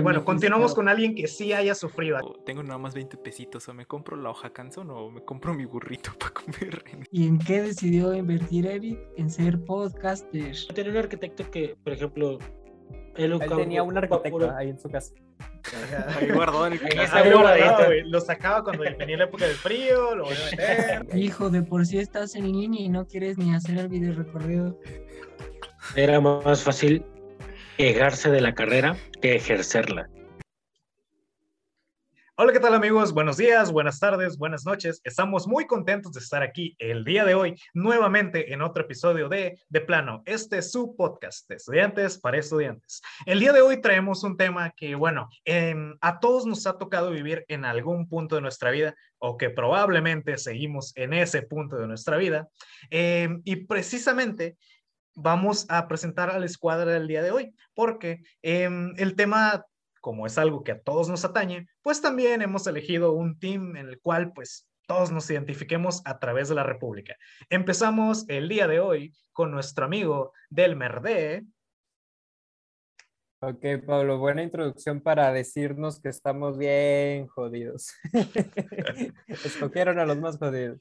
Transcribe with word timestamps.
bueno, 0.00 0.24
continuamos 0.24 0.74
con 0.74 0.88
alguien 0.88 1.14
que 1.14 1.26
sí 1.26 1.52
haya 1.52 1.74
sufrido. 1.74 2.18
Tengo 2.44 2.62
nada 2.62 2.78
más 2.78 2.94
20 2.94 3.16
pesitos, 3.18 3.68
o 3.68 3.74
me 3.74 3.86
compro 3.86 4.16
la 4.16 4.30
hoja 4.30 4.50
canzón 4.50 4.90
o 4.90 5.10
me 5.10 5.22
compro 5.24 5.54
mi 5.54 5.64
burrito 5.64 6.12
para 6.18 6.32
comer. 6.32 6.84
¿Y 7.10 7.26
en 7.26 7.38
qué 7.38 7.62
decidió 7.62 8.14
invertir 8.14 8.66
Eric? 8.66 8.98
En 9.16 9.30
ser 9.30 9.62
podcaster. 9.64 10.56
Tenía 10.74 10.92
un 10.92 10.98
arquitecto 10.98 11.50
que, 11.50 11.76
por 11.82 11.92
ejemplo, 11.92 12.38
él, 13.16 13.38
tenía 13.56 13.82
un 13.82 13.96
arquitecto 13.96 14.50
ahí 14.56 14.70
en 14.70 14.78
su 14.78 14.88
casa. 14.88 15.12
Ahí 16.16 16.30
guardado 16.30 16.66
en 16.66 16.72
el 16.74 16.80
Lo 18.10 18.20
sacaba 18.20 18.64
cuando 18.64 18.82
venía 18.82 19.16
la 19.16 19.24
época 19.24 19.46
del 19.46 19.56
frío, 19.56 20.14
lo 20.14 20.24
voy 20.24 20.34
a 20.34 20.50
meter. 20.50 21.06
Hijo, 21.16 21.50
de 21.50 21.62
por 21.62 21.86
sí 21.86 21.98
estás 21.98 22.34
en 22.34 22.50
línea 22.50 22.80
y 22.80 22.88
no 22.88 23.06
quieres 23.06 23.38
ni 23.38 23.54
hacer 23.54 23.78
el 23.78 23.88
video 23.88 24.14
recorrido. 24.14 24.78
Era 25.94 26.20
más 26.20 26.62
fácil 26.62 27.04
quejarse 27.76 28.30
de 28.30 28.40
la 28.40 28.54
carrera 28.54 28.96
que 29.20 29.36
ejercerla. 29.36 30.08
Hola, 32.34 32.54
¿qué 32.54 32.60
tal 32.60 32.74
amigos? 32.74 33.12
Buenos 33.12 33.36
días, 33.36 33.70
buenas 33.70 34.00
tardes, 34.00 34.38
buenas 34.38 34.64
noches. 34.64 35.02
Estamos 35.04 35.46
muy 35.46 35.66
contentos 35.66 36.12
de 36.12 36.20
estar 36.20 36.42
aquí 36.42 36.74
el 36.78 37.04
día 37.04 37.26
de 37.26 37.34
hoy 37.34 37.54
nuevamente 37.74 38.54
en 38.54 38.62
otro 38.62 38.84
episodio 38.84 39.28
de 39.28 39.60
De 39.68 39.80
Plano. 39.82 40.22
Este 40.24 40.58
es 40.58 40.72
su 40.72 40.96
podcast 40.96 41.46
de 41.48 41.56
estudiantes 41.56 42.18
para 42.18 42.38
estudiantes. 42.38 43.02
El 43.26 43.38
día 43.38 43.52
de 43.52 43.60
hoy 43.60 43.82
traemos 43.82 44.24
un 44.24 44.38
tema 44.38 44.70
que, 44.70 44.94
bueno, 44.94 45.28
em, 45.44 45.94
a 46.00 46.20
todos 46.20 46.46
nos 46.46 46.66
ha 46.66 46.78
tocado 46.78 47.10
vivir 47.10 47.44
en 47.48 47.66
algún 47.66 48.08
punto 48.08 48.34
de 48.34 48.40
nuestra 48.40 48.70
vida 48.70 48.96
o 49.18 49.36
que 49.36 49.50
probablemente 49.50 50.36
seguimos 50.38 50.96
en 50.96 51.12
ese 51.12 51.42
punto 51.42 51.76
de 51.76 51.86
nuestra 51.86 52.16
vida. 52.16 52.48
Em, 52.90 53.42
y 53.44 53.56
precisamente 53.66 54.56
vamos 55.14 55.66
a 55.68 55.88
presentar 55.88 56.30
a 56.30 56.38
la 56.38 56.46
escuadra 56.46 56.92
del 56.92 57.08
día 57.08 57.22
de 57.22 57.30
hoy, 57.30 57.54
porque 57.74 58.22
em, 58.42 58.94
el 58.96 59.14
tema 59.14 59.64
como 60.02 60.26
es 60.26 60.36
algo 60.36 60.64
que 60.64 60.72
a 60.72 60.80
todos 60.80 61.08
nos 61.08 61.24
atañe, 61.24 61.68
pues 61.80 62.02
también 62.02 62.42
hemos 62.42 62.66
elegido 62.66 63.12
un 63.12 63.38
team 63.38 63.76
en 63.76 63.88
el 63.88 64.00
cual 64.00 64.32
pues 64.32 64.68
todos 64.86 65.12
nos 65.12 65.30
identifiquemos 65.30 66.02
a 66.04 66.18
través 66.18 66.48
de 66.48 66.56
la 66.56 66.64
República. 66.64 67.16
Empezamos 67.48 68.28
el 68.28 68.48
día 68.48 68.66
de 68.66 68.80
hoy 68.80 69.14
con 69.32 69.52
nuestro 69.52 69.86
amigo 69.86 70.32
del 70.50 70.76
Merde. 70.76 71.46
Ok, 73.40 73.64
Pablo, 73.86 74.18
buena 74.18 74.42
introducción 74.42 75.00
para 75.00 75.32
decirnos 75.32 76.00
que 76.00 76.08
estamos 76.08 76.58
bien 76.58 77.28
jodidos. 77.28 77.92
Escogieron 79.28 80.00
a 80.00 80.04
los 80.04 80.18
más 80.18 80.36
jodidos. 80.36 80.80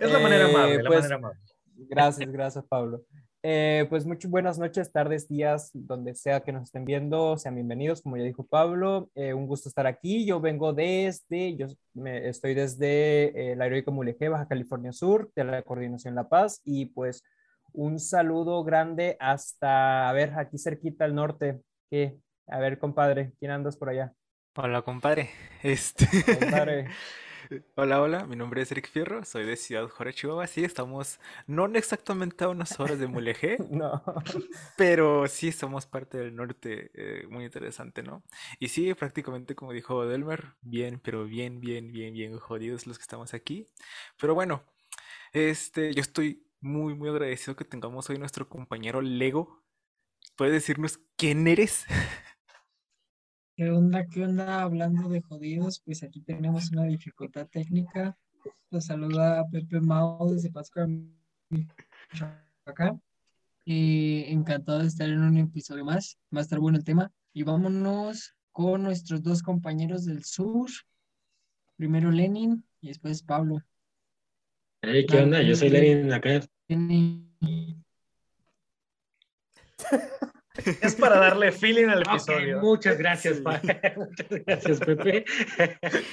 Es 0.00 0.10
la 0.10 0.18
manera 0.18 0.46
amable, 0.46 0.82
la 0.82 0.88
pues, 0.88 1.00
manera 1.02 1.16
amable. 1.16 1.40
Gracias, 1.76 2.30
gracias, 2.30 2.64
Pablo. 2.66 3.04
Eh, 3.46 3.84
pues 3.90 4.06
muchas 4.06 4.30
buenas 4.30 4.58
noches, 4.58 4.90
tardes, 4.90 5.28
días, 5.28 5.68
donde 5.74 6.14
sea 6.14 6.40
que 6.40 6.50
nos 6.50 6.62
estén 6.62 6.86
viendo, 6.86 7.36
sean 7.36 7.54
bienvenidos, 7.56 8.00
como 8.00 8.16
ya 8.16 8.22
dijo 8.22 8.46
Pablo, 8.46 9.10
eh, 9.14 9.34
un 9.34 9.46
gusto 9.46 9.68
estar 9.68 9.86
aquí. 9.86 10.24
Yo 10.24 10.40
vengo 10.40 10.72
desde, 10.72 11.54
yo 11.54 11.66
me, 11.92 12.26
estoy 12.26 12.54
desde 12.54 13.52
el 13.52 13.60
aeroico 13.60 13.92
Mulegé, 13.92 14.30
Baja 14.30 14.48
California 14.48 14.92
Sur, 14.92 15.30
de 15.36 15.44
la 15.44 15.60
Coordinación 15.60 16.14
La 16.14 16.26
Paz, 16.26 16.62
y 16.64 16.86
pues 16.86 17.22
un 17.74 17.98
saludo 17.98 18.64
grande 18.64 19.18
hasta, 19.20 20.08
a 20.08 20.12
ver, 20.14 20.32
aquí 20.38 20.56
cerquita 20.56 21.04
al 21.04 21.14
norte, 21.14 21.60
que, 21.90 22.16
a 22.46 22.58
ver, 22.60 22.78
compadre, 22.78 23.34
¿quién 23.38 23.50
andas 23.50 23.76
por 23.76 23.90
allá? 23.90 24.14
Hola, 24.56 24.80
compadre. 24.80 25.28
Este... 25.62 26.06
Compadre. 26.40 26.86
Hola, 27.76 28.00
hola, 28.00 28.26
mi 28.26 28.36
nombre 28.36 28.62
es 28.62 28.72
Eric 28.72 28.88
Fierro, 28.88 29.24
soy 29.24 29.44
de 29.44 29.56
Ciudad 29.56 29.88
Juárez, 29.88 30.16
Chihuahua. 30.16 30.46
Sí, 30.46 30.64
estamos 30.64 31.20
no 31.46 31.66
exactamente 31.66 32.44
a 32.44 32.48
unas 32.48 32.78
horas 32.80 32.98
de 32.98 33.06
Mulegé, 33.06 33.58
no. 33.70 34.02
pero 34.76 35.26
sí 35.28 35.52
somos 35.52 35.86
parte 35.86 36.18
del 36.18 36.34
norte, 36.34 36.90
eh, 36.94 37.26
muy 37.28 37.44
interesante, 37.44 38.02
¿no? 38.02 38.24
Y 38.58 38.68
sí, 38.68 38.92
prácticamente 38.94 39.54
como 39.54 39.72
dijo 39.72 40.06
Delmer, 40.06 40.54
bien, 40.62 41.00
pero 41.00 41.24
bien, 41.26 41.60
bien, 41.60 41.92
bien, 41.92 42.14
bien 42.14 42.38
jodidos 42.38 42.86
los 42.86 42.98
que 42.98 43.02
estamos 43.02 43.34
aquí. 43.34 43.68
Pero 44.18 44.34
bueno, 44.34 44.64
este, 45.32 45.92
yo 45.92 46.00
estoy 46.00 46.46
muy, 46.60 46.94
muy 46.94 47.10
agradecido 47.10 47.56
que 47.56 47.64
tengamos 47.64 48.08
hoy 48.10 48.18
nuestro 48.18 48.48
compañero 48.48 49.02
Lego. 49.02 49.62
¿Puedes 50.36 50.54
decirnos 50.54 50.98
quién 51.16 51.46
eres? 51.46 51.84
¿Qué 53.56 53.70
onda? 53.70 54.04
¿Qué 54.06 54.24
onda? 54.24 54.62
Hablando 54.62 55.08
de 55.08 55.22
jodidos, 55.22 55.80
pues 55.84 56.02
aquí 56.02 56.20
tenemos 56.20 56.72
una 56.72 56.86
dificultad 56.86 57.46
técnica. 57.46 58.18
Los 58.70 58.86
saluda 58.86 59.44
Pepe 59.48 59.80
Mao 59.80 60.28
desde 60.32 60.50
Pascua, 60.50 60.88
acá. 62.64 62.98
Y 63.64 64.24
encantado 64.26 64.80
de 64.80 64.88
estar 64.88 65.08
en 65.08 65.20
un 65.20 65.38
episodio 65.38 65.84
más. 65.84 66.18
Va 66.34 66.40
a 66.40 66.42
estar 66.42 66.58
bueno 66.58 66.78
el 66.78 66.84
tema. 66.84 67.12
Y 67.32 67.44
vámonos 67.44 68.34
con 68.50 68.82
nuestros 68.82 69.22
dos 69.22 69.40
compañeros 69.40 70.04
del 70.04 70.24
sur. 70.24 70.68
Primero 71.76 72.10
Lenin 72.10 72.64
y 72.80 72.88
después 72.88 73.22
Pablo. 73.22 73.62
Hey, 74.82 75.06
¿qué 75.06 75.18
onda? 75.18 75.40
Yo 75.42 75.54
soy 75.54 75.70
Lenin 75.70 76.12
acá. 76.12 76.40
Lenin. 76.66 77.84
Es 80.54 80.94
para 80.94 81.18
darle 81.18 81.50
feeling 81.50 81.88
al 81.88 82.02
episodio. 82.02 82.60
muchas 82.60 82.96
gracias, 82.96 83.40
muchas 83.96 84.44
gracias, 84.46 84.78
Pepe. 84.80 85.24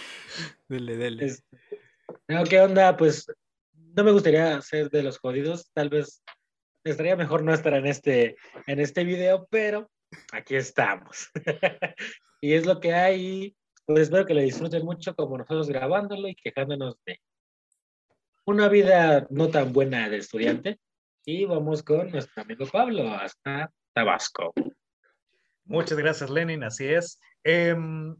Dele, 0.67 0.97
dele. 0.97 1.35
¿Qué 2.49 2.59
onda? 2.59 2.97
Pues 2.97 3.27
no 3.73 4.03
me 4.03 4.11
gustaría 4.11 4.59
ser 4.61 4.89
de 4.89 5.03
los 5.03 5.19
jodidos. 5.19 5.69
Tal 5.73 5.89
vez 5.89 6.23
estaría 6.83 7.15
mejor 7.15 7.43
no 7.43 7.53
estar 7.53 7.73
en 7.73 7.85
este, 7.85 8.35
en 8.65 8.79
este 8.79 9.03
video, 9.03 9.47
pero 9.51 9.91
aquí 10.31 10.55
estamos. 10.55 11.29
y 12.41 12.53
es 12.53 12.65
lo 12.65 12.79
que 12.79 12.93
hay. 12.93 13.55
Pues 13.85 14.03
espero 14.03 14.25
que 14.25 14.33
lo 14.33 14.41
disfruten 14.41 14.85
mucho 14.85 15.15
como 15.15 15.37
nosotros 15.37 15.69
grabándolo 15.69 16.27
y 16.27 16.35
quejándonos 16.35 16.95
de 17.05 17.19
una 18.45 18.69
vida 18.69 19.27
no 19.29 19.49
tan 19.49 19.71
buena 19.71 20.09
de 20.09 20.17
estudiante. 20.17 20.79
Y 21.25 21.45
vamos 21.45 21.83
con 21.83 22.09
nuestro 22.09 22.41
amigo 22.41 22.65
Pablo. 22.65 23.07
Hasta 23.09 23.71
Tabasco. 23.93 24.53
Muchas 25.65 25.97
gracias, 25.97 26.29
Lenin. 26.29 26.63
Así 26.63 26.87
es. 26.87 27.19
Em, 27.43 28.15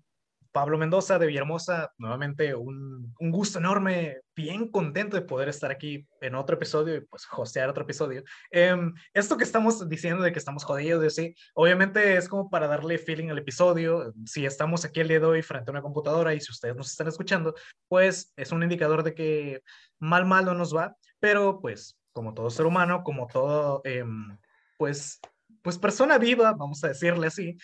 Pablo 0.51 0.77
Mendoza 0.77 1.17
de 1.17 1.27
Villahermosa, 1.27 1.93
nuevamente 1.97 2.53
un, 2.55 3.13
gusto 3.19 3.59
enorme, 3.59 4.19
bien 4.35 4.69
contento 4.69 5.15
de 5.15 5.21
poder 5.21 5.47
estar 5.49 5.71
aquí 5.71 6.05
en 6.19 6.35
otro 6.35 6.55
episodio 6.57 6.95
y 6.95 7.01
pues 7.01 7.25
hostear 7.31 7.69
otro 7.69 7.83
episodio. 7.83 8.23
Em, 8.49 8.93
esto 9.13 9.37
que 9.37 9.45
estamos 9.45 9.87
diciendo 9.87 10.23
de 10.23 10.31
que 10.31 10.39
estamos 10.39 10.63
jodidos, 10.63 11.15
sí, 11.15 11.33
obviamente 11.53 12.17
es 12.17 12.27
como 12.27 12.49
para 12.49 12.67
darle 12.67 12.97
feeling 12.97 13.29
al 13.29 13.37
episodio. 13.37 14.13
Si 14.25 14.45
estamos 14.45 14.83
aquí 14.83 14.99
el 14.99 15.07
día 15.07 15.19
de 15.19 15.25
hoy 15.25 15.41
frente 15.41 15.71
a 15.71 15.73
una 15.73 15.81
computadora 15.81 16.33
y 16.33 16.41
si 16.41 16.51
ustedes 16.51 16.75
nos 16.75 16.91
están 16.91 17.07
escuchando, 17.07 17.55
pues 17.87 18.33
es 18.35 18.51
un 18.51 18.63
indicador 18.63 19.03
de 19.03 19.13
que 19.13 19.61
mal, 19.99 20.25
mal 20.25 20.45
no 20.45 20.53
nos 20.53 20.75
va, 20.75 20.95
pero 21.19 21.59
pues 21.61 21.97
como 22.11 22.33
todo 22.33 22.49
ser 22.49 22.65
humano, 22.65 23.03
como 23.03 23.27
todo, 23.27 23.81
em, 23.85 24.37
pues 24.77 25.21
pues 25.61 25.77
persona 25.77 26.17
viva, 26.17 26.53
vamos 26.53 26.83
a 26.83 26.89
decirle 26.89 27.27
así, 27.27 27.57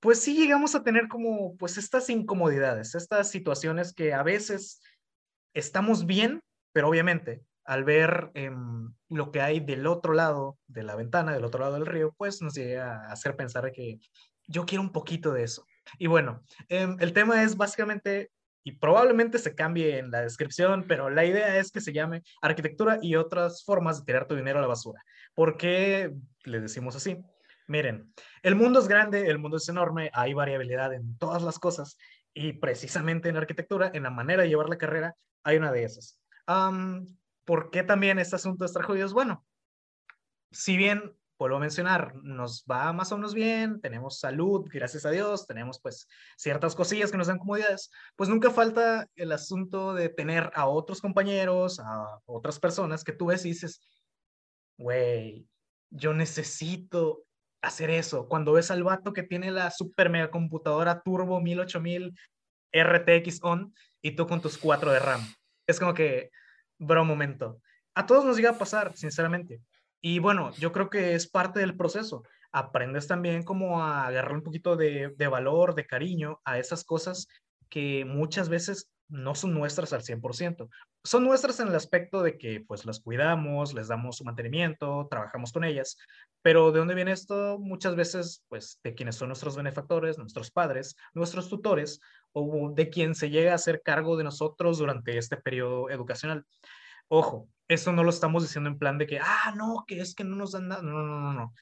pues 0.00 0.20
sí 0.20 0.34
llegamos 0.36 0.74
a 0.74 0.82
tener 0.82 1.08
como 1.08 1.56
pues 1.56 1.76
estas 1.76 2.08
incomodidades, 2.08 2.94
estas 2.94 3.30
situaciones 3.30 3.92
que 3.92 4.14
a 4.14 4.22
veces 4.22 4.80
estamos 5.54 6.06
bien, 6.06 6.42
pero 6.72 6.88
obviamente 6.88 7.42
al 7.64 7.84
ver 7.84 8.32
em, 8.34 8.92
lo 9.08 9.30
que 9.30 9.40
hay 9.40 9.60
del 9.60 9.86
otro 9.86 10.12
lado 10.12 10.58
de 10.66 10.82
la 10.82 10.96
ventana, 10.96 11.32
del 11.32 11.44
otro 11.44 11.60
lado 11.60 11.74
del 11.74 11.86
río, 11.86 12.12
pues 12.16 12.42
nos 12.42 12.54
llega 12.54 13.06
a 13.06 13.12
hacer 13.12 13.36
pensar 13.36 13.70
que 13.70 14.00
yo 14.48 14.66
quiero 14.66 14.82
un 14.82 14.90
poquito 14.90 15.32
de 15.32 15.44
eso. 15.44 15.64
Y 15.98 16.08
bueno, 16.08 16.42
em, 16.68 16.96
el 16.98 17.12
tema 17.12 17.44
es 17.44 17.56
básicamente, 17.56 18.32
y 18.64 18.72
probablemente 18.72 19.38
se 19.38 19.54
cambie 19.54 19.98
en 19.98 20.10
la 20.10 20.22
descripción, 20.22 20.84
pero 20.88 21.10
la 21.10 21.24
idea 21.24 21.58
es 21.58 21.70
que 21.70 21.80
se 21.80 21.92
llame 21.92 22.22
arquitectura 22.42 22.98
y 23.00 23.14
otras 23.14 23.64
formas 23.64 24.00
de 24.00 24.06
tirar 24.06 24.26
tu 24.26 24.34
dinero 24.34 24.58
a 24.58 24.62
la 24.62 24.68
basura. 24.68 25.02
¿Por 25.34 25.56
qué 25.56 26.12
le 26.44 26.60
decimos 26.60 26.96
así? 26.96 27.18
Miren, 27.70 28.12
el 28.42 28.56
mundo 28.56 28.80
es 28.80 28.88
grande, 28.88 29.28
el 29.28 29.38
mundo 29.38 29.58
es 29.58 29.68
enorme, 29.68 30.10
hay 30.12 30.34
variabilidad 30.34 30.92
en 30.92 31.16
todas 31.18 31.40
las 31.44 31.60
cosas 31.60 31.96
y 32.34 32.54
precisamente 32.54 33.28
en 33.28 33.36
arquitectura, 33.36 33.92
en 33.94 34.02
la 34.02 34.10
manera 34.10 34.42
de 34.42 34.48
llevar 34.48 34.68
la 34.68 34.76
carrera, 34.76 35.14
hay 35.44 35.56
una 35.56 35.70
de 35.70 35.84
esas. 35.84 36.20
¿Por 37.44 37.70
qué 37.70 37.84
también 37.84 38.18
este 38.18 38.34
asunto 38.34 38.64
de 38.64 38.66
estar 38.66 38.82
jodidos? 38.82 39.12
Bueno, 39.12 39.46
si 40.50 40.76
bien, 40.76 41.16
vuelvo 41.38 41.58
a 41.58 41.60
mencionar, 41.60 42.12
nos 42.16 42.64
va 42.68 42.92
más 42.92 43.12
o 43.12 43.16
menos 43.16 43.34
bien, 43.34 43.80
tenemos 43.80 44.18
salud, 44.18 44.68
gracias 44.68 45.06
a 45.06 45.12
Dios, 45.12 45.46
tenemos 45.46 45.80
pues 45.80 46.08
ciertas 46.36 46.74
cosillas 46.74 47.12
que 47.12 47.18
nos 47.18 47.28
dan 47.28 47.38
comodidades, 47.38 47.92
pues 48.16 48.28
nunca 48.28 48.50
falta 48.50 49.06
el 49.14 49.30
asunto 49.30 49.94
de 49.94 50.08
tener 50.08 50.50
a 50.56 50.66
otros 50.66 51.00
compañeros, 51.00 51.78
a 51.78 52.18
otras 52.26 52.58
personas 52.58 53.04
que 53.04 53.12
tú 53.12 53.26
ves 53.26 53.44
y 53.44 53.50
dices, 53.50 53.80
güey, 54.76 55.46
yo 55.90 56.12
necesito 56.12 57.22
hacer 57.62 57.90
eso. 57.90 58.28
Cuando 58.28 58.52
ves 58.52 58.70
al 58.70 58.82
vato 58.82 59.12
que 59.12 59.22
tiene 59.22 59.50
la 59.50 59.70
super 59.70 60.10
mega 60.10 60.30
computadora 60.30 61.02
turbo 61.02 61.40
18000 61.40 62.14
RTX 62.72 63.40
on 63.42 63.74
y 64.02 64.12
tú 64.12 64.26
con 64.26 64.40
tus 64.40 64.58
4 64.58 64.92
de 64.92 64.98
RAM. 64.98 65.20
Es 65.66 65.78
como 65.78 65.94
que, 65.94 66.30
bro, 66.78 67.04
momento. 67.04 67.60
A 67.94 68.06
todos 68.06 68.24
nos 68.24 68.36
llega 68.36 68.50
a 68.50 68.58
pasar, 68.58 68.96
sinceramente. 68.96 69.60
Y 70.00 70.18
bueno, 70.18 70.52
yo 70.52 70.72
creo 70.72 70.88
que 70.88 71.14
es 71.14 71.28
parte 71.28 71.60
del 71.60 71.76
proceso. 71.76 72.22
aprendes 72.52 73.06
también 73.06 73.44
como 73.44 73.82
a 73.82 74.06
agarrar 74.06 74.32
un 74.32 74.42
poquito 74.42 74.76
de, 74.76 75.14
de 75.16 75.28
valor, 75.28 75.74
de 75.74 75.86
cariño 75.86 76.40
a 76.44 76.58
esas 76.58 76.84
cosas 76.84 77.28
que 77.68 78.04
muchas 78.04 78.48
veces 78.48 78.90
no 79.10 79.34
son 79.34 79.52
nuestras 79.54 79.92
al 79.92 80.02
100%. 80.02 80.68
Son 81.04 81.24
nuestras 81.24 81.60
en 81.60 81.68
el 81.68 81.74
aspecto 81.74 82.22
de 82.22 82.38
que 82.38 82.64
pues 82.66 82.84
las 82.86 83.00
cuidamos, 83.00 83.74
les 83.74 83.88
damos 83.88 84.16
su 84.16 84.24
mantenimiento, 84.24 85.06
trabajamos 85.10 85.52
con 85.52 85.64
ellas, 85.64 85.96
pero 86.42 86.72
¿de 86.72 86.78
dónde 86.78 86.94
viene 86.94 87.12
esto? 87.12 87.58
Muchas 87.58 87.96
veces 87.96 88.44
pues 88.48 88.78
de 88.82 88.94
quienes 88.94 89.16
son 89.16 89.28
nuestros 89.28 89.56
benefactores, 89.56 90.18
nuestros 90.18 90.50
padres, 90.50 90.96
nuestros 91.14 91.48
tutores 91.48 92.00
o 92.32 92.72
de 92.74 92.88
quien 92.90 93.14
se 93.14 93.30
llega 93.30 93.52
a 93.52 93.56
hacer 93.56 93.82
cargo 93.82 94.16
de 94.16 94.24
nosotros 94.24 94.78
durante 94.78 95.18
este 95.18 95.36
periodo 95.36 95.90
educacional. 95.90 96.44
Ojo, 97.08 97.48
eso 97.68 97.92
no 97.92 98.04
lo 98.04 98.10
estamos 98.10 98.42
diciendo 98.42 98.70
en 98.70 98.78
plan 98.78 98.98
de 98.98 99.06
que, 99.06 99.18
ah, 99.18 99.52
no, 99.56 99.84
que 99.86 100.00
es 100.00 100.14
que 100.14 100.24
no 100.24 100.36
nos 100.36 100.52
dan 100.52 100.68
nada. 100.68 100.82
No, 100.82 101.02
no, 101.02 101.20
no, 101.20 101.32
no. 101.32 101.54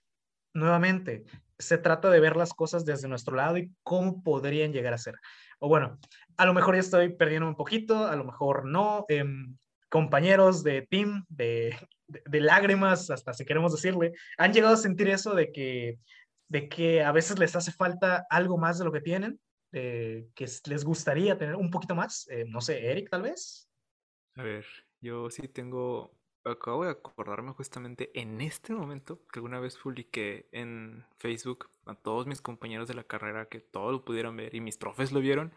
Nuevamente, 0.55 1.25
se 1.59 1.79
trata 1.79 2.11
de 2.11 2.21
ver 2.21 2.37
las 2.37 2.55
cosas 2.55 2.85
desde 2.85 3.09
nuestro 3.09 3.37
lado 3.37 3.59
y 3.59 3.73
cómo 3.83 4.23
podrían 4.23 4.73
llegar 4.73 4.95
a 4.95 4.99
ser. 4.99 5.15
O 5.59 5.69
bueno, 5.69 5.99
a 6.37 6.47
lo 6.47 6.55
mejor 6.55 6.75
ya 6.75 6.81
estoy 6.81 7.11
perdiendo 7.11 7.49
un 7.49 7.57
poquito, 7.57 8.07
a 8.07 8.17
lo 8.17 8.25
mejor 8.25 8.65
no. 8.65 9.05
Em, 9.09 9.57
compañeros 9.89 10.63
de 10.63 10.83
team, 10.83 11.25
de, 11.29 11.75
de, 12.07 12.41
lágrimas, 12.41 13.11
hasta 13.11 13.33
si 13.33 13.45
queremos 13.45 13.73
decirle, 13.73 14.13
han 14.37 14.53
llegado 14.53 14.75
a 14.75 14.79
sentir 14.79 15.09
eso 15.09 15.35
de 15.35 15.51
que, 15.51 15.99
de 16.49 16.69
que 16.69 17.03
a 17.03 17.13
veces 17.13 17.39
les 17.39 17.57
hace 17.57 17.73
falta 17.73 18.27
algo 18.29 18.59
más 18.59 18.79
de 18.79 18.85
lo 18.85 18.93
que 18.93 19.01
tienen, 19.01 19.41
que 19.73 20.47
les 20.67 20.85
gustaría 20.85 21.39
tener 21.39 21.57
un 21.57 21.71
poquito 21.71 21.95
más. 21.95 22.27
Eh, 22.31 22.45
no 22.47 22.61
sé, 22.61 22.91
Eric, 22.91 23.11
tal 23.11 23.23
vez. 23.23 23.69
A 24.35 24.43
ver, 24.43 24.65
yo 25.01 25.31
sí 25.31 25.49
tengo, 25.49 26.18
acabo 26.53 26.85
de 26.85 26.91
acordarme 26.91 27.53
justamente 27.53 28.11
en 28.15 28.41
este 28.41 28.73
momento 28.73 29.21
que 29.33 29.39
alguna 29.39 29.61
vez 29.61 29.77
publiqué 29.77 30.49
en 30.53 31.05
Facebook 31.19 31.71
a 31.87 31.95
todos 31.95 32.27
mis 32.27 32.41
compañeros 32.41 32.89
de 32.89 32.95
la 32.95 33.05
carrera 33.05 33.47
que 33.47 33.61
todos 33.61 33.93
lo 33.93 34.05
pudieron 34.05 34.37
ver 34.37 34.55
y 34.55 34.61
mis 34.61 34.77
profes 34.77 35.13
lo 35.13 35.21
vieron, 35.21 35.53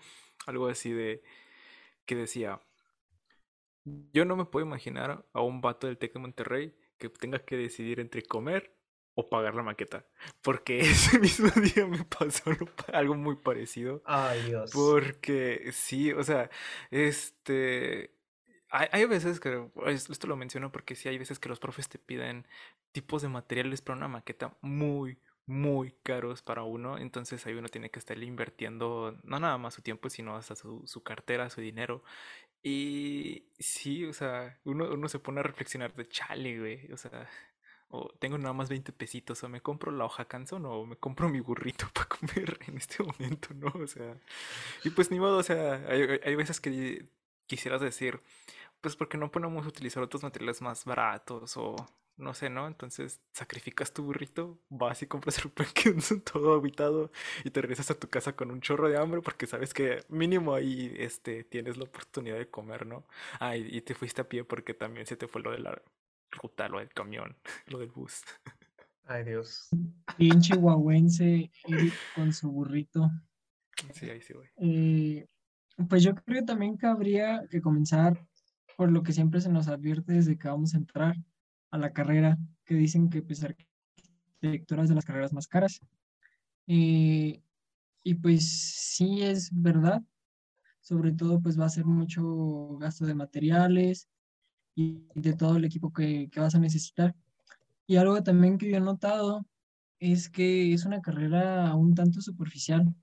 algo 0.46 0.68
así 0.68 0.92
de 0.92 1.24
que 2.06 2.16
decía, 2.16 2.62
yo 3.86 4.26
no 4.26 4.36
me 4.36 4.46
puedo 4.46 4.66
imaginar 4.66 5.26
a 5.34 5.42
un 5.42 5.62
vato 5.62 5.88
del 5.88 5.98
TEC 5.98 6.14
de 6.14 6.20
Monterrey 6.20 6.76
que 6.98 7.10
tenga 7.10 7.40
que 7.40 7.58
decidir 7.58 8.00
entre 8.00 8.22
comer 8.22 8.76
o 9.16 9.30
pagar 9.30 9.56
la 9.56 9.64
maqueta. 9.64 10.06
Porque 10.42 10.80
ese 10.82 11.20
mismo 11.20 11.50
día 11.62 11.86
me 11.88 12.04
pasó 12.06 12.44
algo 12.94 13.16
muy 13.16 13.36
parecido. 13.36 14.02
Ay, 14.06 14.44
Dios. 14.44 14.72
Porque 14.74 15.70
sí, 15.72 16.12
o 16.12 16.24
sea, 16.24 16.50
este 16.90 18.21
hay, 18.72 19.06
veces 19.06 19.40
que, 19.40 19.68
esto 19.88 20.28
lo 20.28 20.38
menciono 20.38 20.72
porque 20.72 20.96
sí 20.96 21.10
hay 21.10 21.18
veces 21.18 21.40
que 21.40 21.50
los 21.50 21.60
profes 21.60 21.90
te 21.90 22.00
piden 22.00 22.48
tipos 22.92 23.22
de 23.22 23.28
materiales 23.28 23.82
para 23.82 23.98
una 23.98 24.08
maqueta 24.08 24.56
muy, 24.62 25.18
muy 25.46 25.94
caros 26.04 26.42
para 26.42 26.64
uno, 26.64 26.98
entonces 26.98 27.46
ahí 27.46 27.54
uno 27.54 27.68
tiene 27.68 27.92
que 27.92 28.00
estar 28.00 28.18
invirtiendo 28.22 29.18
no 29.24 29.40
nada 29.40 29.58
más 29.58 29.74
su 29.74 29.82
tiempo, 29.82 30.10
sino 30.10 30.36
hasta 30.36 30.56
su, 30.56 30.84
su 30.86 31.04
cartera, 31.04 31.50
su 31.50 31.62
dinero. 31.62 32.04
Y 32.64 33.46
sí, 33.60 34.06
o 34.06 34.14
sea, 34.14 34.60
uno, 34.64 34.90
uno 34.94 35.10
se 35.10 35.20
pone 35.20 35.40
a 35.42 35.44
reflexionar 35.44 35.94
de 35.94 36.08
chale, 36.08 36.60
güey, 36.60 36.92
o 36.94 36.98
sea, 36.98 37.28
o 37.90 38.10
tengo 38.20 38.38
nada 38.38 38.54
más 38.54 38.70
20 38.70 38.94
pesitos, 38.94 39.44
o 39.44 39.50
me 39.50 39.62
compro 39.62 39.92
la 39.92 40.06
hoja 40.06 40.26
canzón, 40.26 40.66
o 40.66 40.86
me 40.86 40.96
compro 40.96 41.28
mi 41.30 41.42
burrito 41.42 41.88
para 41.94 42.08
comer 42.08 42.60
en 42.68 42.78
este 42.78 43.04
momento, 43.04 43.54
¿no? 43.54 43.68
O 43.82 43.88
sea, 43.88 44.16
y 44.84 44.92
pues 44.92 45.12
ni 45.12 45.20
modo, 45.20 45.38
o 45.38 45.44
sea, 45.44 45.84
hay, 45.90 46.20
hay 46.24 46.36
veces 46.36 46.62
que 46.62 47.06
quisieras 47.52 47.82
decir, 47.82 48.22
pues 48.80 48.96
porque 48.96 49.18
no 49.18 49.30
podemos 49.30 49.68
utilizar 49.68 50.02
otros 50.02 50.24
materiales 50.24 50.62
más 50.62 50.86
baratos 50.86 51.58
o 51.58 51.76
no 52.16 52.34
sé, 52.34 52.50
¿no? 52.50 52.66
Entonces 52.66 53.20
sacrificas 53.34 53.92
tu 53.92 54.04
burrito, 54.04 54.58
vas 54.70 55.02
y 55.02 55.08
compras 55.08 55.40
el 55.44 55.52
pan 55.52 55.68
todo 56.32 56.56
aguitado 56.56 57.12
y 57.44 57.50
te 57.50 57.62
regresas 57.62 57.92
a 57.92 58.00
tu 58.00 58.08
casa 58.08 58.38
con 58.38 58.52
un 58.52 58.62
chorro 58.62 58.88
de 58.88 58.98
hambre 58.98 59.22
porque 59.22 59.48
sabes 59.48 59.74
que 59.74 60.06
mínimo 60.08 60.56
ahí 60.56 60.96
este, 60.98 61.44
tienes 61.44 61.76
la 61.76 61.84
oportunidad 61.84 62.38
de 62.38 62.50
comer, 62.50 62.86
¿no? 62.86 63.06
Ah, 63.42 63.58
y, 63.58 63.82
te 63.82 63.96
fuiste 63.96 64.22
a 64.22 64.30
pie 64.30 64.46
porque 64.46 64.74
también 64.74 65.06
se 65.06 65.18
te 65.18 65.28
fue 65.28 65.42
lo 65.42 65.52
de 65.52 65.60
la 65.60 65.82
ruta, 66.32 66.70
lo 66.70 66.80
del 66.80 66.94
camión, 66.94 67.36
lo 67.68 67.80
del 67.80 67.92
bus. 67.92 68.22
Ay, 69.04 69.26
Dios. 69.26 69.68
Pinche 70.16 70.56
guaguense 70.56 71.52
con 72.16 72.32
su 72.32 72.50
burrito. 72.50 73.12
Sí, 73.94 74.10
ahí 74.10 74.22
sí, 74.22 74.34
güey. 74.34 74.50
Eh, 74.56 75.28
pues 75.88 76.04
yo 76.04 76.16
creo 76.16 76.42
que 76.42 76.46
también 76.46 76.78
que 76.78 77.62
comenzar 77.62 78.20
por 78.78 78.92
lo 78.92 79.04
que 79.04 79.14
siempre 79.14 79.42
se 79.42 79.50
nos 79.50 79.68
advierte 79.68 80.14
desde 80.14 80.38
que 80.38 80.48
vamos 80.48 80.74
a 80.74 80.78
entrar 80.78 81.16
a 81.72 81.78
la 81.78 81.94
carrera, 81.94 82.38
que 82.66 82.76
dicen 82.76 83.10
que 83.10 83.22
pues 83.22 83.44
arquitectura 83.44 84.84
es 84.84 84.90
de 84.90 84.96
las 84.96 85.06
carreras 85.06 85.34
más 85.34 85.48
caras. 85.48 85.80
Eh, 86.68 87.42
y 88.04 88.16
pues 88.16 88.50
sí 88.50 89.22
es 89.22 89.50
verdad, 89.54 90.02
sobre 90.80 91.12
todo 91.12 91.40
pues 91.42 91.60
va 91.60 91.66
a 91.66 91.70
ser 91.70 91.86
mucho 91.86 92.78
gasto 92.80 93.06
de 93.06 93.14
materiales 93.14 94.10
y 94.76 95.06
de 95.16 95.34
todo 95.34 95.58
el 95.58 95.66
equipo 95.66 95.94
que, 95.94 96.30
que 96.32 96.40
vas 96.40 96.56
a 96.56 96.60
necesitar. 96.60 97.16
Y 97.88 97.98
algo 97.98 98.24
también 98.24 98.58
que 98.58 98.70
yo 98.70 98.78
he 98.78 98.82
notado 98.82 99.46
es 100.00 100.30
que 100.30 100.74
es 100.74 100.86
una 100.86 101.02
carrera 101.02 101.76
un 101.76 101.94
tanto 101.94 102.22
superficial, 102.22 102.96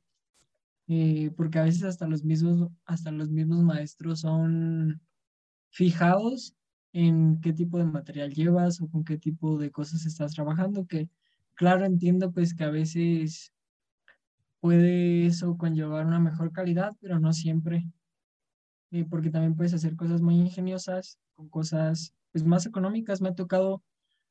eh, 0.89 1.31
porque 1.37 1.59
a 1.59 1.65
veces 1.65 1.85
hasta 1.85 2.07
los 2.09 2.25
mismos, 2.25 2.71
hasta 2.87 3.11
los 3.13 3.31
mismos 3.31 3.63
maestros 3.63 4.21
son 4.21 5.01
fijados 5.71 6.55
en 6.93 7.41
qué 7.43 7.53
tipo 7.53 7.79
de 7.79 7.85
material 7.87 8.33
llevas 8.35 8.81
o 8.81 8.89
con 8.91 9.05
qué 9.05 9.19
tipo 9.19 9.59
de 9.59 9.71
cosas 9.71 10.07
estás 10.07 10.35
trabajando, 10.35 10.87
que 10.87 11.11
claro, 11.55 11.85
entiendo 11.87 12.33
pues 12.33 12.55
que 12.55 12.65
a 12.65 12.71
veces 12.71 13.53
puede 14.61 15.27
eso 15.27 15.57
conllevar 15.57 16.07
una 16.07 16.21
mejor 16.21 16.53
calidad, 16.53 16.93
pero 17.01 17.19
no 17.19 17.33
siempre, 17.33 17.87
eh, 18.91 19.05
porque 19.09 19.31
también 19.31 19.55
puedes 19.55 19.75
hacer 19.75 19.97
cosas 19.97 20.21
muy 20.23 20.37
ingeniosas, 20.37 21.19
con 21.35 21.49
cosas 21.49 22.15
pues 22.33 22.45
más 22.45 22.67
económicas. 22.67 23.21
Me 23.21 23.29
ha 23.31 23.35
tocado 23.35 23.83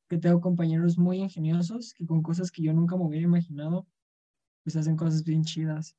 que 0.08 0.18
tengo 0.18 0.40
compañeros 0.40 0.98
muy 0.98 1.18
ingeniosos 1.18 1.94
que 1.94 2.06
con 2.06 2.22
cosas 2.22 2.50
que 2.50 2.62
yo 2.62 2.72
nunca 2.72 2.96
me 2.96 3.04
hubiera 3.04 3.26
imaginado, 3.26 3.86
pues 4.64 4.76
hacen 4.76 4.96
cosas 4.96 5.24
bien 5.24 5.44
chidas. 5.44 5.96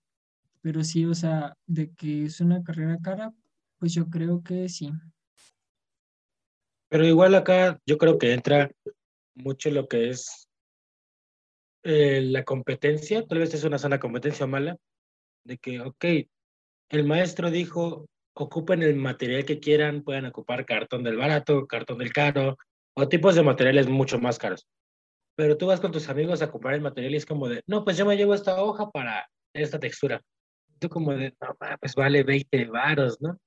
Pero 0.62 0.84
sí, 0.84 1.06
o 1.06 1.14
sea, 1.14 1.56
de 1.66 1.94
que 1.94 2.26
es 2.26 2.42
una 2.42 2.64
carrera 2.64 2.98
cara, 3.02 3.34
pues 3.78 3.94
yo 3.94 4.10
creo 4.10 4.44
que 4.44 4.68
sí. 4.68 4.92
Pero 6.90 7.06
igual 7.06 7.36
acá 7.36 7.80
yo 7.86 7.98
creo 7.98 8.18
que 8.18 8.34
entra 8.34 8.70
mucho 9.36 9.70
lo 9.70 9.88
que 9.88 10.10
es 10.10 10.50
eh, 11.84 12.22
la 12.22 12.44
competencia, 12.44 13.26
tal 13.26 13.40
vez 13.40 13.54
es 13.54 13.64
una 13.64 13.78
sana 13.78 14.00
competencia 14.00 14.46
mala, 14.48 14.76
de 15.46 15.58
que, 15.58 15.80
ok, 15.80 16.06
el 16.90 17.04
maestro 17.06 17.52
dijo, 17.52 18.08
ocupen 18.34 18.84
el 18.84 18.96
material 18.96 19.46
que 19.46 19.60
quieran, 19.60 20.04
pueden 20.04 20.26
ocupar 20.26 20.66
cartón 20.66 21.04
del 21.04 21.18
barato, 21.18 21.68
cartón 21.68 22.00
del 22.00 22.12
caro, 22.12 22.58
o 22.96 23.08
tipos 23.08 23.36
de 23.36 23.44
materiales 23.44 23.88
mucho 23.88 24.20
más 24.20 24.38
caros. 24.38 24.68
Pero 25.36 25.58
tú 25.58 25.68
vas 25.68 25.80
con 25.80 25.92
tus 25.92 26.10
amigos 26.10 26.42
a 26.42 26.52
comprar 26.52 26.74
el 26.74 26.82
material 26.82 27.14
y 27.14 27.18
es 27.18 27.26
como 27.26 27.48
de, 27.48 27.62
no, 27.66 27.84
pues 27.86 27.96
yo 27.98 28.06
me 28.06 28.18
llevo 28.18 28.34
esta 28.34 28.62
hoja 28.62 28.90
para 28.90 29.30
esta 29.54 29.80
textura. 29.80 30.22
Tú 30.80 30.90
como 30.90 31.14
de, 31.14 31.36
no, 31.42 31.58
pues 31.80 31.96
vale 31.96 32.24
20 32.24 32.66
varos, 32.66 33.22
¿no? 33.22 33.40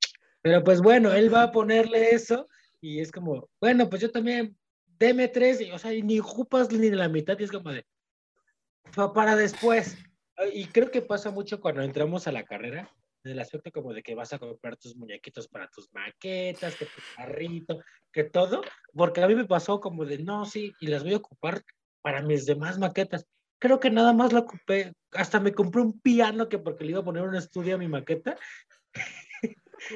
Pero 0.43 0.63
pues 0.63 0.81
bueno, 0.81 1.13
él 1.13 1.33
va 1.33 1.45
a 1.45 1.53
ponerle 1.53 2.11
eso 2.11 2.49
y 2.81 3.01
es 3.01 3.13
como, 3.13 3.49
bueno, 3.61 3.89
pues 3.89 4.03
yo 4.03 4.11
también, 4.11 4.57
deme 4.99 5.29
tres, 5.29 5.61
y, 5.61 5.71
o 5.71 5.79
sea, 5.79 5.93
ni 5.93 6.19
ocupas 6.19 6.71
ni 6.73 6.91
la 6.91 7.09
mitad, 7.09 7.39
y 7.39 7.45
es 7.45 7.53
como 7.53 7.71
de, 7.71 7.87
para 9.15 9.37
después. 9.37 9.97
Y 10.53 10.67
creo 10.67 10.91
que 10.91 11.01
pasa 11.01 11.31
mucho 11.31 11.61
cuando 11.61 11.83
entramos 11.83 12.27
a 12.27 12.33
la 12.33 12.43
carrera, 12.43 12.91
en 13.25 13.33
el 13.33 13.39
aspecto 13.39 13.71
como 13.71 13.93
de 13.93 14.03
que 14.03 14.17
vas 14.17 14.33
a 14.33 14.41
comprar 14.41 14.77
tus 14.77 14.97
muñequitos 14.97 15.47
para 15.47 15.69
tus 15.69 15.93
maquetas, 15.93 16.75
que 16.75 16.87
tu 16.87 17.01
carrito, 17.17 17.81
que 18.13 18.25
todo, 18.25 18.63
porque 18.93 19.23
a 19.23 19.29
mí 19.29 19.37
me 19.37 19.45
pasó 19.45 19.79
como 19.79 20.05
de, 20.05 20.19
no, 20.19 20.45
sí, 20.45 20.75
y 20.81 20.89
las 20.89 21.05
voy 21.05 21.15
a 21.15 21.19
ocupar 21.19 21.63
para 22.01 22.23
mis 22.23 22.47
demás 22.47 22.79
maquetas. 22.79 23.27
Creo 23.63 23.79
que 23.79 23.91
nada 23.91 24.13
más 24.13 24.33
la 24.33 24.41
ocupé, 24.41 24.93
hasta 25.13 25.39
me 25.39 25.53
compré 25.53 25.83
un 25.83 26.01
piano 26.01 26.49
que 26.49 26.59
porque 26.59 26.83
le 26.83 26.91
iba 26.91 26.99
a 26.99 27.05
poner 27.05 27.23
un 27.23 27.37
estudio 27.37 27.77
a 27.77 27.79
mi 27.79 27.87
maqueta. 27.87 28.37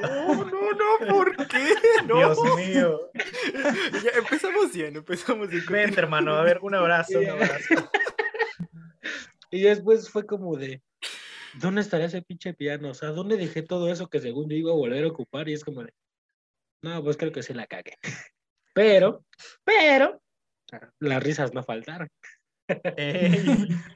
No, 0.01 0.45
no, 0.45 0.71
no, 0.71 1.09
¿por 1.09 1.37
qué? 1.49 1.75
Dios 2.07 2.39
mío. 2.57 3.11
Ya, 4.05 4.11
empezamos 4.19 4.73
bien, 4.73 4.95
empezamos 4.95 5.49
bien. 5.49 5.65
Vente, 5.69 5.99
hermano, 5.99 6.37
a 6.37 6.45
ver, 6.45 6.61
un 6.63 6.77
abrazo, 6.77 7.19
un 7.19 7.29
abrazo. 7.29 7.75
Y 9.51 9.63
después 9.63 10.11
fue 10.11 10.27
como 10.27 10.57
de, 10.57 10.81
¿dónde 11.55 11.81
estaría 11.81 12.07
ese 12.07 12.23
pinche 12.23 12.55
piano? 12.55 12.91
O 12.91 12.95
sea, 12.95 13.11
¿dónde 13.11 13.37
dejé 13.37 13.63
todo 13.63 13.91
eso 13.91 14.09
que 14.09 14.21
según 14.21 14.49
yo 14.49 14.57
iba 14.57 14.71
a 14.71 14.77
volver 14.77 15.03
a 15.03 15.09
ocupar? 15.09 15.49
Y 15.49 15.55
es 15.55 15.65
como 15.65 15.83
de, 15.83 15.93
no, 16.83 17.03
pues 17.03 17.17
creo 17.17 17.33
que 17.33 17.43
se 17.43 17.55
la 17.55 17.67
cagué. 17.67 17.99
Pero, 18.75 19.25
pero, 19.65 20.21
las 20.99 21.23
risas 21.23 21.55
no 21.55 21.63
faltaron. 21.63 22.11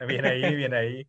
Bien 0.07 0.25
ahí, 0.25 0.55
bien 0.55 0.73
ahí. 0.73 1.07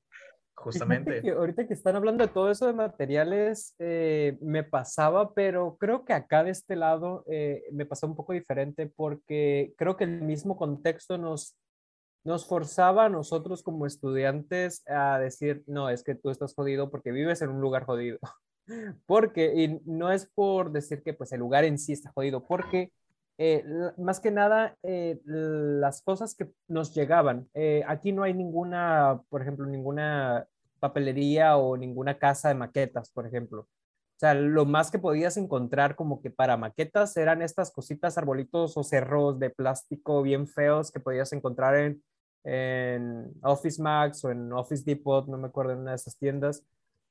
Justamente. 0.55 1.29
ahorita 1.31 1.67
que 1.67 1.75
están 1.75 1.97
hablando 1.97 2.25
de 2.25 2.33
todo 2.33 2.51
eso 2.51 2.67
de 2.67 2.73
materiales, 2.73 3.75
eh, 3.81 4.39
me 4.41 4.63
pasaba, 4.63 5.35
pero 5.35 5.77
creo 5.77 6.05
que 6.05 6.13
acá 6.13 6.45
de 6.45 6.51
este 6.51 6.77
lado 6.77 7.25
eh, 7.29 7.65
me 7.73 7.85
pasó 7.85 8.07
un 8.07 8.15
poco 8.15 8.33
diferente 8.33 8.87
porque 8.87 9.75
creo 9.77 9.97
que 9.97 10.05
el 10.05 10.23
mismo 10.23 10.57
contexto 10.57 11.19
nos 11.19 11.57
nos 12.25 12.47
forzaba 12.47 13.07
a 13.07 13.09
nosotros 13.09 13.63
como 13.63 13.87
estudiantes 13.87 14.83
a 14.87 15.19
decir, 15.19 15.65
no, 15.67 15.91
es 15.91 16.05
que 16.05 16.15
tú 16.15 16.31
estás 16.31 16.55
jodido 16.55 16.91
porque 16.91 17.11
vives 17.11 17.43
en 17.43 17.51
un 17.51 17.61
lugar 17.61 17.85
jodido. 17.85 18.19
Porque, 19.07 19.53
y 19.57 19.81
no 19.87 20.13
es 20.13 20.31
por 20.33 20.71
decir 20.71 21.03
que 21.03 21.15
pues 21.15 21.33
el 21.33 21.41
lugar 21.41 21.65
en 21.65 21.79
sí 21.79 21.93
está 21.93 22.13
jodido, 22.13 22.47
porque 22.47 22.93
eh, 23.39 23.65
más 23.99 24.21
que 24.21 24.31
nada 24.31 24.77
eh, 24.83 25.21
las 25.25 26.03
cosas 26.03 26.35
que 26.35 26.51
nos 26.69 26.95
llegaban, 26.95 27.49
eh, 27.55 27.83
aquí 27.87 28.13
no 28.13 28.23
hay 28.23 28.35
ninguna, 28.35 29.23
por 29.29 29.43
ejemplo, 29.43 29.67
ninguna 29.67 30.47
papelería 30.81 31.57
o 31.57 31.77
ninguna 31.77 32.19
casa 32.19 32.49
de 32.49 32.55
maquetas, 32.55 33.11
por 33.11 33.27
ejemplo. 33.27 33.63
O 33.63 34.19
sea, 34.23 34.35
lo 34.35 34.67
más 34.67 34.91
que 34.91 34.99
podías 34.99 35.37
encontrar 35.37 35.97
como 35.97 36.21
que 36.23 36.31
para 36.31 36.57
maquetas 36.57 37.17
eran 37.17 37.43
estas 37.43 37.73
cositas, 37.73 38.19
arbolitos 38.19 38.77
o 38.77 38.85
cerros 38.85 39.39
de 39.41 39.51
plástico 39.51 40.23
bien 40.23 40.47
feos 40.47 40.93
que 40.93 41.01
podías 41.01 41.33
encontrar 41.33 41.77
en, 41.77 42.03
en 42.45 43.33
Office 43.43 43.83
Max 43.83 44.25
o 44.25 44.31
en 44.31 44.53
Office 44.53 44.85
Depot, 44.85 45.27
no 45.27 45.39
me 45.39 45.49
acuerdo, 45.49 45.73
en 45.73 45.81
una 45.81 45.91
de 45.93 45.97
esas 45.97 46.17
tiendas, 46.17 46.65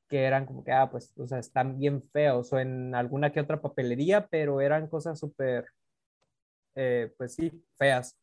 que 0.08 0.24
eran 0.24 0.46
como 0.46 0.64
que, 0.64 0.72
ah, 0.72 0.90
pues, 0.92 1.14
o 1.18 1.28
sea, 1.28 1.40
están 1.40 1.78
bien 1.78 2.04
feos, 2.04 2.52
o 2.54 2.60
en 2.60 2.94
alguna 2.96 3.32
que 3.32 3.40
otra 3.40 3.62
papelería, 3.62 4.28
pero 4.28 4.62
eran 4.62 4.88
cosas 4.88 5.20
súper, 5.20 5.66
eh, 6.76 7.14
pues 7.18 7.36
sí, 7.36 7.52
feas. 7.78 8.18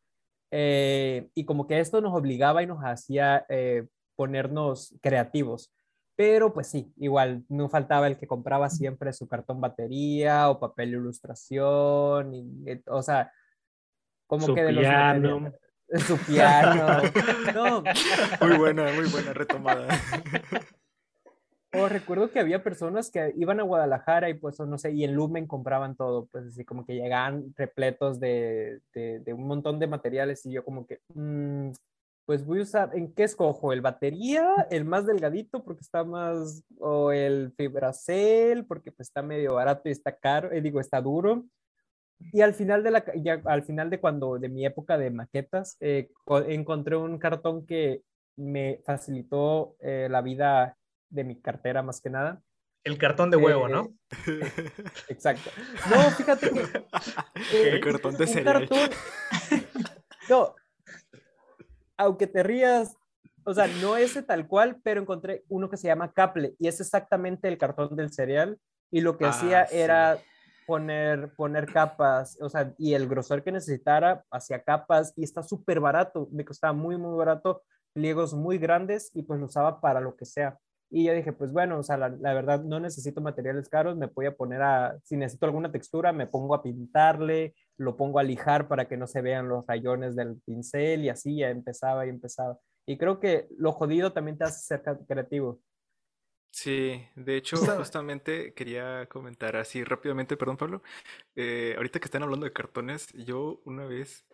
Eh, 0.51 1.29
y 1.35 1.45
como 1.45 1.67
que 1.67 1.79
esto 1.79 2.01
nos 2.01 2.13
obligaba 2.13 2.63
y 2.63 2.67
nos 2.67 2.79
hacía 2.83 3.45
eh, 3.49 3.87
ponernos 4.15 4.95
creativos. 5.01 5.71
Pero 6.15 6.53
pues 6.53 6.67
sí, 6.67 6.91
igual 6.97 7.45
no 7.47 7.69
faltaba 7.69 8.07
el 8.07 8.17
que 8.17 8.27
compraba 8.27 8.69
siempre 8.69 9.13
su 9.13 9.27
cartón 9.27 9.61
batería 9.61 10.49
o 10.49 10.59
papel 10.59 10.91
de 10.91 10.97
ilustración, 10.97 12.33
y, 12.33 12.81
o 12.87 13.01
sea, 13.01 13.31
como 14.27 14.53
que 14.53 14.63
de 14.63 14.71
los 14.73 14.85
su 16.05 16.17
piano. 16.17 17.01
No. 17.53 17.83
Muy 18.41 18.57
buena, 18.57 18.91
muy 18.91 19.07
buena 19.09 19.33
retomada. 19.33 19.87
O 21.71 21.87
recuerdo 21.87 22.31
que 22.31 22.39
había 22.39 22.63
personas 22.63 23.11
que 23.11 23.31
iban 23.37 23.59
a 23.59 23.63
Guadalajara 23.63 24.29
y 24.29 24.33
pues, 24.33 24.59
no 24.59 24.77
sé, 24.79 24.91
y 24.91 25.03
en 25.03 25.13
Lumen 25.13 25.45
compraban 25.45 25.95
todo, 25.95 26.25
pues 26.31 26.47
así 26.47 26.65
como 26.65 26.83
que 26.83 26.95
llegaban 26.95 27.53
repletos 27.55 28.19
de, 28.19 28.81
de, 28.93 29.33
un 29.33 29.45
montón 29.45 29.77
de 29.77 29.85
materiales 29.85 30.43
y 30.47 30.51
yo 30.51 30.65
como 30.65 30.87
que, 30.87 30.99
mm, 31.13 31.71
pues 32.25 32.43
voy 32.43 32.59
a 32.59 32.63
usar, 32.63 32.91
¿en 32.95 33.13
qué 33.13 33.23
escojo? 33.23 33.71
¿El 33.71 33.81
batería? 33.81 34.47
¿El 34.71 34.85
más 34.85 35.05
delgadito 35.05 35.63
porque 35.63 35.81
está 35.81 36.03
más, 36.03 36.63
o 36.79 37.11
el 37.11 37.53
fibracel 37.55 38.65
porque 38.65 38.91
pues 38.91 39.07
está 39.09 39.21
medio 39.21 39.53
barato 39.55 39.89
y 39.89 39.91
está 39.91 40.15
caro, 40.17 40.51
eh, 40.51 40.61
digo, 40.61 40.79
está 40.79 41.01
duro? 41.01 41.45
Y 42.33 42.41
al 42.41 42.53
final 42.55 42.83
de 42.83 42.91
la, 42.91 43.05
ya, 43.15 43.41
al 43.45 43.63
final 43.63 43.89
de 43.91 43.99
cuando, 43.99 44.39
de 44.39 44.49
mi 44.49 44.65
época 44.65 44.97
de 44.97 45.11
maquetas, 45.11 45.77
eh, 45.79 46.09
encontré 46.47 46.97
un 46.97 47.17
cartón 47.19 47.65
que 47.65 48.03
me 48.35 48.81
facilitó 48.83 49.75
eh, 49.79 50.07
la 50.09 50.21
vida 50.21 50.78
de 51.09 51.23
mi 51.23 51.39
cartera 51.39 51.81
más 51.81 52.01
que 52.01 52.09
nada. 52.09 52.41
El 52.83 52.97
cartón 52.97 53.29
de 53.29 53.37
huevo, 53.37 53.67
¿no? 53.67 53.93
Exacto. 55.09 55.49
No, 55.89 56.09
fíjate 56.11 56.49
que... 56.49 56.85
el 57.69 57.81
cartón 57.81 58.15
de 58.17 58.27
cereal. 58.27 58.69
no, 60.29 60.55
aunque 61.97 62.27
te 62.27 62.41
rías, 62.43 62.95
o 63.43 63.53
sea, 63.53 63.67
no 63.81 63.97
ese 63.97 64.23
tal 64.23 64.47
cual, 64.47 64.79
pero 64.83 65.01
encontré 65.01 65.43
uno 65.49 65.69
que 65.69 65.77
se 65.77 65.87
llama 65.87 66.13
Caple 66.13 66.55
y 66.57 66.67
es 66.67 66.79
exactamente 66.79 67.49
el 67.49 67.57
cartón 67.57 67.95
del 67.95 68.13
cereal 68.13 68.57
y 68.89 69.01
lo 69.01 69.17
que 69.17 69.25
ah, 69.25 69.29
hacía 69.29 69.63
era 69.65 70.17
poner, 70.65 71.33
poner 71.35 71.65
capas, 71.65 72.37
o 72.41 72.49
sea, 72.49 72.73
y 72.77 72.93
el 72.93 73.09
grosor 73.09 73.43
que 73.43 73.51
necesitara 73.51 74.23
hacía 74.31 74.63
capas 74.63 75.13
y 75.17 75.23
está 75.23 75.43
súper 75.43 75.79
barato, 75.79 76.29
me 76.31 76.45
costaba 76.45 76.73
muy, 76.73 76.95
muy 76.95 77.17
barato, 77.17 77.63
pliegos 77.91 78.33
muy 78.33 78.57
grandes 78.57 79.11
y 79.13 79.23
pues 79.23 79.39
lo 79.39 79.47
usaba 79.47 79.81
para 79.81 79.99
lo 79.99 80.15
que 80.15 80.25
sea. 80.25 80.57
Y 80.91 81.05
yo 81.05 81.13
dije, 81.13 81.33
pues 81.33 81.51
bueno, 81.51 81.77
o 81.79 81.83
sea, 81.83 81.97
la, 81.97 82.09
la, 82.09 82.33
verdad 82.33 82.63
no 82.63 82.79
necesito 82.79 83.21
materiales 83.21 83.69
caros, 83.69 83.95
me 83.95 84.07
voy 84.07 84.25
a 84.25 84.35
poner 84.35 84.61
a, 84.61 84.97
si 85.03 85.17
necesito 85.17 85.45
alguna 85.45 85.71
textura, 85.71 86.11
me 86.11 86.25
pongo 86.25 86.55
a 86.55 86.63
pintarle, 86.63 87.53
lo 87.77 87.95
pongo 87.95 88.19
a 88.19 88.23
lijar 88.23 88.67
para 88.67 88.87
que 88.87 88.97
no 88.97 89.05
se 89.05 89.21
vean 89.21 89.47
los 89.47 89.65
rayones 89.67 90.15
del 90.15 90.41
pincel 90.45 91.05
y 91.05 91.09
así 91.09 91.37
ya 91.37 91.49
empezaba 91.49 92.05
y 92.05 92.09
empezaba. 92.09 92.57
Y 92.87 92.97
creo 92.97 93.19
que 93.19 93.47
lo 93.57 93.71
jodido 93.71 94.13
también 94.13 94.37
te 94.37 94.45
hace 94.45 94.61
ser 94.61 94.81
creativo. 95.07 95.61
Sí, 96.51 97.05
de 97.15 97.37
hecho, 97.37 97.57
justamente 97.57 98.53
quería 98.53 99.05
comentar 99.07 99.55
así 99.55 99.83
rápidamente, 99.83 100.35
perdón 100.35 100.57
Pablo, 100.57 100.81
eh, 101.35 101.75
ahorita 101.77 101.99
que 101.99 102.05
están 102.05 102.23
hablando 102.23 102.45
de 102.45 102.53
cartones, 102.53 103.13
yo 103.13 103.61
una 103.65 103.85
vez, 103.85 104.25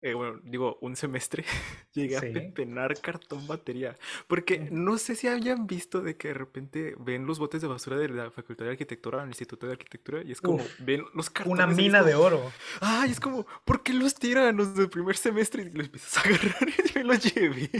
eh, 0.00 0.14
bueno, 0.14 0.40
digo, 0.44 0.78
un 0.80 0.94
semestre 0.94 1.44
llegué 1.92 2.16
a 2.16 2.20
pepenar 2.20 3.00
cartón 3.00 3.46
batería, 3.46 3.96
porque 4.28 4.68
no 4.70 4.96
sé 4.96 5.16
si 5.16 5.26
habían 5.26 5.66
visto 5.66 6.00
de 6.00 6.16
que 6.16 6.28
de 6.28 6.34
repente 6.34 6.94
ven 6.98 7.26
los 7.26 7.38
botes 7.38 7.60
de 7.62 7.68
basura 7.68 7.96
de 7.96 8.08
la 8.08 8.30
Facultad 8.30 8.66
de 8.66 8.72
Arquitectura, 8.72 9.22
el 9.22 9.28
Instituto 9.28 9.66
de 9.66 9.72
Arquitectura, 9.72 10.22
y 10.22 10.32
es 10.32 10.40
como, 10.40 10.64
ven 10.78 11.04
los 11.14 11.30
cartones. 11.30 11.64
Una 11.64 11.66
mina 11.66 12.02
de 12.02 12.14
oro. 12.14 12.52
Ay, 12.80 13.10
es 13.10 13.18
como, 13.18 13.44
¿por 13.64 13.82
qué 13.82 13.92
los 13.92 14.14
tiran 14.14 14.56
los 14.56 14.76
del 14.76 14.88
primer 14.88 15.16
semestre 15.16 15.62
y 15.62 15.70
los 15.70 15.86
empiezas 15.86 16.16
a 16.16 16.20
agarrar 16.20 16.68
y 16.94 16.98
me 16.98 17.04
los 17.04 17.34
llevé? 17.34 17.70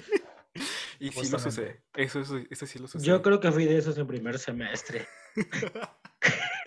Y 0.99 1.13
sí 1.13 1.31
lo 1.31 1.39
sucede. 1.39 1.83
Eso, 1.95 2.21
eso, 2.21 2.39
eso, 2.51 2.67
sí 2.67 2.79
lo 2.81 2.89
sucede. 2.89 3.07
Yo 3.07 3.23
creo 3.23 3.39
que 3.39 3.53
fui 3.53 3.65
de 3.65 3.79
esos 3.79 3.97
en 3.97 4.07
primer 4.09 4.39
semestre. 4.39 5.07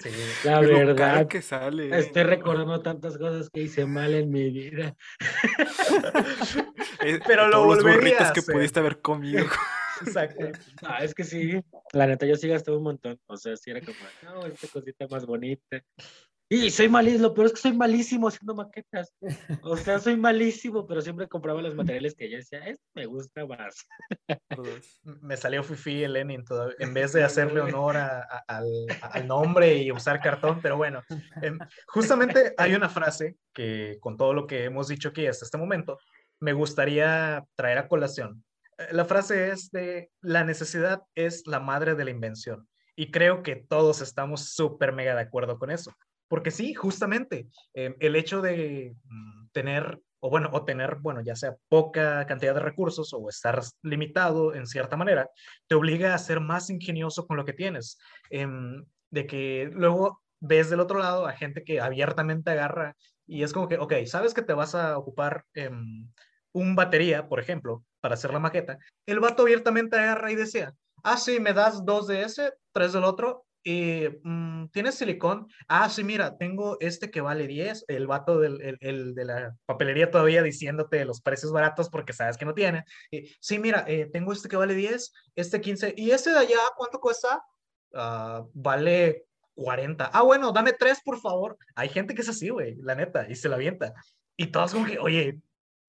sí, 0.01 0.09
la 0.43 0.59
verdad. 0.59 1.27
que 1.27 1.41
sale. 1.41 1.97
Estoy 1.97 2.23
recordando 2.23 2.81
tantas 2.81 3.17
cosas 3.17 3.49
que 3.49 3.61
hice 3.61 3.85
mal 3.85 4.13
en 4.13 4.29
mi 4.29 4.49
vida. 4.49 4.95
Pero 7.27 7.47
lo 7.47 7.65
los 7.65 7.83
burritos 7.83 8.31
que 8.31 8.41
pudiste 8.41 8.79
haber 8.79 9.01
comido. 9.01 9.45
Exacto. 10.05 10.45
No, 10.81 10.97
es 10.97 11.13
que 11.13 11.23
sí. 11.23 11.61
La 11.93 12.07
neta, 12.07 12.25
yo 12.25 12.35
sí 12.35 12.47
gasté 12.47 12.71
un 12.71 12.83
montón. 12.83 13.19
O 13.27 13.37
sea, 13.37 13.55
sí 13.55 13.71
era 13.71 13.81
como, 13.81 13.97
no, 14.23 14.45
esta 14.45 14.67
cosita 14.67 15.07
más 15.07 15.25
bonita. 15.25 15.83
Y 16.53 16.69
soy 16.69 16.89
malísimo, 16.89 17.29
lo 17.29 17.33
peor 17.33 17.47
es 17.47 17.53
que 17.53 17.61
soy 17.61 17.71
malísimo 17.71 18.27
haciendo 18.27 18.53
maquetas. 18.53 19.13
O 19.63 19.77
sea, 19.77 19.99
soy 19.99 20.17
malísimo, 20.17 20.85
pero 20.85 21.01
siempre 21.01 21.29
compraba 21.29 21.61
los 21.61 21.73
materiales 21.75 22.13
que 22.13 22.25
ella 22.25 22.39
decía, 22.39 22.59
esto 22.65 22.83
me 22.93 23.05
gusta 23.05 23.45
más. 23.45 23.87
me 25.21 25.37
salió 25.37 25.63
Fifi 25.63 26.03
el 26.03 26.11
Lenin, 26.11 26.43
todo, 26.43 26.69
en 26.77 26.93
vez 26.93 27.13
de 27.13 27.23
hacerle 27.23 27.61
honor 27.61 27.95
al, 27.95 28.25
al, 28.47 29.27
nombre 29.27 29.77
y 29.77 29.93
usar 29.93 30.19
cartón, 30.19 30.59
pero 30.61 30.75
bueno, 30.75 31.01
em, 31.41 31.57
justamente 31.87 32.53
hay 32.57 32.73
una 32.73 32.89
frase 32.89 33.37
que 33.53 33.95
con 34.01 34.17
todo 34.17 34.33
lo 34.33 34.45
que 34.45 34.65
hemos 34.65 34.89
dicho 34.89 35.07
aquí 35.07 35.25
hasta 35.27 35.45
este 35.45 35.57
momento, 35.57 35.99
me 36.41 36.51
gustaría 36.51 37.45
traer 37.55 37.77
a 37.77 37.87
colación. 37.87 38.43
Eh, 38.77 38.87
la 38.91 39.05
frase 39.05 39.51
es 39.51 39.71
de, 39.71 40.11
la 40.19 40.43
necesidad 40.43 41.01
es 41.15 41.47
la 41.47 41.61
madre 41.61 41.95
de 41.95 42.03
la 42.03 42.11
invención. 42.11 42.67
Y 42.93 43.09
creo 43.09 43.41
que 43.41 43.55
todos 43.55 44.01
estamos 44.01 44.49
súper 44.49 44.91
mega 44.91 45.15
de 45.15 45.21
acuerdo 45.21 45.57
con 45.57 45.71
eso. 45.71 45.95
Porque 46.31 46.49
sí, 46.49 46.73
justamente, 46.73 47.49
eh, 47.73 47.93
el 47.99 48.15
hecho 48.15 48.39
de 48.39 48.95
mm, 49.03 49.49
tener, 49.51 49.99
o 50.21 50.29
bueno, 50.29 50.49
o 50.53 50.63
tener, 50.63 50.95
bueno, 51.01 51.19
ya 51.19 51.35
sea 51.35 51.57
poca 51.67 52.25
cantidad 52.25 52.53
de 52.53 52.61
recursos 52.61 53.13
o 53.13 53.27
estar 53.27 53.61
limitado 53.83 54.55
en 54.55 54.65
cierta 54.65 54.95
manera, 54.95 55.29
te 55.67 55.75
obliga 55.75 56.13
a 56.13 56.17
ser 56.17 56.39
más 56.39 56.69
ingenioso 56.69 57.27
con 57.27 57.35
lo 57.35 57.43
que 57.43 57.51
tienes. 57.51 57.97
Em, 58.29 58.85
de 59.09 59.27
que 59.27 59.69
luego 59.73 60.21
ves 60.39 60.69
del 60.69 60.79
otro 60.79 60.99
lado 60.99 61.27
a 61.27 61.33
gente 61.33 61.65
que 61.65 61.81
abiertamente 61.81 62.51
agarra 62.51 62.95
y 63.27 63.43
es 63.43 63.51
como 63.51 63.67
que, 63.67 63.77
ok, 63.77 63.93
sabes 64.05 64.33
que 64.33 64.41
te 64.41 64.53
vas 64.53 64.73
a 64.73 64.97
ocupar 64.97 65.43
em, 65.53 66.07
un 66.53 66.77
batería, 66.77 67.27
por 67.27 67.41
ejemplo, 67.41 67.83
para 67.99 68.13
hacer 68.13 68.31
la 68.31 68.39
maqueta. 68.39 68.77
El 69.05 69.19
vato 69.19 69.43
abiertamente 69.43 69.97
agarra 69.97 70.31
y 70.31 70.35
desea, 70.35 70.73
ah, 71.03 71.17
sí, 71.17 71.41
me 71.41 71.51
das 71.51 71.83
dos 71.83 72.07
de 72.07 72.21
ese, 72.21 72.53
tres 72.71 72.93
del 72.93 73.03
otro, 73.03 73.45
y 73.63 74.07
mm, 74.23 74.69
¿tienes 74.69 74.95
silicón? 74.95 75.47
Ah, 75.67 75.89
sí, 75.89 76.03
mira, 76.03 76.37
tengo 76.37 76.77
este 76.79 77.11
que 77.11 77.21
vale 77.21 77.47
10, 77.47 77.85
el 77.87 78.07
vato 78.07 78.39
del, 78.39 78.77
el, 78.79 79.13
de 79.13 79.25
la 79.25 79.55
papelería 79.65 80.09
todavía 80.09 80.41
diciéndote 80.41 81.05
los 81.05 81.21
precios 81.21 81.51
baratos 81.51 81.89
porque 81.89 82.13
sabes 82.13 82.37
que 82.37 82.45
no 82.45 82.53
tiene. 82.53 82.85
sí, 83.39 83.59
mira, 83.59 83.85
eh, 83.87 84.09
tengo 84.11 84.33
este 84.33 84.49
que 84.49 84.57
vale 84.57 84.73
10, 84.73 85.11
este 85.35 85.61
15, 85.61 85.93
¿y 85.97 86.11
este 86.11 86.31
de 86.31 86.39
allá 86.39 86.59
cuánto 86.75 86.99
cuesta? 86.99 87.43
Ah, 87.93 88.43
vale 88.53 89.25
40. 89.55 90.09
Ah, 90.13 90.23
bueno, 90.23 90.51
dame 90.51 90.73
tres, 90.73 91.01
por 91.03 91.19
favor. 91.19 91.57
Hay 91.75 91.89
gente 91.89 92.15
que 92.15 92.21
es 92.21 92.29
así, 92.29 92.49
güey, 92.49 92.75
la 92.77 92.95
neta, 92.95 93.27
y 93.29 93.35
se 93.35 93.49
la 93.49 93.55
avienta. 93.55 93.93
Y 94.37 94.47
todos 94.47 94.73
como 94.73 94.85
que, 94.85 94.97
oye, 94.97 95.39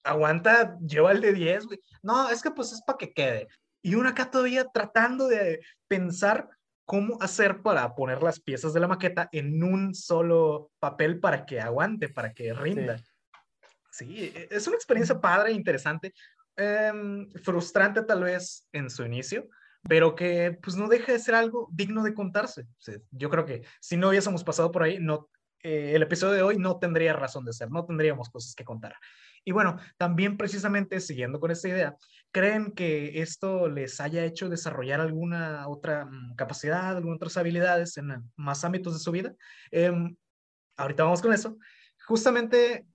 aguanta, 0.03 0.77
lleva 0.79 1.11
el 1.11 1.21
de 1.21 1.33
10, 1.33 1.65
güey. 1.65 1.79
No, 2.01 2.29
es 2.29 2.41
que 2.41 2.51
pues 2.51 2.71
es 2.71 2.81
para 2.83 2.97
que 2.97 3.13
quede. 3.13 3.47
Y 3.81 3.95
uno 3.95 4.09
acá 4.09 4.29
todavía 4.29 4.65
tratando 4.65 5.27
de 5.27 5.61
pensar 5.87 6.49
cómo 6.85 7.17
hacer 7.21 7.61
para 7.61 7.95
poner 7.95 8.21
las 8.21 8.39
piezas 8.39 8.73
de 8.73 8.79
la 8.79 8.87
maqueta 8.87 9.29
en 9.31 9.63
un 9.63 9.95
solo 9.95 10.71
papel 10.79 11.19
para 11.19 11.45
que 11.45 11.59
aguante, 11.59 12.09
para 12.09 12.33
que 12.33 12.53
rinda. 12.53 13.01
Sí, 13.91 14.31
e, 14.35 14.47
es 14.51 14.67
una 14.67 14.75
experiencia 14.75 15.19
padre, 15.19 15.51
interesante, 15.51 16.13
em, 16.55 17.29
frustrante 17.43 18.03
tal 18.03 18.23
vez 18.23 18.67
en 18.71 18.89
su 18.89 19.03
inicio, 19.05 19.47
pero 19.87 20.15
que 20.15 20.57
pues 20.61 20.75
no 20.75 20.87
deja 20.87 21.11
de 21.11 21.19
ser 21.19 21.35
algo 21.35 21.69
digno 21.71 22.03
de 22.03 22.13
contarse. 22.13 22.67
yo 23.11 23.29
creo 23.29 23.45
que 23.45 23.63
si 23.79 23.97
no 23.97 24.09
hubiésemos 24.09 24.43
pasado 24.43 24.71
por 24.71 24.83
ahí, 24.83 24.97
no, 24.99 25.29
eh, 25.61 25.93
el 25.95 26.01
episodio 26.01 26.33
de 26.33 26.41
hoy 26.41 26.57
no 26.57 26.79
tendría 26.79 27.13
razón 27.13 27.45
de 27.45 27.53
ser, 27.53 27.71
no 27.71 27.85
tendríamos 27.85 28.29
cosas 28.29 28.55
que 28.55 28.65
contar. 28.65 28.95
Y 29.45 29.51
bueno, 29.51 29.77
también 29.97 30.37
precisamente 30.37 30.99
siguiendo 30.99 31.39
con 31.39 31.51
esta 31.51 31.67
idea, 31.67 31.97
¿creen 32.31 32.71
que 32.71 33.21
esto 33.21 33.67
les 33.67 33.99
haya 33.99 34.23
hecho 34.23 34.49
desarrollar 34.49 35.01
alguna 35.01 35.67
otra 35.67 36.05
mm, 36.05 36.35
capacidad, 36.35 36.95
algunas 36.95 37.17
otras 37.17 37.37
habilidades 37.37 37.97
en 37.97 38.31
más 38.35 38.63
ámbitos 38.63 38.93
de 38.93 38.99
su 38.99 39.11
vida? 39.11 39.33
Em, 39.71 40.15
ahorita 40.77 41.03
vamos 41.03 41.21
con 41.21 41.33
eso. 41.33 41.57
Justamente, 42.07 42.85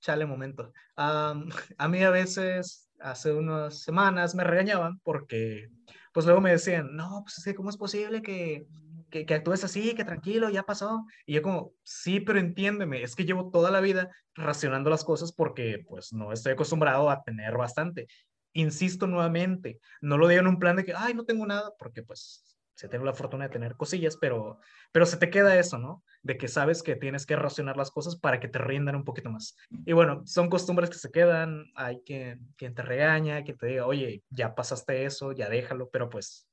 chale 0.00 0.26
momento. 0.26 0.72
a 0.96 1.88
mí 1.88 2.02
a 2.02 2.10
veces, 2.10 2.90
hace 3.00 3.32
unas 3.32 3.82
semanas, 3.82 4.34
me 4.34 4.44
regañaban 4.44 5.00
porque, 5.02 5.70
pues 6.12 6.26
luego 6.26 6.40
me 6.40 6.52
decían, 6.52 6.94
no, 6.94 7.22
pues 7.24 7.38
es 7.38 7.44
que, 7.44 7.54
¿cómo 7.54 7.70
es 7.70 7.76
posible 7.76 8.22
que 8.22 8.66
que, 9.10 9.26
que, 9.26 9.34
actúes 9.34 9.64
así, 9.64 9.94
que 9.94 10.04
tranquilo, 10.04 10.48
ya 10.50 10.62
pasó. 10.62 11.06
Y 11.26 11.34
yo 11.34 11.42
como, 11.42 11.72
sí, 11.82 12.20
pero 12.20 12.38
entiéndeme, 12.38 13.02
es 13.02 13.14
que 13.16 13.24
llevo 13.24 13.50
toda 13.50 13.70
la 13.70 13.80
vida 13.80 14.10
racionando 14.34 14.90
las 14.90 15.04
cosas 15.04 15.32
porque 15.32 15.84
pues 15.86 16.12
no 16.12 16.32
estoy 16.32 16.52
acostumbrado 16.52 17.10
a 17.10 17.22
tener 17.22 17.56
bastante. 17.56 18.06
Insisto 18.52 19.06
nuevamente, 19.06 19.78
no 20.00 20.16
lo 20.16 20.28
digo 20.28 20.40
en 20.40 20.46
un 20.46 20.58
plan 20.58 20.76
de 20.76 20.84
que, 20.84 20.94
ay, 20.96 21.14
no 21.14 21.24
tengo 21.24 21.46
nada, 21.46 21.72
porque 21.78 22.02
pues 22.02 22.54
se 22.74 22.88
tengo 22.88 23.04
la 23.04 23.12
fortuna 23.12 23.44
de 23.44 23.52
tener 23.52 23.76
cosillas, 23.76 24.16
pero, 24.16 24.58
pero 24.92 25.06
se 25.06 25.16
te 25.16 25.30
queda 25.30 25.58
eso, 25.58 25.78
¿no? 25.78 26.02
De 26.22 26.36
que 26.36 26.48
sabes 26.48 26.82
que 26.82 26.96
tienes 26.96 27.24
que 27.24 27.36
racionar 27.36 27.76
las 27.76 27.90
cosas 27.90 28.16
para 28.16 28.40
que 28.40 28.48
te 28.48 28.58
rindan 28.58 28.96
un 28.96 29.04
poquito 29.04 29.30
más. 29.30 29.56
Y 29.86 29.92
bueno, 29.92 30.22
son 30.26 30.50
costumbres 30.50 30.90
que 30.90 30.98
se 30.98 31.10
quedan, 31.10 31.66
hay 31.76 32.00
quien, 32.04 32.52
quien 32.56 32.74
te 32.74 32.82
regaña, 32.82 33.44
que 33.44 33.54
te 33.54 33.66
diga, 33.66 33.86
oye, 33.86 34.24
ya 34.30 34.54
pasaste 34.54 35.04
eso, 35.04 35.32
ya 35.32 35.48
déjalo, 35.48 35.88
pero 35.90 36.08
pues 36.08 36.48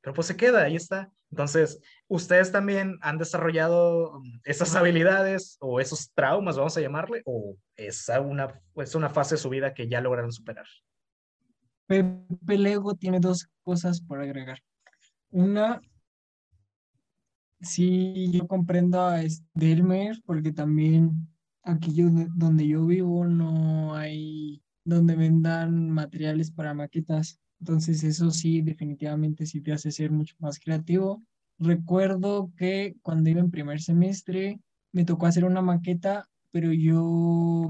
pero 0.00 0.14
pues 0.14 0.26
se 0.26 0.36
queda, 0.36 0.62
ahí 0.62 0.76
está. 0.76 1.12
Entonces, 1.30 1.80
ustedes 2.06 2.52
también 2.52 2.98
han 3.02 3.18
desarrollado 3.18 4.20
mm, 4.20 4.40
esas 4.44 4.74
habilidades 4.74 5.56
o 5.60 5.80
esos 5.80 6.12
traumas, 6.12 6.56
vamos 6.56 6.76
a 6.76 6.80
llamarle, 6.80 7.22
o 7.24 7.56
es 7.76 8.08
una, 8.08 8.60
es 8.76 8.94
una 8.94 9.10
fase 9.10 9.34
de 9.34 9.40
su 9.40 9.48
vida 9.48 9.74
que 9.74 9.88
ya 9.88 10.00
lograron 10.00 10.32
superar. 10.32 10.66
Pepe 11.86 12.58
Lego 12.58 12.94
tiene 12.94 13.18
dos 13.18 13.48
cosas 13.62 14.00
por 14.00 14.20
agregar. 14.20 14.58
Una, 15.30 15.80
sí, 17.60 18.30
yo 18.32 18.46
comprendo 18.46 19.00
a 19.00 19.20
Delmer 19.54 20.20
porque 20.24 20.52
también 20.52 21.28
aquí 21.62 21.94
yo, 21.94 22.06
donde 22.34 22.66
yo 22.66 22.86
vivo 22.86 23.26
no 23.26 23.94
hay 23.94 24.62
donde 24.84 25.16
vendan 25.16 25.90
materiales 25.90 26.50
para 26.50 26.72
maquetas. 26.72 27.38
Entonces 27.60 28.04
eso 28.04 28.30
sí, 28.30 28.62
definitivamente 28.62 29.46
sí 29.46 29.60
te 29.60 29.72
hace 29.72 29.90
ser 29.90 30.10
mucho 30.10 30.34
más 30.38 30.58
creativo. 30.58 31.22
Recuerdo 31.58 32.52
que 32.56 32.96
cuando 33.02 33.30
iba 33.30 33.40
en 33.40 33.50
primer 33.50 33.80
semestre 33.80 34.60
me 34.92 35.04
tocó 35.04 35.26
hacer 35.26 35.44
una 35.44 35.62
maqueta, 35.62 36.28
pero 36.50 36.72
yo 36.72 37.68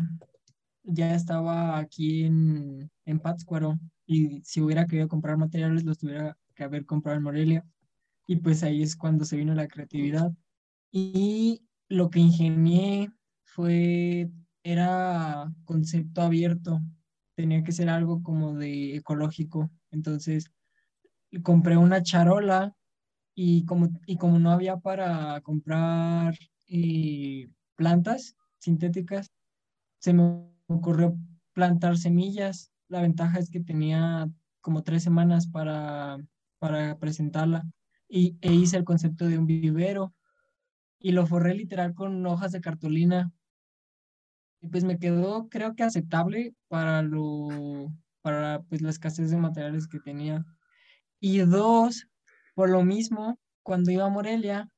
ya 0.83 1.15
estaba 1.15 1.79
aquí 1.79 2.25
en, 2.25 2.91
en 3.05 3.19
Pátzcuaro 3.19 3.79
y 4.07 4.41
si 4.45 4.61
hubiera 4.61 4.87
querido 4.87 5.09
comprar 5.09 5.37
materiales 5.37 5.85
los 5.85 5.99
tuviera 5.99 6.37
que 6.55 6.65
haber 6.65 6.87
comprado 6.87 7.19
en 7.19 7.25
Morelia. 7.25 7.65
Y 8.27 8.37
pues 8.37 8.63
ahí 8.63 8.83
es 8.83 8.97
cuando 8.97 9.25
se 9.25 9.37
vino 9.37 9.55
la 9.55 9.69
creatividad. 9.69 10.33
Y 10.91 11.63
lo 11.89 12.11
que 12.11 12.21
ingenié 12.21 13.11
fue, 13.45 14.31
era 14.63 15.53
concepto 15.65 16.23
abierto, 16.23 16.81
tenía 17.35 17.63
que 17.63 17.73
ser 17.73 17.89
algo 17.89 18.23
como 18.23 18.55
de 18.55 18.97
ecológico. 18.97 19.71
Entonces 19.91 20.51
compré 21.43 21.77
una 21.77 22.03
charola 22.03 22.75
y 23.35 23.65
como, 23.65 23.89
y 24.07 24.17
como 24.17 24.39
no 24.39 24.51
había 24.51 24.79
para 24.79 25.41
comprar 25.43 26.37
eh, 26.67 27.49
plantas 27.77 28.37
sintéticas, 28.59 29.31
se 30.01 30.13
me 30.13 30.51
ocurrió 30.67 31.17
plantar 31.53 31.97
semillas. 31.99 32.73
La 32.89 33.03
ventaja 33.03 33.39
es 33.39 33.51
que 33.51 33.61
tenía 33.61 34.29
como 34.61 34.83
tres 34.83 35.03
semanas 35.03 35.47
para, 35.47 36.19
para 36.59 36.99
presentarla 36.99 37.65
y, 38.09 38.37
e 38.41 38.53
hice 38.53 38.77
el 38.77 38.85
concepto 38.85 39.27
de 39.27 39.39
un 39.39 39.47
vivero 39.47 40.15
y 40.99 41.13
lo 41.13 41.27
forré 41.27 41.55
literal 41.55 41.95
con 41.95 42.25
hojas 42.27 42.53
de 42.53 42.61
cartulina. 42.61 43.33
Y 44.61 44.69
pues 44.69 44.83
me 44.83 44.99
quedó, 44.99 45.49
creo 45.49 45.77
que 45.77 45.85
aceptable 45.85 46.55
para 46.67 47.03
lo, 47.03 47.93
para 48.29 48.61
pues, 48.69 48.83
la 48.83 48.91
escasez 48.91 49.31
de 49.31 49.39
materiales 49.39 49.89
que 49.89 50.01
tenía. 50.01 50.45
Y 51.19 51.39
dos, 51.39 52.09
por 52.55 52.69
lo 52.69 52.85
mismo, 52.85 53.39
cuando 53.63 53.91
iba 53.91 54.05
a 54.05 54.11
Morelia, 54.11 54.69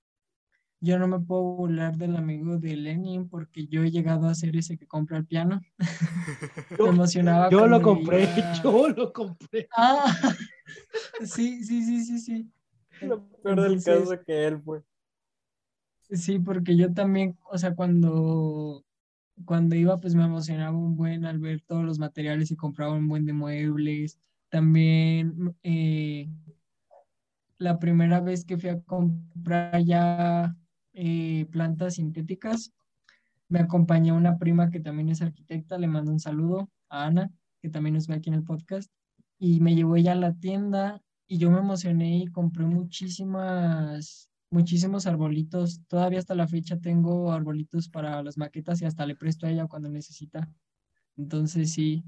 yo 0.78 1.00
no 1.00 1.08
me 1.08 1.18
puedo 1.18 1.42
burlar 1.42 1.96
del 1.96 2.14
amigo 2.14 2.58
de 2.58 2.76
Lenin 2.76 3.28
porque 3.28 3.66
yo 3.66 3.82
he 3.82 3.90
llegado 3.90 4.28
a 4.28 4.36
ser 4.36 4.54
ese 4.56 4.78
que 4.78 4.86
compra 4.86 5.18
el 5.18 5.26
piano. 5.26 5.60
me 6.78 6.88
emocionaba. 6.90 7.50
Yo 7.50 7.66
lo 7.66 7.82
compré, 7.82 8.28
yo 8.62 8.88
lo 8.90 9.12
compré. 9.12 9.68
Ah, 9.76 10.06
sí, 11.24 11.64
sí, 11.64 11.82
sí, 11.82 12.04
sí, 12.04 12.20
sí. 12.20 12.52
Lo 13.00 13.28
peor 13.42 13.62
del 13.62 13.82
caso 13.82 14.16
que 14.24 14.46
él 14.46 14.62
fue. 14.62 14.84
Sí, 16.12 16.38
porque 16.38 16.76
yo 16.76 16.92
también, 16.94 17.36
o 17.50 17.58
sea, 17.58 17.74
cuando 17.74 18.84
cuando 19.44 19.76
iba, 19.76 19.98
pues 19.98 20.14
me 20.14 20.24
emocionaba 20.24 20.76
un 20.76 20.96
buen 20.96 21.24
al 21.24 21.38
ver 21.38 21.60
todos 21.62 21.84
los 21.84 21.98
materiales 21.98 22.50
y 22.50 22.56
compraba 22.56 22.94
un 22.94 23.08
buen 23.08 23.24
de 23.24 23.32
muebles. 23.32 24.18
También 24.48 25.54
eh, 25.62 26.28
la 27.58 27.78
primera 27.78 28.20
vez 28.20 28.44
que 28.44 28.56
fui 28.56 28.70
a 28.70 28.80
comprar 28.80 29.82
ya 29.82 30.56
eh, 30.94 31.46
plantas 31.50 31.94
sintéticas, 31.94 32.72
me 33.48 33.60
acompañó 33.60 34.16
una 34.16 34.38
prima 34.38 34.70
que 34.70 34.80
también 34.80 35.08
es 35.10 35.22
arquitecta, 35.22 35.76
le 35.76 35.88
mando 35.88 36.12
un 36.12 36.20
saludo 36.20 36.70
a 36.88 37.06
Ana, 37.06 37.30
que 37.60 37.68
también 37.68 37.94
nos 37.94 38.06
ve 38.06 38.14
aquí 38.14 38.30
en 38.30 38.36
el 38.36 38.44
podcast, 38.44 38.90
y 39.38 39.60
me 39.60 39.74
llevó 39.74 39.96
ella 39.96 40.12
a 40.12 40.16
la 40.16 40.34
tienda 40.34 41.02
y 41.26 41.38
yo 41.38 41.50
me 41.50 41.58
emocioné 41.58 42.18
y 42.18 42.26
compré 42.28 42.64
muchísimas 42.64 44.29
muchísimos 44.50 45.06
arbolitos. 45.06 45.80
Todavía 45.86 46.18
hasta 46.18 46.34
la 46.34 46.48
fecha 46.48 46.78
tengo 46.78 47.32
arbolitos 47.32 47.88
para 47.88 48.22
las 48.22 48.36
maquetas 48.36 48.82
y 48.82 48.84
hasta 48.84 49.06
le 49.06 49.16
presto 49.16 49.46
a 49.46 49.50
ella 49.50 49.66
cuando 49.66 49.88
necesita. 49.88 50.48
Entonces 51.16 51.72
sí, 51.72 52.04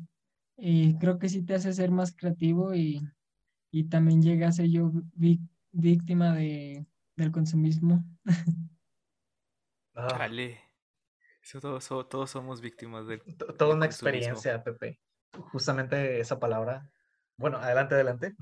eh, 0.56 0.94
creo 1.00 1.18
que 1.18 1.28
sí 1.28 1.42
te 1.42 1.54
hace 1.54 1.72
ser 1.72 1.90
más 1.90 2.14
creativo 2.14 2.74
y, 2.74 3.00
y 3.70 3.84
también 3.84 4.22
llega 4.22 4.48
a 4.48 4.52
ser 4.52 4.68
yo 4.68 4.92
víctima 5.72 6.34
de, 6.34 6.86
del 7.16 7.32
consumismo. 7.32 8.04
Ah. 9.94 10.16
Dale. 10.18 10.58
todos, 11.60 11.86
todos, 12.08 12.30
somos 12.30 12.62
víctimas 12.62 13.06
de... 13.06 13.18
Toda 13.18 13.74
una 13.74 13.84
experiencia, 13.84 14.64
Pepe. 14.64 15.00
Justamente 15.50 16.18
esa 16.18 16.40
palabra. 16.40 16.90
Bueno, 17.36 17.58
adelante, 17.58 17.94
adelante. 17.94 18.34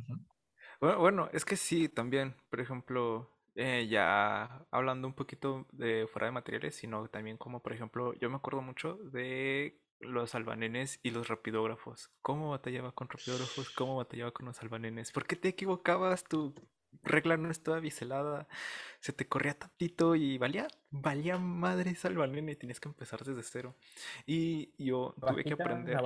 Bueno, 0.81 0.99
bueno, 1.01 1.29
es 1.33 1.45
que 1.45 1.57
sí, 1.57 1.89
también, 1.89 2.37
por 2.51 2.61
ejemplo, 2.61 3.37
eh, 3.55 3.87
ya 3.89 4.67
hablando 4.71 5.09
un 5.09 5.15
poquito 5.15 5.67
de 5.73 6.07
fuera 6.07 6.27
de 6.27 6.33
materiales, 6.33 6.75
sino 6.75 7.09
también 7.09 7.37
como 7.37 7.63
por 7.63 7.73
ejemplo, 7.73 8.15
yo 8.15 8.31
me 8.31 8.37
acuerdo 8.37 8.63
mucho 8.63 8.95
de 9.13 9.81
los 10.01 10.35
albanenes 10.35 10.99
y 11.03 11.11
los 11.11 11.29
rapidógrafos. 11.29 12.11
¿Cómo 12.23 12.51
batallaba 12.51 12.93
con 12.93 13.09
rapidógrafos? 13.09 13.71
¿Cómo 13.71 13.97
batallaba 13.97 14.33
con 14.33 14.47
los 14.47 14.61
albanenes? 14.63 15.13
¿Por 15.13 15.27
qué 15.27 15.37
te 15.37 15.49
equivocabas? 15.49 16.25
Tu 16.25 16.55
regla 17.03 17.37
no 17.37 17.51
estaba 17.51 17.81
biselada, 17.81 18.49
se 19.01 19.13
te 19.13 19.29
corría 19.29 19.59
tantito 19.59 20.15
y 20.17 20.39
valía, 20.39 20.67
valía 20.91 21.39
madre 21.39 21.91
ese 21.91 22.09
albanene 22.09 22.57
tenías 22.57 22.81
que 22.81 22.89
empezar 22.89 23.23
desde 23.25 23.43
cero. 23.43 23.77
Y 24.27 24.73
yo 24.85 25.15
tuve 25.21 25.45
que 25.45 25.55
aprender. 25.55 25.99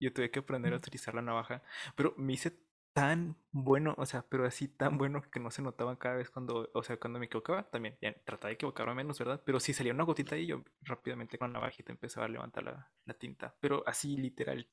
Yo 0.00 0.12
tuve 0.12 0.30
que 0.32 0.40
aprender 0.40 0.72
a 0.72 0.76
utilizar 0.76 1.14
la 1.14 1.22
navaja, 1.22 1.62
pero 1.94 2.12
me 2.16 2.32
hice 2.32 2.50
tan 2.92 3.36
bueno, 3.52 3.94
o 3.96 4.06
sea, 4.06 4.24
pero 4.28 4.46
así 4.46 4.68
tan 4.68 4.98
bueno 4.98 5.22
que 5.30 5.40
no 5.40 5.50
se 5.50 5.62
notaban 5.62 5.96
cada 5.96 6.16
vez 6.16 6.30
cuando, 6.30 6.70
o 6.74 6.82
sea, 6.82 6.98
cuando 6.98 7.18
me 7.18 7.26
equivocaba, 7.26 7.64
también, 7.64 7.96
ya 8.00 8.14
trataba 8.24 8.48
de 8.48 8.54
equivocarme 8.54 8.94
menos, 8.94 9.18
¿verdad? 9.18 9.40
Pero 9.44 9.60
si 9.60 9.72
salía 9.72 9.94
una 9.94 10.04
gotita 10.04 10.36
y 10.36 10.46
yo 10.46 10.62
rápidamente 10.82 11.38
con 11.38 11.52
la 11.52 11.58
navajita 11.58 11.92
empezaba 11.92 12.26
a 12.26 12.28
levantar 12.28 12.64
la, 12.64 13.14
tinta, 13.14 13.54
pero 13.60 13.82
así 13.86 14.16
literal, 14.16 14.68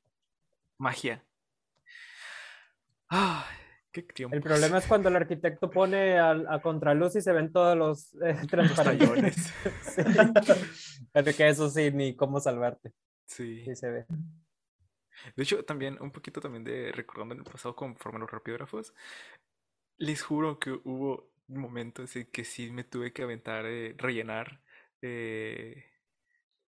magia. 0.78 1.24
Ah, 3.10 3.46
qué 3.92 4.04
tiempo. 4.04 4.36
El 4.36 4.42
problema 4.42 4.78
es 4.78 4.88
cuando 4.88 5.10
el 5.10 5.16
arquitecto 5.16 5.70
pone 5.70 6.20
a, 6.20 6.60
contraluz 6.62 7.16
y 7.16 7.22
se 7.22 7.32
ven 7.32 7.52
todos 7.52 7.78
los 7.78 8.14
eh, 8.22 8.36
transparentes. 8.50 9.54
Pero 11.14 11.32
que 11.38 11.48
eso 11.48 11.70
sí, 11.70 11.92
ni 11.92 12.16
cómo 12.16 12.40
salvarte. 12.40 12.92
Sí. 13.26 13.64
Sí 13.66 13.76
se 13.76 13.90
ve. 13.90 14.06
De 15.36 15.44
hecho, 15.44 15.64
también, 15.66 15.98
un 16.02 16.12
poquito 16.12 16.42
también 16.42 16.64
de 16.64 16.92
recordando 16.92 17.36
el 17.36 17.44
pasado 17.44 17.76
conforme 17.76 18.20
los 18.20 18.32
rapidógrafos, 18.32 18.94
les 19.98 20.22
juro 20.24 20.60
que 20.60 20.72
hubo 20.84 21.32
momentos 21.48 22.16
en 22.16 22.28
que 22.28 22.46
sí 22.46 22.72
me 22.72 22.84
tuve 22.84 23.14
que 23.14 23.24
aventar, 23.24 23.66
eh, 23.66 23.96
rellenar 23.98 24.62
eh, 25.02 25.86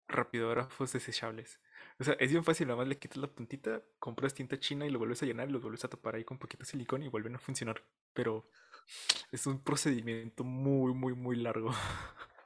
rapidógrafos 0.08 0.94
desechables. 0.94 1.60
O 2.00 2.04
sea, 2.04 2.14
es 2.16 2.32
bien 2.32 2.44
fácil, 2.44 2.68
nada 2.68 2.78
más 2.78 2.88
le 2.88 2.98
quitas 2.98 3.18
la 3.18 3.28
puntita, 3.28 3.84
compras 4.00 4.34
tinta 4.34 4.60
china 4.60 4.86
y 4.86 4.90
lo 4.90 5.00
vuelves 5.00 5.22
a 5.24 5.26
llenar 5.26 5.50
y 5.50 5.52
lo 5.52 5.60
vuelves 5.60 5.84
a 5.86 5.90
tapar 5.90 6.16
ahí 6.16 6.24
con 6.24 6.40
poquito 6.40 6.66
silicón 6.66 7.04
y 7.04 7.10
vuelven 7.10 7.36
a 7.36 7.40
funcionar. 7.40 7.84
Pero 8.14 8.50
es 9.32 9.46
un 9.48 9.64
procedimiento 9.64 10.44
muy, 10.44 10.94
muy, 10.94 11.14
muy 11.14 11.36
largo. 11.36 11.72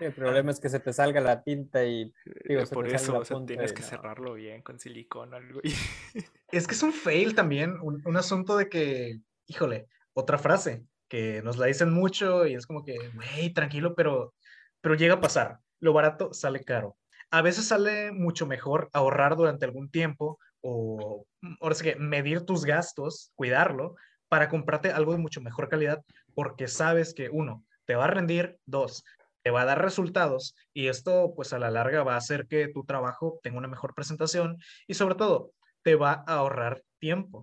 El 0.00 0.12
problema 0.12 0.50
es 0.50 0.60
que 0.60 0.68
se 0.68 0.80
te 0.80 0.92
salga 0.92 1.20
la 1.20 1.42
tinta 1.42 1.84
y 1.84 2.12
digo, 2.48 2.62
Eh, 2.62 2.66
se 2.66 2.74
Por 2.74 2.88
eso 2.88 3.18
o 3.18 3.24
sea, 3.24 3.36
tienes 3.46 3.72
y 3.72 3.74
que 3.74 3.82
no. 3.82 3.88
cerrarlo 3.88 4.34
bien 4.34 4.62
con 4.62 4.78
silicón 4.78 5.32
o 5.32 5.36
algo. 5.36 5.60
y- 5.62 5.72
Es 6.52 6.66
que 6.66 6.74
es 6.74 6.82
un 6.82 6.92
fail 6.92 7.34
también, 7.36 7.76
un, 7.80 8.02
un 8.04 8.16
asunto 8.16 8.56
de 8.56 8.68
que, 8.68 9.20
híjole, 9.46 9.86
otra 10.14 10.36
frase 10.36 10.84
que 11.08 11.42
nos 11.42 11.58
la 11.58 11.66
dicen 11.66 11.92
mucho 11.92 12.44
y 12.46 12.54
es 12.54 12.66
como 12.66 12.84
que, 12.84 12.96
güey, 13.14 13.52
tranquilo, 13.52 13.94
pero, 13.94 14.34
pero 14.80 14.96
llega 14.96 15.14
a 15.14 15.20
pasar. 15.20 15.58
Lo 15.78 15.92
barato 15.92 16.32
sale 16.32 16.64
caro. 16.64 16.96
A 17.30 17.42
veces 17.42 17.68
sale 17.68 18.10
mucho 18.10 18.46
mejor 18.46 18.90
ahorrar 18.92 19.36
durante 19.36 19.64
algún 19.64 19.90
tiempo 19.90 20.38
o, 20.60 21.24
mm, 21.40 21.54
ahora 21.60 21.74
sí 21.76 21.84
que, 21.84 21.96
medir 21.96 22.40
tus 22.42 22.64
gastos, 22.64 23.30
cuidarlo, 23.36 23.94
para 24.28 24.48
comprarte 24.48 24.90
algo 24.90 25.12
de 25.12 25.18
mucho 25.18 25.40
mejor 25.40 25.68
calidad, 25.68 26.02
porque 26.34 26.66
sabes 26.68 27.14
que, 27.14 27.28
uno, 27.30 27.64
te 27.84 27.94
va 27.94 28.04
a 28.04 28.08
rendir, 28.08 28.58
dos, 28.66 29.04
te 29.42 29.50
va 29.50 29.62
a 29.62 29.64
dar 29.64 29.82
resultados 29.82 30.54
y 30.72 30.88
esto, 30.88 31.32
pues 31.34 31.52
a 31.52 31.58
la 31.58 31.70
larga 31.70 32.02
va 32.02 32.14
a 32.14 32.18
hacer 32.18 32.46
que 32.46 32.68
tu 32.68 32.84
trabajo 32.84 33.38
tenga 33.42 33.58
una 33.58 33.68
mejor 33.68 33.94
presentación 33.94 34.58
y 34.86 34.94
sobre 34.94 35.14
todo, 35.14 35.52
te 35.82 35.94
va 35.94 36.24
a 36.26 36.34
ahorrar 36.34 36.82
tiempo. 36.98 37.42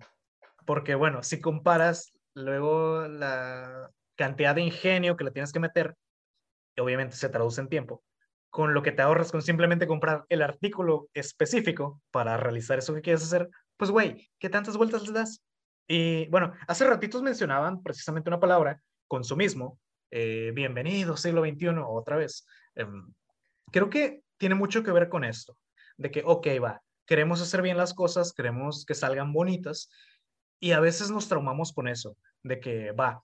Porque 0.64 0.94
bueno, 0.94 1.22
si 1.22 1.40
comparas 1.40 2.12
luego 2.34 3.08
la 3.08 3.90
cantidad 4.16 4.54
de 4.54 4.62
ingenio 4.62 5.16
que 5.16 5.24
le 5.24 5.30
tienes 5.30 5.52
que 5.52 5.60
meter, 5.60 5.96
que 6.74 6.82
obviamente 6.82 7.16
se 7.16 7.28
traduce 7.28 7.60
en 7.60 7.68
tiempo, 7.68 8.04
con 8.50 8.74
lo 8.74 8.82
que 8.82 8.92
te 8.92 9.02
ahorras 9.02 9.30
con 9.30 9.42
simplemente 9.42 9.86
comprar 9.86 10.24
el 10.28 10.42
artículo 10.42 11.08
específico 11.14 12.00
para 12.10 12.36
realizar 12.36 12.78
eso 12.78 12.94
que 12.94 13.02
quieres 13.02 13.22
hacer, 13.22 13.48
pues 13.76 13.90
güey, 13.90 14.30
¿qué 14.38 14.48
tantas 14.48 14.76
vueltas 14.76 15.06
le 15.06 15.12
das? 15.12 15.42
Y 15.86 16.28
bueno, 16.28 16.52
hace 16.66 16.86
ratitos 16.86 17.22
mencionaban 17.22 17.82
precisamente 17.82 18.28
una 18.28 18.40
palabra, 18.40 18.82
consumismo. 19.06 19.78
Eh, 20.10 20.52
bienvenido, 20.54 21.16
siglo 21.16 21.42
XXI, 21.42 21.82
otra 21.86 22.16
vez. 22.16 22.46
Em, 22.74 23.12
creo 23.70 23.90
que 23.90 24.22
tiene 24.38 24.54
mucho 24.54 24.82
que 24.82 24.92
ver 24.92 25.08
con 25.08 25.24
esto, 25.24 25.56
de 25.96 26.10
que, 26.10 26.22
ok, 26.24 26.46
va, 26.62 26.82
queremos 27.06 27.40
hacer 27.42 27.62
bien 27.62 27.76
las 27.76 27.92
cosas, 27.92 28.32
queremos 28.32 28.84
que 28.86 28.94
salgan 28.94 29.32
bonitas 29.32 29.90
y 30.60 30.72
a 30.72 30.80
veces 30.80 31.10
nos 31.10 31.28
traumamos 31.28 31.72
con 31.72 31.88
eso, 31.88 32.16
de 32.42 32.58
que 32.60 32.92
va, 32.92 33.22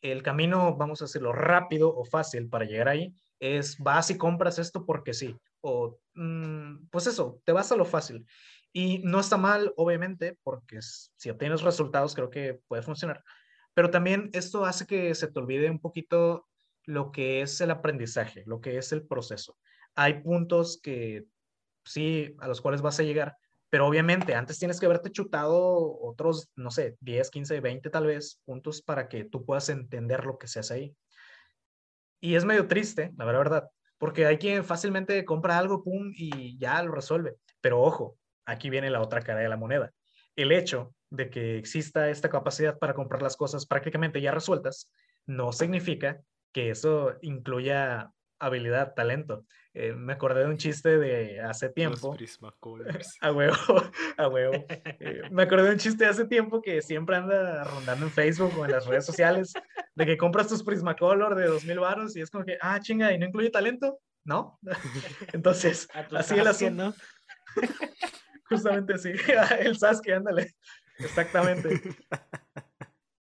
el 0.00 0.22
camino, 0.22 0.76
vamos 0.76 1.02
a 1.02 1.04
decirlo, 1.04 1.32
rápido 1.32 1.94
o 1.94 2.04
fácil 2.04 2.48
para 2.48 2.64
llegar 2.64 2.88
ahí 2.88 3.14
es 3.38 3.78
vas 3.78 4.10
y 4.10 4.16
compras 4.16 4.58
esto 4.58 4.86
porque 4.86 5.12
sí, 5.12 5.36
o 5.60 5.98
mm, 6.14 6.86
pues 6.90 7.06
eso, 7.06 7.40
te 7.44 7.52
vas 7.52 7.70
a 7.72 7.76
lo 7.76 7.84
fácil. 7.84 8.26
Y 8.72 8.98
no 8.98 9.20
está 9.20 9.36
mal, 9.36 9.72
obviamente, 9.76 10.38
porque 10.42 10.80
si 10.80 11.30
obtienes 11.30 11.62
resultados 11.62 12.14
creo 12.14 12.30
que 12.30 12.60
puede 12.68 12.82
funcionar, 12.82 13.22
pero 13.76 13.90
también 13.90 14.30
esto 14.32 14.64
hace 14.64 14.86
que 14.86 15.14
se 15.14 15.28
te 15.28 15.38
olvide 15.38 15.70
un 15.70 15.78
poquito 15.78 16.48
lo 16.84 17.12
que 17.12 17.42
es 17.42 17.60
el 17.60 17.70
aprendizaje, 17.70 18.42
lo 18.46 18.62
que 18.62 18.78
es 18.78 18.90
el 18.90 19.06
proceso. 19.06 19.58
Hay 19.94 20.22
puntos 20.22 20.80
que 20.82 21.26
sí, 21.84 22.34
a 22.38 22.48
los 22.48 22.62
cuales 22.62 22.80
vas 22.80 22.98
a 23.00 23.02
llegar, 23.02 23.36
pero 23.68 23.86
obviamente 23.86 24.34
antes 24.34 24.58
tienes 24.58 24.80
que 24.80 24.86
haberte 24.86 25.12
chutado 25.12 26.00
otros, 26.00 26.48
no 26.56 26.70
sé, 26.70 26.96
10, 27.00 27.30
15, 27.30 27.60
20 27.60 27.90
tal 27.90 28.06
vez 28.06 28.40
puntos 28.46 28.80
para 28.80 29.10
que 29.10 29.24
tú 29.24 29.44
puedas 29.44 29.68
entender 29.68 30.24
lo 30.24 30.38
que 30.38 30.48
se 30.48 30.60
hace 30.60 30.72
ahí. 30.72 30.96
Y 32.18 32.36
es 32.36 32.46
medio 32.46 32.66
triste, 32.66 33.12
la 33.18 33.26
verdad, 33.26 33.68
porque 33.98 34.24
hay 34.24 34.38
quien 34.38 34.64
fácilmente 34.64 35.22
compra 35.26 35.58
algo, 35.58 35.84
pum, 35.84 36.12
y 36.14 36.56
ya 36.56 36.82
lo 36.82 36.92
resuelve. 36.92 37.36
Pero 37.60 37.82
ojo, 37.82 38.16
aquí 38.46 38.70
viene 38.70 38.88
la 38.88 39.02
otra 39.02 39.20
cara 39.20 39.40
de 39.40 39.50
la 39.50 39.58
moneda. 39.58 39.92
El 40.34 40.50
hecho 40.52 40.95
de 41.10 41.30
que 41.30 41.58
exista 41.58 42.10
esta 42.10 42.28
capacidad 42.28 42.78
para 42.78 42.94
comprar 42.94 43.22
las 43.22 43.36
cosas 43.36 43.66
prácticamente 43.66 44.20
ya 44.20 44.32
resueltas, 44.32 44.90
no 45.26 45.52
significa 45.52 46.20
que 46.52 46.70
eso 46.70 47.14
incluya 47.22 48.10
habilidad, 48.38 48.94
talento. 48.94 49.44
Eh, 49.74 49.92
me 49.92 50.12
acordé 50.12 50.40
de 50.40 50.46
un 50.46 50.56
chiste 50.56 50.98
de 50.98 51.40
hace 51.40 51.68
tiempo. 51.68 52.08
Los 52.08 52.16
Prismacolors. 52.16 53.16
A 53.20 53.32
huevo, 53.32 53.56
a 54.16 54.28
huevo. 54.28 54.64
Eh, 54.68 55.22
me 55.30 55.42
acordé 55.42 55.64
de 55.64 55.72
un 55.72 55.78
chiste 55.78 56.04
de 56.04 56.10
hace 56.10 56.26
tiempo 56.26 56.62
que 56.62 56.82
siempre 56.82 57.16
anda 57.16 57.64
rondando 57.64 58.06
en 58.06 58.12
Facebook 58.12 58.52
o 58.58 58.64
en 58.64 58.72
las 58.72 58.86
redes 58.86 59.06
sociales, 59.06 59.52
de 59.94 60.06
que 60.06 60.16
compras 60.16 60.48
tus 60.48 60.62
Prismacolor 60.62 61.34
de 61.34 61.46
2000 61.46 61.78
varos 61.78 62.16
y 62.16 62.20
es 62.20 62.30
como 62.30 62.44
que, 62.44 62.58
ah, 62.60 62.80
chinga, 62.80 63.12
¿y 63.12 63.18
no 63.18 63.26
incluye 63.26 63.50
talento? 63.50 63.98
¿No? 64.24 64.58
Entonces, 65.32 65.88
A 65.94 66.06
tu 66.06 66.16
así 66.16 66.34
el 66.34 66.46
asunto, 66.46 66.84
¿no? 66.84 66.94
justamente 68.48 68.94
así, 68.94 69.12
el 69.60 69.76
Sasuke, 69.76 70.12
ándale, 70.12 70.54
exactamente. 70.98 71.80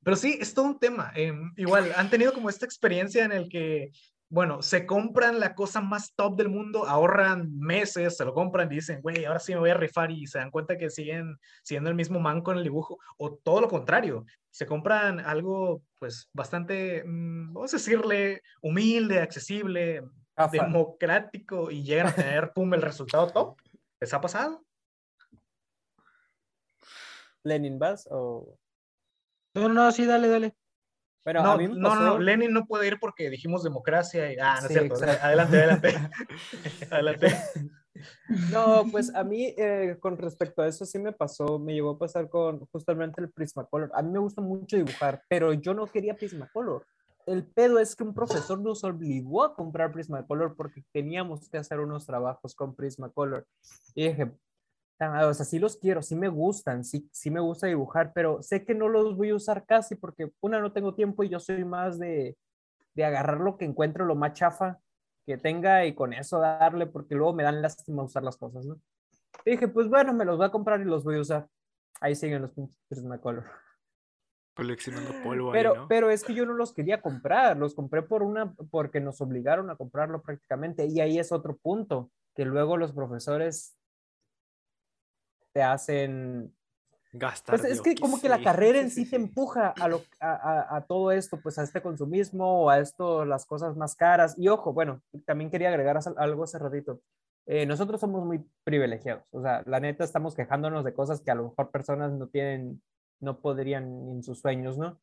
Pero 0.05 0.17
sí, 0.17 0.39
es 0.41 0.53
todo 0.53 0.67
un 0.67 0.79
tema. 0.79 1.13
em, 1.15 1.53
igual, 1.57 1.93
han 1.97 2.11
tenido 2.11 2.33
como 2.33 2.51
esta 2.51 2.67
experiencia 2.67 3.25
en 3.25 3.33
el 3.33 3.49
que, 3.49 3.93
bueno, 4.29 4.63
se 4.63 4.85
compran 4.85 5.39
la 5.39 5.55
cosa 5.55 5.81
más 5.81 6.15
top 6.15 6.37
del 6.37 6.49
mundo, 6.49 6.87
ahorran 6.87 7.57
meses, 7.59 8.17
se 8.17 8.25
lo 8.25 8.35
compran 8.35 8.71
y 8.73 8.77
dicen, 8.77 9.01
güey, 9.01 9.25
ahora 9.25 9.39
sí 9.39 9.53
me 9.53 9.61
voy 9.61 9.71
a 9.71 9.75
rifar 9.75 10.11
y 10.11 10.27
se 10.27 10.39
dan 10.39 10.51
cuenta 10.51 10.77
que 10.77 10.91
siguen 10.91 11.37
siendo 11.63 11.89
el 11.89 11.97
mismo 11.97 12.19
man 12.19 12.43
con 12.43 12.59
el 12.59 12.65
dibujo, 12.65 12.99
o 13.17 13.35
todo 13.35 13.61
lo 13.61 13.69
contrario, 13.69 14.25
se 14.51 14.67
compran 14.67 15.21
algo, 15.21 15.83
pues, 15.99 16.29
bastante, 16.33 17.05
mm, 17.05 17.53
vamos 17.53 17.73
a 17.73 17.77
decirle, 17.77 18.43
humilde, 18.61 19.21
accesible, 19.21 20.03
democrático 20.51 21.71
y 21.71 21.85
llegan 21.85 22.09
a 22.09 22.15
tener, 22.15 22.53
pum, 22.53 22.75
el 22.75 22.83
resultado 22.83 23.29
top. 23.29 23.61
¿Les 24.01 24.13
ha 24.13 24.21
pasado? 24.21 24.65
Lenin, 27.45 27.79
¿vas? 27.79 28.09
O... 28.11 28.57
No, 29.55 29.69
no, 29.69 29.91
sí, 29.93 30.07
dale, 30.07 30.29
dale. 30.29 30.55
Bueno, 31.25 31.43
no, 31.43 31.53
a 31.53 31.57
mí 31.57 31.69
me 31.69 31.75
no, 31.75 31.81
no, 31.95 32.01
no, 32.01 32.13
pasó- 32.13 32.19
Lenin 32.19 32.53
no 32.53 32.67
puede 32.67 32.89
ir 32.89 32.99
porque 32.99 33.31
dijimos 33.31 33.63
democracia 33.63 34.33
y, 34.33 34.37
ah, 34.39 34.55
no 34.55 34.59
es 34.61 34.67
Sí, 34.67 34.73
cierto, 34.75 34.95
exacto. 34.97 35.25
adelante, 35.25 35.57
adelante, 35.57 35.89
adelante. 36.91 37.27
No, 38.51 38.85
pues 38.91 39.15
a 39.15 39.23
mí 39.23 39.55
eh, 39.57 39.97
con 40.01 40.17
respecto 40.17 40.63
a 40.63 40.67
eso 40.69 40.85
sí 40.85 40.99
me 40.99 41.13
pasó, 41.13 41.59
me 41.59 41.75
llegó 41.75 41.91
a 41.91 41.99
pasar 41.99 42.29
con 42.29 42.61
justamente 42.67 43.21
el 43.21 43.31
Prismacolor. 43.31 43.91
A 43.95 44.03
mí 44.03 44.11
me 44.11 44.19
gusta 44.19 44.41
mucho 44.41 44.77
dibujar, 44.77 45.23
pero 45.29 45.53
yo 45.53 45.75
no 45.75 45.87
quería 45.87 46.17
Prismacolor. 46.17 46.87
El 47.27 47.47
pedo 47.47 47.79
es 47.79 47.95
que 47.95 48.03
un 48.03 48.15
profesor 48.15 48.61
nos 48.61 48.83
obligó 48.83 49.45
a 49.45 49.55
comprar 49.55 49.93
Prismacolor 49.93 50.57
porque 50.57 50.83
teníamos 50.93 51.49
que 51.49 51.59
hacer 51.59 51.79
unos 51.79 52.05
trabajos 52.05 52.55
con 52.55 52.75
Prismacolor. 52.75 53.47
Y 53.95 54.09
dije, 54.09 54.23
"Ah, 54.23 54.33
o 55.01 55.35
sea, 55.35 55.45
sí 55.45 55.59
los 55.59 55.77
quiero, 55.77 56.03
sí 56.03 56.15
me 56.15 56.29
gustan, 56.29 56.85
sí, 56.85 57.09
sí 57.13 57.31
me 57.31 57.41
gusta 57.41 57.67
dibujar, 57.67 58.13
pero 58.15 58.43
sé 58.43 58.65
que 58.65 58.75
no 58.75 58.89
los 58.89 59.17
voy 59.17 59.31
a 59.31 59.35
usar 59.35 59.67
casi 59.67 59.97
porque 59.97 60.31
una 60.41 60.61
no 60.61 60.73
tengo 60.73 60.95
tiempo 60.95 61.25
y 61.25 61.29
yo 61.29 61.41
soy 61.41 61.65
más 61.65 61.99
de, 61.99 62.37
de 62.95 63.05
agarrar 63.05 63.41
lo 63.41 63.57
que 63.57 63.65
encuentro, 63.65 64.05
lo 64.05 64.15
más 64.15 64.35
chafa 64.35 64.79
que 65.27 65.39
tenga 65.39 65.87
y 65.87 65.95
con 65.95 66.13
eso 66.13 66.39
darle, 66.39 66.87
porque 66.87 67.15
luego 67.15 67.33
me 67.33 67.43
dan 67.43 67.63
lástima 67.63 68.03
usar 68.03 68.23
las 68.23 68.37
cosas, 68.37 68.65
¿no? 68.65 68.81
Y 69.45 69.53
dije, 69.53 69.69
pues 69.69 69.89
bueno, 69.89 70.13
me 70.13 70.25
los 70.25 70.37
voy 70.37 70.47
a 70.47 70.51
comprar 70.51 70.81
y 70.81 70.85
los 70.85 71.05
voy 71.05 71.17
a 71.17 71.21
usar. 71.21 71.49
Ahí 72.01 72.15
siguen 72.15 72.43
los 72.43 72.53
pinches 72.53 72.79
Prismacolor. 72.89 73.45
Coleccionando 74.55 75.11
polvo 75.23 75.53
Pero, 75.53 75.73
ahí, 75.73 75.79
¿no? 75.79 75.89
pero 75.89 76.11
es 76.11 76.25
que 76.25 76.35
yo 76.35 76.45
no 76.45 76.53
los 76.53 76.75
quería 76.75 77.01
comprar, 77.01 77.57
los 77.57 77.75
compré 77.75 78.03
por 78.03 78.23
una, 78.23 78.53
porque 78.71 79.01
nos 79.01 79.21
obligaron 79.21 79.71
a 79.71 79.77
comprarlo 79.77 80.21
prácticamente. 80.21 80.87
Y 80.87 81.01
ahí 81.01 81.19
es 81.19 81.33
otro 81.33 81.57
punto, 81.57 82.11
que 82.35 82.45
luego 82.45 82.77
los 82.77 82.93
profesores 82.93 83.77
te 85.53 85.63
hacen 85.63 86.55
Gastar 87.15 87.59
pues 87.61 87.71
es 87.71 87.83
que 87.83 87.95
como 87.95 88.19
que 88.19 88.29
la 88.31 88.43
carrera 88.43 88.81
en 88.81 88.91
Sí, 88.91 89.09
te 89.09 89.17
empuja 89.17 89.69
a, 89.69 89.87
lo, 89.87 90.01
a, 90.19 90.33
a- 90.33 90.77
a 90.77 90.87
todo 90.87 91.13
esto, 91.13 91.39
pues 91.43 91.59
a 91.59 91.63
este 91.63 91.83
consumismo 91.83 92.63
o 92.63 92.71
a 92.71 92.79
esto, 92.79 93.27
las 93.27 93.45
cosas 93.45 93.77
más 93.77 93.95
caras. 93.95 94.35
Y 94.39 94.49
ojo, 94.49 94.73
bueno, 94.73 95.03
también 95.27 95.51
quería 95.51 95.69
agregar 95.69 95.99
algo 96.17 96.45
hace 96.45 96.59
ratito. 96.59 97.03
Eh, 97.45 97.67
nosotros 97.67 98.01
somos 98.01 98.25
muy 98.25 98.43
privilegiados, 98.65 99.25
o 99.33 99.43
sea, 99.43 99.63
la 99.67 99.79
neta 99.81 100.05
estamos 100.05 100.35
quejándonos 100.35 100.85
de 100.85 100.95
cosas 100.95 101.21
que 101.21 101.31
a 101.33 101.35
lo 101.35 101.49
mejor 101.51 101.71
personas 101.71 102.13
no 102.13 102.29
tienen, 102.29 102.81
no 103.21 103.41
podrían 103.41 103.85
en 104.09 104.23
sus 104.23 104.41
sueños, 104.41 104.79
¿no? 104.79 104.99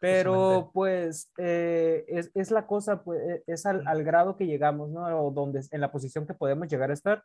Pero 0.00 0.70
pues 0.74 1.30
eh, 1.38 2.04
es, 2.08 2.30
es 2.34 2.50
la 2.50 2.66
cosa, 2.66 3.02
pues 3.04 3.20
eh, 3.26 3.42
es 3.46 3.64
al, 3.64 3.86
al 3.86 4.04
grado 4.04 4.36
que 4.36 4.44
llegamos, 4.46 4.90
¿no? 4.90 5.06
O 5.24 5.30
donde, 5.30 5.62
en 5.70 5.80
la 5.80 5.90
posición 5.92 6.26
que 6.26 6.34
podemos 6.34 6.68
llegar 6.68 6.90
a 6.90 6.94
estar 6.94 7.22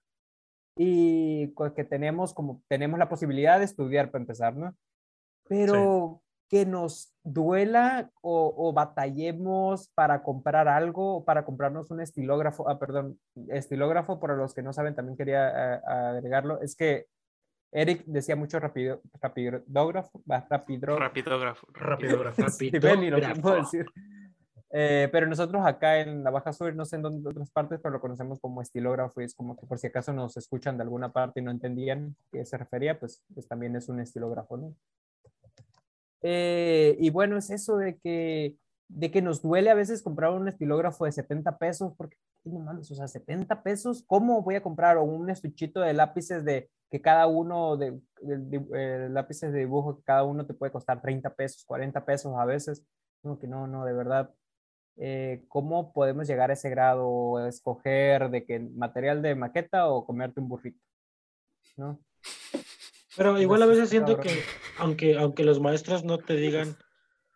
y 0.81 1.47
pues, 1.57 1.73
que 1.73 1.83
tenemos 1.83 2.33
como 2.33 2.63
tenemos 2.69 2.97
la 2.97 3.09
posibilidad 3.09 3.59
de 3.59 3.65
estudiar 3.65 4.11
para 4.11 4.21
empezar, 4.21 4.55
¿no? 4.55 4.73
Pero 5.49 6.21
que 6.49 6.65
nos 6.65 7.13
duela 7.21 8.09
o, 8.21 8.53
o 8.57 8.71
batallemos 8.71 9.89
para 9.89 10.23
comprar 10.23 10.69
algo 10.69 11.17
o 11.17 11.25
para 11.25 11.43
comprarnos 11.43 11.91
un 11.91 11.99
estilógrafo, 11.99 12.69
ah, 12.69 12.79
perdón, 12.79 13.19
estilógrafo, 13.49 14.21
para 14.21 14.37
los 14.37 14.53
que 14.53 14.63
no 14.63 14.71
saben, 14.71 14.95
también 14.95 15.17
quería 15.17 15.49
eh, 15.49 15.81
agregarlo, 15.85 16.61
es 16.61 16.77
que 16.77 17.07
Eric 17.73 18.05
decía 18.05 18.37
mucho 18.37 18.57
rapido, 18.57 19.01
rapidógrafo, 19.21 20.23
va, 20.31 20.47
rapidro, 20.49 20.97
Rapidógrafo. 20.97 21.67
Rapidógrafo. 21.73 22.41
Sí, 22.51 22.71
ven, 22.71 23.03
y 23.03 23.09
no 23.11 23.17
Rapidógrafo. 23.17 23.41
puedo 23.41 23.55
decir. 23.57 23.85
Eh, 24.71 25.09
pero 25.11 25.25
nosotros 25.25 25.65
acá 25.65 25.99
en 25.99 26.23
la 26.23 26.29
Baja 26.29 26.53
Sur, 26.53 26.75
no 26.75 26.85
sé 26.85 26.97
en 26.97 27.01
dónde 27.01 27.27
otras 27.27 27.49
partes, 27.49 27.79
pero 27.81 27.93
lo 27.93 28.01
conocemos 28.01 28.39
como 28.39 28.61
estilógrafo 28.61 29.21
y 29.21 29.25
es 29.25 29.33
como 29.33 29.57
que 29.57 29.65
por 29.65 29.79
si 29.79 29.87
acaso 29.87 30.13
nos 30.13 30.37
escuchan 30.37 30.77
de 30.77 30.83
alguna 30.83 31.11
parte 31.11 31.39
y 31.39 31.43
no 31.43 31.51
entendían 31.51 32.15
qué 32.31 32.45
se 32.45 32.57
refería, 32.57 32.99
pues, 32.99 33.23
pues 33.33 33.47
también 33.47 33.75
es 33.75 33.89
un 33.89 33.99
estilógrafo, 33.99 34.57
¿no? 34.57 34.75
Eh, 36.21 36.97
y 36.99 37.09
bueno, 37.09 37.37
es 37.37 37.49
eso 37.49 37.77
de 37.77 37.97
que, 37.97 38.57
de 38.89 39.09
que 39.09 39.21
nos 39.21 39.41
duele 39.41 39.71
a 39.71 39.75
veces 39.75 40.03
comprar 40.03 40.31
un 40.31 40.47
estilógrafo 40.47 41.05
de 41.05 41.13
70 41.13 41.57
pesos, 41.57 41.93
porque 41.97 42.17
no 42.43 42.59
mames, 42.59 42.91
o 42.91 42.95
sea, 42.95 43.07
70 43.07 43.63
pesos, 43.63 44.03
¿cómo 44.05 44.41
voy 44.43 44.55
a 44.55 44.63
comprar? 44.63 44.97
Un 44.97 45.29
estuchito 45.29 45.81
de 45.81 45.93
lápices 45.93 46.45
de 46.45 46.69
que 46.91 47.01
cada 47.01 47.27
uno, 47.27 47.77
de, 47.77 47.99
eh, 48.75 49.07
lápices 49.09 49.51
de 49.51 49.59
dibujo, 49.59 49.97
que 49.97 50.03
cada 50.03 50.23
uno 50.23 50.45
te 50.45 50.53
puede 50.53 50.71
costar 50.71 51.01
30 51.01 51.33
pesos, 51.35 51.63
40 51.65 52.03
pesos 52.05 52.33
a 52.37 52.45
veces. 52.45 52.83
No, 53.23 53.37
que 53.37 53.47
no, 53.47 53.67
no, 53.67 53.85
de 53.85 53.93
verdad. 53.93 54.31
Eh, 54.97 55.45
¿Cómo 55.47 55.93
podemos 55.93 56.27
llegar 56.27 56.49
a 56.49 56.53
ese 56.53 56.69
grado? 56.69 57.47
Escoger 57.47 58.29
de 58.29 58.45
que 58.45 58.59
material 58.59 59.21
de 59.21 59.35
maqueta 59.35 59.87
o 59.89 60.05
comerte 60.05 60.39
un 60.39 60.49
burrito, 60.49 60.81
¿no? 61.77 61.99
Pero 63.15 63.39
igual 63.39 63.61
a 63.63 63.65
veces 63.65 63.89
siento 63.89 64.19
que, 64.19 64.43
aunque, 64.77 65.17
aunque 65.17 65.43
los 65.43 65.59
maestros 65.59 66.03
no 66.03 66.17
te 66.17 66.35
digan 66.35 66.75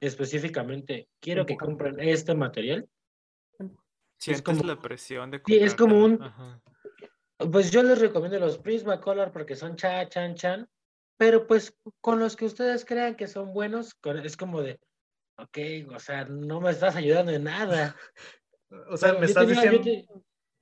específicamente, 0.01 1.09
quiero 1.19 1.45
que 1.45 1.57
compren 1.57 1.99
este 1.99 2.35
material, 2.35 2.87
Sí, 4.23 4.31
es 4.31 4.41
como 4.41 4.63
la 4.63 4.79
presión 4.79 5.31
de 5.31 5.41
Sí, 5.45 5.57
es 5.57 5.75
como 5.75 6.01
un... 6.01 6.17
Pues 7.51 7.71
yo 7.71 7.83
les 7.83 7.99
recomiendo 7.99 8.39
los 8.39 8.57
Prismacolor 8.57 9.33
porque 9.33 9.57
son 9.57 9.75
cha, 9.75 10.07
chan, 10.07 10.35
chan, 10.35 10.69
pero 11.17 11.45
pues 11.45 11.77
con 11.99 12.19
los 12.19 12.37
que 12.37 12.45
ustedes 12.45 12.85
crean 12.85 13.15
que 13.15 13.27
son 13.27 13.53
buenos, 13.53 13.97
es 14.23 14.37
como 14.37 14.61
de, 14.61 14.79
ok, 15.37 15.57
o 15.93 15.99
sea, 15.99 16.25
no 16.25 16.61
me 16.61 16.71
estás 16.71 16.95
ayudando 16.95 17.31
en 17.31 17.43
nada. 17.43 17.95
o 18.89 18.97
sea, 18.97 19.13
me 19.13 19.25
estás 19.25 19.47
diciendo... 19.47 19.81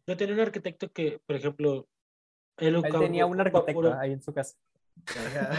Yo, 0.08 0.18
tenía 0.18 0.34
un 0.34 0.42
arquitecto 0.42 0.92
que, 0.92 1.22
por 1.26 1.36
ejemplo, 1.36 1.88
él, 2.58 2.82
tenía 3.00 3.26
un 3.26 3.40
arquitecto 3.40 3.98
ahí 3.98 4.12
en 4.12 4.22
su 4.22 4.34
casa. 4.34 4.58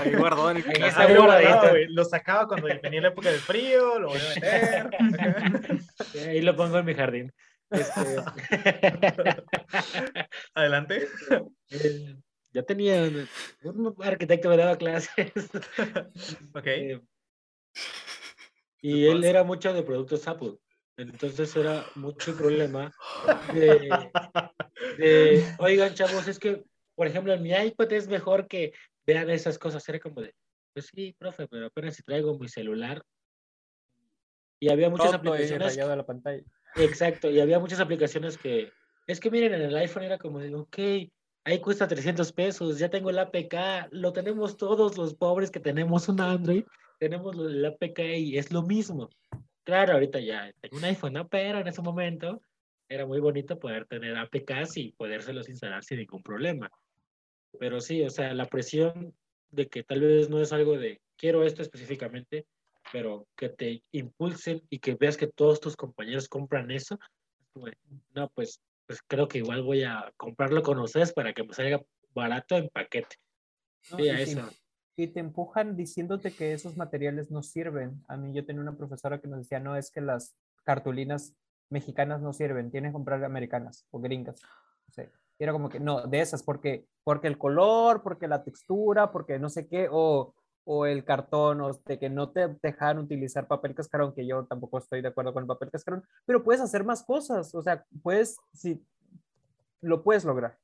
Ahí 0.01 0.15
guardado 0.15 0.51
en 0.51 0.59
el 0.59 0.83
ahí 0.83 1.17
guardado, 1.17 1.75
Lo 1.89 2.05
sacaba 2.05 2.47
cuando 2.47 2.69
venía 2.83 3.01
la 3.01 3.09
época 3.09 3.31
del 3.31 3.41
frío, 3.41 3.99
lo 3.99 4.09
voy 4.09 4.19
a 4.19 4.35
meter. 4.35 4.91
ahí 6.29 6.43
lo 6.43 6.55
pongo 6.55 6.79
en 6.79 6.85
mi 6.85 6.95
jardín. 6.95 7.33
Este, 7.71 8.01
Adelante. 10.55 11.09
Ya 12.53 12.63
tenía 12.63 13.11
un, 13.65 13.97
arquitecto 14.03 14.51
me 14.51 14.57
daba 14.57 14.77
clases. 14.77 15.33
Ok. 16.55 16.67
Eh, 16.67 17.01
y 18.83 19.07
él 19.07 19.25
era 19.25 19.45
mucho 19.45 19.73
de 19.73 19.83
productos 19.83 20.27
Apple. 20.29 20.59
Entonces 20.97 21.57
era 21.57 21.87
mucho 21.95 22.37
problema 22.37 22.93
de, 24.99 25.45
oigan, 25.59 25.95
chavos, 25.95 26.29
es 26.29 26.39
que, 26.39 26.63
por 26.95 27.07
ejemplo, 27.07 27.33
en 27.33 27.43
mi 27.43 27.53
iPad 27.53 27.93
es 27.93 28.09
mejor 28.09 28.47
que 28.47 28.73
vean 29.07 29.31
esas 29.31 29.59
cosas. 29.59 29.89
Era 29.89 30.01
como 30.01 30.21
de, 30.21 30.35
pues 30.75 30.91
sí, 30.93 31.15
profe, 31.19 31.49
pero 31.49 31.67
apenas 31.67 31.97
si 31.97 32.03
traigo 32.03 32.39
mi 32.39 32.49
celular. 32.49 33.03
Y 34.61 34.69
había 34.69 34.91
muchas 34.91 35.15
aplicaciones. 35.15 35.77
la 35.77 36.05
pantalla. 36.05 36.43
Exacto, 36.77 37.31
y 37.31 37.41
había 37.41 37.59
muchas 37.59 37.81
aplicaciones 37.81 38.37
que, 38.37 38.73
es 39.07 39.21
que 39.21 39.31
miren, 39.31 39.55
en 39.55 39.63
el 39.63 39.77
iPhone 39.77 40.05
era 40.05 40.19
como 40.19 40.41
de, 40.41 40.55
ok, 40.55 40.79
ahí 41.45 41.61
cuesta 41.61 41.89
300 41.89 42.33
pesos, 42.33 42.79
ya 42.79 42.91
tengo 42.91 43.11
el 43.11 43.19
APK, 43.19 43.91
lo 43.91 44.13
tenemos 44.13 44.57
todos 44.57 44.97
los 44.97 45.15
pobres 45.15 45.51
que 45.51 45.61
tenemos 45.61 46.09
un 46.09 46.21
Android, 46.21 46.65
tenemos 47.03 47.37
el 47.37 47.65
APK 47.65 47.99
y 48.17 48.39
es 48.39 48.53
lo 48.53 48.63
mismo. 48.63 49.11
Claro, 49.65 49.95
ahorita 49.95 50.21
ya 50.21 50.53
tengo 50.61 50.77
un 50.77 50.85
iPhone, 50.85 51.15
¿no? 51.15 51.27
pero 51.27 51.59
en 51.59 51.67
ese 51.67 51.83
momento 51.83 52.41
era 52.89 53.07
muy 53.07 53.19
bonito 53.19 53.59
poder 53.59 53.87
tener 53.87 54.17
APKs 54.17 54.77
y 54.77 54.93
podérselos 54.93 55.49
instalar 55.49 55.83
sin 55.83 55.99
ningún 55.99 56.23
problema. 56.23 56.71
Pero 57.59 57.81
sí, 57.81 58.05
o 58.05 58.11
sea, 58.11 58.33
la 58.35 58.47
presión 58.47 59.17
de 59.51 59.67
que 59.67 59.83
tal 59.83 60.01
vez 60.01 60.31
no 60.31 60.41
es 60.41 60.53
algo 60.53 60.79
de 60.79 61.01
quiero 61.17 61.43
esto 61.43 61.63
específicamente, 61.63 62.47
pero 62.93 63.27
que 63.37 63.49
te 63.49 63.83
impulsen 63.91 64.63
y 64.71 64.79
que 64.79 64.95
veas 64.95 65.17
que 65.17 65.27
todos 65.27 65.59
tus 65.59 65.75
compañeros 65.75 66.29
compran 66.29 66.71
eso, 66.71 67.01
no, 68.15 68.29
pues, 68.29 68.61
pues 68.87 69.01
creo 69.09 69.27
que 69.27 69.39
igual 69.39 69.65
voy 69.65 69.83
a 69.83 70.13
comprarlo 70.17 70.63
con 70.63 70.79
ustedes 70.79 71.13
para 71.13 71.33
que 71.33 71.43
me 71.43 71.53
salga 71.53 71.83
barato 72.15 72.57
en 72.57 72.69
paquete. 72.69 73.17
y, 73.99 74.09
eso. 74.09 74.49
Y 74.97 75.09
te 75.09 75.21
empujan 75.21 75.77
diciéndote 75.77 76.33
que 76.33 76.53
esos 76.53 76.77
materiales 76.77 77.31
no 77.31 77.43
sirven. 77.43 78.03
A 78.09 78.17
mí 78.17 78.33
yo 78.35 78.45
tenía 78.45 78.63
una 78.63 78.77
profesora 78.77 79.21
que 79.21 79.29
nos 79.29 79.41
decía, 79.41 79.59
no, 79.59 79.77
es 79.77 79.91
que 79.91 80.01
las 80.01 80.35
cartulinas 80.65 81.35
mexicanas 81.71 82.21
no 82.21 82.33
sirven, 82.33 82.71
tienes 82.71 82.91
que 82.91 82.95
comprar 82.95 83.25
americanas 83.25 83.87
o 83.91 84.01
gringas. 84.01 84.41
era 85.39 85.53
como 85.53 85.69
que, 85.69 85.81
no, 85.81 86.07
de 86.07 86.21
esas, 86.21 86.43
porque, 86.43 86.87
porque 87.05 87.27
el 87.27 87.39
color, 87.39 88.03
porque 88.03 88.29
la 88.29 88.45
textura, 88.45 89.11
porque 89.11 89.39
no 89.39 89.49
sé 89.49 89.67
qué, 89.67 89.89
o 89.91 90.35
o 90.65 90.87
el 90.87 91.05
cartón, 91.05 91.61
o 91.61 91.73
de 91.73 91.99
que 91.99 92.09
no 92.09 92.31
te 92.31 92.49
dejan 92.63 92.99
utilizar 92.99 93.47
papel 93.47 93.75
cascarón, 93.75 94.15
que 94.15 94.27
yo 94.27 94.45
tampoco 94.45 94.79
estoy 94.79 95.03
de 95.03 95.09
acuerdo 95.09 95.33
con 95.33 95.43
el 95.43 95.49
papel 95.49 95.71
cascarón, 95.71 96.05
pero 96.25 96.45
puedes 96.45 96.63
hacer 96.63 96.85
más 96.85 97.03
cosas, 97.03 97.55
o 97.55 97.63
sea, 97.63 97.85
puedes, 98.03 98.37
si 98.53 98.85
lo 99.81 100.03
puedes 100.03 100.25
lograr. 100.25 100.59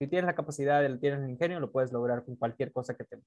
Si 0.00 0.06
tienes 0.06 0.24
la 0.24 0.34
capacidad, 0.34 0.80
tienes 0.98 1.20
el 1.20 1.28
ingenio, 1.28 1.60
lo 1.60 1.70
puedes 1.70 1.92
lograr 1.92 2.24
con 2.24 2.34
cualquier 2.36 2.72
cosa 2.72 2.96
que 2.96 3.04
te, 3.04 3.18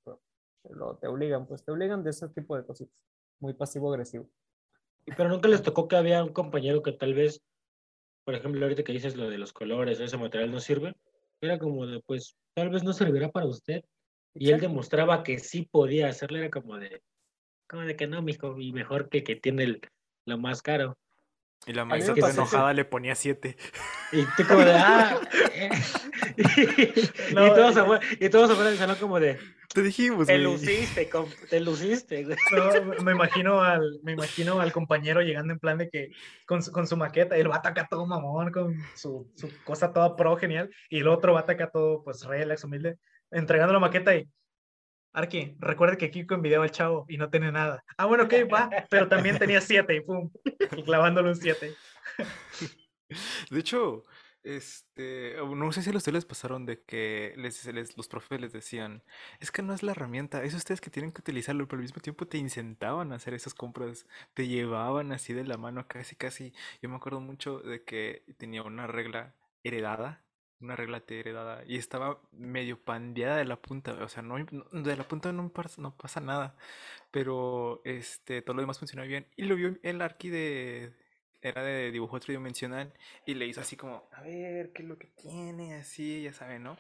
lo, 0.72 0.98
te 0.98 1.08
obligan, 1.08 1.46
pues 1.46 1.64
te 1.64 1.72
obligan 1.72 2.04
de 2.04 2.10
ese 2.10 2.28
tipo 2.30 2.58
de 2.58 2.66
cositas, 2.66 2.98
muy 3.40 3.54
pasivo-agresivo. 3.54 4.28
Pero 5.06 5.30
nunca 5.30 5.48
les 5.50 5.62
tocó 5.62 5.88
que 5.88 5.98
había 5.98 6.24
un 6.24 6.34
compañero 6.34 6.82
que 6.82 6.92
tal 6.92 7.14
vez, 7.14 7.44
por 8.26 8.34
ejemplo, 8.34 8.60
ahorita 8.64 8.84
que 8.84 8.92
dices 8.92 9.16
lo 9.16 9.30
de 9.30 9.38
los 9.38 9.54
colores, 9.54 10.00
ese 10.00 10.18
material 10.18 10.52
no 10.52 10.60
sirve, 10.60 10.96
era 11.42 11.60
como 11.60 11.86
de, 11.86 12.02
pues, 12.08 12.36
tal 12.56 12.72
vez 12.72 12.84
no 12.84 12.94
servirá 12.94 13.30
para 13.30 13.46
usted, 13.46 13.84
y 14.34 14.50
él 14.50 14.60
demostraba 14.60 15.22
que 15.22 15.38
sí 15.38 15.70
podía 15.72 16.08
hacerlo, 16.08 16.40
era 16.40 16.50
como 16.50 16.80
de, 16.80 17.04
como 17.70 17.84
de 17.84 17.96
que 17.96 18.08
no, 18.08 18.24
mijo, 18.24 18.60
y 18.60 18.72
mejor 18.74 19.10
que 19.10 19.24
que 19.24 19.36
tiene 19.36 19.64
el, 19.66 19.82
lo 20.26 20.40
más 20.40 20.64
caro. 20.64 20.98
Y 21.65 21.73
la 21.73 21.86
maestra 21.86 22.13
enojada 22.30 22.73
le 22.73 22.86
ponía 22.86 23.15
siete. 23.15 23.56
Y 24.12 24.23
tú 24.38 24.47
como 24.47 24.62
de, 24.62 24.73
ah. 24.73 25.19
Eh". 25.56 25.69
y, 26.38 27.36
todos 27.36 27.73
se 27.73 27.84
fue, 27.84 27.99
y 28.19 28.30
todos 28.30 28.49
se 28.49 28.56
fueron 28.56 28.78
salón 28.78 28.97
como 28.99 29.19
de. 29.19 29.39
Te 29.73 29.82
dijimos, 29.82 30.28
Te 30.28 30.38
luciste, 30.38 31.10
te 31.49 31.60
luciste, 31.60 32.23
güey. 32.26 32.38
No, 32.52 33.04
me 33.04 33.12
imagino 33.12 33.62
al, 33.62 33.99
me 34.04 34.12
imagino 34.12 34.60
al 34.60 34.71
compañero 34.71 35.21
llegando 35.21 35.54
en 35.54 35.60
plan 35.60 35.78
de 35.78 35.89
que 35.89 36.12
con 36.45 36.62
su, 36.62 36.71
con 36.71 36.86
su 36.86 36.97
maqueta, 36.97 37.38
y 37.38 37.41
el 37.41 37.47
vato 37.47 37.69
acá 37.69 37.88
todo 37.89 38.06
mamón, 38.06 38.52
con 38.52 38.76
su, 38.95 39.32
su 39.36 39.49
cosa 39.63 39.91
toda 39.91 40.15
pro 40.15 40.36
genial, 40.38 40.69
y 40.89 40.99
el 40.99 41.08
otro 41.08 41.34
vato 41.34 41.54
acá 41.54 41.69
todo 41.71 42.04
pues 42.04 42.23
relax, 42.26 42.63
humilde 42.63 42.97
entregando 43.34 43.73
la 43.73 43.80
maqueta 43.80 44.15
y, 44.15 44.30
Arqui, 45.13 45.56
recuerde 45.60 45.97
que 45.97 46.10
Kiko 46.10 46.34
envidiaba 46.34 46.63
al 46.63 46.71
chavo 46.71 47.06
y 47.08 47.17
no 47.17 47.30
tiene 47.30 47.52
nada. 47.52 47.84
Ah, 47.97 48.06
bueno, 48.06 48.23
ok, 48.23 48.34
va, 48.52 48.69
pero 48.89 49.08
también 49.08 49.38
tenía 49.38 49.62
siete 49.62 49.95
y 49.95 50.02
pum, 50.02 50.32
clavándole 50.86 51.30
un 51.30 51.36
siete. 51.36 51.76
De 53.52 53.60
hecho, 53.60 54.04
este, 54.41 55.36
no 55.56 55.71
sé 55.71 55.84
si 55.84 55.89
a 55.91 55.95
ustedes 55.95 56.15
les 56.15 56.26
pasaron 56.26 56.65
de 56.65 56.82
que 56.82 57.34
les, 57.38 57.95
los 57.95 58.08
profes 58.08 58.41
les 58.41 58.52
decían, 58.52 59.04
es 59.39 59.52
que 59.52 59.62
no 59.62 59.73
es 59.73 59.84
la 59.84 59.91
herramienta, 59.91 60.43
es 60.43 60.56
ustedes 60.56 60.82
que 60.82 60.89
tienen 60.89 61.12
que 61.12 61.21
utilizarlo, 61.21 61.67
pero 61.67 61.78
al 61.78 61.84
mismo 61.84 62.02
tiempo 62.02 62.28
te 62.28 62.39
incentaban 62.39 63.13
a 63.13 63.15
hacer 63.15 63.36
esas 63.36 63.54
compras, 63.54 64.08
te 64.34 64.47
llevaban 64.47 65.12
así 65.12 65.34
de 65.34 65.45
la 65.45 65.58
mano 65.58 65.88
casi, 65.88 66.15
casi. 66.15 66.54
Yo 66.82 66.89
me 66.89 66.95
acuerdo 66.95 67.21
mucho 67.21 67.60
de 67.60 67.84
que 67.84 68.26
tenía 68.38 68.63
una 68.63 68.88
regla 68.88 69.36
heredada 69.63 70.23
una 70.63 70.76
regla 70.76 71.04
heredada 71.08 71.63
y 71.67 71.78
estaba 71.78 72.19
medio 72.32 72.80
pandeada 72.82 73.38
de 73.38 73.45
la 73.45 73.62
punta, 73.62 73.93
o 74.04 74.10
sea, 74.10 74.23
no, 74.23 74.38
de 74.38 74.95
la 74.95 75.08
punta 75.08 75.32
no 75.32 75.49
pasa, 75.49 75.82
no 75.82 75.95
pasa 75.95 76.21
nada, 76.21 76.56
pero 77.12 77.82
este, 77.86 78.41
todo 78.41 78.56
lo 78.56 78.62
demás 78.62 78.80
funcionaba 78.80 79.08
bien. 79.08 79.28
Y 79.36 79.43
lo 79.43 79.56
vio 79.56 79.78
el 79.84 80.02
arqui 80.02 80.30
de, 80.30 80.93
era 81.41 81.63
de 81.63 81.91
dibujo 81.91 82.19
tridimensional 82.19 82.93
y 83.26 83.36
le 83.36 83.45
hizo 83.47 83.62
así 83.62 83.76
como, 83.76 84.08
a 84.13 84.21
ver, 84.21 84.71
¿qué 84.73 84.84
es 84.84 84.88
lo 84.88 84.97
que 84.97 85.08
tiene? 85.08 85.76
Así, 85.76 86.23
ya 86.23 86.34
saben, 86.34 86.63
¿no? 86.63 86.78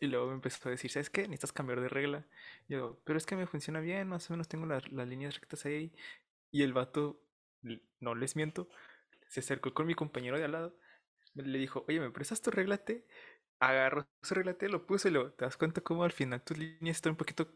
Y 0.00 0.06
luego 0.06 0.26
me 0.28 0.34
empezó 0.34 0.68
a 0.68 0.72
decir, 0.72 0.90
¿sabes 0.90 1.10
qué? 1.10 1.22
Necesitas 1.22 1.52
cambiar 1.52 1.80
de 1.80 1.88
regla. 1.88 2.26
yo, 2.68 3.00
pero 3.04 3.18
es 3.18 3.26
que 3.26 3.36
me 3.36 3.46
funciona 3.46 3.80
bien, 3.80 4.08
más 4.08 4.28
o 4.30 4.32
menos 4.32 4.48
tengo 4.48 4.66
las 4.66 5.08
líneas 5.08 5.34
rectas 5.40 5.64
ahí. 5.66 5.92
Y 6.50 6.62
el 6.62 6.72
vato, 6.72 7.20
no 8.00 8.14
les 8.14 8.36
miento, 8.36 8.68
se 9.28 9.40
acercó 9.40 9.74
con 9.74 9.86
mi 9.86 9.94
compañero 9.94 10.38
de 10.38 10.44
al 10.44 10.52
lado 10.52 10.76
le 11.36 11.58
dijo, 11.58 11.84
oye, 11.88 12.00
¿me 12.00 12.10
prestas 12.10 12.40
tu 12.40 12.50
reglate? 12.50 13.06
Agarró 13.60 14.06
su 14.22 14.34
reglate, 14.34 14.68
lo 14.68 14.86
puso 14.86 15.08
y 15.08 15.12
lo, 15.12 15.32
¿te 15.32 15.44
das 15.44 15.56
cuenta 15.56 15.80
cómo 15.80 16.04
al 16.04 16.12
final 16.12 16.42
tus 16.42 16.58
líneas 16.58 16.96
están 16.96 17.12
un 17.12 17.16
poquito 17.16 17.52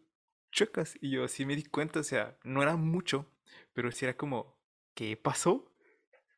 chocas? 0.50 0.96
Y 1.00 1.10
yo 1.10 1.28
sí 1.28 1.44
me 1.46 1.56
di 1.56 1.64
cuenta, 1.64 2.00
o 2.00 2.04
sea, 2.04 2.38
no 2.44 2.62
era 2.62 2.76
mucho, 2.76 3.30
pero 3.72 3.90
sí 3.92 4.04
era 4.04 4.16
como, 4.16 4.58
¿qué 4.94 5.16
pasó? 5.16 5.70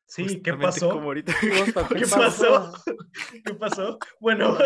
Sí, 0.05 0.41
¿qué 0.41 0.53
pasó? 0.53 1.01
¿Qué, 1.89 2.05
pasó? 2.09 2.73
¿Qué 3.45 3.53
pasó? 3.53 3.97
Bueno, 4.19 4.57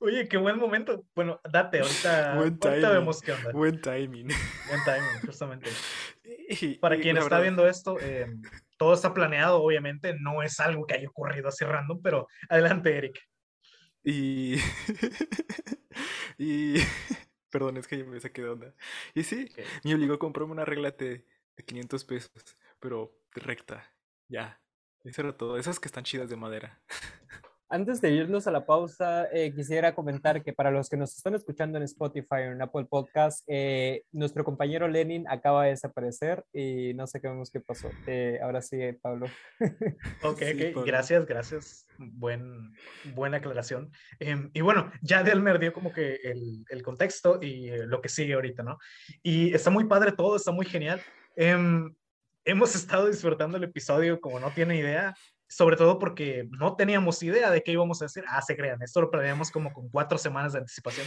oye, 0.00 0.28
qué 0.28 0.36
buen 0.36 0.58
momento. 0.58 1.04
Bueno, 1.14 1.40
date, 1.50 1.80
ahorita, 1.80 2.34
buen 2.36 2.58
ahorita 2.62 2.90
vemos 2.90 3.20
qué 3.20 3.32
onda. 3.32 3.52
Buen 3.52 3.80
timing. 3.80 4.28
Buen 4.68 4.84
timing, 4.84 5.26
justamente. 5.26 5.70
Para 6.80 6.98
quien 6.98 7.16
está 7.18 7.40
viendo 7.40 7.66
esto, 7.68 7.98
eh, 8.00 8.26
todo 8.78 8.94
está 8.94 9.12
planeado, 9.12 9.62
obviamente, 9.62 10.14
no 10.18 10.42
es 10.42 10.58
algo 10.60 10.86
que 10.86 10.94
haya 10.94 11.08
ocurrido 11.08 11.48
así 11.48 11.64
random, 11.64 12.00
pero 12.02 12.28
adelante, 12.48 12.96
Eric. 12.96 13.20
Y. 14.02 14.56
y. 16.38 16.76
Perdón, 17.50 17.78
es 17.78 17.88
que 17.88 17.98
yo 17.98 18.06
me 18.06 18.20
saqué 18.20 18.42
de 18.42 18.50
onda. 18.50 18.74
Y 19.14 19.22
sí, 19.22 19.50
me 19.84 19.94
obligó 19.94 20.14
a 20.14 20.18
comprarme 20.18 20.52
una 20.52 20.64
regla 20.64 20.90
de, 20.90 21.26
500 21.66 22.04
pesos, 22.04 22.56
pero 22.78 23.18
recta, 23.32 23.92
ya. 24.28 24.60
Eso 25.04 25.22
era 25.22 25.36
todo. 25.36 25.58
Esas 25.58 25.80
que 25.80 25.88
están 25.88 26.04
chidas 26.04 26.28
de 26.28 26.36
madera. 26.36 26.80
Antes 27.70 28.00
de 28.00 28.10
irnos 28.12 28.46
a 28.46 28.50
la 28.50 28.64
pausa, 28.64 29.28
eh, 29.30 29.52
quisiera 29.54 29.94
comentar 29.94 30.42
que 30.42 30.54
para 30.54 30.70
los 30.70 30.88
que 30.88 30.96
nos 30.96 31.14
están 31.14 31.34
escuchando 31.34 31.76
en 31.76 31.84
Spotify 31.84 32.48
o 32.48 32.52
en 32.52 32.62
Apple 32.62 32.86
Podcast, 32.86 33.44
eh, 33.46 34.04
nuestro 34.10 34.42
compañero 34.42 34.88
Lenin 34.88 35.28
acaba 35.28 35.64
de 35.64 35.70
desaparecer 35.70 36.46
y 36.50 36.94
no 36.94 37.06
sé 37.06 37.20
qué 37.20 37.28
vemos 37.28 37.50
qué 37.50 37.60
pasó. 37.60 37.90
Eh, 38.06 38.38
ahora 38.42 38.62
sí, 38.62 38.78
Pablo. 39.02 39.26
Ok, 40.22 40.42
ok, 40.74 40.86
gracias, 40.86 41.26
gracias. 41.26 41.86
Buen, 41.98 42.72
buena 43.14 43.36
aclaración. 43.36 43.92
Em, 44.18 44.50
y 44.54 44.62
bueno, 44.62 44.90
ya 45.02 45.22
Delmer 45.22 45.58
dio 45.58 45.74
como 45.74 45.92
que 45.92 46.14
el, 46.24 46.64
el 46.70 46.82
contexto 46.82 47.38
y 47.42 47.68
lo 47.86 48.00
que 48.00 48.08
sigue 48.08 48.32
ahorita, 48.32 48.62
¿no? 48.62 48.78
Y 49.22 49.54
está 49.54 49.68
muy 49.68 49.84
padre 49.84 50.12
todo, 50.12 50.36
está 50.36 50.52
muy 50.52 50.64
genial. 50.64 51.02
Em, 51.36 51.94
hemos 52.46 52.74
estado 52.74 53.08
disfrutando 53.08 53.58
el 53.58 53.64
episodio 53.64 54.22
como 54.22 54.40
no 54.40 54.50
tiene 54.52 54.78
idea 54.78 55.14
sobre 55.48 55.76
todo 55.76 55.98
porque 55.98 56.48
no 56.50 56.76
teníamos 56.76 57.22
idea 57.22 57.50
de 57.50 57.62
qué 57.62 57.72
íbamos 57.72 58.02
a 58.02 58.06
hacer. 58.06 58.24
Ah, 58.28 58.42
se 58.42 58.56
crean, 58.56 58.82
esto 58.82 59.00
lo 59.00 59.10
planeamos 59.10 59.50
como 59.50 59.72
con 59.72 59.88
cuatro 59.88 60.18
semanas 60.18 60.52
de 60.52 60.60
anticipación. 60.60 61.06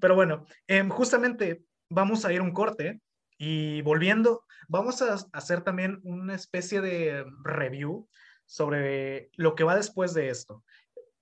Pero 0.00 0.14
bueno, 0.14 0.46
em, 0.66 0.88
justamente 0.88 1.62
vamos 1.90 2.24
a 2.24 2.32
ir 2.32 2.40
un 2.40 2.52
corte 2.52 3.00
y 3.38 3.82
volviendo, 3.82 4.44
vamos 4.68 5.02
a 5.02 5.16
hacer 5.32 5.62
también 5.62 6.00
una 6.04 6.34
especie 6.34 6.80
de 6.80 7.24
review 7.42 8.08
sobre 8.46 9.30
lo 9.34 9.54
que 9.54 9.64
va 9.64 9.76
después 9.76 10.14
de 10.14 10.28
esto. 10.28 10.64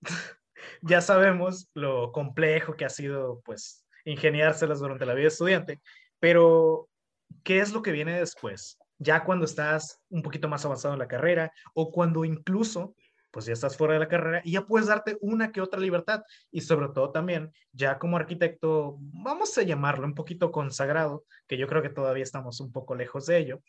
ya 0.82 1.00
sabemos 1.00 1.70
lo 1.74 2.12
complejo 2.12 2.76
que 2.76 2.84
ha 2.84 2.90
sido, 2.90 3.40
pues, 3.44 3.86
ingeniárselas 4.04 4.80
durante 4.80 5.06
la 5.06 5.14
vida 5.14 5.28
estudiante, 5.28 5.80
pero 6.18 6.88
¿qué 7.42 7.60
es 7.60 7.72
lo 7.72 7.82
que 7.82 7.92
viene 7.92 8.18
después? 8.18 8.78
Ya 9.00 9.24
cuando 9.24 9.46
estás 9.46 10.00
un 10.10 10.22
poquito 10.22 10.46
más 10.46 10.64
avanzado 10.64 10.94
en 10.94 11.00
la 11.00 11.08
carrera 11.08 11.52
o 11.74 11.90
cuando 11.90 12.24
incluso 12.24 12.94
pues 13.30 13.46
ya 13.46 13.52
estás 13.52 13.76
fuera 13.76 13.94
de 13.94 14.00
la 14.00 14.08
carrera 14.08 14.42
ya 14.44 14.66
puedes 14.66 14.88
darte 14.88 15.16
una 15.20 15.52
que 15.52 15.60
otra 15.60 15.80
libertad 15.80 16.22
y 16.50 16.60
sobre 16.60 16.88
todo 16.88 17.10
también 17.10 17.52
ya 17.72 17.98
como 17.98 18.16
arquitecto, 18.16 18.96
vamos 18.98 19.56
a 19.56 19.62
llamarlo 19.62 20.06
un 20.06 20.14
poquito 20.14 20.50
consagrado, 20.50 21.24
que 21.46 21.56
yo 21.56 21.66
creo 21.66 21.82
que 21.82 21.90
todavía 21.90 22.24
estamos 22.24 22.60
un 22.60 22.72
poco 22.72 22.94
lejos 22.94 23.26
de 23.26 23.38
ello, 23.38 23.62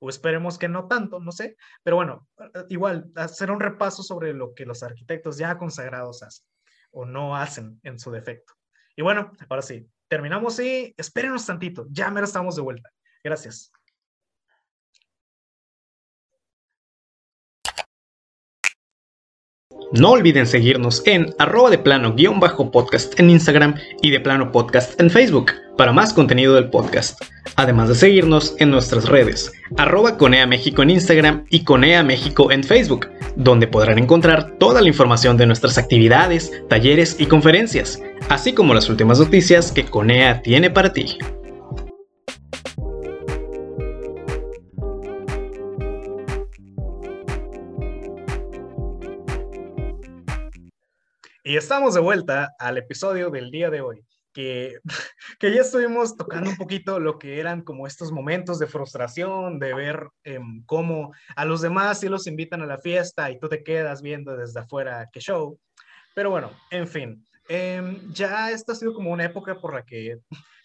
o 0.00 0.08
esperemos 0.08 0.58
que 0.58 0.68
no 0.68 0.88
tanto, 0.88 1.20
no 1.20 1.32
sé, 1.32 1.56
pero 1.82 1.96
bueno, 1.96 2.28
igual 2.68 3.10
hacer 3.14 3.50
un 3.50 3.60
repaso 3.60 4.02
sobre 4.02 4.34
lo 4.34 4.52
que 4.52 4.66
los 4.66 4.82
arquitectos 4.82 5.38
ya 5.38 5.56
consagrados 5.56 6.22
hacen 6.22 6.46
o 6.90 7.04
no 7.04 7.36
hacen 7.36 7.80
en 7.84 7.98
su 7.98 8.10
defecto. 8.10 8.52
Y 8.96 9.02
bueno, 9.02 9.32
ahora 9.48 9.62
sí, 9.62 9.88
terminamos 10.08 10.58
y 10.60 10.92
espérenos 10.96 11.46
tantito, 11.46 11.86
ya 11.90 12.10
mero 12.10 12.26
estamos 12.26 12.56
de 12.56 12.62
vuelta. 12.62 12.90
Gracias. 13.22 13.72
No 19.96 20.10
olviden 20.10 20.44
seguirnos 20.44 21.02
en 21.06 21.32
arroba 21.38 21.70
de 21.70 21.78
plano 21.78 22.14
guion 22.16 22.40
bajo 22.40 22.72
podcast 22.72 23.18
en 23.20 23.30
Instagram 23.30 23.76
y 24.02 24.10
de 24.10 24.18
plano 24.18 24.50
podcast 24.50 25.00
en 25.00 25.08
Facebook 25.08 25.52
para 25.78 25.92
más 25.92 26.12
contenido 26.12 26.54
del 26.54 26.68
podcast. 26.68 27.22
Además 27.54 27.88
de 27.88 27.94
seguirnos 27.94 28.56
en 28.58 28.72
nuestras 28.72 29.08
redes, 29.08 29.52
arroba 29.76 30.16
Conea 30.16 30.48
México 30.48 30.82
en 30.82 30.90
Instagram 30.90 31.44
y 31.48 31.62
Conea 31.62 32.02
México 32.02 32.50
en 32.50 32.64
Facebook, 32.64 33.06
donde 33.36 33.68
podrán 33.68 34.00
encontrar 34.00 34.56
toda 34.58 34.82
la 34.82 34.88
información 34.88 35.36
de 35.36 35.46
nuestras 35.46 35.78
actividades, 35.78 36.50
talleres 36.68 37.14
y 37.20 37.26
conferencias, 37.26 38.02
así 38.28 38.52
como 38.52 38.74
las 38.74 38.88
últimas 38.88 39.20
noticias 39.20 39.70
que 39.70 39.84
Conea 39.84 40.42
tiene 40.42 40.70
para 40.70 40.92
ti. 40.92 41.18
Y 51.46 51.58
estamos 51.58 51.92
de 51.92 52.00
vuelta 52.00 52.54
al 52.58 52.78
episodio 52.78 53.28
del 53.28 53.50
día 53.50 53.68
de 53.68 53.82
hoy, 53.82 54.02
que, 54.32 54.78
que 55.38 55.54
ya 55.54 55.60
estuvimos 55.60 56.16
tocando 56.16 56.48
un 56.48 56.56
poquito 56.56 56.98
lo 56.98 57.18
que 57.18 57.38
eran 57.38 57.60
como 57.60 57.86
estos 57.86 58.10
momentos 58.12 58.58
de 58.58 58.66
frustración, 58.66 59.58
de 59.58 59.74
ver 59.74 60.08
em, 60.22 60.64
cómo 60.64 61.12
a 61.36 61.44
los 61.44 61.60
demás 61.60 62.00
sí 62.00 62.08
los 62.08 62.26
invitan 62.26 62.62
a 62.62 62.66
la 62.66 62.78
fiesta 62.78 63.30
y 63.30 63.38
tú 63.38 63.50
te 63.50 63.62
quedas 63.62 64.00
viendo 64.00 64.34
desde 64.34 64.60
afuera 64.60 65.10
qué 65.12 65.20
show. 65.20 65.60
Pero 66.14 66.30
bueno, 66.30 66.50
en 66.70 66.88
fin, 66.88 67.22
em, 67.50 68.10
ya 68.10 68.50
esta 68.50 68.72
ha 68.72 68.76
sido 68.76 68.94
como 68.94 69.12
una 69.12 69.26
época 69.26 69.60
por 69.60 69.74
la 69.74 69.84
que 69.84 70.16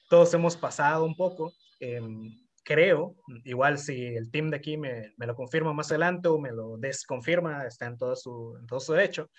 todos 0.09 0.33
hemos 0.33 0.55
pasado 0.55 1.03
un 1.03 1.17
poco. 1.17 1.51
Em, 1.81 2.31
creo, 2.63 3.17
igual 3.43 3.79
si 3.79 4.05
el 4.05 4.31
team 4.31 4.49
de 4.49 4.55
aquí 4.57 4.77
me, 4.77 5.11
me, 5.17 5.25
lo 5.25 5.35
confirma 5.35 5.73
más 5.73 5.91
adelante 5.91 6.29
o 6.29 6.39
me 6.39 6.53
lo 6.53 6.77
desconfirma, 6.77 7.65
está 7.65 7.87
en 7.87 7.97
todo 7.97 8.15
su, 8.15 8.55
en 8.61 8.65
todo 8.65 8.79
su 8.79 8.93
derecho, 8.93 9.29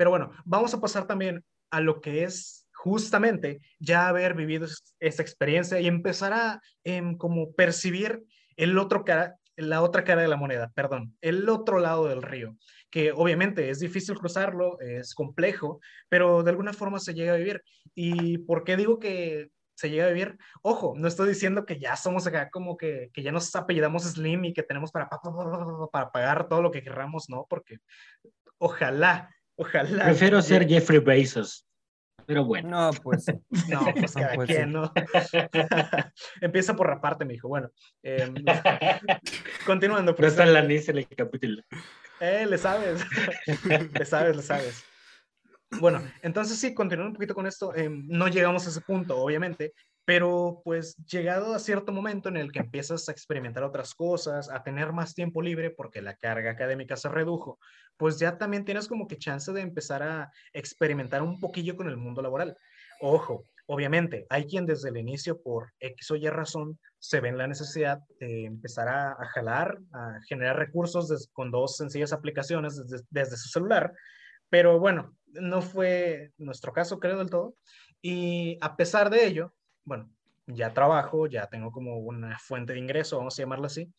pero 0.00 0.08
bueno, 0.08 0.30
vamos 0.46 0.72
a 0.72 0.80
pasar 0.80 1.06
también 1.06 1.44
a 1.70 1.82
lo 1.82 2.00
que 2.00 2.24
es 2.24 2.66
justamente 2.72 3.60
ya 3.78 4.08
haber 4.08 4.32
vivido 4.32 4.66
esta 4.98 5.20
experiencia 5.20 5.78
y 5.78 5.88
empezar 5.88 6.32
a 6.32 6.62
em, 6.84 7.18
como 7.18 7.52
percibir 7.52 8.24
el 8.56 8.78
otro 8.78 9.04
cara, 9.04 9.36
la 9.56 9.82
otra 9.82 10.02
cara 10.02 10.22
de 10.22 10.28
la 10.28 10.38
moneda, 10.38 10.72
perdón, 10.74 11.18
el 11.20 11.46
otro 11.50 11.80
lado 11.80 12.08
del 12.08 12.22
río, 12.22 12.56
que 12.88 13.12
obviamente 13.12 13.68
es 13.68 13.78
difícil 13.78 14.16
cruzarlo, 14.16 14.80
es 14.80 15.14
complejo, 15.14 15.80
pero 16.08 16.42
de 16.42 16.50
alguna 16.50 16.72
forma 16.72 16.98
se 16.98 17.12
llega 17.12 17.34
a 17.34 17.36
vivir. 17.36 17.62
¿Y 17.94 18.38
por 18.38 18.64
qué 18.64 18.78
digo 18.78 18.98
que 18.98 19.50
se 19.74 19.90
llega 19.90 20.06
a 20.06 20.12
vivir? 20.12 20.38
Ojo, 20.62 20.94
no 20.96 21.08
estoy 21.08 21.28
diciendo 21.28 21.66
que 21.66 21.78
ya 21.78 21.94
somos 21.96 22.26
acá 22.26 22.48
como 22.48 22.78
que, 22.78 23.10
que 23.12 23.22
ya 23.22 23.32
nos 23.32 23.54
apellidamos 23.54 24.04
Slim 24.04 24.46
y 24.46 24.54
que 24.54 24.62
tenemos 24.62 24.92
para, 24.92 25.10
para 25.92 26.10
pagar 26.10 26.48
todo 26.48 26.62
lo 26.62 26.70
que 26.70 26.82
querramos, 26.82 27.28
¿no? 27.28 27.44
Porque 27.50 27.80
ojalá 28.56 29.28
Ojalá. 29.60 30.04
Prefiero 30.06 30.40
ser 30.40 30.66
Jeffrey 30.66 31.00
Bezos. 31.00 31.66
Pero 32.24 32.44
bueno. 32.44 32.70
No, 32.70 32.90
pues. 33.02 33.26
No, 33.68 33.92
pues 33.94 34.12
cada 34.12 34.36
quien, 34.46 34.72
¿no? 34.72 34.90
Empieza 36.40 36.74
por 36.74 36.86
raparte, 36.86 37.26
me 37.26 37.34
dijo. 37.34 37.48
Bueno, 37.48 37.70
eh, 38.02 38.32
continuando. 39.66 40.16
No 40.18 40.26
está 40.26 40.44
en 40.44 40.54
la 40.54 40.62
NIS 40.62 40.88
en 40.88 40.98
el 40.98 41.08
capítulo. 41.08 41.62
Eh, 42.20 42.46
le 42.48 42.56
sabes. 42.56 43.04
le 43.92 44.04
sabes, 44.06 44.36
le 44.36 44.42
sabes. 44.42 44.84
Bueno, 45.78 46.02
entonces 46.22 46.58
sí, 46.58 46.72
continuando 46.72 47.10
un 47.10 47.14
poquito 47.14 47.34
con 47.34 47.46
esto, 47.46 47.74
eh, 47.74 47.88
no 47.90 48.28
llegamos 48.28 48.66
a 48.66 48.70
ese 48.70 48.80
punto, 48.80 49.18
obviamente, 49.18 49.74
pero 50.10 50.60
pues 50.64 50.96
llegado 51.06 51.54
a 51.54 51.60
cierto 51.60 51.92
momento 51.92 52.28
en 52.28 52.36
el 52.36 52.50
que 52.50 52.58
empiezas 52.58 53.08
a 53.08 53.12
experimentar 53.12 53.62
otras 53.62 53.94
cosas, 53.94 54.50
a 54.50 54.64
tener 54.64 54.92
más 54.92 55.14
tiempo 55.14 55.40
libre 55.40 55.70
porque 55.70 56.02
la 56.02 56.16
carga 56.16 56.50
académica 56.50 56.96
se 56.96 57.08
redujo, 57.08 57.60
pues 57.96 58.18
ya 58.18 58.36
también 58.36 58.64
tienes 58.64 58.88
como 58.88 59.06
que 59.06 59.18
chance 59.18 59.52
de 59.52 59.60
empezar 59.60 60.02
a 60.02 60.32
experimentar 60.52 61.22
un 61.22 61.38
poquillo 61.38 61.76
con 61.76 61.88
el 61.88 61.96
mundo 61.96 62.22
laboral. 62.22 62.56
Ojo, 63.00 63.44
obviamente, 63.66 64.26
hay 64.30 64.46
quien 64.46 64.66
desde 64.66 64.88
el 64.88 64.96
inicio, 64.96 65.40
por 65.40 65.70
X 65.78 66.10
o 66.10 66.16
Y 66.16 66.28
razón, 66.28 66.80
se 66.98 67.20
ve 67.20 67.28
en 67.28 67.38
la 67.38 67.46
necesidad 67.46 68.00
de 68.18 68.46
empezar 68.46 68.88
a, 68.88 69.14
jalar, 69.26 69.78
a 69.92 70.18
generar 70.28 70.56
recursos 70.56 71.30
con 71.32 71.52
dos 71.52 71.76
sencillas 71.76 72.12
aplicaciones 72.12 72.84
desde, 72.84 73.06
desde 73.10 73.36
su 73.36 73.48
celular, 73.48 73.92
pero 74.48 74.80
bueno, 74.80 75.14
no 75.26 75.62
fue 75.62 76.32
nuestro 76.36 76.72
caso, 76.72 76.98
creo, 76.98 77.16
del 77.16 77.30
todo. 77.30 77.54
Y 78.02 78.58
a 78.60 78.74
pesar 78.76 79.08
de 79.08 79.24
ello, 79.24 79.54
bueno, 79.84 80.10
ya 80.46 80.72
trabajo, 80.72 81.26
ya 81.26 81.46
tengo 81.48 81.70
como 81.70 81.98
una 81.98 82.38
fuente 82.38 82.72
de 82.72 82.78
ingreso, 82.78 83.18
vamos 83.18 83.38
a 83.38 83.42
llamarlo 83.42 83.66
así, 83.66 83.92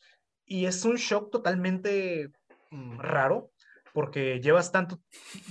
y 0.45 0.65
es 0.65 0.83
un 0.85 0.95
shock 0.95 1.31
totalmente 1.31 2.31
mm, 2.71 2.99
raro 2.99 3.51
porque 3.93 4.39
llevas 4.39 4.71
tanto, 4.71 4.99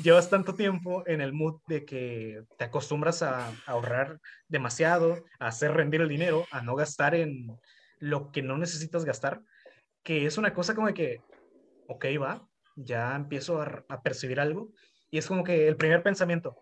llevas 0.03 0.31
tanto 0.31 0.55
tiempo 0.55 1.03
en 1.07 1.21
el 1.21 1.33
mood 1.33 1.61
de 1.67 1.85
que 1.85 2.43
te 2.57 2.65
acostumbras 2.65 3.23
a, 3.23 3.53
ahorrar 3.67 4.19
demasiado, 4.49 5.25
a 5.39 5.49
hacer 5.49 5.73
rendir 5.73 6.01
el 6.01 6.09
dinero, 6.09 6.47
a 6.51 6.63
no 6.63 6.75
gastar 6.75 7.15
en 7.15 7.59
lo 7.99 8.31
que 8.33 8.43
no 8.43 8.57
necesitas 8.57 9.05
gastar, 9.05 9.43
que 10.03 10.25
es 10.25 10.39
una 10.39 10.55
cosa 10.55 10.75
como 10.75 10.93
que, 10.95 11.21
ok, 11.87 12.07
va, 12.21 12.49
ya 12.77 13.15
empiezo 13.15 13.61
a 13.61 14.03
percibir 14.03 14.41
algo, 14.41 14.73
y 15.11 15.19
es 15.19 15.27
como 15.27 15.45
que 15.45 15.69
el 15.69 15.77
primer 15.77 16.03
pensamiento, 16.03 16.57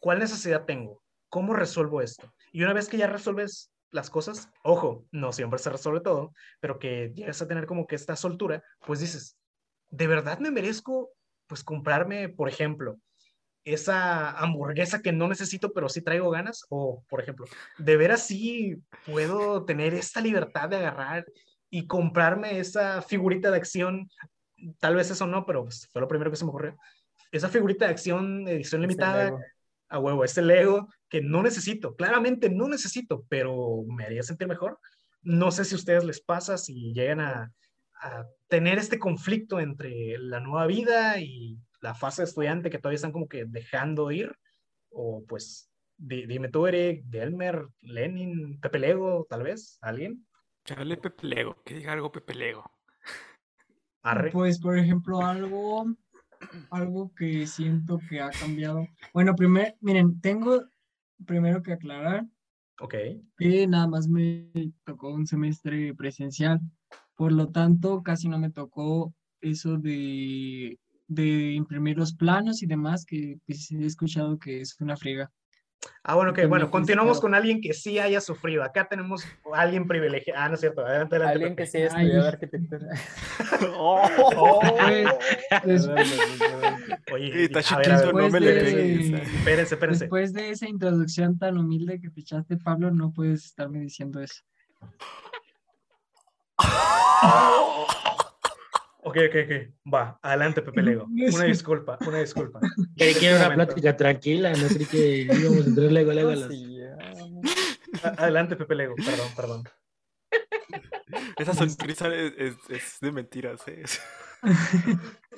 ¿cuál 0.00 0.18
necesidad 0.18 0.64
tengo? 0.64 1.02
¿Cómo 1.28 1.52
resuelvo 1.52 2.00
esto? 2.00 2.32
Y 2.52 2.62
una 2.62 2.72
vez 2.72 2.88
que 2.88 2.96
ya 2.96 3.06
resuelves 3.06 3.70
las 3.90 4.10
cosas, 4.10 4.50
ojo, 4.62 5.06
no 5.10 5.32
siempre 5.32 5.58
se 5.58 5.70
resuelve 5.70 6.00
todo, 6.00 6.32
pero 6.60 6.78
que 6.78 7.12
llegas 7.14 7.40
a 7.40 7.48
tener 7.48 7.66
como 7.66 7.86
que 7.86 7.94
esta 7.94 8.16
soltura, 8.16 8.62
pues 8.86 9.00
dices, 9.00 9.36
¿de 9.90 10.06
verdad 10.06 10.38
me 10.38 10.50
merezco 10.50 11.10
pues 11.46 11.64
comprarme, 11.64 12.28
por 12.28 12.48
ejemplo, 12.48 12.98
esa 13.64 14.30
hamburguesa 14.30 15.02
que 15.02 15.12
no 15.12 15.28
necesito, 15.28 15.72
pero 15.72 15.88
sí 15.88 16.02
traigo 16.02 16.30
ganas? 16.30 16.64
O, 16.68 17.04
por 17.08 17.20
ejemplo, 17.20 17.46
¿de 17.78 17.96
veras 17.96 18.26
sí 18.26 18.76
puedo 19.06 19.64
tener 19.64 19.94
esta 19.94 20.20
libertad 20.20 20.68
de 20.68 20.76
agarrar 20.76 21.26
y 21.70 21.86
comprarme 21.86 22.58
esa 22.58 23.02
figurita 23.02 23.50
de 23.50 23.56
acción? 23.56 24.10
Tal 24.78 24.94
vez 24.94 25.10
eso 25.10 25.26
no, 25.26 25.46
pero 25.46 25.64
pues, 25.64 25.88
fue 25.92 26.00
lo 26.00 26.08
primero 26.08 26.30
que 26.30 26.36
se 26.36 26.44
me 26.44 26.50
ocurrió. 26.50 26.76
Esa 27.30 27.48
figurita 27.48 27.86
de 27.86 27.90
acción, 27.90 28.48
edición 28.48 28.80
limitada, 28.80 29.36
a 29.88 29.98
huevo, 29.98 30.24
ese 30.24 30.42
Lego 30.42 30.88
que 31.08 31.20
no 31.22 31.42
necesito, 31.42 31.96
claramente 31.96 32.50
no 32.50 32.68
necesito, 32.68 33.24
pero 33.28 33.82
me 33.86 34.04
haría 34.04 34.22
sentir 34.22 34.46
mejor. 34.48 34.78
No 35.22 35.50
sé 35.50 35.64
si 35.64 35.74
a 35.74 35.78
ustedes 35.78 36.04
les 36.04 36.20
pasa, 36.20 36.58
si 36.58 36.92
llegan 36.92 37.20
a, 37.20 37.52
a 38.00 38.26
tener 38.48 38.78
este 38.78 38.98
conflicto 38.98 39.60
entre 39.60 40.18
la 40.18 40.40
nueva 40.40 40.66
vida 40.66 41.20
y 41.20 41.58
la 41.80 41.94
fase 41.94 42.22
de 42.22 42.28
estudiante 42.28 42.70
que 42.70 42.78
todavía 42.78 42.96
están 42.96 43.12
como 43.12 43.28
que 43.28 43.44
dejando 43.46 44.10
ir? 44.10 44.36
O 44.90 45.24
pues, 45.26 45.70
di- 45.96 46.26
dime 46.26 46.48
tú, 46.48 46.66
Eric, 46.66 47.04
Delmer, 47.04 47.66
Lenin, 47.80 48.60
Pepe 48.60 48.78
Lego, 48.78 49.26
tal 49.28 49.42
vez, 49.42 49.78
¿alguien? 49.80 50.26
Chale 50.64 50.96
Pepe 50.96 51.26
Lego, 51.26 51.62
que 51.64 51.74
diga 51.74 51.92
algo 51.92 52.12
Pepe 52.12 52.34
Lego. 52.34 52.70
Arre. 54.02 54.30
Pues, 54.30 54.60
por 54.60 54.78
ejemplo, 54.78 55.24
algo, 55.24 55.86
algo 56.70 57.12
que 57.14 57.46
siento 57.46 57.98
que 58.08 58.20
ha 58.20 58.30
cambiado. 58.30 58.86
Bueno, 59.12 59.34
primero, 59.34 59.74
miren, 59.80 60.20
tengo 60.20 60.64
primero 61.26 61.62
que 61.62 61.72
aclarar 61.72 62.26
Ok. 62.80 62.94
que 63.36 63.66
nada 63.66 63.86
más 63.86 64.08
me 64.08 64.50
tocó 64.84 65.12
un 65.12 65.26
semestre 65.26 65.94
presencial, 65.94 66.60
por 67.16 67.32
lo 67.32 67.48
tanto, 67.48 68.02
casi 68.02 68.28
no 68.28 68.38
me 68.38 68.50
tocó 68.50 69.14
eso 69.40 69.78
de, 69.78 70.78
de 71.06 71.52
imprimir 71.52 71.96
los 71.96 72.14
planos 72.14 72.62
y 72.62 72.66
demás, 72.66 73.04
que 73.04 73.38
pues, 73.46 73.70
he 73.70 73.84
escuchado 73.84 74.38
que 74.38 74.60
es 74.60 74.80
una 74.80 74.96
friega. 74.96 75.30
Ah, 76.02 76.14
bueno, 76.14 76.30
ok, 76.30 76.36
También, 76.36 76.50
bueno, 76.50 76.70
continuamos 76.70 77.20
con 77.20 77.34
alguien 77.34 77.60
que 77.60 77.74
sí 77.74 77.98
haya 77.98 78.20
sufrido. 78.20 78.62
Acá 78.64 78.88
tenemos 78.88 79.24
a 79.54 79.60
alguien 79.60 79.86
privilegiado. 79.86 80.40
Ah, 80.40 80.48
no 80.48 80.54
es 80.54 80.60
cierto. 80.60 80.80
Adelante, 80.84 81.16
adelante. 81.16 81.34
Alguien 81.34 81.54
que 81.56 81.66
sí 81.66 81.76
haya 81.78 81.88
Ay. 81.94 82.06
estudiado 82.06 82.28
arquitectura. 82.28 82.86
Oh. 83.76 84.02
Oye, 87.12 87.44
Está 87.44 87.62
chiquito, 87.62 88.12
no 88.12 88.28
me 88.30 88.40
le 88.40 88.52
pegues. 88.54 89.10
espérense, 89.34 89.74
espérense. 89.74 90.04
Después 90.04 90.32
de 90.32 90.50
esa 90.50 90.68
introducción 90.68 91.38
tan 91.38 91.58
humilde 91.58 92.00
que 92.00 92.10
te 92.10 92.20
echaste, 92.20 92.56
Pablo, 92.56 92.90
no 92.90 93.12
puedes 93.12 93.44
estarme 93.44 93.80
diciendo 93.80 94.20
eso. 94.20 94.42
Ok, 99.00 99.16
ok, 99.28 99.36
ok. 99.44 99.92
Va, 99.94 100.18
adelante, 100.22 100.60
Pepe 100.62 100.82
Lego. 100.82 101.06
Una 101.34 101.44
disculpa, 101.44 101.98
una 102.06 102.18
disculpa. 102.18 102.60
Que 102.96 103.10
era 103.10 103.36
una 103.36 103.44
Momento. 103.50 103.64
plática 103.74 103.96
tranquila, 103.96 104.52
no 104.52 104.66
creí 104.68 104.86
que 104.86 105.18
íbamos 105.22 105.64
a 105.66 105.68
entrar 105.68 105.92
luego 105.92 106.10
a 106.10 106.14
las- 106.36 106.50
Adelante, 108.18 108.56
Pepe 108.56 108.74
Lego. 108.74 108.94
Perdón, 108.96 109.28
perdón. 109.36 109.64
Esa 111.38 111.54
sonrisa 111.54 112.12
es, 112.14 112.32
es- 112.36 112.56
es 112.70 112.96
de 113.00 113.12
mentiras, 113.12 113.60
¿eh? 113.66 113.82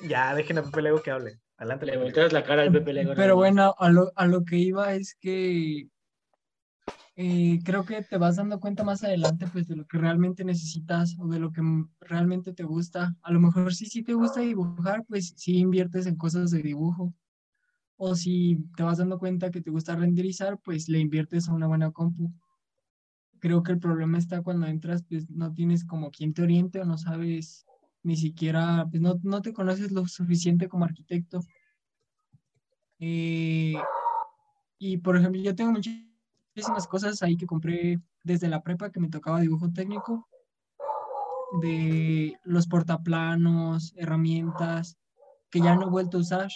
Ya, 0.07 0.33
dejen 0.35 0.57
a 0.57 0.63
Pepe 0.63 0.81
Lego 0.81 1.01
que 1.01 1.11
hable. 1.11 1.39
Adelante, 1.57 1.85
Le 1.85 1.91
Pepe 1.93 1.97
Lego. 1.99 2.03
volteas 2.05 2.33
la 2.33 2.43
cara 2.43 2.63
al 2.63 2.71
Pepe 2.71 2.93
Lego. 2.93 3.13
Pero 3.15 3.35
bueno, 3.35 3.75
a 3.77 3.89
lo, 3.89 4.11
a 4.15 4.25
lo 4.25 4.43
que 4.43 4.57
iba 4.57 4.93
es 4.95 5.15
que 5.15 5.87
eh, 7.23 7.59
creo 7.63 7.85
que 7.85 8.01
te 8.01 8.17
vas 8.17 8.37
dando 8.37 8.59
cuenta 8.59 8.83
más 8.83 9.03
adelante 9.03 9.45
pues 9.53 9.67
de 9.67 9.75
lo 9.75 9.85
que 9.85 9.99
realmente 9.99 10.43
necesitas 10.43 11.15
o 11.19 11.27
de 11.27 11.37
lo 11.37 11.51
que 11.51 11.61
realmente 11.99 12.51
te 12.51 12.63
gusta. 12.63 13.15
A 13.21 13.31
lo 13.31 13.39
mejor 13.39 13.75
si 13.75 13.85
sí 13.85 14.01
te 14.01 14.15
gusta 14.15 14.39
dibujar, 14.39 15.05
pues 15.07 15.35
sí 15.37 15.59
inviertes 15.59 16.07
en 16.07 16.15
cosas 16.15 16.49
de 16.49 16.63
dibujo. 16.63 17.13
O 17.95 18.15
si 18.15 18.65
te 18.75 18.81
vas 18.81 18.97
dando 18.97 19.19
cuenta 19.19 19.51
que 19.51 19.61
te 19.61 19.69
gusta 19.69 19.95
renderizar, 19.95 20.57
pues 20.63 20.89
le 20.89 20.97
inviertes 20.97 21.47
a 21.47 21.53
una 21.53 21.67
buena 21.67 21.91
compu. 21.91 22.33
Creo 23.37 23.61
que 23.61 23.73
el 23.73 23.77
problema 23.77 24.17
está 24.17 24.41
cuando 24.41 24.65
entras, 24.65 25.03
pues 25.03 25.29
no 25.29 25.53
tienes 25.53 25.85
como 25.85 26.09
quien 26.09 26.33
te 26.33 26.41
oriente 26.41 26.81
o 26.81 26.85
no 26.85 26.97
sabes 26.97 27.67
ni 28.01 28.17
siquiera, 28.17 28.87
pues 28.89 28.99
no, 28.99 29.19
no 29.21 29.43
te 29.43 29.53
conoces 29.53 29.91
lo 29.91 30.07
suficiente 30.07 30.67
como 30.67 30.85
arquitecto. 30.85 31.41
Eh, 32.97 33.75
y 34.79 34.97
por 34.97 35.17
ejemplo, 35.17 35.39
yo 35.39 35.53
tengo 35.53 35.71
muchísimas 36.53 36.87
cosas 36.87 37.21
ahí 37.23 37.37
que 37.37 37.45
compré 37.45 37.99
desde 38.23 38.49
la 38.49 38.61
prepa 38.61 38.91
que 38.91 38.99
me 38.99 39.09
tocaba 39.09 39.39
dibujo 39.39 39.71
técnico, 39.71 40.27
de 41.61 42.37
los 42.43 42.67
portaplanos, 42.67 43.93
herramientas 43.97 44.97
que 45.49 45.59
ya 45.59 45.75
no 45.75 45.87
he 45.87 45.89
vuelto 45.89 46.17
a 46.17 46.21
usar. 46.21 46.49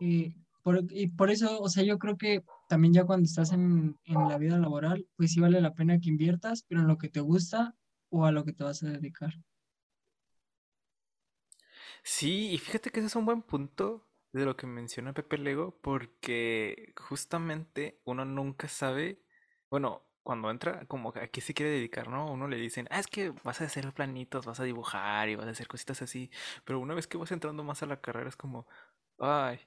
Eh, 0.00 0.34
por, 0.62 0.84
y 0.90 1.08
por 1.08 1.30
eso, 1.30 1.60
o 1.60 1.68
sea, 1.68 1.84
yo 1.84 1.98
creo 1.98 2.16
que 2.16 2.42
también 2.68 2.92
ya 2.92 3.04
cuando 3.04 3.24
estás 3.24 3.52
en, 3.52 3.96
en 4.04 4.28
la 4.28 4.38
vida 4.38 4.58
laboral, 4.58 5.06
pues 5.16 5.32
sí 5.32 5.40
vale 5.40 5.60
la 5.60 5.74
pena 5.74 5.98
que 5.98 6.08
inviertas, 6.08 6.64
pero 6.68 6.80
en 6.80 6.88
lo 6.88 6.98
que 6.98 7.08
te 7.08 7.20
gusta 7.20 7.74
o 8.08 8.24
a 8.24 8.32
lo 8.32 8.44
que 8.44 8.52
te 8.52 8.64
vas 8.64 8.82
a 8.82 8.88
dedicar. 8.88 9.34
Sí, 12.02 12.50
y 12.52 12.58
fíjate 12.58 12.90
que 12.90 13.00
ese 13.00 13.08
es 13.08 13.16
un 13.16 13.26
buen 13.26 13.42
punto 13.42 14.09
de 14.32 14.44
lo 14.44 14.56
que 14.56 14.66
menciona 14.66 15.12
Pepe 15.12 15.38
Lego, 15.38 15.78
porque 15.82 16.92
justamente 16.96 18.00
uno 18.04 18.24
nunca 18.24 18.68
sabe, 18.68 19.22
bueno, 19.70 20.06
cuando 20.22 20.50
entra, 20.50 20.86
como 20.86 21.10
a 21.16 21.26
qué 21.28 21.40
se 21.40 21.54
quiere 21.54 21.72
dedicar, 21.72 22.08
¿no? 22.08 22.30
Uno 22.30 22.46
le 22.48 22.56
dicen, 22.56 22.86
ah, 22.90 23.00
es 23.00 23.06
que 23.08 23.30
vas 23.44 23.60
a 23.60 23.64
hacer 23.64 23.92
planitos, 23.92 24.46
vas 24.46 24.60
a 24.60 24.64
dibujar 24.64 25.28
y 25.28 25.34
vas 25.36 25.46
a 25.46 25.50
hacer 25.50 25.66
cositas 25.68 26.02
así, 26.02 26.30
pero 26.64 26.78
una 26.80 26.94
vez 26.94 27.06
que 27.06 27.18
vas 27.18 27.32
entrando 27.32 27.64
más 27.64 27.82
a 27.82 27.86
la 27.86 28.00
carrera 28.00 28.28
es 28.28 28.36
como, 28.36 28.66
ay, 29.18 29.60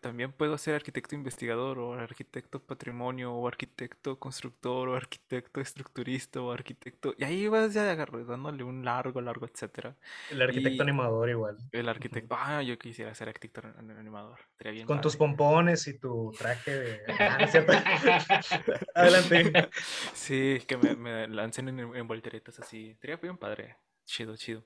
también 0.00 0.32
puedo 0.32 0.58
ser 0.58 0.74
arquitecto 0.74 1.14
investigador 1.14 1.78
o 1.78 1.94
arquitecto 1.94 2.60
patrimonio 2.60 3.32
o 3.32 3.46
arquitecto 3.48 4.18
constructor 4.18 4.88
o 4.88 4.94
arquitecto 4.96 5.60
estructurista 5.60 6.40
o 6.42 6.52
arquitecto, 6.52 7.14
y 7.16 7.24
ahí 7.24 7.48
vas 7.48 7.72
ya 7.74 7.94
dándole 7.96 8.64
un 8.64 8.84
largo, 8.84 9.20
largo, 9.20 9.46
etcétera. 9.46 9.96
El 10.30 10.42
arquitecto 10.42 10.76
Y- 10.76 10.80
animador 10.80 11.30
igual. 11.30 11.56
El 11.72 11.88
arquitecto. 11.88 12.34
Ah, 12.38 12.62
yo 12.62 12.78
quisiera 12.78 13.14
ser 13.14 13.28
arquitecto 13.28 13.66
an- 13.66 13.90
animador. 13.92 14.38
Bien 14.58 14.86
Con 14.86 15.00
tus 15.00 15.16
pompones 15.16 15.86
y 15.88 15.98
tu 15.98 16.32
traje 16.36 16.70
de... 16.78 17.00
Ah. 17.18 17.38
Adelante. 18.94 19.70
Sí, 20.12 20.58
que 20.66 20.76
me, 20.76 20.94
me 20.96 21.28
lancen 21.28 21.68
en, 21.68 21.78
en 21.78 22.06
volteretas 22.06 22.58
así. 22.60 22.90
Estaría 22.90 23.16
bien 23.16 23.36
padre. 23.38 23.76
Chido, 24.04 24.36
chido. 24.36 24.64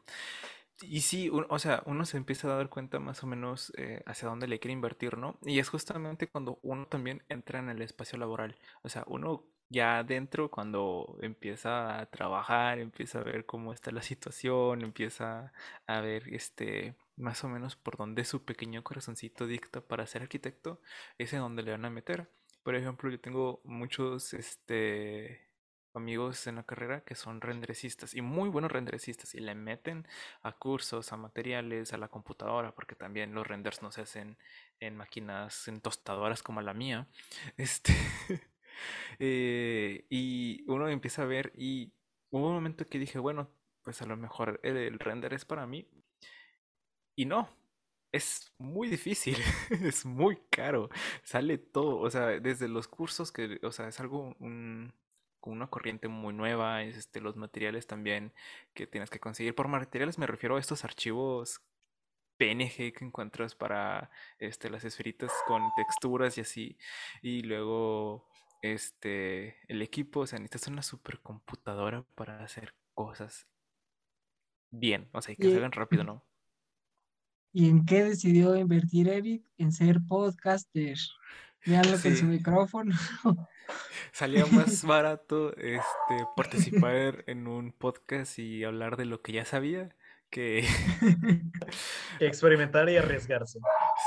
Y 0.81 1.03
sí, 1.03 1.31
o 1.31 1.59
sea, 1.59 1.83
uno 1.87 2.05
se 2.05 2.17
empieza 2.17 2.49
a 2.53 2.57
dar 2.57 2.69
cuenta 2.69 2.99
más 2.99 3.23
o 3.23 3.27
menos 3.27 3.73
eh, 3.77 4.03
hacia 4.07 4.29
dónde 4.29 4.49
le 4.49 4.59
quiere 4.59 4.73
invertir, 4.73 5.17
¿no? 5.17 5.39
Y 5.43 5.59
es 5.61 5.69
justamente 5.69 6.29
cuando 6.29 6.59
uno 6.63 6.87
también 6.87 7.23
entra 7.29 7.61
en 7.61 7.69
el 7.69 7.83
espacio 7.83 8.19
laboral. 8.19 8.57
O 8.83 8.89
sea, 8.89 9.05
uno 9.07 9.45
ya 9.69 9.99
adentro, 9.99 10.51
cuando 10.51 11.17
empieza 11.23 11.99
a 12.01 12.07
trabajar, 12.07 12.79
empieza 12.79 13.21
a 13.21 13.25
ver 13.25 13.47
cómo 13.47 13.73
está 13.73 13.91
la 13.93 14.03
situación, 14.03 14.83
empieza 14.83 15.53
a 15.87 16.01
ver 16.01 16.29
este 16.35 16.97
más 17.17 17.45
o 17.45 17.49
menos 17.49 17.77
por 17.77 17.97
dónde 17.97 18.25
su 18.25 18.45
pequeño 18.45 18.83
corazoncito 18.83 19.47
dicta 19.47 19.81
para 19.81 20.07
ser 20.07 20.23
arquitecto, 20.23 20.81
es 21.19 21.33
en 21.33 21.41
donde 21.41 21.63
le 21.63 21.73
van 21.73 21.85
a 21.85 21.91
meter. 21.91 22.29
Por 22.63 22.75
ejemplo, 22.75 23.11
yo 23.11 23.21
tengo 23.21 23.61
muchos 23.65 24.35
este 24.35 25.52
amigos 25.95 26.47
en 26.47 26.57
la 26.57 26.65
carrera 26.65 27.03
que 27.03 27.15
son 27.15 27.41
renderecistas 27.41 28.15
y 28.15 28.23
muy 28.23 28.49
buenos 28.49 28.73
renderecistas 28.73 29.35
y 29.35 29.41
le 29.41 29.55
meten 29.55 30.07
a 30.43 30.53
cursos, 30.53 31.13
a 31.13 31.17
materiales, 31.17 31.93
a 31.93 31.99
la 31.99 32.09
computadora, 32.09 32.75
porque 32.75 32.95
también 32.95 33.35
los 33.35 33.47
renders 33.47 33.83
no 33.83 33.93
se 33.93 34.03
hacen 34.03 34.39
en 34.81 34.97
máquinas, 34.97 35.69
en 35.69 35.81
tostadoras 35.81 36.43
como 36.43 36.61
la 36.63 36.75
mía. 36.75 37.09
Este, 37.57 37.93
eh, 39.19 40.07
y 40.11 40.65
uno 40.67 40.89
empieza 40.89 41.23
a 41.23 41.27
ver 41.27 41.53
y 41.57 41.93
hubo 42.31 42.49
un 42.49 42.55
momento 42.55 42.87
que 42.87 42.99
dije, 42.99 43.19
bueno, 43.19 43.51
pues 43.83 44.01
a 44.03 44.07
lo 44.07 44.17
mejor 44.17 44.61
el, 44.63 44.77
el 44.77 44.99
render 44.99 45.35
es 45.35 45.45
para 45.45 45.67
mí. 45.67 45.89
Y 47.15 47.27
no, 47.27 47.49
es 48.13 48.53
muy 48.59 48.89
difícil, 48.89 49.37
es 49.71 50.05
muy 50.05 50.37
caro, 50.51 50.91
sale 51.25 51.59
todo, 51.59 51.99
o 51.99 52.11
sea, 52.11 52.41
desde 52.41 52.69
los 52.69 52.87
cursos 52.89 53.33
que, 53.33 53.59
o 53.63 53.73
sea, 53.73 53.89
es 53.89 54.01
algo, 54.01 54.37
un, 54.39 54.93
con 55.43 55.53
una 55.53 55.67
corriente 55.67 56.09
muy 56.09 56.33
nueva, 56.33 56.85
es, 56.85 56.97
este, 56.97 57.21
los 57.21 57.37
materiales 57.37 57.87
también 57.87 58.33
que 58.73 58.87
tienes 58.87 59.11
que 59.11 59.21
conseguir. 59.21 59.55
Por 59.55 59.69
materiales 59.69 60.17
me 60.19 60.27
refiero 60.27 60.57
a 60.57 60.61
estos 60.61 60.85
archivos 60.85 61.61
PNG 62.39 62.95
que 62.95 63.05
encuentras 63.05 63.55
para 63.55 64.11
este, 64.39 64.71
las 64.71 64.85
esferitas 64.85 65.33
con 65.47 65.63
texturas 65.77 66.39
y 66.39 66.43
así. 66.43 66.79
Y 67.23 67.43
luego 67.43 68.29
este, 68.63 69.57
el 69.67 69.83
equipo, 69.83 70.21
o 70.21 70.27
sea, 70.27 70.39
necesitas 70.39 70.69
una 70.69 70.83
supercomputadora 70.83 72.05
para 72.15 72.43
hacer 72.45 72.75
cosas 72.95 73.49
bien, 74.71 75.11
o 75.13 75.21
sea, 75.21 75.35
y 75.35 75.37
que 75.37 75.51
se 75.51 75.57
hagan 75.57 75.73
rápido, 75.73 76.05
¿no? 76.05 76.25
¿Y 77.53 77.69
en 77.69 77.85
qué 77.85 78.05
decidió 78.05 78.57
invertir 78.57 79.09
Eric? 79.09 79.45
En 79.59 79.73
ser 79.73 79.99
podcaster. 80.09 80.97
Con 81.65 81.85
su 82.01 82.11
Sí. 82.17 82.25
micrófono. 82.25 82.95
Salía 84.13 84.45
más 84.47 84.85
barato 84.85 85.57
este, 85.57 86.27
participar 86.37 87.25
en 87.27 87.47
un 87.47 87.73
podcast 87.73 88.39
y 88.39 88.65
hablar 88.65 88.97
de 88.97 89.05
lo 89.07 89.23
que 89.23 89.33
ya 89.33 89.45
sabía 89.45 89.95
que, 90.31 90.67
Que 92.19 92.27
experimentar 92.27 92.89
y 92.91 92.97
arriesgarse. 92.97 93.59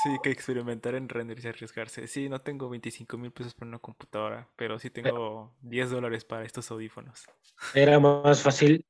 sí, 0.04 0.18
que 0.24 0.30
experimentar 0.32 0.96
en 0.96 1.10
render 1.10 1.40
y 1.44 1.48
arriesgarse. 1.48 2.08
Sí, 2.08 2.30
no 2.30 2.42
tengo 2.42 2.70
25 2.70 3.18
mil 3.18 3.32
pesos 3.32 3.54
para 3.56 3.70
una 3.70 3.80
computadora, 3.80 4.50
pero 4.56 4.78
sí 4.80 4.90
tengo 4.90 5.56
10 5.62 5.90
dólares 5.90 6.26
para 6.26 6.44
estos 6.44 6.70
audífonos. 6.72 7.26
Era 7.74 8.00
más 8.00 8.42
fácil 8.42 8.86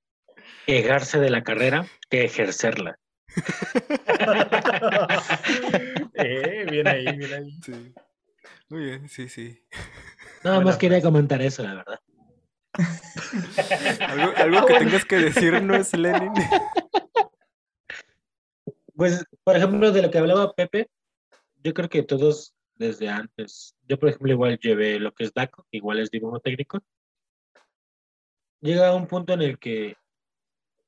quejarse 0.66 1.20
de 1.20 1.30
la 1.30 1.44
carrera 1.44 1.86
que 2.10 2.26
ejercerla. 2.26 2.98
eh, 6.14 6.66
bien 6.70 6.88
ahí, 6.88 7.18
bien 7.18 7.34
ahí. 7.34 7.60
Sí. 7.64 7.94
Muy 8.70 8.86
bien, 8.86 9.10
sí, 9.10 9.30
sí. 9.30 9.60
Nada 10.44 10.58
Buena 10.58 10.72
más 10.72 10.78
quería 10.78 11.02
comentar 11.02 11.42
eso, 11.42 11.64
la 11.64 11.76
verdad. 11.76 12.00
¿Algo, 14.08 14.34
algo 14.36 14.66
que 14.66 14.74
tengas 14.80 15.06
que 15.06 15.18
decirnos, 15.18 15.94
Lenin? 15.94 16.34
Pues, 18.96 19.26
por 19.44 19.58
ejemplo, 19.58 19.92
de 19.92 20.02
lo 20.02 20.10
que 20.10 20.18
hablaba 20.20 20.54
Pepe, 20.54 20.90
yo 21.62 21.74
creo 21.74 21.90
que 21.90 22.02
todos 22.04 22.56
desde 22.76 23.10
antes, 23.10 23.76
yo 23.88 24.00
por 24.00 24.10
ejemplo 24.10 24.32
igual 24.32 24.60
llevé 24.60 25.00
lo 25.00 25.14
que 25.14 25.26
es 25.26 25.34
DACO, 25.34 25.68
igual 25.72 26.00
es 26.00 26.12
dibujo 26.12 26.40
técnico, 26.40 26.80
llega 28.62 28.90
a 28.90 28.96
un 28.96 29.08
punto 29.08 29.34
en 29.34 29.42
el 29.42 29.60
que 29.60 29.96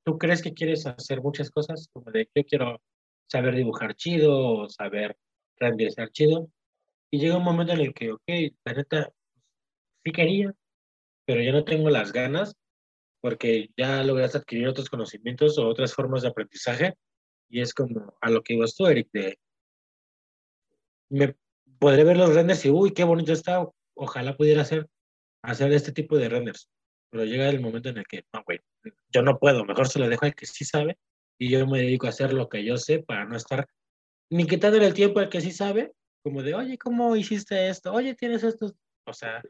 tú 0.03 0.17
crees 0.17 0.41
que 0.41 0.53
quieres 0.53 0.85
hacer 0.85 1.21
muchas 1.21 1.51
cosas, 1.51 1.89
como 1.91 2.11
de 2.11 2.29
yo 2.33 2.45
quiero 2.45 2.81
saber 3.29 3.55
dibujar 3.55 3.95
chido 3.95 4.37
o 4.37 4.69
saber 4.69 5.17
renderizar 5.57 6.11
chido, 6.11 6.49
y 7.11 7.19
llega 7.19 7.37
un 7.37 7.43
momento 7.43 7.73
en 7.73 7.81
el 7.81 7.93
que, 7.93 8.11
ok, 8.11 8.23
la 8.65 8.73
neta, 8.73 9.13
sí 10.03 10.11
quería, 10.11 10.53
pero 11.25 11.41
ya 11.41 11.51
no 11.51 11.63
tengo 11.63 11.89
las 11.89 12.11
ganas 12.11 12.55
porque 13.21 13.69
ya 13.77 14.03
lograste 14.03 14.37
adquirir 14.37 14.67
otros 14.67 14.89
conocimientos 14.89 15.57
o 15.57 15.67
otras 15.67 15.93
formas 15.93 16.21
de 16.21 16.29
aprendizaje 16.29 16.95
y 17.49 17.61
es 17.61 17.73
como 17.73 18.15
a 18.21 18.29
lo 18.29 18.41
que 18.43 18.53
ibas 18.53 18.75
tú, 18.75 18.87
Eric, 18.87 19.09
de 19.11 19.39
me 21.09 21.35
podré 21.79 22.03
ver 22.03 22.17
los 22.17 22.33
renders 22.33 22.65
y 22.65 22.69
uy, 22.69 22.93
qué 22.93 23.03
bonito 23.03 23.31
está, 23.33 23.65
ojalá 23.95 24.35
pudiera 24.35 24.61
hacer, 24.61 24.87
hacer 25.41 25.71
este 25.71 25.91
tipo 25.91 26.17
de 26.17 26.29
renders, 26.29 26.69
pero 27.09 27.25
llega 27.25 27.49
el 27.49 27.61
momento 27.61 27.89
en 27.89 27.99
el 27.99 28.07
que, 28.07 28.25
no, 28.33 28.43
güey, 28.45 28.59
yo 29.09 29.21
no 29.21 29.39
puedo, 29.39 29.63
mejor 29.65 29.87
se 29.87 29.99
lo 29.99 30.09
dejo 30.09 30.25
al 30.25 30.35
que 30.35 30.45
sí 30.45 30.65
sabe 30.65 30.97
y 31.39 31.49
yo 31.49 31.65
me 31.67 31.79
dedico 31.79 32.07
a 32.07 32.09
hacer 32.09 32.33
lo 32.33 32.49
que 32.49 32.65
yo 32.65 32.77
sé 32.77 32.99
para 32.99 33.25
no 33.25 33.37
estar 33.37 33.67
ni 34.29 34.45
quitándole 34.45 34.87
el 34.87 34.93
tiempo 34.93 35.19
al 35.19 35.29
que 35.29 35.39
sí 35.39 35.51
sabe, 35.51 35.93
como 36.27 36.43
de, 36.43 36.53
oye, 36.55 36.77
¿cómo 36.77 37.15
hiciste 37.15 37.69
esto? 37.69 37.93
Oye, 37.93 38.13
tienes 38.13 38.43
esto. 38.43 38.75
O 39.05 39.13
sea, 39.13 39.41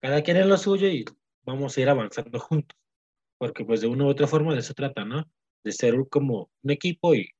cada 0.00 0.22
quien 0.22 0.38
es 0.38 0.46
lo 0.46 0.56
suyo 0.56 0.88
y 0.88 1.04
vamos 1.44 1.76
a 1.76 1.80
ir 1.80 1.90
avanzando 1.90 2.40
juntos, 2.40 2.78
porque 3.36 3.66
pues 3.66 3.82
de 3.82 3.86
una 3.86 4.04
u 4.04 4.08
otra 4.08 4.26
forma 4.26 4.54
de 4.54 4.60
eso 4.60 4.72
trata, 4.72 5.04
¿no? 5.04 5.30
De 5.62 5.72
ser 5.72 5.94
como 6.08 6.50
un 6.62 6.70
equipo 6.70 7.14
y 7.14 7.30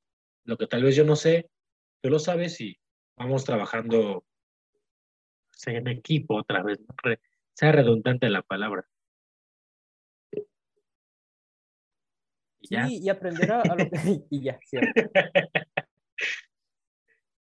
lo 0.45 0.59
que 0.59 0.67
tal 0.67 0.83
vez 0.83 0.95
yo 0.95 1.05
no 1.05 1.17
sé, 1.17 1.49
tú 2.03 2.11
lo 2.11 2.19
sabes 2.19 2.61
y 2.61 2.79
vamos 3.17 3.45
trabajando 3.45 4.27
en 5.65 5.89
equipo 5.89 6.37
otra 6.37 6.63
vez, 6.63 6.79
¿no? 6.81 6.95
sea 7.55 7.73
redundante 7.73 8.29
la 8.29 8.43
palabra. 8.43 8.87
Y 12.61 12.69
ya. 12.69 12.87
Sí, 12.87 12.99
y 13.03 13.09
aprender 13.09 13.51
a, 13.53 13.63
lo 13.65 13.89
que... 13.89 13.91
y 14.31 14.43
ya, 14.43 14.59
cierto. 14.67 15.11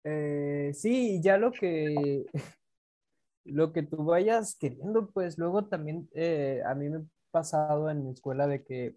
Eh, 0.03 0.71
sí, 0.73 1.21
ya 1.21 1.37
lo 1.37 1.51
que 1.51 2.25
lo 3.45 3.73
que 3.73 3.83
tú 3.83 4.03
vayas 4.03 4.55
queriendo, 4.55 5.09
pues 5.11 5.37
luego 5.37 5.65
también 5.65 6.09
eh, 6.13 6.61
a 6.65 6.75
mí 6.75 6.89
me 6.89 6.97
ha 6.97 7.03
pasado 7.31 7.89
en 7.89 8.03
mi 8.03 8.11
escuela 8.11 8.47
de 8.47 8.63
que 8.63 8.95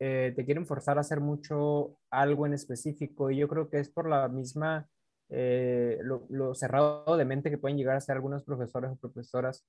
eh, 0.00 0.32
te 0.36 0.44
quieren 0.44 0.66
forzar 0.66 0.98
a 0.98 1.02
hacer 1.02 1.20
mucho 1.20 1.98
algo 2.10 2.46
en 2.46 2.54
específico 2.54 3.30
y 3.30 3.38
yo 3.38 3.48
creo 3.48 3.68
que 3.68 3.80
es 3.80 3.90
por 3.90 4.08
la 4.08 4.28
misma, 4.28 4.88
lo, 5.28 6.54
cerrado 6.54 7.16
de 7.16 7.24
mente 7.24 7.50
que 7.50 7.58
pueden 7.58 7.76
llegar 7.76 7.96
a 7.96 8.00
ser 8.00 8.16
algunos 8.16 8.44
profesores 8.44 8.90
o 8.90 8.96
profesoras. 8.96 9.66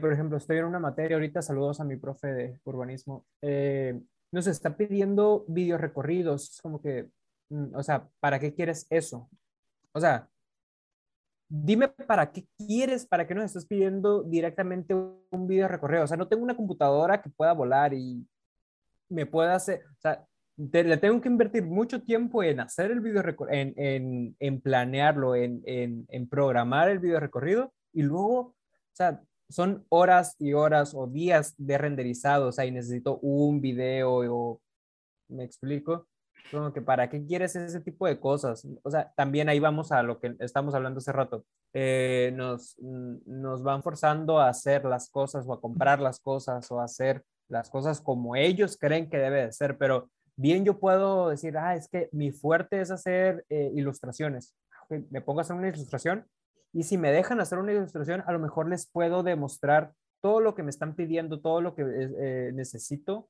por 0.00 0.12
ejemplo, 0.12 0.36
estoy 0.36 0.58
en 0.58 0.66
una 0.66 0.78
materia 0.78 1.16
ahorita, 1.16 1.42
saludos 1.42 1.80
a 1.80 1.84
mi 1.84 1.96
profe 1.96 2.28
de 2.28 2.60
urbanismo, 2.64 3.26
nos 4.32 4.46
está 4.46 4.76
pidiendo 4.76 5.44
video 5.48 5.78
recorridos, 5.78 6.50
es 6.50 6.60
como 6.60 6.80
que, 6.80 7.10
o 7.74 7.82
sea, 7.82 8.08
¿para 8.20 8.38
qué 8.38 8.54
quieres 8.54 8.86
eso? 8.90 9.28
O 9.92 10.00
sea, 10.00 10.28
dime 11.48 11.88
para 11.88 12.30
qué 12.32 12.46
quieres, 12.56 13.06
para 13.06 13.26
qué 13.26 13.34
nos 13.34 13.44
estás 13.44 13.66
pidiendo 13.66 14.22
directamente 14.22 14.94
un 14.94 15.46
video 15.46 15.68
recorrido. 15.68 16.04
O 16.04 16.06
sea, 16.06 16.16
no 16.16 16.28
tengo 16.28 16.42
una 16.42 16.56
computadora 16.56 17.22
que 17.22 17.30
pueda 17.30 17.52
volar 17.52 17.94
y 17.94 18.26
me 19.08 19.26
pueda 19.26 19.54
hacer, 19.54 19.84
o 19.86 20.00
sea, 20.00 20.26
le 20.56 20.96
tengo 20.96 21.20
que 21.20 21.28
invertir 21.28 21.64
mucho 21.64 22.02
tiempo 22.02 22.42
en 22.42 22.60
hacer 22.60 22.90
el 22.90 23.00
video 23.00 23.22
en, 23.50 23.74
en, 23.76 24.36
en 24.38 24.60
planearlo, 24.60 25.34
en, 25.34 25.62
en, 25.64 26.28
programar 26.28 26.88
el 26.88 26.98
video 26.98 27.20
recorrido 27.20 27.72
y 27.92 28.02
luego, 28.02 28.38
o 28.38 28.54
sea, 28.92 29.22
son 29.48 29.84
horas 29.90 30.34
y 30.38 30.54
horas 30.54 30.92
o 30.94 31.06
días 31.06 31.54
de 31.58 31.78
renderizado, 31.78 32.48
o 32.48 32.52
sea, 32.52 32.64
y 32.66 32.72
necesito 32.72 33.18
un 33.18 33.60
video 33.60 34.24
o, 34.34 34.60
me 35.28 35.44
explico, 35.44 36.08
como 36.50 36.72
que 36.72 36.82
para 36.82 37.08
qué 37.08 37.24
quieres 37.24 37.56
ese 37.56 37.80
tipo 37.80 38.06
de 38.06 38.18
cosas. 38.18 38.66
O 38.82 38.90
sea, 38.90 39.12
también 39.16 39.48
ahí 39.48 39.58
vamos 39.58 39.92
a 39.92 40.02
lo 40.02 40.18
que 40.18 40.34
estamos 40.40 40.74
hablando 40.74 40.98
hace 40.98 41.12
rato. 41.12 41.44
Eh, 41.72 42.32
nos, 42.34 42.78
nos 42.78 43.62
van 43.62 43.82
forzando 43.82 44.38
a 44.38 44.48
hacer 44.48 44.84
las 44.84 45.10
cosas 45.10 45.46
o 45.46 45.52
a 45.52 45.60
comprar 45.60 46.00
las 46.00 46.20
cosas 46.20 46.70
o 46.70 46.80
a 46.80 46.84
hacer 46.84 47.24
las 47.48 47.70
cosas 47.70 48.00
como 48.00 48.36
ellos 48.36 48.76
creen 48.76 49.08
que 49.08 49.18
debe 49.18 49.46
de 49.46 49.52
ser, 49.52 49.78
pero 49.78 50.10
bien 50.36 50.64
yo 50.64 50.78
puedo 50.78 51.30
decir, 51.30 51.56
ah, 51.56 51.76
es 51.76 51.88
que 51.88 52.08
mi 52.12 52.32
fuerte 52.32 52.80
es 52.80 52.90
hacer 52.90 53.44
eh, 53.48 53.70
ilustraciones. 53.74 54.54
Me 55.10 55.20
pongo 55.20 55.40
a 55.40 55.42
hacer 55.42 55.56
una 55.56 55.68
ilustración 55.68 56.26
y 56.72 56.84
si 56.84 56.98
me 56.98 57.10
dejan 57.10 57.40
hacer 57.40 57.58
una 57.58 57.72
ilustración, 57.72 58.22
a 58.26 58.32
lo 58.32 58.38
mejor 58.38 58.68
les 58.68 58.86
puedo 58.86 59.22
demostrar 59.22 59.92
todo 60.20 60.40
lo 60.40 60.54
que 60.54 60.62
me 60.62 60.70
están 60.70 60.94
pidiendo, 60.94 61.40
todo 61.40 61.60
lo 61.60 61.74
que 61.74 61.82
eh, 61.82 62.52
necesito 62.52 63.28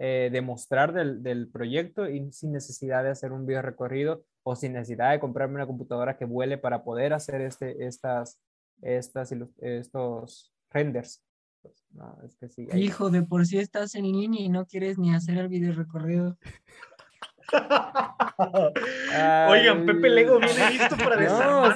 eh, 0.00 0.30
demostrar 0.32 0.92
del, 0.92 1.24
del, 1.24 1.48
proyecto 1.48 2.08
y 2.08 2.30
sin 2.30 2.52
necesidad 2.52 3.02
de 3.02 3.10
hacer 3.10 3.32
un 3.32 3.44
video 3.44 3.62
recorrido 3.62 4.22
o 4.44 4.54
sin 4.54 4.74
necesidad 4.74 5.10
de 5.10 5.18
comprarme 5.18 5.56
una 5.56 5.66
computadora 5.66 6.16
que 6.16 6.24
vuele 6.24 6.56
para 6.56 6.84
poder 6.84 7.12
hacer 7.12 7.40
este, 7.40 7.84
estas, 7.84 8.38
estas, 8.80 9.34
estos 9.60 10.54
renders. 10.70 11.24
Pues, 11.62 11.84
no, 11.90 12.16
es 12.24 12.36
que 12.36 12.48
sí, 12.48 12.68
Hijo, 12.74 13.10
de 13.10 13.22
por 13.22 13.44
sí 13.44 13.58
estás 13.58 13.96
en 13.96 14.04
línea 14.04 14.40
y 14.40 14.48
no 14.48 14.66
quieres 14.66 14.98
ni 14.98 15.12
hacer 15.12 15.36
el 15.36 15.48
video 15.48 15.72
recorrido. 15.72 16.38
Oigan, 19.50 19.84
Pepe 19.84 20.10
Lego 20.10 20.38
viene 20.38 20.70
listo 20.70 20.96
para 20.96 21.16
desarmar 21.16 21.74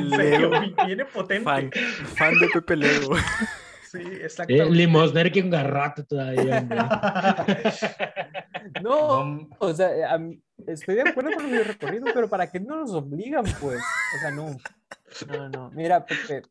no, 0.00 0.86
viene 0.86 1.04
potente. 1.04 1.44
Fan, 1.44 1.70
fan 2.16 2.38
de 2.38 2.48
Pepe 2.48 2.76
Lego. 2.76 3.14
Sí, 3.90 3.98
exactamente. 3.98 4.68
Eh, 4.68 4.70
limosner 4.70 5.32
que 5.32 5.42
un 5.42 5.50
garrato 5.50 6.04
todavía. 6.04 6.60
no, 8.82 9.48
o 9.58 9.74
sea, 9.74 10.16
estoy 10.68 10.94
de 10.94 11.08
acuerdo 11.08 11.32
con 11.34 11.50
los 11.50 11.66
recorrido, 11.66 12.06
pero 12.14 12.28
¿para 12.28 12.48
qué 12.48 12.60
no 12.60 12.76
nos 12.76 12.92
obligan, 12.92 13.44
pues? 13.60 13.80
O 13.80 14.18
sea, 14.20 14.30
no. 14.30 14.56
No, 15.26 15.48
no. 15.48 15.70
Mira, 15.72 16.06
Pepe. 16.06 16.42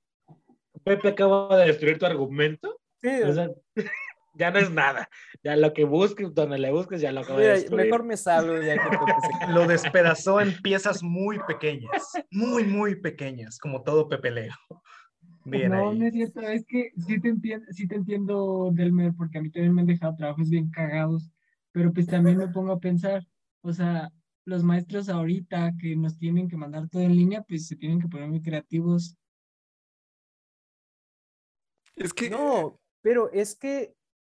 Pepe 0.83 1.07
acaba 1.07 1.59
de 1.59 1.67
destruir 1.67 1.97
tu 1.97 2.05
argumento. 2.05 2.77
Sí. 3.01 3.21
O 3.23 3.31
sea, 3.31 3.49
ya 4.33 4.51
no 4.51 4.59
es 4.59 4.69
nada. 4.69 5.09
Ya 5.41 5.55
lo 5.55 5.71
que 5.71 5.85
busques, 5.85 6.33
donde 6.33 6.57
le 6.57 6.71
busques, 6.71 6.99
ya 6.99 7.13
lo 7.13 7.21
acaba 7.21 7.39
de 7.39 7.51
destruir. 7.51 7.85
Mejor 7.85 8.03
me 8.03 8.17
salgo 8.17 8.61
ya 8.61 8.73
que 8.73 9.53
Lo 9.53 9.65
despedazó 9.65 10.41
en 10.41 10.61
piezas 10.61 11.03
muy 11.03 11.39
pequeñas. 11.47 12.03
Muy, 12.31 12.65
muy 12.65 12.95
pequeñas, 12.95 13.59
como 13.59 13.81
todo 13.81 14.09
Pepe 14.09 14.31
No, 15.49 15.93
no 15.93 16.05
es 16.05 16.13
cierto, 16.13 16.41
es 16.41 16.65
que 16.65 16.91
sí 16.97 17.19
te 17.19 17.29
entiendo, 17.29 17.65
sí 17.71 17.87
te 17.87 17.95
entiendo, 17.95 18.71
Delmer, 18.73 19.13
porque 19.15 19.37
a 19.37 19.41
mí 19.41 19.49
también 19.49 19.73
me 19.73 19.81
han 19.81 19.87
dejado 19.87 20.15
trabajos 20.15 20.49
bien 20.49 20.69
cagados, 20.69 21.31
pero 21.71 21.91
pues 21.93 22.07
también 22.07 22.37
me 22.37 22.47
pongo 22.47 22.71
a 22.71 22.79
pensar, 22.79 23.27
o 23.61 23.73
sea, 23.73 24.11
los 24.45 24.63
maestros 24.63 25.09
ahorita 25.09 25.73
que 25.79 25.95
nos 25.95 26.17
tienen 26.17 26.47
que 26.47 26.57
mandar 26.57 26.89
todo 26.89 27.01
en 27.01 27.15
línea, 27.15 27.43
pues 27.43 27.67
se 27.67 27.75
tienen 27.75 27.99
que 27.99 28.07
poner 28.07 28.29
muy 28.29 28.41
creativos. 28.41 29.15
Es 31.95 32.13
que... 32.13 32.29
No, 32.29 32.79
pero 33.01 33.31
es 33.31 33.55
que 33.55 33.95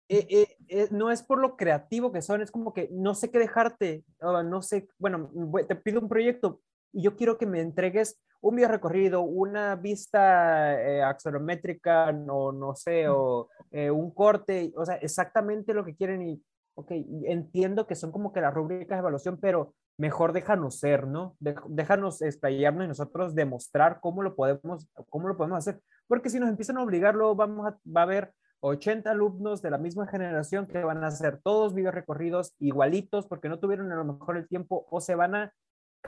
eh, 0.09 0.27
eh, 0.29 0.57
eh, 0.69 0.89
no 0.91 1.13
es 1.13 1.23
por 1.23 1.41
lo 1.41 1.57
creativo 1.57 2.11
que 2.11 2.21
son, 2.21 2.43
es 2.43 2.51
como 2.51 2.73
que 2.75 2.89
no 2.91 3.15
sé 3.15 3.31
qué 3.31 3.39
dejarte, 3.39 4.05
no 4.21 4.61
sé, 4.61 4.89
bueno, 4.99 5.31
te 5.69 5.77
pido 5.77 6.01
un 6.01 6.09
proyecto 6.09 6.61
y 6.93 7.03
yo 7.03 7.17
quiero 7.17 7.39
que 7.39 7.47
me 7.47 7.61
entregues 7.61 8.21
un 8.41 8.57
video 8.57 8.71
recorrido, 8.71 9.21
una 9.23 9.77
vista 9.77 10.81
eh, 10.81 11.03
axonométrica, 11.03 12.09
o 12.29 12.53
no 12.53 12.75
sé, 12.75 13.09
o 13.09 13.49
eh, 13.71 13.91
un 13.91 14.13
corte, 14.13 14.73
o 14.77 14.85
sea, 14.85 14.97
exactamente 14.97 15.75
lo 15.75 15.85
que 15.85 15.95
quieren 15.95 16.23
y, 16.23 16.43
ok, 16.75 16.91
entiendo 17.25 17.87
que 17.87 17.95
son 17.95 18.11
como 18.13 18.33
que 18.33 18.41
las 18.41 18.55
rúbricas 18.55 18.97
de 18.97 19.01
evaluación, 19.01 19.39
pero 19.39 19.75
mejor 19.99 20.33
déjanos 20.33 20.79
ser, 20.79 21.07
¿no? 21.07 21.37
déjanos 21.39 22.23
explayarnos 22.23 22.87
y 22.87 22.89
nosotros 22.89 23.35
demostrar 23.35 24.01
cómo 24.01 24.23
lo 24.23 24.35
podemos, 24.35 24.89
cómo 25.11 25.29
lo 25.29 25.37
podemos 25.37 25.59
hacer, 25.59 25.81
porque 26.09 26.31
si 26.31 26.41
nos 26.41 26.49
empiezan 26.49 26.79
a 26.79 26.83
obligarlo, 26.83 27.35
vamos 27.35 27.67
a, 27.67 27.79
va 27.87 28.01
a 28.01 28.05
haber 28.05 28.33
80 28.61 29.11
alumnos 29.11 29.61
de 29.61 29.71
la 29.71 29.79
misma 29.79 30.07
generación 30.07 30.67
que 30.67 30.83
van 30.83 31.05
a 31.05 31.09
hacer 31.09 31.41
todos 31.43 31.75
video 31.75 31.91
recorridos 31.91 32.55
igualitos 32.59 33.27
porque 33.27 33.49
no 33.49 33.59
tuvieron 33.59 33.91
a 33.93 33.97
lo 33.97 34.05
mejor 34.05 34.37
el 34.37 34.49
tiempo 34.49 34.87
o 34.91 35.01
se 35.01 35.15
van 35.15 35.35
a 35.35 35.53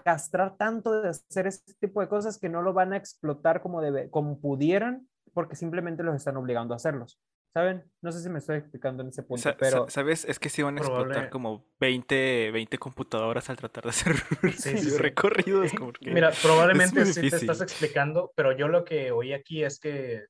castrar 0.05 0.57
tanto 0.57 1.03
de 1.03 1.09
hacer 1.11 1.47
este 1.47 1.75
tipo 1.75 2.01
de 2.01 2.09
cosas 2.09 2.39
que 2.39 2.49
no 2.49 2.63
lo 2.63 2.73
van 2.73 2.93
a 2.93 2.97
explotar 2.97 3.63
como, 3.63 3.81
debe, 3.81 4.11
como 4.11 4.41
pudieran 4.41 5.09
porque 5.33 5.57
simplemente 5.57 6.03
los 6.03 6.17
están 6.17 6.37
obligando 6.37 6.75
a 6.75 6.77
hacerlos. 6.77 7.19
¿Saben? 7.55 7.85
No 8.01 8.11
sé 8.13 8.23
si 8.23 8.31
me 8.31 8.39
estoy 8.39 8.57
explicando 8.57 9.03
en 9.03 9.11
ese 9.11 9.23
punto, 9.23 9.51
pero... 9.59 9.87
¿Sabes? 9.91 10.25
Es 10.25 10.39
que 10.39 10.49
sí 10.49 10.63
van 10.63 10.79
a 10.79 10.81
explotar 10.81 11.29
como 11.29 11.67
20, 11.81 12.51
20 12.51 12.79
computadoras 12.79 13.51
al 13.51 13.59
tratar 13.59 13.85
de 13.85 13.91
hacer 13.91 14.15
recorridos. 14.99 15.71
Mira, 16.01 16.33
probablemente 16.43 17.05
sí 17.05 17.29
te 17.29 17.37
estás 17.37 17.61
explicando, 17.61 18.33
pero 18.35 18.57
yo 18.57 18.69
lo 18.69 18.87
que 18.87 19.13
oí 19.13 19.35
aquí 19.35 19.65
es 19.65 19.79
que 19.79 20.25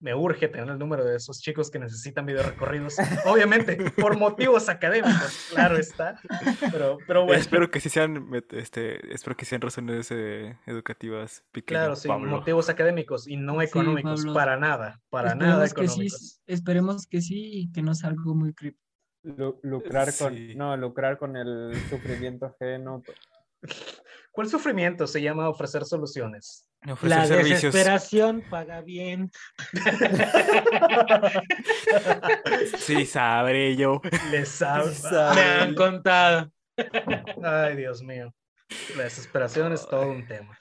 me 0.00 0.14
urge 0.14 0.48
tener 0.48 0.68
el 0.68 0.78
número 0.78 1.04
de 1.04 1.16
esos 1.16 1.40
chicos 1.40 1.70
que 1.70 1.78
necesitan 1.78 2.24
video 2.26 2.42
recorridos. 2.44 2.96
Obviamente, 3.26 3.76
por 4.00 4.16
motivos 4.16 4.68
académicos, 4.68 5.48
claro 5.50 5.76
está. 5.76 6.20
Pero, 6.70 6.98
pero 7.06 7.24
bueno. 7.24 7.40
Espero 7.40 7.70
que 7.70 7.80
sí 7.80 7.88
sean, 7.88 8.30
este, 8.52 9.12
espero 9.12 9.36
que 9.36 9.44
sean 9.44 9.60
razones 9.60 10.08
eh, 10.10 10.56
educativas. 10.66 11.44
Pequeño 11.52 11.78
Claro, 11.80 11.96
sí, 11.96 12.08
Pablo. 12.08 12.30
motivos 12.30 12.68
académicos 12.68 13.26
y 13.26 13.36
no 13.36 13.60
económicos, 13.62 14.24
para 14.26 14.56
nada, 14.56 15.00
para 15.10 15.34
nada 15.34 15.64
Esperemos 15.64 15.96
que 15.96 16.08
sí, 16.08 16.36
esperemos 16.46 17.06
que 17.06 17.20
sí 17.20 17.50
y 17.52 17.72
que 17.72 17.82
no 17.82 17.94
sea 17.94 18.10
algo 18.10 18.34
muy 18.34 18.54
creepy. 18.54 18.78
Lu- 19.24 19.58
lucrar 19.64 20.08
con, 20.16 20.34
Sí. 20.36 20.54
no, 20.54 20.76
lucrar 20.76 21.18
con 21.18 21.36
el 21.36 21.72
sufrimiento 21.90 22.46
ajeno. 22.46 23.02
¿Cuál 24.30 24.48
sufrimiento 24.48 25.06
se 25.06 25.20
llama 25.20 25.48
ofrecer 25.48 25.84
soluciones? 25.84 26.68
Ofrecer 26.88 27.18
La 27.18 27.26
servicios. 27.26 27.62
desesperación 27.62 28.44
paga 28.48 28.82
bien. 28.82 29.30
Sí, 32.78 33.06
sabré 33.06 33.76
yo. 33.76 34.00
Les 34.30 34.48
sabe. 34.48 34.92
Me 35.34 35.40
han 35.40 35.74
contado. 35.74 36.50
Ay, 37.42 37.76
Dios 37.76 38.02
mío. 38.02 38.34
La 38.96 39.04
desesperación 39.04 39.72
es 39.72 39.86
todo 39.86 40.08
un 40.08 40.26
tema. 40.26 40.58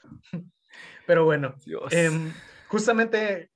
Pero 1.06 1.26
bueno. 1.26 1.56
Em, 1.92 2.34
justamente, 2.68 3.50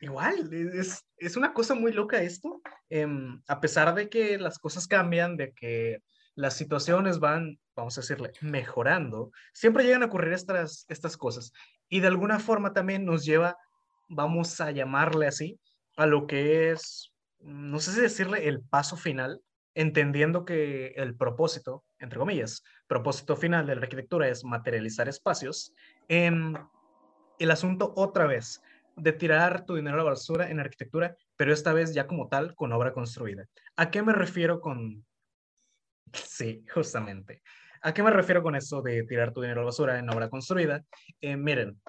igual, 0.00 0.50
es, 0.74 1.04
es 1.18 1.36
una 1.36 1.52
cosa 1.52 1.74
muy 1.74 1.92
loca 1.92 2.22
esto. 2.22 2.60
Em, 2.88 3.40
a 3.46 3.60
pesar 3.60 3.94
de 3.94 4.08
que 4.08 4.38
las 4.38 4.58
cosas 4.58 4.86
cambian, 4.86 5.36
de 5.36 5.52
que 5.52 5.98
las 6.34 6.54
situaciones 6.54 7.18
van, 7.18 7.58
vamos 7.76 7.96
a 7.96 8.00
decirle, 8.00 8.32
mejorando, 8.40 9.30
siempre 9.52 9.84
llegan 9.84 10.02
a 10.02 10.06
ocurrir 10.06 10.32
estas, 10.32 10.84
estas 10.88 11.16
cosas. 11.16 11.52
Y 11.88 12.00
de 12.00 12.08
alguna 12.08 12.38
forma 12.38 12.72
también 12.72 13.04
nos 13.04 13.24
lleva, 13.24 13.56
vamos 14.08 14.60
a 14.60 14.70
llamarle 14.70 15.26
así, 15.26 15.58
a 15.96 16.06
lo 16.06 16.26
que 16.26 16.70
es, 16.70 17.12
no 17.40 17.78
sé 17.78 17.92
si 17.92 18.00
decirle 18.00 18.48
el 18.48 18.62
paso 18.62 18.96
final, 18.96 19.40
entendiendo 19.74 20.44
que 20.44 20.88
el 20.96 21.16
propósito, 21.16 21.84
entre 21.98 22.18
comillas, 22.18 22.62
propósito 22.86 23.36
final 23.36 23.66
de 23.66 23.74
la 23.74 23.82
arquitectura 23.82 24.28
es 24.28 24.44
materializar 24.44 25.08
espacios. 25.08 25.72
em, 26.08 26.54
el 27.38 27.50
asunto 27.50 27.92
otra 27.96 28.26
vez 28.26 28.62
de 28.96 29.12
tirar 29.12 29.64
tu 29.66 29.74
dinero 29.74 29.96
a 29.96 30.04
la 30.04 30.10
basura 30.10 30.50
en 30.50 30.60
arquitectura, 30.60 31.16
pero 31.36 31.52
esta 31.52 31.72
vez 31.72 31.92
ya 31.94 32.06
como 32.06 32.28
tal 32.28 32.54
con 32.54 32.72
obra 32.72 32.92
construida. 32.92 33.46
¿A 33.76 33.90
qué 33.90 34.02
me 34.02 34.12
refiero 34.12 34.60
con... 34.60 35.04
Sí, 36.14 36.64
justamente. 36.72 37.42
¿A 37.82 37.92
qué 37.92 38.02
me 38.02 38.10
refiero 38.10 38.42
con 38.42 38.56
eso 38.56 38.80
de 38.80 39.04
tirar 39.04 39.32
tu 39.32 39.42
dinero 39.42 39.60
a 39.60 39.64
la 39.64 39.66
basura 39.66 39.98
en 39.98 40.08
obra 40.08 40.30
construida? 40.30 40.82
Eh, 41.20 41.36
miren, 41.36 41.80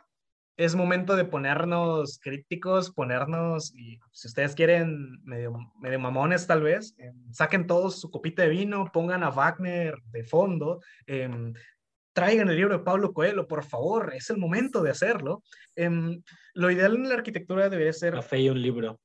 es 0.58 0.76
momento 0.76 1.16
de 1.16 1.26
ponernos 1.26 2.20
críticos, 2.22 2.92
ponernos, 2.92 3.74
y 3.76 4.00
si 4.12 4.28
ustedes 4.28 4.56
quieren, 4.56 5.22
medio, 5.24 5.54
medio 5.80 6.00
mamones 6.00 6.48
tal 6.48 6.64
vez, 6.64 6.96
eh, 6.98 7.12
saquen 7.32 7.68
todos 7.68 8.00
su 8.00 8.10
copita 8.10 8.44
de 8.44 8.50
vino, 8.50 8.90
pongan 8.92 9.24
a 9.24 9.32
Wagner 9.32 9.96
de 10.12 10.24
fondo, 10.24 10.82
em, 11.08 11.54
traigan 12.14 12.50
el 12.50 12.56
libro 12.56 12.78
de 12.78 12.84
Pablo 12.84 13.12
Coelho, 13.14 13.48
por 13.48 13.66
favor, 13.66 14.14
es 14.16 14.30
el 14.30 14.38
momento 14.38 14.82
de 14.82 14.92
hacerlo. 14.92 15.44
Em, 15.76 16.22
lo 16.54 16.72
ideal 16.72 16.96
en 16.96 17.10
la 17.10 17.16
arquitectura 17.16 17.70
debería 17.70 17.92
ser 17.92 18.14
Café 18.14 18.40
y 18.40 18.50
un 18.50 18.62
libro. 18.62 19.00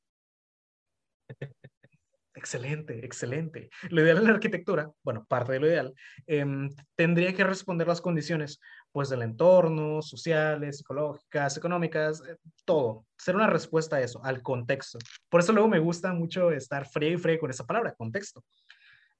Excelente, 2.40 3.04
excelente. 3.04 3.68
Lo 3.90 4.00
ideal 4.00 4.16
en 4.16 4.24
la 4.24 4.30
arquitectura, 4.30 4.90
bueno, 5.02 5.26
parte 5.28 5.52
de 5.52 5.60
lo 5.60 5.66
ideal, 5.66 5.94
em, 6.26 6.70
tendría 6.96 7.34
que 7.34 7.44
responder 7.44 7.86
las 7.86 8.00
condiciones, 8.00 8.58
pues, 8.92 9.10
del 9.10 9.20
entorno, 9.20 10.00
sociales, 10.00 10.78
psicológicas, 10.78 11.58
económicas, 11.58 12.22
eh, 12.26 12.36
todo. 12.64 13.04
Ser 13.18 13.36
una 13.36 13.46
respuesta 13.46 13.96
a 13.96 14.00
eso, 14.00 14.24
al 14.24 14.40
contexto. 14.40 14.98
Por 15.28 15.42
eso 15.42 15.52
luego 15.52 15.68
me 15.68 15.80
gusta 15.80 16.14
mucho 16.14 16.50
estar 16.50 16.88
frío 16.88 17.12
y 17.12 17.18
frío 17.18 17.38
con 17.38 17.50
esa 17.50 17.66
palabra, 17.66 17.92
contexto. 17.92 18.42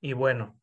Y 0.01 0.15
bueno, 0.15 0.59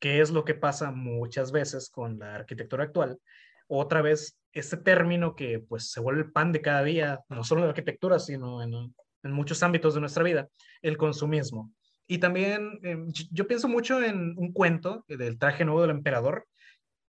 ¿qué 0.00 0.22
es 0.22 0.30
lo 0.30 0.46
que 0.46 0.54
pasa 0.54 0.90
muchas 0.90 1.52
veces 1.52 1.90
con 1.90 2.18
la 2.18 2.36
arquitectura 2.36 2.84
actual? 2.84 3.18
Otra 3.66 4.00
vez, 4.00 4.38
este 4.54 4.78
término 4.78 5.36
que 5.36 5.58
pues 5.58 5.90
se 5.90 6.00
vuelve 6.00 6.22
el 6.22 6.32
pan 6.32 6.52
de 6.52 6.62
cada 6.62 6.82
día, 6.82 7.20
no 7.28 7.44
solo 7.44 7.60
en 7.60 7.66
la 7.66 7.72
arquitectura, 7.72 8.18
sino 8.18 8.62
en, 8.62 8.94
en 9.24 9.32
muchos 9.32 9.62
ámbitos 9.62 9.92
de 9.92 10.00
nuestra 10.00 10.22
vida, 10.22 10.48
el 10.80 10.96
consumismo. 10.96 11.70
Y 12.08 12.18
también 12.18 12.80
eh, 12.82 12.96
yo- 13.30 13.46
pienso 13.46 13.68
mucho 13.68 14.02
en 14.02 14.34
un 14.38 14.52
cuento 14.52 15.04
del 15.08 15.38
traje 15.38 15.64
nuevo 15.64 15.82
del 15.82 15.90
emperador, 15.90 16.46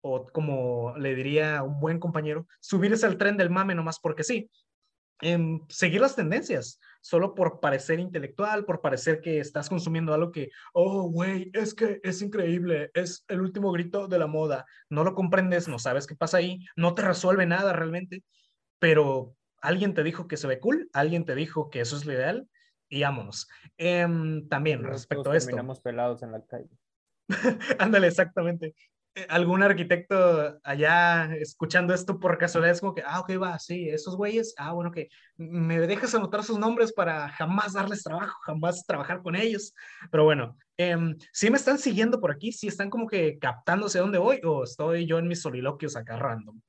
o 0.03 0.27
como 0.27 0.95
le 0.99 1.15
diría 1.15 1.63
un 1.63 1.81
buen 1.81 1.99
compañero, 2.01 2.47
subirse 2.61 3.07
al 3.07 3.17
tren 3.17 3.37
del 3.37 3.51
mame 3.51 3.75
nomás 3.75 4.01
porque 4.01 4.25
sí. 4.25 4.51
Em, 5.21 5.61
seguir 5.69 6.01
las 6.01 6.15
tendencias, 6.15 6.79
solo 7.01 7.35
por 7.35 7.59
parecer 7.59 7.99
intelectual, 7.99 8.65
por 8.65 8.81
parecer 8.81 9.21
que 9.21 9.41
estás 9.41 9.69
consumiendo 9.69 10.15
algo 10.15 10.31
que, 10.31 10.51
oh, 10.73 11.11
güey, 11.11 11.51
es 11.55 11.75
que 11.75 12.01
es 12.05 12.23
increíble, 12.23 12.91
es 12.95 13.25
el 13.29 13.41
último 13.41 13.73
grito 13.73 14.07
de 14.07 14.19
la 14.21 14.29
moda, 14.29 14.65
no 14.91 15.03
lo 15.03 15.15
comprendes, 15.17 15.67
no 15.67 15.81
sabes 15.81 16.07
qué 16.07 16.15
pasa 16.15 16.37
ahí, 16.39 16.61
no 16.77 16.95
te 16.95 17.03
resuelve 17.03 17.47
nada 17.47 17.73
realmente, 17.73 18.23
pero 18.79 19.35
alguien 19.61 19.95
te 19.95 20.05
dijo 20.05 20.29
que 20.29 20.37
se 20.37 20.47
ve 20.47 20.61
cool, 20.61 20.89
alguien 20.93 21.25
te 21.25 21.35
dijo 21.35 21.69
que 21.71 21.81
eso 21.81 21.97
es 21.97 22.07
lo 22.07 22.13
ideal 22.13 22.49
y 22.89 23.03
vámonos. 23.03 23.49
Em, 23.77 24.49
también 24.49 24.83
respecto 24.83 25.31
a 25.31 25.37
esto. 25.37 25.49
terminamos 25.49 25.81
pelados 25.81 26.23
en 26.23 26.33
la 26.33 26.43
calle. 26.45 26.71
Ándale, 27.79 28.07
exactamente. 28.07 28.75
Eh, 29.15 29.27
¿Algún 29.29 29.63
arquitecto 29.63 30.59
allá 30.63 31.35
escuchando 31.37 31.93
esto 31.95 32.21
por 32.21 32.39
casualidad 32.39 32.73
es 32.73 32.81
como 32.81 32.95
que, 32.95 33.03
ah, 33.05 33.21
ok, 33.21 33.31
va, 33.43 33.59
sí, 33.59 33.89
esos 33.89 34.17
güeyes, 34.17 34.55
ah, 34.59 34.73
bueno, 34.73 34.91
que 34.91 35.09
me 35.37 35.79
dejas 35.81 36.15
anotar 36.15 36.45
sus 36.45 36.59
nombres 36.59 36.93
para 36.93 37.29
jamás 37.31 37.73
darles 37.73 38.03
trabajo, 38.03 38.39
jamás 38.45 38.85
trabajar 38.87 39.23
con 39.23 39.35
ellos? 39.35 39.75
Pero 40.11 40.25
bueno, 40.25 40.57
em, 40.77 41.17
¿sí 41.33 41.51
me 41.51 41.57
están 41.57 41.79
siguiendo 41.79 42.21
por 42.21 42.31
aquí? 42.31 42.53
¿Sí 42.53 42.69
están 42.69 42.91
como 42.91 43.07
que 43.07 43.39
captándose 43.39 43.99
dónde 43.99 44.19
voy 44.19 44.41
o 44.45 44.65
estoy 44.65 45.07
yo 45.07 45.19
en 45.19 45.29
mis 45.29 45.43
soliloquios 45.43 45.97
acá 45.97 46.17
random? 46.17 46.61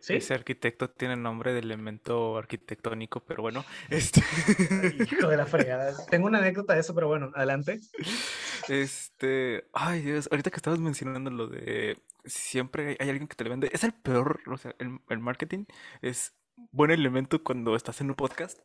¿Sí? 0.00 0.14
Ese 0.14 0.34
arquitecto 0.34 0.90
tiene 0.90 1.16
nombre 1.16 1.52
de 1.52 1.60
elemento 1.60 2.36
arquitectónico, 2.36 3.20
pero 3.20 3.42
bueno, 3.42 3.64
este, 3.90 4.22
Hijo 5.10 5.28
de 5.28 5.36
la 5.36 5.46
fregada. 5.46 5.94
Tengo 6.06 6.26
una 6.26 6.38
anécdota 6.38 6.74
de 6.74 6.80
eso, 6.80 6.94
pero 6.94 7.08
bueno, 7.08 7.32
adelante. 7.34 7.80
este, 8.68 9.64
ay 9.72 10.02
Dios, 10.02 10.28
ahorita 10.30 10.50
que 10.50 10.56
estabas 10.56 10.80
mencionando 10.80 11.30
lo 11.30 11.46
de 11.46 11.98
siempre 12.24 12.96
hay 13.00 13.08
alguien 13.08 13.28
que 13.28 13.36
te 13.36 13.44
le 13.44 13.50
vende, 13.50 13.70
es 13.72 13.84
el 13.84 13.92
peor, 13.92 14.40
o 14.46 14.58
sea, 14.58 14.74
el, 14.78 15.00
el 15.08 15.18
marketing 15.18 15.64
es 16.02 16.34
buen 16.70 16.90
elemento 16.90 17.42
cuando 17.42 17.74
estás 17.76 18.00
en 18.00 18.10
un 18.10 18.16
podcast 18.16 18.58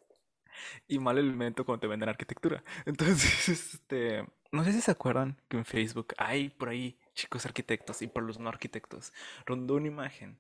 y 0.88 1.00
mal 1.00 1.18
elemento 1.18 1.66
cuando 1.66 1.82
te 1.82 1.88
venden 1.88 2.10
arquitectura. 2.10 2.64
Entonces, 2.86 3.50
este, 3.50 4.26
no 4.52 4.64
sé 4.64 4.74
si 4.74 4.82
se 4.82 4.92
acuerdan 4.92 5.42
que 5.48 5.58
en 5.58 5.66
Facebook 5.66 6.14
hay 6.18 6.50
por 6.50 6.70
ahí 6.70 7.00
chicos 7.14 7.46
arquitectos 7.46 8.02
y 8.02 8.08
por 8.08 8.24
los 8.24 8.40
no 8.40 8.50
arquitectos 8.50 9.14
rondó 9.46 9.76
una 9.76 9.88
imagen 9.88 10.40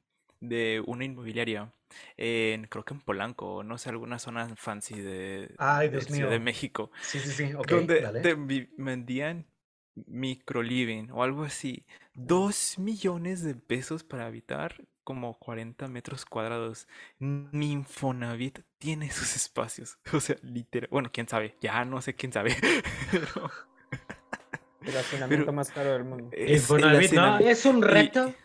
de 0.49 0.83
una 0.85 1.05
inmobiliaria 1.05 1.71
en, 2.17 2.65
creo 2.67 2.83
que 2.83 2.93
en 2.93 3.01
Polanco, 3.01 3.63
no 3.63 3.77
sé, 3.77 3.89
alguna 3.89 4.19
zona 4.19 4.53
fancy 4.55 4.99
de, 5.01 5.53
Ay, 5.57 5.87
de 5.87 5.97
Dios 5.99 6.05
Ciudad 6.05 6.29
de 6.29 6.39
mío. 6.39 6.45
México, 6.45 6.91
Sí, 7.01 7.19
sí, 7.19 7.31
sí, 7.31 7.53
ok, 7.53 7.67
donde 7.67 8.01
dale. 8.01 8.21
te 8.21 8.33
vi- 8.35 8.69
vendían 8.77 9.45
micro 10.07 10.61
living 10.61 11.07
o 11.11 11.23
algo 11.23 11.43
así, 11.43 11.85
dos 12.13 12.77
millones 12.79 13.43
de 13.43 13.55
pesos 13.55 14.03
para 14.03 14.25
habitar 14.25 14.83
como 15.05 15.37
40 15.37 15.87
metros 15.87 16.25
cuadrados. 16.25 16.87
Ni 17.19 17.71
Infonavit 17.71 18.59
tiene 18.79 19.05
esos 19.05 19.35
espacios. 19.35 19.97
O 20.13 20.19
sea, 20.19 20.35
literal, 20.41 20.89
bueno, 20.91 21.11
quién 21.13 21.27
sabe, 21.29 21.55
ya 21.61 21.85
no 21.85 22.01
sé 22.01 22.13
quién 22.15 22.33
sabe, 22.33 22.55
pero 23.11 23.49
El 24.81 24.97
hacinamiento 24.97 25.45
Pero- 25.45 25.53
más 25.53 25.71
caro 25.71 25.93
del 25.93 26.03
mundo. 26.03 26.29
es 26.31 26.49
el 26.49 26.55
Infonavit, 26.57 27.13
Es 27.47 27.65
un 27.65 27.77
y- 27.77 27.81
reto. 27.81 28.29
Y 28.29 28.44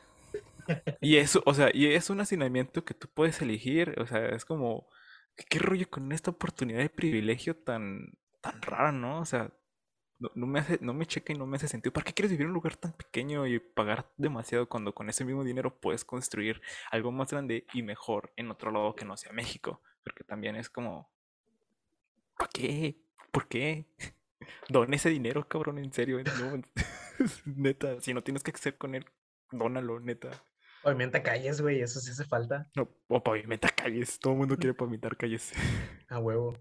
eso, 1.17 1.43
o 1.47 1.55
sea, 1.55 1.71
y 1.73 1.87
es 1.87 2.11
un 2.11 2.21
hacinamiento 2.21 2.85
que 2.85 2.95
tú 2.95 3.09
puedes 3.13 3.41
elegir, 3.43 3.95
o 3.99 4.07
sea, 4.07 4.27
es 4.29 4.45
como, 4.45 4.89
¿qué, 5.37 5.59
rollo 5.59 5.89
con 5.91 6.13
esta 6.13 6.31
oportunidad 6.31 6.81
de 6.81 6.91
privilegio 6.91 7.57
tan, 7.57 8.19
tan 8.41 8.61
rara, 8.63 8.93
¿no? 8.93 9.21
O 9.21 9.25
sea, 9.25 9.53
no, 10.35 10.47
me 10.47 10.61
hace, 10.61 10.79
no 10.83 10.93
me 10.93 11.07
checa 11.07 11.33
y 11.33 11.37
no 11.37 11.47
me 11.47 11.57
hace 11.57 11.69
sentido. 11.69 11.93
¿Para 11.93 12.05
qué 12.05 12.13
quieres 12.13 12.31
vivir 12.31 12.43
en 12.43 12.49
un 12.49 12.55
lugar 12.55 12.77
tan 12.77 12.93
pequeño 12.93 13.47
y 13.47 13.59
pagar 13.59 14.11
demasiado 14.19 14.69
cuando 14.69 14.95
con 14.95 15.09
ese 15.09 15.25
mismo 15.25 15.45
dinero 15.45 15.81
puedes 15.81 16.05
construir 16.05 16.61
algo 16.91 17.11
más 17.11 17.31
grande 17.31 17.67
y 17.73 17.83
mejor 17.83 18.33
en 18.37 18.51
otro 18.51 18.71
lado 18.71 18.95
que 18.95 19.05
no 19.05 19.17
sea 19.17 19.33
México? 19.33 19.81
Porque 20.05 20.25
también 20.25 20.57
es 20.57 20.69
como, 20.69 21.11
¿para 22.37 22.51
qué? 22.53 23.01
¿Por 23.33 23.49
qué? 23.49 23.87
Dona 24.69 24.97
ese 24.97 25.11
dinero, 25.11 25.49
cabrón, 25.49 25.79
en 25.79 25.93
serio. 25.93 26.19
Neta, 27.45 28.01
si 28.01 28.15
no 28.15 28.23
tienes 28.23 28.43
que 28.43 28.51
hacer 28.51 28.77
con 28.77 28.95
él, 28.95 29.07
dónalo, 29.51 30.01
neta. 30.01 30.31
Pavimenta 30.83 31.23
calles, 31.23 31.61
güey, 31.61 31.81
eso 31.81 32.01
sí 32.01 32.11
hace 32.11 32.25
falta. 32.25 32.69
No, 32.75 32.89
o 33.09 33.23
pavimenta 33.23 33.69
calles. 33.69 34.19
Todo 34.19 34.33
el 34.33 34.39
mundo 34.39 34.57
quiere 34.57 34.75
pavimentar 34.75 35.17
calles. 35.17 35.53
A 36.09 36.19
huevo. 36.19 36.57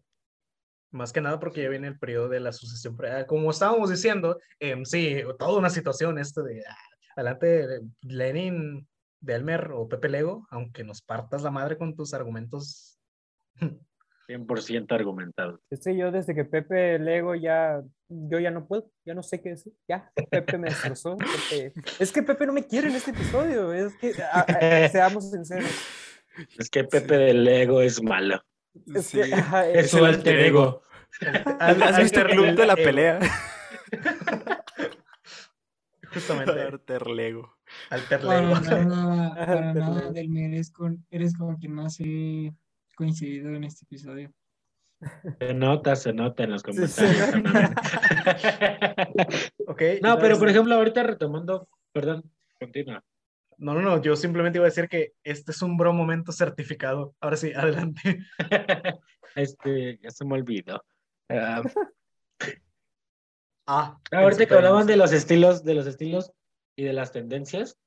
Más 0.92 1.14
que 1.14 1.22
nada 1.22 1.40
porque 1.40 1.64
ya 1.64 1.70
viene 1.70 1.88
el 1.88 2.00
periodo 2.00 2.30
de 2.30 2.40
la 2.40 2.52
sucesión. 2.52 2.98
ah, 3.06 3.26
Como 3.26 3.52
estábamos 3.52 3.90
diciendo, 3.90 4.40
em, 4.60 4.84
sí, 4.86 5.22
toda 5.38 5.58
una 5.58 5.70
situación 5.70 6.18
esto 6.18 6.44
de 6.44 6.64
ah, 6.68 6.76
adelante 7.16 7.82
Lenin, 8.02 8.88
Delmer 9.20 9.72
o 9.74 9.88
Pepe 9.88 10.10
Lego, 10.10 10.48
aunque 10.50 10.84
nos 10.84 11.02
partas 11.02 11.44
la 11.44 11.52
madre 11.52 11.78
con 11.78 11.96
tus 11.96 12.14
argumentos 12.14 13.00
100% 14.30 14.92
argumentado. 14.94 15.60
Este 15.72 15.98
yo 15.98 16.12
desde 16.12 16.36
que 16.36 16.46
Pepe 16.46 17.00
Lego 17.00 17.34
ya, 17.34 17.82
yo 18.08 18.40
ya 18.40 18.52
no 18.52 18.68
puedo, 18.68 18.92
ya 19.04 19.16
no 19.16 19.24
sé 19.24 19.42
qué 19.42 19.50
decir, 19.50 19.74
ya, 19.88 20.12
Pepe 20.30 20.60
me 20.60 20.70
destrozó. 20.70 21.18
Pepe- 21.18 21.74
Es 22.00 22.12
que 22.12 22.22
Pepe 22.22 22.46
no 22.46 22.54
me 22.54 22.68
quiere 22.68 22.90
en 22.90 22.96
este 22.96 23.10
episodio, 23.12 23.74
es 23.74 23.96
que, 23.98 24.14
a- 24.22 24.42
a- 24.42 24.90
seamos 24.90 25.32
sinceros. 25.32 25.70
Es 26.60 26.70
que 26.70 26.84
Pepe 26.84 27.18
del 27.18 27.48
Ego 27.48 27.82
es 27.82 28.02
malo. 28.04 28.40
Es 28.96 29.08
Sí. 29.08 29.20
que, 29.22 29.34
ajá, 29.34 29.68
Es 29.68 29.86
es- 29.86 29.92
su 29.92 30.06
alter 30.06 30.40
ego. 30.40 30.84
¿Has 31.60 31.82
has 31.82 31.98
visto 32.04 32.20
Alter 32.22 32.36
Club 32.36 32.56
de 32.56 32.66
la 32.68 32.74
Ego. 32.74 32.84
Pelea? 32.84 33.20
Justamente. 36.14 36.62
Alter 36.62 37.08
Lego. 37.08 37.58
Alter 37.90 38.22
Para 38.22 38.42
Lego. 38.42 38.60
nada, 38.62 39.36
para 39.36 39.74
nada. 39.74 40.12
Delmer, 40.12 40.54
eres 40.54 40.72
con, 40.72 41.06
eres 41.12 41.36
con 41.36 41.56
quien 41.58 41.74
más 41.74 42.00
he 42.00 42.54
coincidido 43.00 43.56
en 43.56 43.64
este 43.64 43.86
episodio. 43.86 44.30
Se 45.40 45.54
nota, 45.54 45.96
se 45.96 46.12
nota 46.12 46.44
en 46.44 46.52
los 46.52 46.64
comentarios. 46.64 46.92
sí. 46.94 47.32
también. 47.32 47.74
Ok, 49.68 49.82
no, 50.02 50.20
pero 50.20 50.38
por 50.38 50.50
ejemplo, 50.50 50.76
ahorita 50.76 51.04
retomando, 51.04 51.70
perdón, 51.94 52.30
continúa. 52.60 53.02
No, 53.58 53.74
no, 53.74 53.82
no, 53.82 54.02
yo 54.02 54.18
simplemente 54.18 54.58
iba 54.58 54.66
a 54.66 54.70
decir 54.70 54.90
que 54.90 55.14
este 55.24 55.52
es 55.52 55.62
un 55.62 55.78
bro 55.78 55.94
momento 55.94 56.34
certificado. 56.34 57.16
Ahora 57.22 57.38
sí, 57.38 57.54
adelante. 57.54 58.20
Este, 59.36 60.00
ya 60.02 60.10
se 60.10 60.26
me 60.26 60.34
olvidó. 60.34 60.84
Ah, 61.30 61.62
Ah, 63.68 64.02
ahorita 64.12 64.48
que 64.48 64.56
hablaban 64.56 64.88
de 64.88 64.98
los 64.98 65.14
estilos, 65.14 65.64
de 65.64 65.76
los 65.76 65.86
estilos 65.86 66.34
y 66.76 66.86
de 66.86 66.94
las 66.94 67.12
tendencias, 67.12 67.78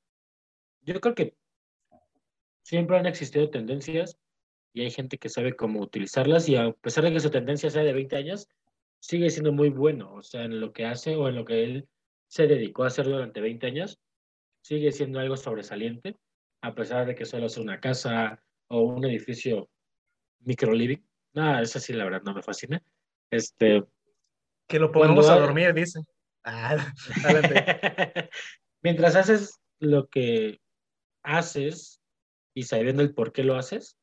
yo 0.83 1.01
creo 1.01 1.13
que 1.13 1.35
siempre 2.61 2.97
han 2.97 3.05
existido 3.05 3.49
tendencias 3.49 4.17
y 4.73 4.81
hay 4.81 4.91
gente 4.91 5.17
que 5.17 5.29
sabe 5.29 5.55
cómo 5.55 5.79
utilizarlas 5.81 6.49
y 6.49 6.55
a 6.55 6.71
pesar 6.73 7.03
de 7.03 7.13
que 7.13 7.19
su 7.19 7.29
tendencia 7.29 7.69
sea 7.69 7.83
de 7.83 7.93
20 7.93 8.15
años, 8.15 8.49
sigue 8.99 9.29
siendo 9.29 9.51
muy 9.51 9.69
bueno, 9.69 10.13
o 10.13 10.23
sea, 10.23 10.43
en 10.43 10.59
lo 10.59 10.73
que 10.73 10.85
hace 10.85 11.15
o 11.15 11.29
en 11.29 11.35
lo 11.35 11.45
que 11.45 11.63
él 11.63 11.89
se 12.27 12.47
dedicó 12.47 12.83
a 12.83 12.87
hacer 12.87 13.05
durante 13.05 13.41
20 13.41 13.67
años, 13.67 13.99
sigue 14.61 14.91
siendo 14.91 15.19
algo 15.19 15.37
sobresaliente, 15.37 16.17
a 16.61 16.73
pesar 16.73 17.05
de 17.05 17.13
que 17.13 17.25
solo 17.25 17.45
es 17.45 17.57
una 17.57 17.79
casa 17.79 18.41
o 18.67 18.81
un 18.81 19.05
edificio 19.05 19.69
micro 20.39 20.73
living. 20.73 21.03
Nada, 21.33 21.61
eso 21.61 21.79
sí, 21.79 21.93
la 21.93 22.05
verdad, 22.05 22.21
no 22.23 22.33
me 22.33 22.41
fascina. 22.41 22.81
Este, 23.29 23.83
Que 24.67 24.79
lo 24.79 24.91
pongamos 24.91 25.29
a 25.29 25.37
dormir, 25.37 25.73
dice. 25.73 25.99
Ah. 26.43 26.93
Mientras 28.81 29.15
haces 29.15 29.59
lo 29.79 30.07
que 30.07 30.59
haces 31.23 32.01
y 32.55 32.63
sabiendo 32.63 33.01
el 33.01 33.13
por 33.13 33.31
qué 33.33 33.43
lo 33.43 33.55
haces, 33.55 33.97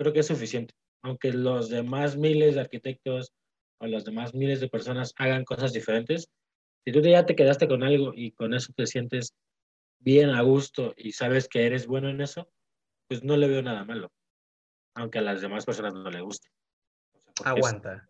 creo 0.00 0.14
que 0.14 0.20
es 0.20 0.26
suficiente. 0.26 0.74
Aunque 1.02 1.30
los 1.32 1.68
demás 1.68 2.16
miles 2.16 2.54
de 2.54 2.62
arquitectos 2.62 3.32
o 3.80 3.86
las 3.86 4.04
demás 4.06 4.34
miles 4.34 4.60
de 4.60 4.68
personas 4.68 5.12
hagan 5.18 5.44
cosas 5.44 5.74
diferentes, 5.74 6.30
si 6.86 6.92
tú 6.92 7.00
ya 7.02 7.26
te 7.26 7.36
quedaste 7.36 7.68
con 7.68 7.82
algo 7.82 8.12
y 8.14 8.32
con 8.32 8.54
eso 8.54 8.72
te 8.74 8.86
sientes 8.86 9.34
bien 9.98 10.30
a 10.30 10.40
gusto 10.40 10.94
y 10.96 11.12
sabes 11.12 11.48
que 11.48 11.66
eres 11.66 11.86
bueno 11.86 12.08
en 12.08 12.22
eso, 12.22 12.50
pues 13.08 13.22
no 13.22 13.36
le 13.36 13.46
veo 13.48 13.62
nada 13.62 13.84
malo. 13.84 14.10
Aunque 14.94 15.18
a 15.18 15.22
las 15.22 15.42
demás 15.42 15.66
personas 15.66 15.92
no 15.92 16.10
le 16.10 16.22
guste. 16.22 16.48
Es- 17.26 17.46
Aguanta. 17.46 18.08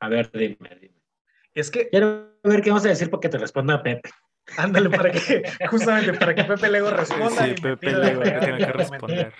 A 0.00 0.08
ver, 0.10 0.30
dime, 0.32 0.76
dime. 0.80 1.00
Es 1.54 1.70
que, 1.70 1.88
Quiero 1.88 2.38
ver 2.44 2.60
qué 2.60 2.68
vamos 2.68 2.84
a 2.84 2.90
decir 2.90 3.08
porque 3.08 3.30
te 3.30 3.38
responda 3.38 3.82
Pepe. 3.82 4.10
ándale, 4.58 4.90
para 4.90 5.10
que, 5.10 5.44
justamente 5.70 6.12
para 6.12 6.34
que 6.34 6.44
Pepe 6.44 6.68
Lego 6.68 6.90
responda. 6.90 7.42
Sí, 7.42 7.52
y 7.52 7.54
Pepe 7.54 7.92
Lego 7.94 8.22
que 8.22 8.30
que 8.58 8.72
responder. 8.72 9.32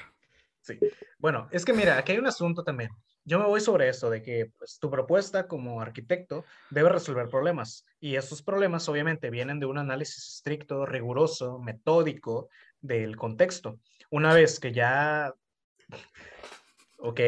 Sí. 0.67 0.79
Bueno, 1.19 1.49
es 1.53 1.65
que 1.65 1.73
mira, 1.73 1.97
aquí 1.97 2.13
hay 2.13 2.19
un 2.19 2.27
asunto 2.27 2.65
también. 2.65 2.91
Yo 3.25 3.39
me 3.39 3.45
voy 3.45 3.61
sobre 3.61 3.89
esto 3.89 4.11
de 4.11 4.21
que 4.21 4.51
pues, 4.59 4.79
tu 4.81 4.91
propuesta 4.91 5.47
como 5.47 5.81
arquitecto 5.81 6.45
debe 6.71 6.89
resolver 6.89 7.29
problemas 7.29 7.85
y 8.01 8.17
esos 8.17 8.43
problemas 8.43 8.89
obviamente 8.89 9.31
vienen 9.31 9.61
de 9.61 9.67
un 9.67 9.79
análisis 9.79 10.35
estricto, 10.37 10.85
riguroso, 10.87 11.61
metódico 11.61 12.49
del 12.81 13.17
contexto. 13.17 13.79
Una 14.11 14.35
vez 14.35 14.59
que 14.59 14.73
ya, 14.73 15.33
ok, 16.99 17.21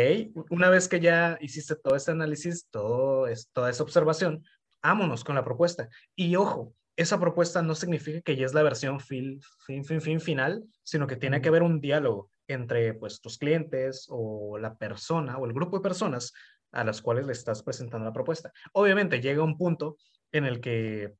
una 0.50 0.68
vez 0.68 0.88
que 0.88 0.98
ya 0.98 1.38
hiciste 1.40 1.76
todo 1.76 1.94
este 1.94 2.10
análisis, 2.10 2.66
todo 2.70 3.28
es, 3.28 3.50
toda 3.52 3.70
esa 3.70 3.84
observación, 3.84 4.44
vámonos 4.82 5.22
con 5.22 5.36
la 5.36 5.44
propuesta. 5.44 5.88
Y 6.16 6.34
ojo, 6.34 6.74
esa 6.96 7.20
propuesta 7.20 7.62
no 7.62 7.76
significa 7.76 8.20
que 8.20 8.36
ya 8.36 8.46
es 8.46 8.54
la 8.54 8.64
versión 8.64 8.98
fin, 8.98 9.40
fin, 9.64 9.84
fin, 9.84 10.00
fin 10.00 10.20
final, 10.20 10.64
sino 10.82 11.06
que 11.06 11.16
tiene 11.16 11.40
que 11.40 11.48
haber 11.48 11.62
un 11.62 11.80
diálogo 11.80 12.30
entre 12.48 12.94
pues 12.94 13.20
tus 13.20 13.38
clientes 13.38 14.06
o 14.08 14.58
la 14.58 14.76
persona 14.76 15.38
o 15.38 15.46
el 15.46 15.52
grupo 15.52 15.76
de 15.76 15.82
personas 15.82 16.32
a 16.72 16.84
las 16.84 17.00
cuales 17.00 17.26
le 17.26 17.32
estás 17.32 17.62
presentando 17.62 18.04
la 18.06 18.12
propuesta. 18.12 18.52
Obviamente 18.72 19.20
llega 19.20 19.42
un 19.42 19.56
punto 19.56 19.98
en 20.32 20.44
el 20.44 20.60
que 20.60 21.14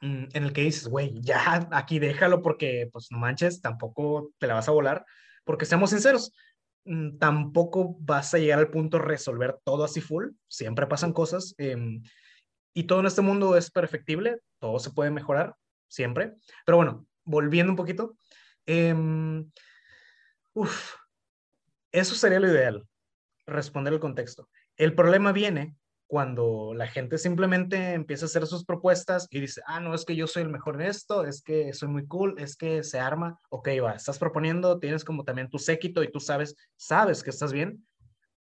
mm, 0.00 0.24
en 0.32 0.44
el 0.44 0.52
que 0.52 0.62
dices, 0.62 0.88
güey, 0.88 1.20
ya 1.20 1.68
aquí 1.72 1.98
déjalo 1.98 2.42
porque 2.42 2.88
pues 2.92 3.08
no 3.10 3.18
manches, 3.18 3.60
tampoco 3.60 4.32
te 4.38 4.46
la 4.46 4.54
vas 4.54 4.68
a 4.68 4.72
volar, 4.72 5.04
porque 5.44 5.66
seamos 5.66 5.90
sinceros, 5.90 6.32
mm, 6.84 7.18
tampoco 7.18 7.96
vas 8.00 8.34
a 8.34 8.38
llegar 8.38 8.58
al 8.58 8.70
punto 8.70 8.98
de 8.98 9.04
resolver 9.04 9.58
todo 9.64 9.84
así 9.84 10.00
full, 10.00 10.30
siempre 10.48 10.86
pasan 10.86 11.12
cosas 11.12 11.54
em, 11.58 12.02
y 12.74 12.84
todo 12.84 13.00
en 13.00 13.06
este 13.06 13.22
mundo 13.22 13.56
es 13.56 13.70
perfectible, 13.70 14.38
todo 14.58 14.78
se 14.78 14.90
puede 14.90 15.10
mejorar 15.10 15.54
siempre, 15.88 16.34
pero 16.64 16.76
bueno, 16.78 17.06
volviendo 17.24 17.72
un 17.72 17.76
poquito, 17.76 18.16
em, 18.66 19.50
uf, 20.54 20.96
eso 21.92 22.14
sería 22.14 22.40
lo 22.40 22.48
ideal, 22.48 22.86
responder 23.46 23.92
el 23.92 24.00
contexto. 24.00 24.48
El 24.76 24.94
problema 24.94 25.32
viene 25.32 25.76
cuando 26.06 26.74
la 26.74 26.86
gente 26.88 27.16
simplemente 27.16 27.94
empieza 27.94 28.26
a 28.26 28.28
hacer 28.28 28.46
sus 28.46 28.64
propuestas 28.66 29.26
y 29.30 29.40
dice, 29.40 29.62
ah, 29.66 29.80
no, 29.80 29.94
es 29.94 30.04
que 30.04 30.14
yo 30.14 30.26
soy 30.26 30.42
el 30.42 30.50
mejor 30.50 30.74
en 30.74 30.88
esto, 30.88 31.24
es 31.24 31.42
que 31.42 31.72
soy 31.72 31.88
muy 31.88 32.06
cool, 32.06 32.34
es 32.38 32.54
que 32.54 32.82
se 32.82 32.98
arma, 33.00 33.40
ok, 33.48 33.68
va, 33.82 33.92
estás 33.92 34.18
proponiendo, 34.18 34.78
tienes 34.78 35.04
como 35.04 35.24
también 35.24 35.48
tu 35.48 35.58
séquito 35.58 36.02
y 36.02 36.10
tú 36.10 36.20
sabes, 36.20 36.54
sabes 36.76 37.22
que 37.22 37.30
estás 37.30 37.52
bien, 37.52 37.86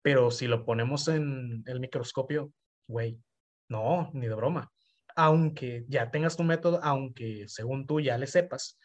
pero 0.02 0.32
si 0.32 0.48
lo 0.48 0.66
ponemos 0.66 1.08
en 1.10 1.64
el 1.68 1.80
microscopio, 1.80 2.52
güey, 2.88 3.20
no, 3.68 4.10
ni 4.14 4.28
de 4.28 4.34
broma. 4.34 4.72
Aunque 5.16 5.86
ya 5.88 6.10
tengas 6.10 6.38
tu 6.38 6.44
método, 6.44 6.80
aunque 6.82 7.46
según 7.48 7.86
tú 7.86 8.00
ya 8.00 8.18
le 8.18 8.26
sepas, 8.26 8.80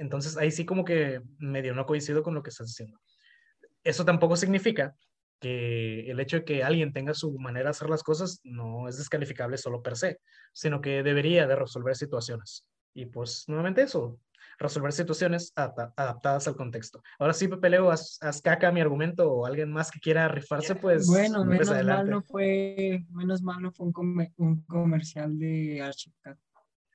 entonces 0.00 0.36
ahí 0.36 0.50
sí 0.50 0.64
como 0.64 0.84
que 0.84 1.20
medio 1.38 1.74
no 1.74 1.86
coincido 1.86 2.22
con 2.22 2.34
lo 2.34 2.42
que 2.42 2.50
estás 2.50 2.66
diciendo. 2.68 2.98
Eso 3.84 4.04
tampoco 4.04 4.36
significa 4.36 4.94
que 5.40 6.10
el 6.10 6.20
hecho 6.20 6.38
de 6.38 6.44
que 6.44 6.62
alguien 6.64 6.92
tenga 6.92 7.14
su 7.14 7.38
manera 7.38 7.64
de 7.64 7.70
hacer 7.70 7.88
las 7.88 8.02
cosas 8.02 8.40
no 8.44 8.88
es 8.88 8.98
descalificable 8.98 9.56
solo 9.56 9.82
per 9.82 9.96
se, 9.96 10.18
sino 10.52 10.80
que 10.80 11.02
debería 11.02 11.46
de 11.46 11.56
resolver 11.56 11.96
situaciones. 11.96 12.66
Y 12.92 13.06
pues 13.06 13.44
nuevamente 13.46 13.82
eso, 13.82 14.18
resolver 14.58 14.92
situaciones 14.92 15.52
adapta- 15.56 15.94
adaptadas 15.96 16.46
al 16.48 16.56
contexto. 16.56 17.02
Ahora 17.18 17.32
sí, 17.32 17.48
Pepe 17.48 17.70
Leo, 17.70 17.90
haz, 17.90 18.18
haz 18.20 18.42
caca 18.42 18.70
mi 18.72 18.80
argumento 18.80 19.30
o 19.32 19.46
alguien 19.46 19.70
más 19.72 19.90
que 19.90 20.00
quiera 20.00 20.28
rifarse, 20.28 20.74
pues, 20.74 21.06
Bueno, 21.06 21.44
menos 21.44 21.68
mal 21.84 22.10
no 22.10 22.22
fue, 22.22 23.04
menos 23.10 23.40
mal 23.42 23.62
no 23.62 23.72
fue 23.72 23.86
un, 23.86 24.32
un 24.36 24.62
comercial 24.62 25.38
de 25.38 25.80
Archicad. 25.80 26.36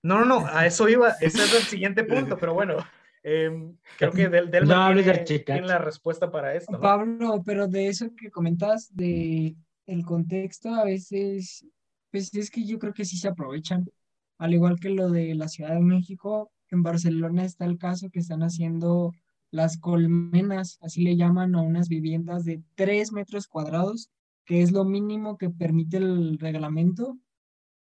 No, 0.05 0.19
no, 0.19 0.25
no, 0.25 0.45
a 0.45 0.67
eso 0.67 0.87
iba, 0.87 1.09
ese 1.19 1.43
es 1.43 1.53
el 1.55 1.63
siguiente 1.63 2.03
punto, 2.03 2.37
pero 2.37 2.53
bueno, 2.53 2.77
em, 3.23 3.75
creo 3.97 4.11
que 4.11 4.29
Del, 4.29 4.51
Delmer 4.51 4.77
No 4.77 5.23
tiene 5.23 5.61
la 5.61 5.79
respuesta 5.79 6.29
para 6.29 6.53
esto, 6.53 6.73
¿no? 6.73 6.79
Pablo, 6.79 7.41
pero 7.43 7.67
de 7.67 7.87
eso 7.87 8.11
que 8.15 8.29
comentas, 8.29 8.95
de 8.95 9.55
el 9.87 10.05
contexto, 10.05 10.75
a 10.75 10.83
veces, 10.83 11.65
pues 12.11 12.31
es 12.35 12.51
que 12.51 12.63
yo 12.65 12.77
creo 12.77 12.93
que 12.93 13.03
sí 13.03 13.17
se 13.17 13.29
aprovechan. 13.29 13.89
Al 14.37 14.53
igual 14.53 14.79
que 14.79 14.91
lo 14.91 15.09
de 15.09 15.33
la 15.33 15.47
Ciudad 15.47 15.73
de 15.73 15.79
México, 15.79 16.51
en 16.69 16.83
Barcelona 16.83 17.43
está 17.43 17.65
el 17.65 17.79
caso 17.79 18.11
que 18.11 18.19
están 18.19 18.43
haciendo 18.43 19.11
las 19.49 19.79
colmenas, 19.79 20.77
así 20.81 21.01
le 21.01 21.15
llaman 21.15 21.55
a 21.55 21.63
unas 21.63 21.89
viviendas 21.89 22.45
de 22.45 22.61
3 22.75 23.11
metros 23.11 23.47
cuadrados, 23.47 24.11
que 24.45 24.61
es 24.61 24.71
lo 24.71 24.85
mínimo 24.85 25.39
que 25.39 25.49
permite 25.49 25.97
el 25.97 26.37
reglamento. 26.37 27.17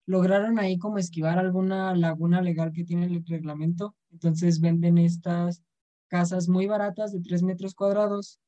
Lograron 0.06 0.58
ahí 0.58 0.78
como 0.78 0.98
esquivar 0.98 1.38
alguna 1.38 1.94
laguna 1.94 2.42
legal 2.42 2.72
que 2.72 2.84
tiene 2.84 3.06
el 3.06 3.24
reglamento, 3.24 3.94
entonces 4.12 4.60
venden 4.60 4.98
estas 4.98 5.62
casas 6.08 6.48
muy 6.48 6.66
baratas 6.66 7.12
de 7.12 7.20
3 7.20 7.42
metros 7.42 7.74
cuadrados 7.74 8.38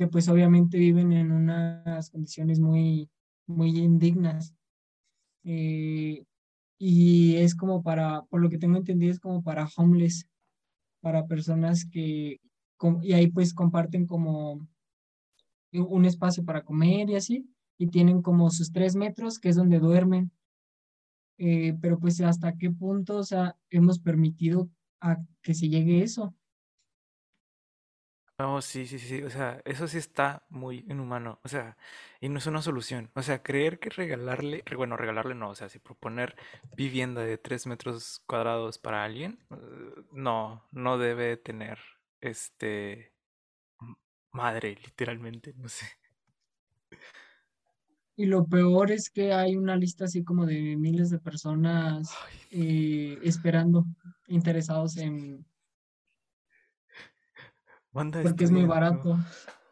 que 0.00 0.06
pues 0.06 0.30
obviamente 0.30 0.78
viven 0.78 1.12
en 1.12 1.30
unas 1.30 2.08
condiciones 2.08 2.58
muy, 2.58 3.10
muy 3.46 3.76
indignas. 3.76 4.54
Eh, 5.44 6.24
y 6.78 7.36
es 7.36 7.54
como 7.54 7.82
para, 7.82 8.22
por 8.30 8.40
lo 8.40 8.48
que 8.48 8.56
tengo 8.56 8.78
entendido, 8.78 9.12
es 9.12 9.20
como 9.20 9.42
para 9.42 9.68
homeless, 9.76 10.26
para 11.02 11.26
personas 11.26 11.84
que, 11.84 12.40
y 13.02 13.12
ahí 13.12 13.26
pues 13.26 13.52
comparten 13.52 14.06
como 14.06 14.66
un 15.72 16.04
espacio 16.06 16.46
para 16.46 16.64
comer 16.64 17.10
y 17.10 17.16
así, 17.16 17.46
y 17.76 17.88
tienen 17.88 18.22
como 18.22 18.50
sus 18.50 18.72
tres 18.72 18.96
metros, 18.96 19.38
que 19.38 19.50
es 19.50 19.56
donde 19.56 19.80
duermen. 19.80 20.32
Eh, 21.40 21.76
pero 21.82 21.98
pues 22.00 22.20
hasta 22.22 22.56
qué 22.58 22.70
punto, 22.70 23.18
o 23.18 23.24
sea, 23.24 23.56
hemos 23.70 24.00
permitido 24.00 24.70
a 25.00 25.18
que 25.42 25.54
se 25.54 25.68
llegue 25.70 26.02
eso. 26.04 26.36
No, 28.38 28.62
sí, 28.62 28.86
sí, 28.86 28.98
sí, 28.98 29.22
o 29.22 29.28
sea, 29.28 29.60
eso 29.66 29.86
sí 29.86 29.98
está 29.98 30.46
muy 30.48 30.78
inhumano, 30.88 31.38
o 31.44 31.48
sea, 31.48 31.76
y 32.22 32.30
no 32.30 32.38
es 32.38 32.46
una 32.46 32.62
solución, 32.62 33.10
o 33.14 33.20
sea, 33.20 33.42
creer 33.42 33.78
que 33.78 33.90
regalarle, 33.90 34.62
re- 34.64 34.76
bueno, 34.76 34.96
regalarle 34.96 35.34
no, 35.34 35.50
o 35.50 35.54
sea, 35.54 35.68
si 35.68 35.78
proponer 35.78 36.36
vivienda 36.74 37.20
de 37.20 37.36
tres 37.36 37.66
metros 37.66 38.22
cuadrados 38.26 38.78
para 38.78 39.04
alguien, 39.04 39.44
eh, 39.50 39.56
no, 40.12 40.66
no 40.70 40.96
debe 40.96 41.36
tener, 41.36 41.78
este, 42.22 43.12
madre, 44.32 44.74
literalmente, 44.76 45.54
no 45.56 45.68
sé. 45.68 45.86
Y 48.16 48.26
lo 48.26 48.44
peor 48.46 48.90
es 48.90 49.08
que 49.10 49.32
hay 49.32 49.56
una 49.56 49.76
lista 49.76 50.04
así 50.04 50.22
como 50.24 50.44
de 50.44 50.76
miles 50.76 51.08
de 51.10 51.18
personas 51.18 52.10
eh, 52.50 53.18
esperando, 53.22 53.86
interesados 54.28 54.96
en, 54.98 55.44
Banda 57.92 58.22
porque 58.22 58.44
es 58.44 58.50
muy 58.50 58.66
barato. 58.66 59.18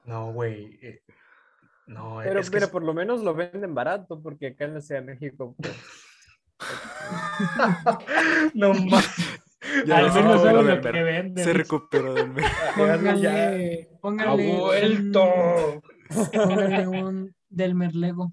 No, 0.05 0.33
güey. 0.33 0.79
eh, 0.83 1.03
no, 1.87 2.19
Pero, 2.23 2.41
es 2.41 2.49
que 2.51 2.55
pero 2.55 2.67
es- 2.67 2.73
por 2.73 2.83
lo 2.83 2.93
menos 2.95 3.23
lo 3.23 3.35
venden 3.35 3.75
barato, 3.75 4.21
porque 4.21 4.49
acá 4.49 4.65
en 4.65 4.75
la 4.75 4.81
Ciudad 4.81 5.03
de 5.03 5.07
México, 5.15 5.55
pues, 5.57 5.77
no 8.55 8.73
más. 8.91 9.07
Ya, 9.87 9.99
Al 9.99 10.13
menos 10.15 10.43
del 10.43 10.55
lo 10.67 10.81
que 10.81 11.03
venden. 11.03 11.45
Se 11.45 11.53
recuperó 11.53 12.15
del 12.15 12.31
mer- 12.33 12.45
Póngale, 12.77 13.89
Ha 13.93 14.01
póngale 14.01 14.51
un, 14.53 14.59
vuelto. 14.59 15.83
póngale 16.33 16.89
un 16.89 17.35
del 17.49 17.75
Merlego. 17.75 18.33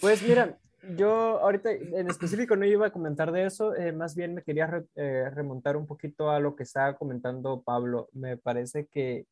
Pues 0.00 0.22
mira, 0.22 0.58
yo 0.94 1.40
ahorita 1.40 1.70
en 1.70 2.08
específico 2.08 2.54
no 2.54 2.64
iba 2.66 2.86
a 2.86 2.92
comentar 2.92 3.32
de 3.32 3.46
eso, 3.46 3.74
eh, 3.74 3.92
más 3.92 4.14
bien 4.14 4.34
me 4.34 4.42
quería 4.42 4.84
eh, 4.94 5.30
remontar 5.30 5.76
un 5.76 5.86
poquito 5.86 6.30
a 6.30 6.38
lo 6.38 6.54
que 6.54 6.64
estaba 6.64 6.96
comentando 6.96 7.62
Pablo. 7.62 8.08
Me 8.12 8.36
parece 8.36 8.86
que 8.86 9.26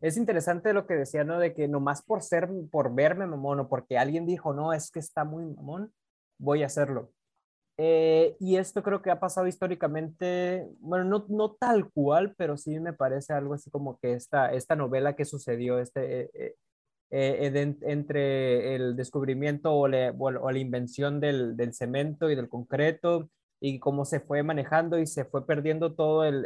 es 0.00 0.16
interesante 0.16 0.72
lo 0.72 0.86
que 0.86 0.94
decía, 0.94 1.24
¿no? 1.24 1.38
De 1.38 1.54
que 1.54 1.68
nomás 1.68 2.02
por 2.02 2.22
ser, 2.22 2.48
por 2.70 2.94
verme 2.94 3.26
mamón 3.26 3.60
o 3.60 3.68
porque 3.68 3.98
alguien 3.98 4.26
dijo, 4.26 4.52
no, 4.52 4.72
es 4.72 4.90
que 4.90 5.00
está 5.00 5.24
muy 5.24 5.44
mamón, 5.44 5.92
voy 6.38 6.62
a 6.62 6.66
hacerlo. 6.66 7.12
Eh, 7.80 8.36
y 8.40 8.56
esto 8.56 8.82
creo 8.82 9.02
que 9.02 9.10
ha 9.10 9.20
pasado 9.20 9.46
históricamente, 9.46 10.66
bueno, 10.80 11.04
no, 11.04 11.26
no 11.28 11.52
tal 11.54 11.88
cual, 11.92 12.34
pero 12.36 12.56
sí 12.56 12.80
me 12.80 12.92
parece 12.92 13.32
algo 13.34 13.54
así 13.54 13.70
como 13.70 13.98
que 14.00 14.14
esta, 14.14 14.52
esta 14.52 14.74
novela 14.74 15.14
que 15.14 15.24
sucedió, 15.24 15.78
este, 15.78 16.22
eh, 16.34 16.56
eh, 17.10 17.76
entre 17.82 18.74
el 18.76 18.96
descubrimiento 18.96 19.72
o, 19.74 19.88
le- 19.88 20.10
o 20.10 20.50
la 20.50 20.58
invención 20.58 21.20
del, 21.20 21.56
del 21.56 21.74
cemento 21.74 22.30
y 22.30 22.36
del 22.36 22.48
concreto 22.48 23.30
y 23.60 23.78
cómo 23.80 24.04
se 24.04 24.20
fue 24.20 24.42
manejando 24.42 24.98
y 24.98 25.06
se 25.06 25.24
fue 25.24 25.46
perdiendo 25.46 25.94
todo 25.94 26.24
el- 26.24 26.44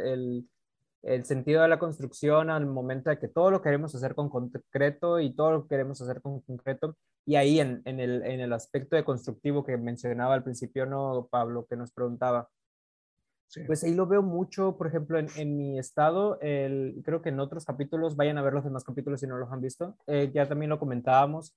el 1.03 1.25
sentido 1.25 1.61
de 1.61 1.67
la 1.67 1.79
construcción 1.79 2.49
al 2.49 2.65
momento 2.65 3.09
de 3.09 3.19
que 3.19 3.27
todo 3.27 3.51
lo 3.51 3.61
queremos 3.61 3.93
hacer 3.93 4.15
con 4.15 4.29
concreto 4.29 5.19
y 5.19 5.33
todo 5.33 5.51
lo 5.51 5.67
queremos 5.67 6.01
hacer 6.01 6.21
con 6.21 6.39
concreto. 6.41 6.95
Y 7.25 7.35
ahí 7.35 7.59
en, 7.59 7.81
en 7.85 7.99
el, 7.99 8.23
en 8.23 8.39
el 8.39 8.53
aspecto 8.53 8.95
de 8.95 9.03
constructivo 9.03 9.65
que 9.65 9.77
mencionaba 9.77 10.33
al 10.33 10.43
principio, 10.43 10.85
¿no, 10.85 11.27
Pablo, 11.29 11.65
que 11.69 11.75
nos 11.75 11.91
preguntaba? 11.91 12.49
Sí. 13.47 13.61
Pues 13.67 13.83
ahí 13.83 13.93
lo 13.93 14.07
veo 14.07 14.23
mucho, 14.23 14.77
por 14.77 14.87
ejemplo, 14.87 15.19
en, 15.19 15.27
en 15.37 15.55
mi 15.57 15.77
estado, 15.77 16.39
el, 16.41 17.01
creo 17.03 17.21
que 17.21 17.29
en 17.29 17.39
otros 17.39 17.65
capítulos, 17.65 18.15
vayan 18.15 18.37
a 18.37 18.41
ver 18.41 18.53
los 18.53 18.63
demás 18.63 18.83
capítulos 18.83 19.19
si 19.19 19.27
no 19.27 19.37
los 19.37 19.51
han 19.51 19.61
visto, 19.61 19.95
eh, 20.07 20.31
ya 20.33 20.47
también 20.47 20.69
lo 20.69 20.79
comentábamos, 20.79 21.55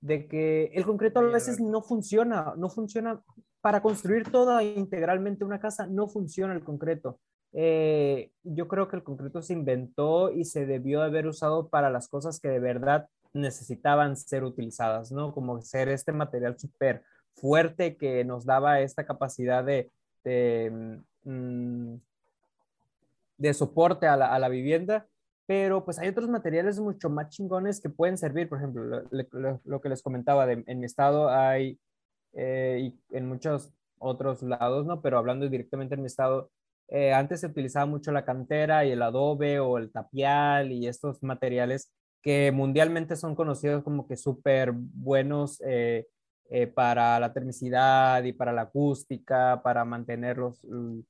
de 0.00 0.26
que 0.26 0.64
el 0.74 0.84
concreto 0.84 1.20
a 1.20 1.22
veces 1.22 1.60
no 1.60 1.80
funciona, 1.80 2.52
no 2.58 2.68
funciona 2.68 3.22
para 3.60 3.80
construir 3.80 4.30
toda 4.30 4.62
integralmente 4.62 5.44
una 5.44 5.60
casa, 5.60 5.86
no 5.86 6.08
funciona 6.08 6.52
el 6.52 6.64
concreto. 6.64 7.18
Eh, 7.54 8.30
yo 8.44 8.66
creo 8.68 8.88
que 8.88 8.96
el 8.96 9.02
concreto 9.02 9.42
se 9.42 9.52
inventó 9.52 10.30
y 10.30 10.44
se 10.44 10.66
debió 10.66 11.02
haber 11.02 11.26
usado 11.26 11.68
para 11.68 11.90
las 11.90 12.08
cosas 12.08 12.40
que 12.40 12.48
de 12.48 12.60
verdad 12.60 13.08
necesitaban 13.34 14.16
ser 14.16 14.44
utilizadas, 14.44 15.12
¿no? 15.12 15.32
Como 15.32 15.60
ser 15.62 15.88
este 15.88 16.12
material 16.12 16.58
súper 16.58 17.02
fuerte 17.34 17.96
que 17.96 18.24
nos 18.24 18.44
daba 18.46 18.80
esta 18.80 19.04
capacidad 19.06 19.64
de, 19.64 19.90
mm, 21.24 21.94
de 23.38 23.54
soporte 23.54 24.06
a 24.06 24.16
la, 24.16 24.34
a 24.34 24.38
la 24.38 24.48
vivienda, 24.48 25.06
pero 25.46 25.84
pues 25.84 25.98
hay 25.98 26.08
otros 26.08 26.28
materiales 26.28 26.78
mucho 26.78 27.10
más 27.10 27.30
chingones 27.30 27.80
que 27.80 27.88
pueden 27.90 28.16
servir, 28.18 28.48
por 28.48 28.58
ejemplo, 28.58 28.84
lo, 28.84 29.02
lo- 29.32 29.60
lo 29.64 29.80
que 29.80 29.88
les 29.88 30.02
comentaba, 30.02 30.46
de, 30.46 30.62
en 30.66 30.78
mi 30.80 30.86
estado 30.86 31.28
hay, 31.28 31.78
eh, 32.34 32.92
y 33.10 33.16
en 33.16 33.28
muchos 33.28 33.72
otros 33.98 34.42
lados, 34.42 34.86
¿no? 34.86 35.00
Pero 35.02 35.18
hablando 35.18 35.48
directamente 35.48 35.94
en 35.94 36.02
mi 36.02 36.06
estado, 36.06 36.50
eh, 36.88 37.12
antes 37.12 37.40
se 37.40 37.46
utilizaba 37.46 37.86
mucho 37.86 38.12
la 38.12 38.24
cantera 38.24 38.84
y 38.84 38.90
el 38.90 39.02
adobe 39.02 39.60
o 39.60 39.78
el 39.78 39.90
tapial 39.90 40.72
y 40.72 40.86
estos 40.86 41.22
materiales 41.22 41.92
que 42.22 42.52
mundialmente 42.52 43.16
son 43.16 43.34
conocidos 43.34 43.82
como 43.82 44.06
que 44.06 44.16
súper 44.16 44.72
buenos 44.72 45.60
eh, 45.66 46.06
eh, 46.54 46.66
para 46.66 47.18
la 47.18 47.32
termicidad 47.32 48.22
y 48.24 48.34
para 48.34 48.52
la 48.52 48.62
acústica, 48.62 49.62
para 49.62 49.86
mantenerlos, 49.86 50.62
mm, 50.64 51.00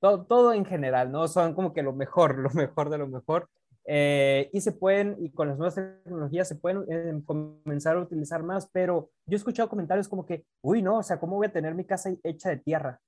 todo, 0.00 0.24
todo 0.24 0.52
en 0.54 0.64
general, 0.64 1.12
¿no? 1.12 1.28
Son 1.28 1.54
como 1.54 1.74
que 1.74 1.82
lo 1.82 1.92
mejor, 1.92 2.38
lo 2.38 2.50
mejor 2.50 2.88
de 2.88 2.98
lo 2.98 3.06
mejor. 3.06 3.50
Eh, 3.84 4.50
y 4.52 4.60
se 4.62 4.72
pueden, 4.72 5.16
y 5.18 5.30
con 5.30 5.48
las 5.48 5.58
nuevas 5.58 5.74
tecnologías 5.74 6.48
se 6.48 6.56
pueden 6.56 6.84
eh, 6.90 7.22
comenzar 7.26 7.96
a 7.96 8.00
utilizar 8.00 8.42
más, 8.42 8.68
pero 8.70 9.10
yo 9.26 9.34
he 9.34 9.36
escuchado 9.36 9.68
comentarios 9.68 10.08
como 10.08 10.26
que, 10.26 10.44
uy, 10.62 10.82
no, 10.82 10.98
o 10.98 11.02
sea, 11.02 11.20
¿cómo 11.20 11.36
voy 11.36 11.46
a 11.46 11.52
tener 11.52 11.74
mi 11.74 11.84
casa 11.84 12.10
hecha 12.22 12.48
de 12.48 12.58
tierra? 12.58 13.00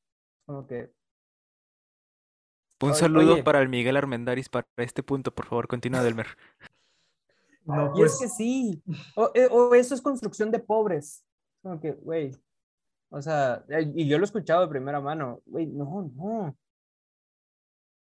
Como 0.46 0.66
que, 0.66 0.90
Un 2.82 2.94
saludo 2.94 3.34
oye. 3.34 3.42
para 3.42 3.60
el 3.60 3.68
Miguel 3.68 3.96
Armendáriz 3.96 4.48
para 4.48 4.66
este 4.78 5.02
punto, 5.02 5.34
por 5.34 5.46
favor, 5.46 5.68
continúa, 5.68 6.02
Delmer. 6.02 6.26
No, 7.62 7.92
y 7.94 8.02
es 8.02 8.16
pues, 8.16 8.18
que 8.18 8.28
sí, 8.28 8.82
o, 9.14 9.30
eh, 9.34 9.46
o 9.48 9.74
eso 9.74 9.94
es 9.94 10.00
construcción 10.00 10.50
de 10.50 10.58
pobres. 10.58 11.22
Como 11.62 11.78
que, 11.78 11.92
güey, 11.92 12.32
o 13.10 13.20
sea, 13.20 13.64
y 13.94 14.08
yo 14.08 14.18
lo 14.18 14.24
he 14.24 14.26
escuchado 14.26 14.62
de 14.62 14.68
primera 14.68 15.00
mano, 15.00 15.40
güey, 15.44 15.66
no, 15.66 16.10
no. 16.16 16.56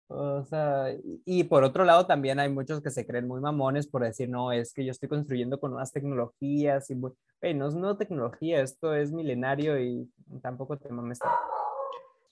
O 0.09 0.43
sea, 0.45 0.95
y, 1.25 1.43
por 1.45 1.63
otro 1.63 1.83
lado 1.83 2.05
también 2.05 2.39
hay 2.39 2.49
muchos 2.49 2.81
que 2.81 2.91
se 2.91 3.05
creen 3.05 3.27
muy 3.27 3.41
mamones 3.41 3.87
por 3.87 4.03
decir, 4.03 4.29
no, 4.29 4.53
es 4.53 4.73
que 4.73 4.85
yo 4.85 4.91
estoy 4.91 5.09
construyendo 5.09 5.59
con 5.59 5.71
nuevas 5.71 5.91
tecnologías 5.91 6.89
y, 6.89 6.95
güey, 6.95 7.53
no 7.53 7.67
es 7.67 7.75
nueva 7.75 7.97
tecnología, 7.97 8.61
esto 8.61 8.93
es 8.93 9.11
milenario 9.11 9.77
y 9.81 10.09
tampoco 10.41 10.77
te 10.77 10.89
mames. 10.89 11.19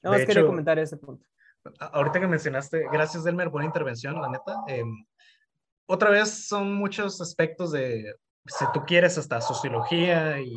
No, 0.02 0.12
más 0.12 0.26
quería 0.26 0.46
comentar 0.46 0.80
ese 0.80 0.96
punto. 0.96 1.26
Ahorita 1.80 2.20
que 2.20 2.28
mencionaste, 2.28 2.86
gracias 2.92 3.24
Delmer, 3.24 3.50
buena 3.50 3.66
intervención, 3.68 4.22
la 4.22 4.30
neta. 4.30 4.56
Em, 4.68 5.06
otra 5.88 6.10
vez 6.10 6.48
son 6.48 6.74
muchos 6.74 7.22
aspectos 7.22 7.72
de, 7.72 8.16
si 8.46 8.66
tú 8.74 8.84
quieres, 8.86 9.18
hasta 9.18 9.42
sociología 9.42 10.40
y 10.40 10.56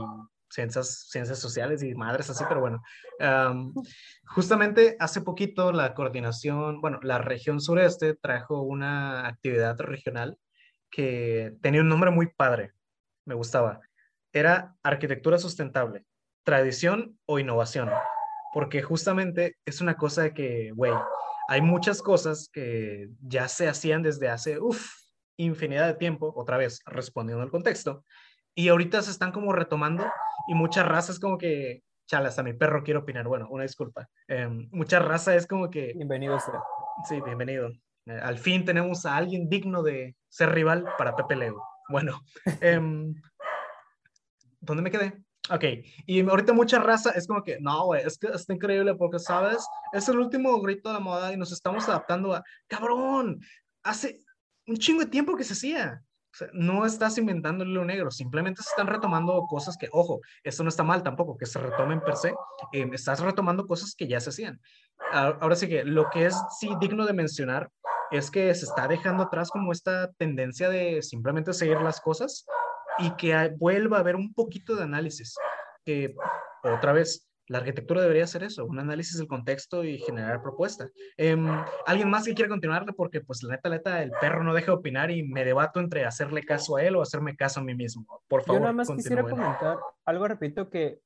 ciencias, 0.51 1.09
ciencias 1.11 1.39
sociales 1.39 1.83
y 1.83 1.95
madres 1.95 2.31
así, 2.31 2.45
pero 2.49 2.61
bueno. 2.61 2.83
Am, 3.21 3.73
justamente 4.27 4.97
hace 5.01 5.21
poquito 5.21 5.73
la 5.73 5.95
coordinación, 5.95 6.81
bueno, 6.81 6.99
la 7.03 7.19
región 7.19 7.61
sureste 7.61 8.15
trajo 8.15 8.63
una 8.63 9.27
actividad 9.27 9.79
regional 9.79 10.39
que 10.91 11.55
tenía 11.61 11.83
un 11.83 11.89
nombre 11.89 12.11
muy 12.11 12.29
padre, 12.29 12.73
me 13.25 13.35
gustaba. 13.35 13.81
Era 14.33 14.77
arquitectura 14.83 15.39
sustentable, 15.39 16.05
tradición 16.45 17.19
o 17.27 17.39
innovación, 17.39 17.91
porque 18.53 18.83
justamente 18.83 19.57
es 19.65 19.81
una 19.81 19.97
cosa 19.97 20.23
de 20.23 20.35
que, 20.35 20.73
güey, 20.75 20.93
hay 21.49 21.63
muchas 21.63 22.03
cosas 22.03 22.49
que 22.53 23.09
ya 23.21 23.49
se 23.49 23.69
hacían 23.69 24.03
desde 24.03 24.29
hace, 24.29 24.59
uff, 24.61 24.93
infinidad 25.37 25.87
de 25.87 25.95
tiempo, 25.95 26.33
otra 26.37 26.57
vez 26.57 26.81
respondiendo 26.87 27.43
al 27.43 27.51
contexto, 27.51 28.05
y 28.55 28.69
ahorita 28.69 29.03
se 29.03 29.11
están 29.11 29.33
como 29.33 29.53
retomando 29.53 30.05
y 30.49 30.55
muchas 30.55 30.87
razas 30.87 31.19
como 31.21 31.39
que, 31.39 31.83
chala, 32.07 32.29
hasta 32.29 32.43
mi 32.43 32.55
perro 32.55 32.83
quiere 32.83 32.99
opinar, 33.01 33.27
bueno, 33.29 33.47
una 33.51 33.63
disculpa, 33.63 34.09
Em, 34.27 34.69
mucha 34.73 34.99
raza 34.99 35.35
es 35.37 35.47
como 35.47 35.71
que, 35.71 35.93
Bienvenido 35.95 36.39
sea. 36.41 36.61
sí, 37.09 37.21
bienvenido, 37.21 37.71
Eh, 38.07 38.19
al 38.23 38.39
fin 38.39 38.65
tenemos 38.65 39.05
a 39.05 39.17
alguien 39.17 39.49
digno 39.51 39.83
de 39.83 40.17
ser 40.29 40.51
rival 40.53 40.87
para 40.97 41.15
Pepe 41.15 41.37
Leo. 41.37 41.63
Bueno, 41.91 42.21
em, 42.63 43.15
¿dónde 44.61 44.83
me 44.83 44.91
quedé? 44.91 45.23
Ok, 45.51 45.65
y 46.07 46.29
ahorita 46.29 46.53
mucha 46.53 46.79
raza 46.79 47.11
es 47.11 47.27
como 47.27 47.43
que, 47.43 47.59
no, 47.61 47.87
güey, 47.87 48.03
es 48.05 48.19
que 48.19 48.27
está 48.29 48.53
increíble 48.53 48.95
porque, 48.95 49.19
¿sabes? 49.19 49.67
Es 49.93 50.09
el 50.09 50.19
último 50.19 50.61
grito 50.61 50.91
de 50.91 50.95
la 50.95 51.01
moda 51.01 51.33
y 51.33 51.37
nos 51.37 51.53
estamos 51.53 51.89
adaptando 51.89 52.35
a, 52.35 52.45
cabrón, 52.67 53.41
hace 53.83 54.23
un 54.67 54.77
chingo 54.77 55.01
de 55.01 55.11
tiempo 55.11 55.37
que 55.37 55.45
se 55.45 55.55
hacía. 55.55 56.03
O 56.31 56.37
sea, 56.37 56.49
no 56.53 56.85
estás 56.85 57.17
inventando 57.17 57.65
el 57.65 57.71
hilo 57.71 57.85
negro, 57.87 58.11
simplemente 58.11 58.63
se 58.63 58.69
están 58.69 58.87
retomando 58.87 59.43
cosas 59.49 59.79
que, 59.79 59.89
ojo, 59.91 60.21
esto 60.45 60.63
no 60.63 60.69
está 60.69 60.85
mal 60.85 61.03
tampoco, 61.03 61.39
que 61.39 61.47
se 61.47 61.59
retomen 61.59 62.01
per 62.01 62.17
se, 62.17 62.35
eh, 62.73 62.89
estás 62.93 63.21
retomando 63.21 63.67
cosas 63.67 63.95
que 63.95 64.07
ya 64.07 64.21
se 64.21 64.29
hacían. 64.29 64.61
Ahora 65.13 65.57
sí 65.57 65.67
que 65.69 65.85
lo 65.85 66.11
que 66.11 66.27
es 66.27 66.37
sí 66.61 66.69
digno 66.81 67.07
de 67.07 67.15
mencionar 67.15 67.71
es 68.11 68.31
que 68.31 68.55
se 68.55 68.67
está 68.67 68.87
dejando 68.87 69.25
atrás 69.25 69.51
como 69.51 69.73
esta 69.73 70.13
tendencia 70.13 70.69
de 70.69 71.03
simplemente 71.03 71.55
seguir 71.55 71.81
las 71.81 72.01
cosas 72.01 72.45
y 72.99 73.11
que 73.17 73.55
vuelva 73.59 73.99
a 73.99 74.01
haber 74.01 74.17
un 74.17 74.33
poquito 74.33 74.77
de 74.77 74.85
análisis. 74.85 75.35
Que 75.85 76.15
otra 76.63 76.93
vez, 76.93 77.29
la 77.49 77.59
arquitectura 77.59 78.03
debería 78.03 78.27
ser 78.27 78.43
eso, 78.43 78.67
un 78.67 78.79
análisis 78.79 79.19
del 79.19 79.27
contexto 79.27 79.85
y 79.85 79.99
generar 79.99 80.43
propuesta. 80.43 80.89
Em, 81.17 81.47
¿Alguien 81.87 82.11
más 82.11 82.25
que 82.25 82.35
quiere 82.35 82.51
continuarle? 82.51 82.93
Porque 82.93 83.21
pues 83.21 83.43
la 83.43 83.55
neta, 83.55 83.69
la 83.69 83.77
neta, 83.77 84.03
el 84.03 84.11
perro 84.21 84.45
no 84.45 84.55
deja 84.55 84.73
de 84.73 84.79
opinar 84.79 85.11
y 85.11 85.23
me 85.23 85.45
debato 85.45 85.81
entre 85.81 86.05
hacerle 86.05 86.43
caso 86.43 86.77
a 86.77 86.83
él 86.83 86.97
o 86.97 87.03
hacerme 87.03 87.37
caso 87.37 87.61
a 87.61 87.65
mí 87.65 87.75
mismo. 87.75 88.23
Por 88.29 88.43
favor, 88.43 88.61
Yo 88.61 88.65
nada 88.65 88.75
más 88.75 88.91
quisiera 88.91 89.23
comentar 89.23 89.79
algo, 90.05 90.29
repito, 90.29 90.69
que 90.69 91.01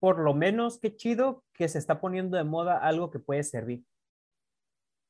por 0.00 0.18
lo 0.18 0.34
menos 0.34 0.78
qué 0.78 0.94
chido 0.94 1.44
que 1.52 1.68
se 1.68 1.78
está 1.78 2.00
poniendo 2.00 2.36
de 2.36 2.44
moda 2.44 2.78
algo 2.78 3.10
que 3.10 3.18
puede 3.18 3.42
servir. 3.42 3.84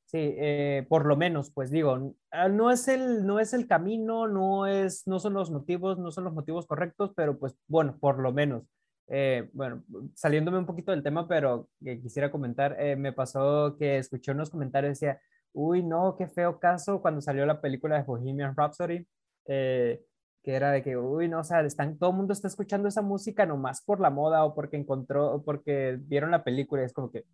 Sí, 0.09 0.17
eh, 0.37 0.85
por 0.87 1.05
lo 1.05 1.17
menos, 1.17 1.51
pues 1.51 1.69
digo, 1.69 2.15
ah, 2.31 2.47
no 2.47 2.71
es 2.71 2.87
el, 2.87 3.25
no 3.25 3.41
es 3.41 3.53
el 3.53 3.67
camino, 3.67 4.25
no, 4.29 4.65
es, 4.65 5.05
no 5.05 5.19
son 5.19 5.33
los 5.33 5.51
motivos, 5.51 5.99
no 5.99 6.11
son 6.11 6.23
los 6.23 6.33
motivos 6.33 6.65
correctos, 6.65 7.11
pero 7.13 7.37
pues 7.37 7.57
bueno, 7.67 7.97
por 7.99 8.19
lo 8.19 8.31
menos. 8.31 8.63
Eh, 9.09 9.49
bueno, 9.51 9.83
saliéndome 10.15 10.59
un 10.59 10.65
poquito 10.65 10.91
del 10.91 11.03
tema, 11.03 11.27
pero 11.27 11.67
quisiera 12.01 12.31
comentar, 12.31 12.77
eh, 12.79 12.95
me 12.95 13.11
pasó 13.11 13.75
que 13.77 13.97
escuché 13.97 14.31
unos 14.31 14.49
comentarios, 14.49 14.91
decía, 14.97 15.19
uy, 15.51 15.83
no, 15.83 16.15
qué 16.17 16.27
feo 16.27 16.57
caso 16.57 17.01
cuando 17.01 17.19
salió 17.19 17.45
la 17.45 17.59
película 17.59 17.97
de 17.97 18.03
Bohemian 18.03 18.55
Rhapsody, 18.55 19.05
que 19.45 20.55
era 20.55 20.71
de 20.71 20.83
que, 20.83 20.95
uy, 20.97 21.27
no, 21.27 21.39
o 21.41 21.43
sea, 21.43 21.59
están, 21.61 21.97
todo 21.97 22.11
el 22.11 22.15
mundo 22.15 22.31
está 22.31 22.47
escuchando 22.47 22.87
esa 22.87 23.01
música 23.01 23.45
nomás 23.45 23.81
por 23.83 23.99
la 23.99 24.09
moda 24.09 24.45
o 24.45 24.55
porque 24.55 24.77
encontró, 24.77 25.33
o 25.33 25.43
porque 25.43 25.97
vieron 26.01 26.31
la 26.31 26.43
película, 26.45 26.83
es 26.85 26.93
como 26.93 27.11
que, 27.11 27.25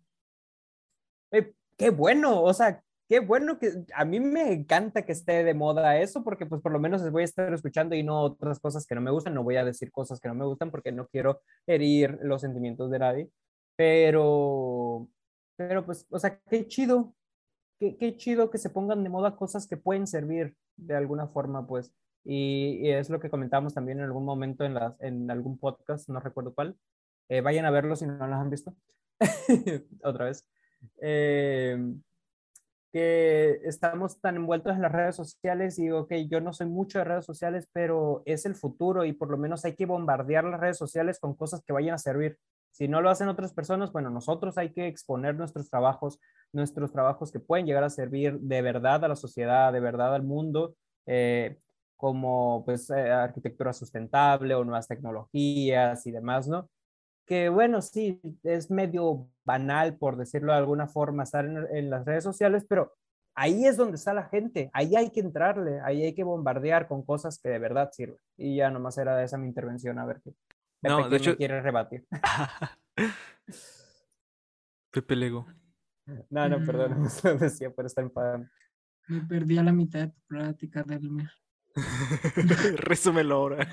"Eh, 1.32 1.52
qué 1.76 1.90
bueno, 1.90 2.42
o 2.42 2.52
sea, 2.54 2.82
qué 3.08 3.20
bueno 3.20 3.58
que 3.58 3.84
a 3.94 4.04
mí 4.04 4.20
me 4.20 4.52
encanta 4.52 5.02
que 5.04 5.12
esté 5.12 5.44
de 5.44 5.54
moda 5.54 5.98
eso, 6.00 6.24
porque 6.24 6.46
pues 6.46 6.62
por 6.62 6.72
lo 6.72 6.80
menos 6.80 7.08
voy 7.10 7.22
a 7.22 7.24
estar 7.26 7.52
escuchando 7.52 7.94
y 7.94 8.02
no 8.02 8.20
otras 8.20 8.60
cosas 8.60 8.86
que 8.86 8.94
no 8.94 9.00
me 9.00 9.10
gustan, 9.10 9.34
no 9.34 9.42
voy 9.44 9.56
a 9.56 9.64
decir 9.64 9.90
cosas 9.92 10.20
que 10.20 10.28
no 10.28 10.34
me 10.34 10.44
gustan 10.46 10.70
porque 10.70 10.92
no 10.92 11.06
quiero 11.08 11.40
herir 11.66 12.18
los 12.22 12.40
sentimientos 12.42 12.90
de 12.90 12.98
nadie, 12.98 13.30
pero, 13.76 15.08
pero 15.56 15.84
pues, 15.84 16.06
o 16.10 16.18
sea, 16.18 16.38
qué 16.50 16.66
chido, 16.66 17.14
qué, 17.80 17.96
qué 17.96 18.16
chido 18.16 18.50
que 18.50 18.58
se 18.58 18.70
pongan 18.70 19.02
de 19.04 19.10
moda 19.10 19.36
cosas 19.36 19.66
que 19.66 19.76
pueden 19.76 20.06
servir 20.06 20.56
de 20.76 20.96
alguna 20.96 21.28
forma, 21.28 21.66
pues, 21.66 21.92
y, 22.24 22.78
y 22.82 22.90
es 22.90 23.10
lo 23.10 23.20
que 23.20 23.30
comentábamos 23.30 23.74
también 23.74 23.98
en 23.98 24.04
algún 24.04 24.24
momento 24.24 24.64
en, 24.64 24.74
las, 24.74 24.94
en 25.00 25.30
algún 25.30 25.58
podcast, 25.58 26.08
no 26.08 26.20
recuerdo 26.20 26.54
cuál, 26.54 26.76
Eh, 27.30 27.40
vayan 27.40 27.64
a 27.64 27.70
verlo 27.70 27.96
si 27.96 28.06
no 28.06 28.26
los 28.26 28.36
han 28.38 28.50
visto, 28.50 28.74
otra 30.04 30.26
vez. 30.26 30.46
Eh, 31.00 31.76
que 32.94 33.60
estamos 33.64 34.20
tan 34.20 34.36
envueltos 34.36 34.76
en 34.76 34.82
las 34.82 34.92
redes 34.92 35.16
sociales 35.16 35.80
y 35.80 35.82
digo, 35.82 36.02
ok, 36.02 36.12
yo 36.30 36.40
no 36.40 36.52
soy 36.52 36.68
mucho 36.68 36.98
de 36.98 37.04
redes 37.04 37.24
sociales, 37.24 37.68
pero 37.72 38.22
es 38.24 38.46
el 38.46 38.54
futuro 38.54 39.04
y 39.04 39.12
por 39.12 39.30
lo 39.30 39.36
menos 39.36 39.64
hay 39.64 39.74
que 39.74 39.84
bombardear 39.84 40.44
las 40.44 40.60
redes 40.60 40.78
sociales 40.78 41.18
con 41.18 41.34
cosas 41.34 41.60
que 41.66 41.72
vayan 41.72 41.96
a 41.96 41.98
servir. 41.98 42.38
Si 42.70 42.86
no 42.86 43.00
lo 43.00 43.10
hacen 43.10 43.28
otras 43.28 43.52
personas, 43.52 43.90
bueno, 43.90 44.10
nosotros 44.10 44.58
hay 44.58 44.72
que 44.72 44.86
exponer 44.86 45.34
nuestros 45.34 45.68
trabajos, 45.68 46.20
nuestros 46.52 46.92
trabajos 46.92 47.32
que 47.32 47.40
pueden 47.40 47.66
llegar 47.66 47.82
a 47.82 47.90
servir 47.90 48.38
de 48.38 48.62
verdad 48.62 49.04
a 49.04 49.08
la 49.08 49.16
sociedad, 49.16 49.72
de 49.72 49.80
verdad 49.80 50.14
al 50.14 50.22
mundo, 50.22 50.76
eh, 51.06 51.58
como 51.96 52.64
pues 52.64 52.90
eh, 52.90 53.10
arquitectura 53.10 53.72
sustentable 53.72 54.54
o 54.54 54.64
nuevas 54.64 54.86
tecnologías 54.86 56.06
y 56.06 56.12
demás, 56.12 56.46
¿no? 56.46 56.68
Que 57.26 57.48
bueno, 57.48 57.80
sí, 57.82 58.20
es 58.42 58.70
medio 58.70 59.28
banal, 59.44 59.96
por 59.96 60.16
decirlo 60.16 60.52
de 60.52 60.58
alguna 60.58 60.86
forma, 60.86 61.22
estar 61.22 61.44
en, 61.44 61.66
en, 61.74 61.90
las 61.90 62.04
redes 62.04 62.24
sociales, 62.24 62.66
pero 62.68 62.92
ahí 63.34 63.66
es 63.66 63.76
donde 63.76 63.96
está 63.96 64.14
la 64.14 64.24
gente, 64.24 64.70
ahí 64.72 64.94
hay 64.96 65.10
que 65.10 65.20
entrarle, 65.20 65.80
ahí 65.80 66.02
hay 66.02 66.14
que 66.14 66.24
bombardear 66.24 66.86
con 66.86 67.04
cosas 67.04 67.38
que 67.38 67.48
de 67.48 67.58
verdad 67.58 67.90
sirven. 67.92 68.18
Y 68.36 68.56
ya 68.56 68.70
nomás 68.70 68.98
era 68.98 69.22
esa 69.22 69.38
mi 69.38 69.48
intervención, 69.48 69.98
a 69.98 70.06
ver 70.06 70.20
qué 70.22 70.32
no, 70.88 70.98
Pepe 70.98 71.10
de 71.10 71.16
hecho... 71.16 71.36
quiere 71.36 71.60
rebatir. 71.60 72.06
Pepe 74.92 75.16
Lego. 75.16 75.46
No, 76.30 76.48
no, 76.48 76.64
perdón, 76.64 77.08
lo 77.24 77.34
decía, 77.38 77.72
pero 77.74 77.86
está 77.86 78.02
enfadado. 78.02 78.46
Me 79.08 79.22
perdí 79.22 79.58
a 79.58 79.62
la 79.62 79.72
mitad 79.72 80.00
de 80.00 80.08
tu 80.08 80.20
plática, 80.26 80.82
Delmer. 80.82 81.30
Resúmelo 82.76 83.34
ahora. 83.34 83.68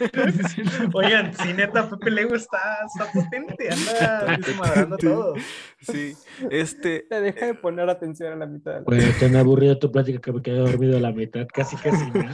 Oigan, 0.93 1.34
si 1.34 1.54
neta, 1.54 1.89
Pepe 1.89 2.12
Lego 2.12 2.36
está, 2.36 2.80
está 2.86 3.12
potente, 3.12 3.70
anda 3.72 4.38
desmadrando 4.38 4.97
todo. 4.97 5.36
Sí, 5.82 6.16
este. 6.49 7.06
Te 7.10 7.22
deja 7.22 7.45
de 7.47 7.54
poner 7.54 7.89
atención 7.89 8.34
a 8.34 8.36
la 8.36 8.45
mitad. 8.45 8.74
De 8.74 8.80
la... 8.80 8.86
Pues 8.86 9.20
tan 9.20 9.36
aburrido 9.36 9.78
tu 9.78 9.91
plática 9.91 10.20
que 10.20 10.32
me 10.32 10.41
quedé 10.41 10.58
dormido 10.58 10.97
a 10.97 11.02
la 11.02 11.12
mitad, 11.12 11.47
casi 11.54 11.76
casi. 11.78 12.10
¿no? 12.12 12.26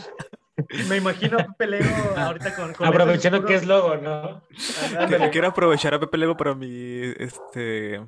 Me 0.89 0.97
imagino 0.97 1.37
a 1.37 1.45
Pepe 1.45 1.67
Lego 1.67 1.89
ahorita 2.15 2.55
con. 2.55 2.73
con 2.73 2.87
Aprovechando 2.87 3.45
que 3.45 3.55
es 3.55 3.65
logo, 3.65 3.97
¿no? 3.97 4.41
Que 5.07 5.29
quiero 5.31 5.47
aprovechar 5.47 5.93
a 5.93 5.99
Pepe 5.99 6.17
Lego 6.17 6.35
para 6.37 6.55
mi. 6.55 7.01
Este 7.17 8.01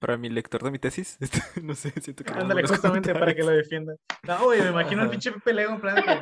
para 0.00 0.16
mi 0.16 0.30
lector 0.30 0.62
de 0.62 0.70
mi 0.70 0.78
tesis. 0.78 1.18
no 1.62 1.74
sé, 1.74 1.92
siento 2.00 2.24
que... 2.24 2.32
Ándale, 2.32 2.66
justamente 2.66 3.12
para 3.12 3.34
que 3.34 3.42
lo 3.42 3.50
defienda. 3.50 3.94
No, 4.24 4.44
güey, 4.44 4.60
me 4.62 4.70
imagino 4.70 5.04
el 5.04 5.10
pinche 5.10 5.30
Pepe 5.30 5.52
Lego 5.52 5.74
en 5.74 5.80
plan 5.80 6.02
que... 6.02 6.18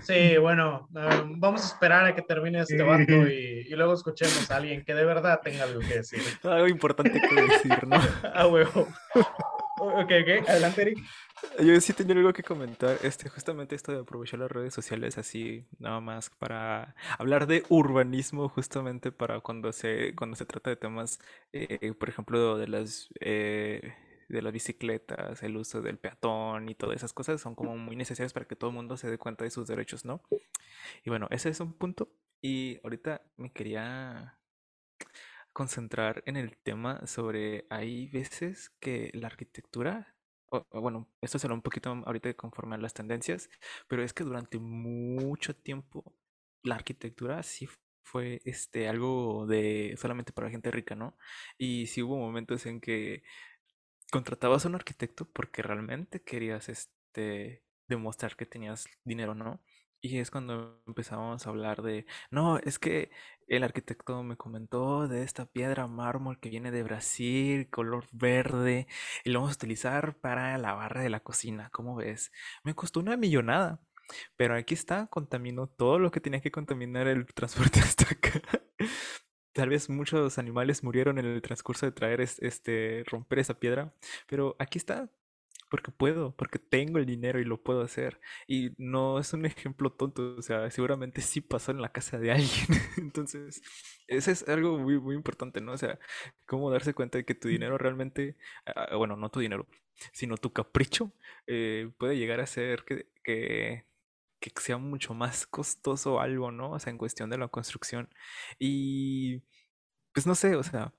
Sí, 0.00 0.38
bueno, 0.38 0.88
um, 0.94 1.38
vamos 1.38 1.62
a 1.62 1.66
esperar 1.66 2.06
a 2.06 2.14
que 2.14 2.22
termine 2.22 2.60
este 2.60 2.82
vato 2.82 3.28
y, 3.28 3.66
y, 3.68 3.76
luego 3.76 3.92
escuchemos 3.92 4.50
a 4.50 4.56
alguien 4.56 4.84
que 4.84 4.94
de 4.94 5.04
verdad 5.04 5.40
tenga 5.44 5.64
algo 5.64 5.80
que 5.80 5.96
decir. 5.96 6.22
Algo 6.42 6.66
importante 6.66 7.20
que 7.20 7.42
decir, 7.42 7.86
¿no? 7.86 7.96
ah, 8.34 8.46
huevo. 8.46 8.88
Ok, 9.94 10.10
ok, 10.22 10.48
adelante, 10.48 10.82
Eric. 10.82 10.98
Yo 11.62 11.80
sí 11.80 11.92
tenía 11.92 12.14
algo 12.16 12.32
que 12.32 12.42
comentar, 12.42 12.98
este, 13.02 13.28
justamente 13.28 13.74
esto 13.74 13.92
de 13.92 14.00
aprovechar 14.00 14.40
las 14.40 14.50
redes 14.50 14.74
sociales 14.74 15.18
así, 15.18 15.66
nada 15.78 16.00
más 16.00 16.30
para 16.30 16.94
hablar 17.18 17.46
de 17.46 17.62
urbanismo, 17.68 18.48
justamente 18.48 19.12
para 19.12 19.40
cuando 19.40 19.72
se, 19.72 20.14
cuando 20.16 20.36
se 20.36 20.46
trata 20.46 20.70
de 20.70 20.76
temas, 20.76 21.20
eh, 21.52 21.92
por 21.98 22.08
ejemplo, 22.08 22.56
de 22.56 22.68
las, 22.68 23.10
eh, 23.20 23.94
de 24.28 24.42
las 24.42 24.52
bicicletas, 24.52 25.42
el 25.42 25.56
uso 25.56 25.82
del 25.82 25.98
peatón 25.98 26.68
y 26.68 26.74
todas 26.74 26.96
esas 26.96 27.12
cosas 27.12 27.40
son 27.40 27.54
como 27.54 27.76
muy 27.76 27.96
necesarias 27.96 28.32
para 28.32 28.46
que 28.46 28.56
todo 28.56 28.70
el 28.70 28.76
mundo 28.76 28.96
se 28.96 29.10
dé 29.10 29.18
cuenta 29.18 29.44
de 29.44 29.50
sus 29.50 29.68
derechos, 29.68 30.04
¿no? 30.04 30.22
Y 31.04 31.10
bueno, 31.10 31.28
ese 31.30 31.50
es 31.50 31.60
un 31.60 31.72
punto. 31.72 32.08
Y 32.42 32.80
ahorita 32.82 33.22
me 33.36 33.52
quería 33.52 34.38
concentrar 35.56 36.22
en 36.26 36.36
el 36.36 36.58
tema 36.58 37.06
sobre, 37.06 37.66
hay 37.70 38.08
veces 38.08 38.70
que 38.78 39.10
la 39.14 39.28
arquitectura 39.28 40.14
bueno, 40.70 41.08
esto 41.20 41.38
será 41.38 41.54
un 41.54 41.62
poquito 41.62 41.90
ahorita 41.90 42.34
conforme 42.34 42.76
a 42.76 42.78
las 42.78 42.94
tendencias, 42.94 43.48
pero 43.88 44.02
es 44.02 44.12
que 44.12 44.24
durante 44.24 44.58
mucho 44.58 45.56
tiempo 45.56 46.14
la 46.62 46.76
arquitectura 46.76 47.42
sí 47.42 47.68
fue 48.02 48.40
este 48.44 48.88
algo 48.88 49.46
de 49.46 49.96
solamente 49.98 50.32
para 50.32 50.50
gente 50.50 50.70
rica, 50.70 50.94
¿no? 50.94 51.16
Y 51.58 51.86
sí 51.88 52.02
hubo 52.02 52.16
momentos 52.16 52.66
en 52.66 52.80
que 52.80 53.24
contratabas 54.12 54.64
a 54.64 54.68
un 54.68 54.76
arquitecto 54.76 55.28
porque 55.32 55.62
realmente 55.62 56.22
querías 56.22 56.68
este 56.68 57.64
demostrar 57.88 58.36
que 58.36 58.46
tenías 58.46 58.86
dinero, 59.04 59.34
¿no? 59.34 59.62
Y 60.06 60.18
es 60.18 60.30
cuando 60.30 60.80
empezábamos 60.86 61.46
a 61.46 61.50
hablar 61.50 61.82
de, 61.82 62.06
no, 62.30 62.58
es 62.58 62.78
que 62.78 63.10
el 63.48 63.64
arquitecto 63.64 64.22
me 64.22 64.36
comentó 64.36 65.08
de 65.08 65.22
esta 65.24 65.46
piedra 65.46 65.88
mármol 65.88 66.38
que 66.38 66.48
viene 66.48 66.70
de 66.70 66.84
Brasil, 66.84 67.68
color 67.70 68.06
verde, 68.12 68.86
y 69.24 69.30
lo 69.30 69.40
vamos 69.40 69.54
a 69.54 69.58
utilizar 69.58 70.16
para 70.18 70.56
la 70.58 70.74
barra 70.74 71.02
de 71.02 71.10
la 71.10 71.20
cocina. 71.20 71.70
¿Cómo 71.72 71.96
ves? 71.96 72.30
Me 72.62 72.74
costó 72.74 73.00
una 73.00 73.16
millonada, 73.16 73.80
pero 74.36 74.54
aquí 74.54 74.74
está, 74.74 75.08
contaminó 75.08 75.66
todo 75.68 75.98
lo 75.98 76.10
que 76.12 76.20
tenía 76.20 76.40
que 76.40 76.52
contaminar 76.52 77.08
el 77.08 77.26
transporte 77.26 77.80
hasta 77.80 78.04
acá. 78.04 78.40
Tal 79.52 79.70
vez 79.70 79.88
muchos 79.90 80.38
animales 80.38 80.84
murieron 80.84 81.18
en 81.18 81.26
el 81.26 81.42
transcurso 81.42 81.86
de 81.86 81.92
traer 81.92 82.20
este, 82.20 83.02
romper 83.06 83.40
esa 83.40 83.58
piedra, 83.58 83.92
pero 84.28 84.54
aquí 84.58 84.78
está, 84.78 85.10
porque 85.68 85.90
puedo, 85.90 86.34
porque 86.36 86.58
tengo 86.58 86.98
el 86.98 87.06
dinero 87.06 87.40
y 87.40 87.44
lo 87.44 87.62
puedo 87.62 87.82
hacer. 87.82 88.20
Y 88.46 88.70
no 88.78 89.18
es 89.18 89.32
un 89.32 89.46
ejemplo 89.46 89.90
tonto, 89.92 90.36
o 90.36 90.42
sea, 90.42 90.70
seguramente 90.70 91.20
sí 91.22 91.40
pasó 91.40 91.72
en 91.72 91.82
la 91.82 91.90
casa 91.92 92.18
de 92.18 92.32
alguien. 92.32 92.66
Entonces, 92.98 93.62
ese 94.06 94.32
es 94.32 94.48
algo 94.48 94.78
muy, 94.78 95.00
muy 95.00 95.14
importante, 95.16 95.60
¿no? 95.60 95.72
O 95.72 95.78
sea, 95.78 95.98
cómo 96.46 96.70
darse 96.70 96.94
cuenta 96.94 97.18
de 97.18 97.24
que 97.24 97.34
tu 97.34 97.48
dinero 97.48 97.78
realmente, 97.78 98.36
uh, 98.92 98.96
bueno, 98.96 99.16
no 99.16 99.30
tu 99.30 99.40
dinero, 99.40 99.66
sino 100.12 100.36
tu 100.36 100.52
capricho, 100.52 101.12
eh, 101.46 101.90
puede 101.98 102.16
llegar 102.16 102.40
a 102.40 102.46
ser 102.46 102.84
que, 102.84 103.08
que, 103.24 103.84
que 104.40 104.52
sea 104.60 104.78
mucho 104.78 105.14
más 105.14 105.46
costoso 105.46 106.20
algo, 106.20 106.52
¿no? 106.52 106.72
O 106.72 106.78
sea, 106.78 106.90
en 106.92 106.98
cuestión 106.98 107.30
de 107.30 107.38
la 107.38 107.48
construcción. 107.48 108.08
Y, 108.58 109.42
pues 110.12 110.26
no 110.26 110.34
sé, 110.34 110.56
o 110.56 110.62
sea, 110.62 110.92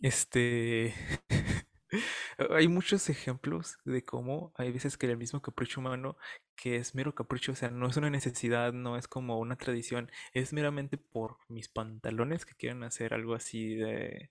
este... 0.00 0.94
Hay 2.50 2.68
muchos 2.68 3.08
ejemplos 3.08 3.78
de 3.84 4.04
cómo 4.04 4.52
hay 4.56 4.72
veces 4.72 4.96
que 4.96 5.06
el 5.06 5.16
mismo 5.16 5.42
capricho 5.42 5.80
humano, 5.80 6.16
que 6.56 6.76
es 6.76 6.94
mero 6.94 7.14
capricho, 7.14 7.52
o 7.52 7.54
sea, 7.54 7.70
no 7.70 7.88
es 7.88 7.96
una 7.96 8.10
necesidad, 8.10 8.72
no 8.72 8.96
es 8.96 9.08
como 9.08 9.38
una 9.38 9.56
tradición, 9.56 10.10
es 10.32 10.52
meramente 10.52 10.98
por 10.98 11.38
mis 11.48 11.68
pantalones 11.68 12.44
que 12.44 12.54
quieren 12.54 12.82
hacer 12.82 13.14
algo 13.14 13.34
así 13.34 13.74
de 13.74 14.30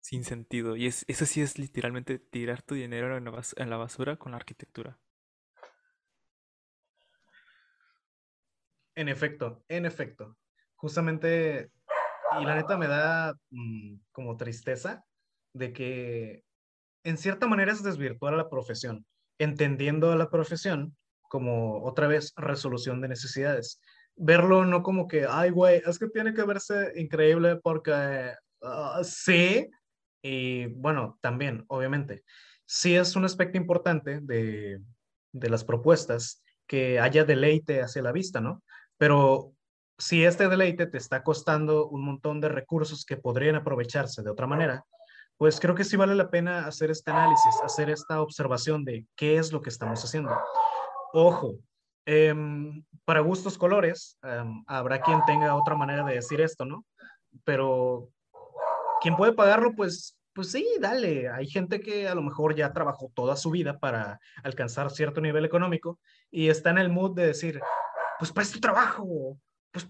sin 0.00 0.24
sentido. 0.24 0.76
Y 0.76 0.86
es, 0.86 1.04
eso 1.08 1.26
sí 1.26 1.40
es 1.40 1.58
literalmente 1.58 2.18
tirar 2.18 2.62
tu 2.62 2.74
dinero 2.74 3.16
en 3.16 3.24
la, 3.70 3.76
basura 3.76 4.16
con 4.16 4.32
la 4.32 4.36
arquitectura. 4.36 4.98
En 8.94 9.08
efecto, 9.08 9.64
en 9.68 9.86
efecto. 9.86 10.36
Justamente 10.76 11.70
y 12.40 12.44
la 12.44 12.54
neta 12.56 12.76
me 12.76 12.88
da 12.88 13.34
mm, 13.50 13.96
como 14.10 14.36
tristeza 14.36 15.04
de 15.52 15.72
que 15.72 16.44
en 17.04 17.18
cierta 17.18 17.46
manera 17.46 17.72
es 17.72 17.82
desvirtuar 17.82 18.34
a 18.34 18.36
la 18.36 18.48
profesión, 18.48 19.06
entendiendo 19.38 20.12
a 20.12 20.16
la 20.16 20.30
profesión 20.30 20.96
como 21.28 21.82
otra 21.84 22.06
vez 22.06 22.32
resolución 22.36 23.00
de 23.00 23.08
necesidades. 23.08 23.80
Verlo 24.16 24.64
no 24.64 24.82
como 24.82 25.08
que, 25.08 25.26
ay, 25.28 25.50
güey, 25.50 25.82
es 25.86 25.98
que 25.98 26.08
tiene 26.08 26.34
que 26.34 26.44
verse 26.44 26.92
increíble 26.96 27.56
porque 27.56 28.32
ah, 28.62 29.00
sí, 29.02 29.68
y 30.22 30.66
bueno, 30.66 31.18
también, 31.20 31.64
obviamente, 31.68 32.22
sí 32.66 32.94
es 32.94 33.16
un 33.16 33.24
aspecto 33.24 33.58
importante 33.58 34.20
de, 34.20 34.80
de 35.32 35.50
las 35.50 35.64
propuestas 35.64 36.42
que 36.66 37.00
haya 37.00 37.24
deleite 37.24 37.82
hacia 37.82 38.02
la 38.02 38.12
vista, 38.12 38.40
¿no? 38.40 38.62
Pero 38.98 39.54
si 39.98 40.24
este 40.24 40.48
deleite 40.48 40.86
te 40.86 40.98
está 40.98 41.22
costando 41.22 41.88
un 41.88 42.04
montón 42.04 42.40
de 42.40 42.48
recursos 42.48 43.04
que 43.04 43.16
podrían 43.16 43.56
aprovecharse 43.56 44.22
de 44.22 44.30
otra 44.30 44.46
manera, 44.46 44.84
pues 45.36 45.58
creo 45.58 45.74
que 45.74 45.84
sí 45.84 45.96
vale 45.96 46.14
la 46.14 46.30
pena 46.30 46.66
hacer 46.66 46.90
este 46.90 47.10
análisis, 47.10 47.60
hacer 47.64 47.90
esta 47.90 48.20
observación 48.20 48.84
de 48.84 49.06
qué 49.16 49.36
es 49.36 49.52
lo 49.52 49.60
que 49.60 49.70
estamos 49.70 50.04
haciendo. 50.04 50.36
Ojo, 51.12 51.56
em, 52.06 52.84
para 53.04 53.20
gustos 53.20 53.58
colores, 53.58 54.18
em, 54.22 54.62
habrá 54.66 55.00
quien 55.02 55.20
tenga 55.24 55.54
otra 55.54 55.74
manera 55.74 56.04
de 56.04 56.14
decir 56.14 56.40
esto, 56.40 56.64
¿no? 56.64 56.84
Pero 57.44 58.10
quien 59.00 59.16
puede 59.16 59.32
pagarlo, 59.32 59.74
pues, 59.74 60.16
pues 60.32 60.50
sí, 60.52 60.66
dale. 60.80 61.28
Hay 61.28 61.46
gente 61.46 61.80
que 61.80 62.08
a 62.08 62.14
lo 62.14 62.22
mejor 62.22 62.54
ya 62.54 62.72
trabajó 62.72 63.10
toda 63.14 63.36
su 63.36 63.50
vida 63.50 63.78
para 63.78 64.20
alcanzar 64.44 64.90
cierto 64.90 65.20
nivel 65.20 65.44
económico 65.44 65.98
y 66.30 66.48
está 66.48 66.70
en 66.70 66.78
el 66.78 66.88
mood 66.88 67.14
de 67.14 67.26
decir, 67.26 67.60
pues 68.18 68.32
para 68.32 68.44
este 68.44 68.60
trabajo, 68.60 69.36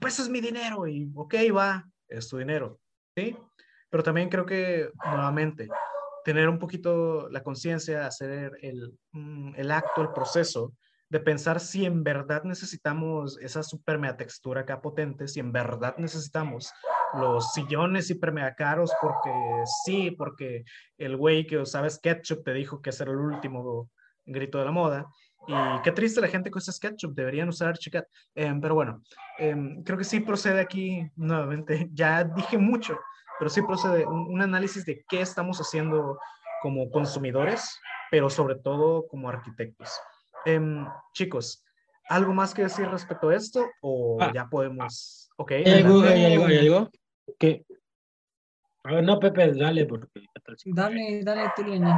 pues 0.00 0.18
es 0.18 0.28
mi 0.28 0.40
dinero 0.40 0.86
y 0.86 1.10
ok, 1.14 1.34
va, 1.54 1.84
es 2.08 2.28
tu 2.28 2.38
dinero, 2.38 2.80
¿sí? 3.14 3.36
Pero 3.92 4.02
también 4.02 4.30
creo 4.30 4.46
que, 4.46 4.88
nuevamente, 5.04 5.68
tener 6.24 6.48
un 6.48 6.58
poquito 6.58 7.28
la 7.28 7.42
conciencia, 7.42 8.06
hacer 8.06 8.58
el, 8.62 8.98
mm, 9.12 9.52
el 9.54 9.70
acto, 9.70 10.00
el 10.00 10.14
proceso 10.14 10.72
de 11.10 11.20
pensar 11.20 11.60
si 11.60 11.84
en 11.84 12.02
verdad 12.02 12.42
necesitamos 12.44 13.38
esa 13.38 13.62
super 13.62 13.98
mega 13.98 14.16
textura 14.16 14.62
acá 14.62 14.80
potente, 14.80 15.28
si 15.28 15.40
en 15.40 15.52
verdad 15.52 15.94
necesitamos 15.98 16.72
los 17.12 17.52
sillones 17.52 18.08
hiper 18.08 18.32
caros 18.56 18.90
porque 18.98 19.30
sí, 19.84 20.10
porque 20.12 20.64
el 20.96 21.18
güey 21.18 21.46
que 21.46 21.58
usaba 21.58 21.90
SketchUp 21.90 22.42
te 22.42 22.54
dijo 22.54 22.80
que 22.80 22.88
ese 22.88 23.04
el 23.04 23.10
último 23.10 23.90
grito 24.24 24.56
de 24.58 24.64
la 24.64 24.70
moda. 24.70 25.06
Y 25.46 25.82
qué 25.82 25.92
triste 25.92 26.22
la 26.22 26.28
gente 26.28 26.50
con 26.50 26.60
ese 26.60 26.72
SketchUp, 26.72 27.14
deberían 27.14 27.50
usar 27.50 27.68
Archicad. 27.68 28.04
Em, 28.34 28.58
pero 28.58 28.74
bueno, 28.74 29.02
em, 29.38 29.82
creo 29.82 29.98
que 29.98 30.04
sí 30.04 30.20
procede 30.20 30.60
aquí 30.60 31.06
nuevamente. 31.16 31.90
Ya 31.92 32.24
dije 32.24 32.56
mucho, 32.56 32.98
pero 33.42 33.50
sí 33.50 33.60
procede 33.62 34.06
un, 34.06 34.28
un 34.34 34.40
análisis 34.40 34.84
de 34.86 35.04
qué 35.08 35.20
estamos 35.20 35.58
haciendo 35.58 36.16
como 36.60 36.88
consumidores, 36.92 37.76
pero 38.08 38.30
sobre 38.30 38.54
todo 38.54 39.08
como 39.08 39.28
arquitectos. 39.28 39.90
Em, 40.44 40.86
chicos, 41.12 41.64
¿algo 42.08 42.32
más 42.32 42.54
que 42.54 42.62
decir 42.62 42.86
respecto 42.88 43.30
a 43.30 43.34
esto 43.34 43.66
o 43.80 44.16
Ah. 44.22 44.30
ya 44.32 44.46
podemos? 44.48 45.28
Ok. 45.38 45.50
¿Hay 45.50 45.64
algo, 45.64 46.02
hay 46.02 46.24
algo, 46.24 46.44
hay 46.46 46.58
algo? 46.58 46.90
¿Qué? 47.36 47.64
A 48.84 48.92
ver, 48.94 49.02
no, 49.02 49.18
Pepe, 49.18 49.52
dale, 49.54 49.86
porque... 49.86 50.06
¿qué 50.14 50.40
tal 50.40 50.56
si- 50.56 50.70
Dale, 50.72 51.24
dale 51.24 51.50
tú, 51.56 51.64
Lenin. 51.64 51.92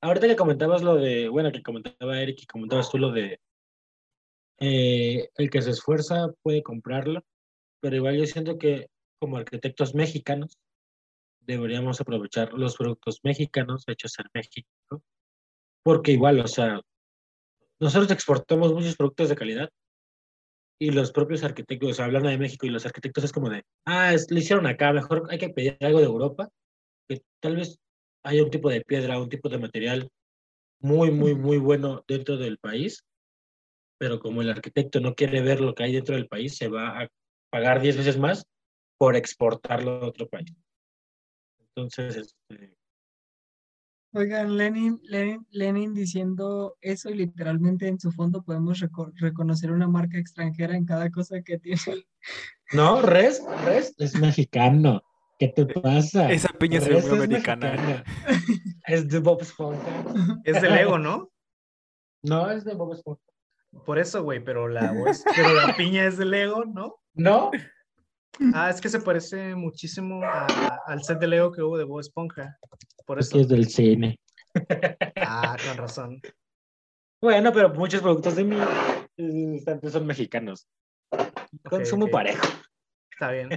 Ahorita 0.00 0.28
que 0.28 0.36
comentabas 0.36 0.80
lo 0.80 0.94
de, 0.96 1.28
bueno, 1.28 1.52
que 1.52 1.62
comentaba 1.62 2.18
Eric 2.18 2.38
y 2.40 2.46
comentabas 2.46 2.88
tú 2.90 2.96
lo 2.96 3.10
de 3.12 3.38
eh, 4.60 5.28
el 5.34 5.50
que 5.50 5.60
se 5.60 5.72
esfuerza 5.72 6.28
puede 6.42 6.62
comprarlo, 6.62 7.22
pero 7.80 7.96
igual 7.96 8.16
yo 8.16 8.24
siento 8.24 8.56
que 8.56 8.88
como 9.26 9.38
arquitectos 9.38 9.92
mexicanos 9.92 10.56
deberíamos 11.40 12.00
aprovechar 12.00 12.52
los 12.52 12.76
productos 12.76 13.18
mexicanos 13.24 13.82
hechos 13.88 14.16
en 14.20 14.26
México, 14.32 15.02
porque 15.82 16.12
igual, 16.12 16.38
o 16.38 16.46
sea, 16.46 16.80
nosotros 17.80 18.12
exportamos 18.12 18.72
muchos 18.72 18.94
productos 18.94 19.28
de 19.28 19.34
calidad 19.34 19.68
y 20.80 20.92
los 20.92 21.10
propios 21.10 21.42
arquitectos, 21.42 21.90
o 21.90 21.94
sea, 21.94 22.04
hablando 22.04 22.28
de 22.28 22.38
México 22.38 22.66
y 22.66 22.70
los 22.70 22.86
arquitectos 22.86 23.24
es 23.24 23.32
como 23.32 23.50
de, 23.50 23.64
ah, 23.84 24.14
es, 24.14 24.30
lo 24.30 24.38
hicieron 24.38 24.64
acá, 24.68 24.92
mejor 24.92 25.26
hay 25.28 25.38
que 25.38 25.48
pedir 25.48 25.76
algo 25.80 25.98
de 25.98 26.04
Europa, 26.04 26.48
que 27.08 27.20
tal 27.42 27.56
vez 27.56 27.80
haya 28.22 28.44
un 28.44 28.50
tipo 28.50 28.70
de 28.70 28.82
piedra, 28.82 29.18
un 29.18 29.28
tipo 29.28 29.48
de 29.48 29.58
material 29.58 30.08
muy, 30.80 31.10
muy, 31.10 31.34
muy 31.34 31.58
bueno 31.58 32.04
dentro 32.06 32.36
del 32.36 32.58
país, 32.58 33.02
pero 33.98 34.20
como 34.20 34.40
el 34.40 34.50
arquitecto 34.50 35.00
no 35.00 35.16
quiere 35.16 35.42
ver 35.42 35.60
lo 35.60 35.74
que 35.74 35.82
hay 35.82 35.92
dentro 35.94 36.14
del 36.14 36.28
país, 36.28 36.56
se 36.56 36.68
va 36.68 37.02
a 37.02 37.08
pagar 37.50 37.80
10 37.80 37.96
veces 37.96 38.18
más 38.18 38.46
por 38.98 39.16
exportarlo 39.16 39.92
a 39.92 40.06
otro 40.06 40.28
país. 40.28 40.52
Entonces, 41.74 42.16
este, 42.16 42.74
Oigan, 44.12 44.56
Lenin, 44.56 44.98
Lenin, 45.02 45.46
Lenin 45.50 45.92
diciendo 45.92 46.78
eso 46.80 47.10
y 47.10 47.14
literalmente 47.16 47.86
en 47.86 48.00
su 48.00 48.10
fondo 48.12 48.42
podemos 48.42 48.80
reco- 48.80 49.12
reconocer 49.16 49.70
una 49.70 49.88
marca 49.88 50.16
extranjera 50.18 50.74
en 50.74 50.86
cada 50.86 51.10
cosa 51.10 51.42
que 51.42 51.58
tiene. 51.58 51.80
no, 52.72 53.02
Res, 53.02 53.42
Res 53.66 53.94
es 53.98 54.18
mexicano. 54.18 55.02
¿Qué 55.38 55.48
te 55.48 55.66
pasa? 55.66 56.32
Esa 56.32 56.48
piña 56.48 56.80
se 56.80 56.88
ve 56.88 56.94
Res 56.94 57.04
muy 57.08 57.18
es 57.18 57.24
americana. 57.24 57.72
mexicana. 57.72 58.04
Es 58.86 59.06
de 59.08 59.18
Bob 59.18 59.42
Esponja. 59.42 60.40
Es 60.44 60.62
de 60.62 60.70
Lego, 60.70 60.98
¿no? 60.98 61.30
No, 62.22 62.50
es 62.50 62.64
de 62.64 62.72
Bob 62.74 62.94
Esponja. 62.94 63.20
Por 63.84 63.98
eso, 63.98 64.22
güey, 64.22 64.42
pero 64.42 64.66
la, 64.68 64.94
pero 65.36 65.52
la 65.54 65.76
piña 65.76 66.06
es 66.06 66.16
de 66.16 66.24
Lego, 66.24 66.64
¿no? 66.64 66.94
No, 67.12 67.50
Ah, 68.54 68.70
es 68.70 68.80
que 68.80 68.88
se 68.88 69.00
parece 69.00 69.54
muchísimo 69.54 70.22
a- 70.24 70.80
al 70.86 71.02
set 71.02 71.18
de 71.18 71.26
Lego 71.26 71.52
que 71.52 71.62
hubo 71.62 71.78
de 71.78 71.84
Bob 71.84 72.00
Esponja. 72.00 72.58
Por 73.06 73.18
es 73.18 73.26
eso. 73.26 73.34
que 73.36 73.40
es 73.42 73.48
del 73.48 73.68
cine. 73.68 74.18
Ah, 75.16 75.56
con 75.66 75.76
razón. 75.76 76.20
Bueno, 77.20 77.52
pero 77.52 77.70
muchos 77.72 78.02
productos 78.02 78.36
de 78.36 78.44
mi 78.44 78.58
instante 79.18 79.90
son 79.90 80.06
mexicanos. 80.06 80.68
Consumo 81.68 82.08
parejo. 82.08 82.46
Está 83.10 83.30
bien. 83.30 83.48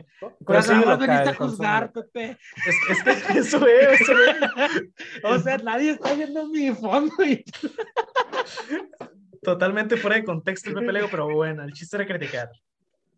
Más 0.47 0.69
local, 0.69 0.97
veniste 0.97 1.29
a 1.29 1.35
juzgar. 1.35 1.91
Pepe. 1.91 2.37
Es, 2.65 2.75
es 3.07 3.23
que 3.23 3.33
eso 3.39 3.67
es, 3.67 4.01
eso 4.01 4.13
es. 4.13 4.83
O 5.25 5.39
sea, 5.39 5.57
nadie 5.57 5.91
está 5.91 6.13
viendo 6.13 6.47
mi 6.47 6.71
fondo 6.73 7.13
y 7.25 7.43
Totalmente 9.41 9.97
fuera 9.97 10.17
de 10.17 10.23
contexto 10.25 10.69
el 10.69 10.75
Pepe 10.75 10.91
Lego, 10.93 11.07
pero 11.09 11.27
bueno, 11.33 11.63
el 11.63 11.73
chiste 11.73 11.95
era 11.97 12.05
criticar. 12.07 12.49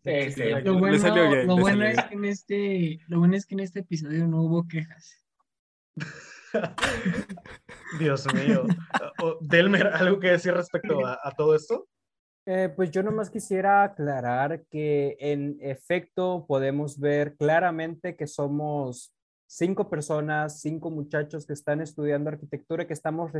Le- 0.04 0.62
Lo 0.62 0.78
bueno, 0.78 0.98
salió 0.98 1.30
bien, 1.30 1.46
lo 1.46 1.56
le 1.56 1.62
bueno 1.62 1.84
salió 1.84 2.00
es 2.00 2.04
que 2.08 2.14
en 2.14 2.24
este, 2.24 2.98
lo 3.08 3.18
bueno 3.20 3.36
es 3.36 3.46
que 3.46 3.54
en 3.54 3.60
este 3.60 3.80
episodio 3.80 4.26
no 4.26 4.42
hubo 4.42 4.66
quejas. 4.66 5.22
Dios 7.98 8.26
mío. 8.34 8.64
Delmer, 9.40 9.86
¿algo 9.88 10.18
que 10.18 10.30
decir 10.30 10.54
respecto 10.54 11.04
a, 11.06 11.18
a 11.22 11.30
todo 11.32 11.54
esto? 11.54 11.86
Eh, 12.46 12.72
pues 12.74 12.90
yo 12.90 13.02
nomás 13.04 13.30
quisiera 13.30 13.84
aclarar 13.84 14.64
que 14.68 15.16
en 15.20 15.58
efecto 15.60 16.44
podemos 16.48 16.98
ver 16.98 17.36
claramente 17.36 18.16
que 18.16 18.26
somos 18.26 19.14
cinco 19.46 19.88
personas, 19.88 20.60
cinco 20.60 20.90
muchachos 20.90 21.46
que 21.46 21.52
están 21.52 21.80
estudiando 21.80 22.30
arquitectura, 22.30 22.86
que 22.86 22.94
estamos 22.94 23.30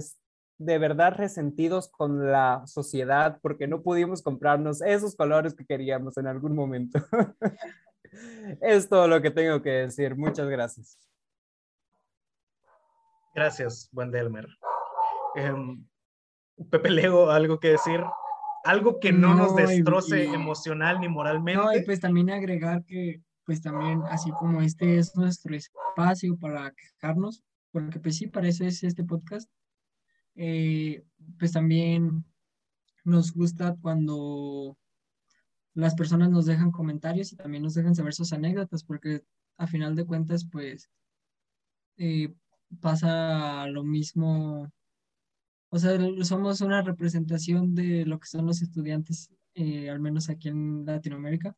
de 0.58 0.78
verdad 0.78 1.14
resentidos 1.16 1.88
con 1.88 2.30
la 2.30 2.62
sociedad 2.66 3.38
porque 3.42 3.66
no 3.66 3.82
pudimos 3.82 4.22
comprarnos 4.22 4.80
esos 4.82 5.16
colores 5.16 5.54
que 5.54 5.66
queríamos 5.66 6.16
en 6.18 6.26
algún 6.26 6.54
momento. 6.54 7.00
es 8.60 8.88
todo 8.88 9.08
lo 9.08 9.20
que 9.22 9.30
tengo 9.30 9.60
que 9.62 9.70
decir. 9.70 10.14
Muchas 10.16 10.48
gracias. 10.48 10.98
Gracias, 13.34 13.88
buen 13.92 14.10
Delmer. 14.10 14.46
Em, 15.34 15.84
Pepe 16.70 16.90
Lego, 16.90 17.30
¿algo 17.30 17.58
que 17.58 17.68
decir? 17.70 18.00
Algo 18.64 19.00
que 19.00 19.12
no, 19.12 19.34
nos 19.34 19.52
No, 19.52 19.56
destroce 19.56 20.26
y- 20.26 20.34
emocional 20.34 21.00
ni 21.00 21.08
moralmente. 21.08 21.60
No, 21.60 21.74
y 21.74 21.82
pues 21.82 22.00
también 22.00 22.30
agregar 22.30 22.84
que, 22.84 23.22
pues 23.44 23.62
también, 23.62 24.02
así 24.10 24.30
como 24.32 24.60
este 24.60 24.98
es 24.98 25.16
nuestro 25.16 25.56
espacio 25.56 26.38
para 26.38 26.70
quejarnos, 26.72 27.42
porque 27.72 27.98
pues 27.98 28.16
sí, 28.18 28.26
para 28.26 28.48
eso 28.48 28.64
es 28.64 28.84
este 28.84 29.02
podcast, 29.02 29.50
eh, 30.34 31.04
pues 31.38 31.52
también 31.52 32.24
nos 33.04 33.32
gusta 33.32 33.76
cuando 33.80 34.76
las 35.74 35.94
personas 35.94 36.30
nos 36.30 36.46
dejan 36.46 36.70
comentarios 36.70 37.32
y 37.32 37.36
también 37.36 37.62
nos 37.62 37.74
dejan 37.74 37.94
saber 37.94 38.14
sus 38.14 38.32
anécdotas, 38.32 38.84
porque 38.84 39.24
a 39.56 39.66
final 39.66 39.94
de 39.96 40.06
cuentas, 40.06 40.46
pues 40.50 40.90
eh, 41.96 42.34
pasa 42.80 43.66
lo 43.68 43.84
mismo. 43.84 44.70
O 45.70 45.78
sea, 45.78 45.98
somos 46.24 46.60
una 46.60 46.82
representación 46.82 47.74
de 47.74 48.04
lo 48.04 48.18
que 48.18 48.26
son 48.26 48.46
los 48.46 48.60
estudiantes, 48.62 49.30
eh, 49.54 49.88
al 49.88 50.00
menos 50.00 50.28
aquí 50.28 50.48
en 50.48 50.84
Latinoamérica. 50.84 51.56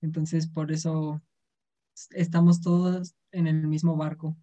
Entonces, 0.00 0.48
por 0.48 0.72
eso 0.72 1.20
estamos 2.10 2.60
todos 2.60 3.14
en 3.32 3.46
el 3.46 3.66
mismo 3.68 3.96
barco. 3.96 4.36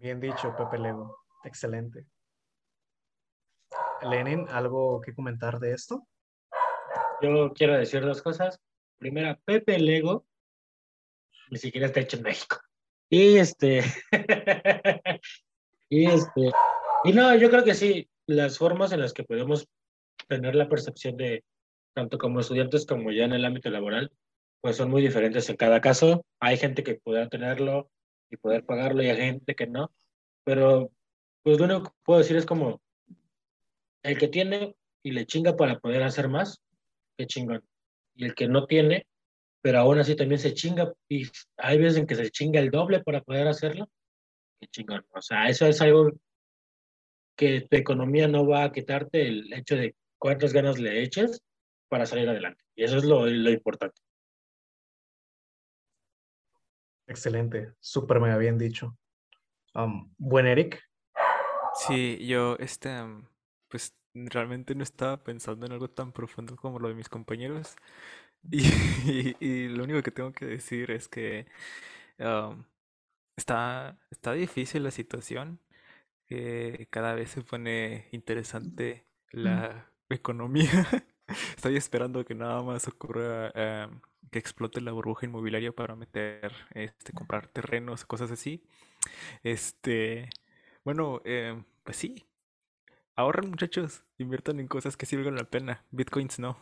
Bien 0.00 0.18
dicho, 0.18 0.56
Pepe 0.56 0.78
Lego. 0.78 1.14
Excelente. 1.44 2.06
Lenin, 4.00 4.48
¿algo 4.48 4.98
que 5.02 5.14
comentar 5.14 5.58
de 5.60 5.72
esto? 5.72 6.06
yo 7.20 7.52
quiero 7.52 7.76
decir 7.76 8.00
dos 8.00 8.22
cosas. 8.22 8.58
Primera, 8.96 9.38
Pepe 9.44 9.78
Lego 9.78 10.24
ni 11.50 11.58
siquiera 11.58 11.86
está 11.86 12.00
hecho 12.00 12.16
en 12.16 12.22
México. 12.22 12.56
Y 13.10 13.36
este, 13.36 13.82
y 15.90 16.06
este, 16.06 16.50
y 17.04 17.12
no, 17.12 17.36
yo 17.36 17.50
creo 17.50 17.64
que 17.64 17.74
sí, 17.74 18.08
las 18.26 18.56
formas 18.56 18.92
en 18.92 19.00
las 19.00 19.12
que 19.12 19.24
podemos 19.24 19.68
tener 20.28 20.54
la 20.54 20.70
percepción 20.70 21.18
de, 21.18 21.44
tanto 21.92 22.16
como 22.16 22.40
estudiantes 22.40 22.86
como 22.86 23.12
ya 23.12 23.24
en 23.24 23.34
el 23.34 23.44
ámbito 23.44 23.68
laboral, 23.68 24.10
pues 24.62 24.76
son 24.76 24.90
muy 24.90 25.02
diferentes 25.02 25.50
en 25.50 25.56
cada 25.56 25.82
caso. 25.82 26.24
Hay 26.40 26.56
gente 26.56 26.82
que 26.82 26.94
pueda 26.94 27.28
tenerlo 27.28 27.90
y 28.30 28.36
poder 28.36 28.64
pagarlo 28.64 29.02
y 29.02 29.08
hay 29.08 29.16
gente 29.16 29.54
que 29.54 29.66
no, 29.66 29.92
pero 30.44 30.90
pues 31.42 31.58
lo 31.58 31.64
único 31.64 31.84
que 31.84 31.90
puedo 32.04 32.20
decir 32.20 32.36
es 32.36 32.46
como 32.46 32.80
el 34.02 34.18
que 34.18 34.28
tiene 34.28 34.76
y 35.02 35.12
le 35.12 35.26
chinga 35.26 35.56
para 35.56 35.78
poder 35.78 36.02
hacer 36.02 36.28
más, 36.28 36.60
qué 37.16 37.26
chingón. 37.26 37.64
Y 38.14 38.24
el 38.24 38.34
que 38.34 38.48
no 38.48 38.66
tiene, 38.66 39.06
pero 39.62 39.78
aún 39.78 39.98
así 39.98 40.14
también 40.16 40.38
se 40.38 40.54
chinga 40.54 40.92
y 41.08 41.26
hay 41.56 41.78
veces 41.78 41.98
en 41.98 42.06
que 42.06 42.14
se 42.14 42.30
chinga 42.30 42.60
el 42.60 42.70
doble 42.70 43.00
para 43.00 43.22
poder 43.22 43.48
hacerlo, 43.48 43.88
qué 44.60 44.66
chingón. 44.68 45.04
O 45.10 45.22
sea, 45.22 45.48
eso 45.48 45.66
es 45.66 45.80
algo 45.80 46.12
que 47.36 47.62
tu 47.62 47.76
economía 47.76 48.28
no 48.28 48.46
va 48.46 48.64
a 48.64 48.72
quitarte 48.72 49.26
el 49.26 49.52
hecho 49.52 49.76
de 49.76 49.94
cuántas 50.18 50.52
ganas 50.52 50.78
le 50.78 51.02
eches 51.02 51.42
para 51.88 52.06
salir 52.06 52.28
adelante. 52.28 52.62
Y 52.74 52.84
eso 52.84 52.98
es 52.98 53.04
lo, 53.04 53.26
lo 53.26 53.50
importante. 53.50 54.00
Excelente, 57.10 57.74
súper 57.80 58.20
mega 58.20 58.36
bien 58.38 58.56
dicho. 58.56 58.96
Um, 59.74 60.14
buen 60.16 60.46
Eric. 60.46 60.80
Sí, 61.74 62.24
yo, 62.24 62.56
este, 62.60 62.88
pues 63.66 63.96
realmente 64.14 64.76
no 64.76 64.84
estaba 64.84 65.24
pensando 65.24 65.66
en 65.66 65.72
algo 65.72 65.90
tan 65.90 66.12
profundo 66.12 66.54
como 66.54 66.78
lo 66.78 66.86
de 66.86 66.94
mis 66.94 67.08
compañeros. 67.08 67.74
Y, 68.48 68.62
y- 69.40 69.68
lo 69.68 69.82
único 69.82 70.02
que 70.04 70.12
tengo 70.12 70.30
que 70.32 70.46
decir 70.46 70.92
es 70.92 71.08
que 71.08 71.46
um, 72.20 72.62
está, 73.36 73.98
está 74.10 74.32
difícil 74.32 74.84
la 74.84 74.92
situación, 74.92 75.60
que 76.26 76.86
cada 76.92 77.14
vez 77.16 77.30
se 77.30 77.42
pone 77.42 78.08
interesante 78.12 79.04
la 79.32 79.92
economía. 80.10 80.70
Estoy 81.56 81.76
esperando 81.76 82.24
que 82.24 82.34
nada 82.34 82.62
más 82.62 82.88
ocurra 82.88 83.50
em, 83.54 84.00
que 84.30 84.38
explote 84.38 84.80
la 84.80 84.92
burbuja 84.92 85.26
inmobiliaria 85.26 85.72
para 85.72 85.96
meter, 85.96 86.52
este, 86.74 87.12
comprar 87.12 87.48
terrenos, 87.48 88.04
cosas 88.04 88.30
así. 88.30 88.62
Este, 89.42 90.28
bueno, 90.84 91.20
em, 91.24 91.64
pues 91.84 91.96
sí, 91.96 92.26
ahorren 93.16 93.50
muchachos, 93.50 94.04
inviertan 94.18 94.60
en 94.60 94.68
cosas 94.68 94.96
que 94.96 95.06
sí 95.06 95.16
la 95.16 95.44
pena. 95.44 95.84
Bitcoins 95.90 96.38
no. 96.38 96.58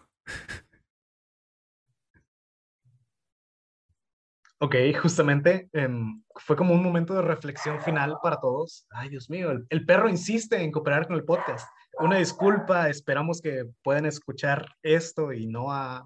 Ok, 4.61 4.75
justamente 5.01 5.69
em, 5.73 6.21
fue 6.35 6.57
como 6.57 6.75
un 6.75 6.83
momento 6.83 7.15
de 7.15 7.23
reflexión 7.23 7.81
final 7.81 8.17
para 8.21 8.41
todos. 8.41 8.89
Ay, 8.91 9.09
Dios 9.09 9.31
mío, 9.31 9.53
el 9.69 9.87
perro 9.87 10.09
insiste 10.09 10.61
en 10.61 10.73
cooperar 10.73 11.07
con 11.07 11.15
el 11.15 11.25
podcast. 11.25 11.69
Una 12.01 12.19
disculpa, 12.19 12.89
esperamos 12.89 13.41
que 13.41 13.65
puedan 13.83 14.07
escuchar 14.07 14.67
esto 14.83 15.33
y 15.33 15.47
no 15.47 15.73
a, 15.73 15.99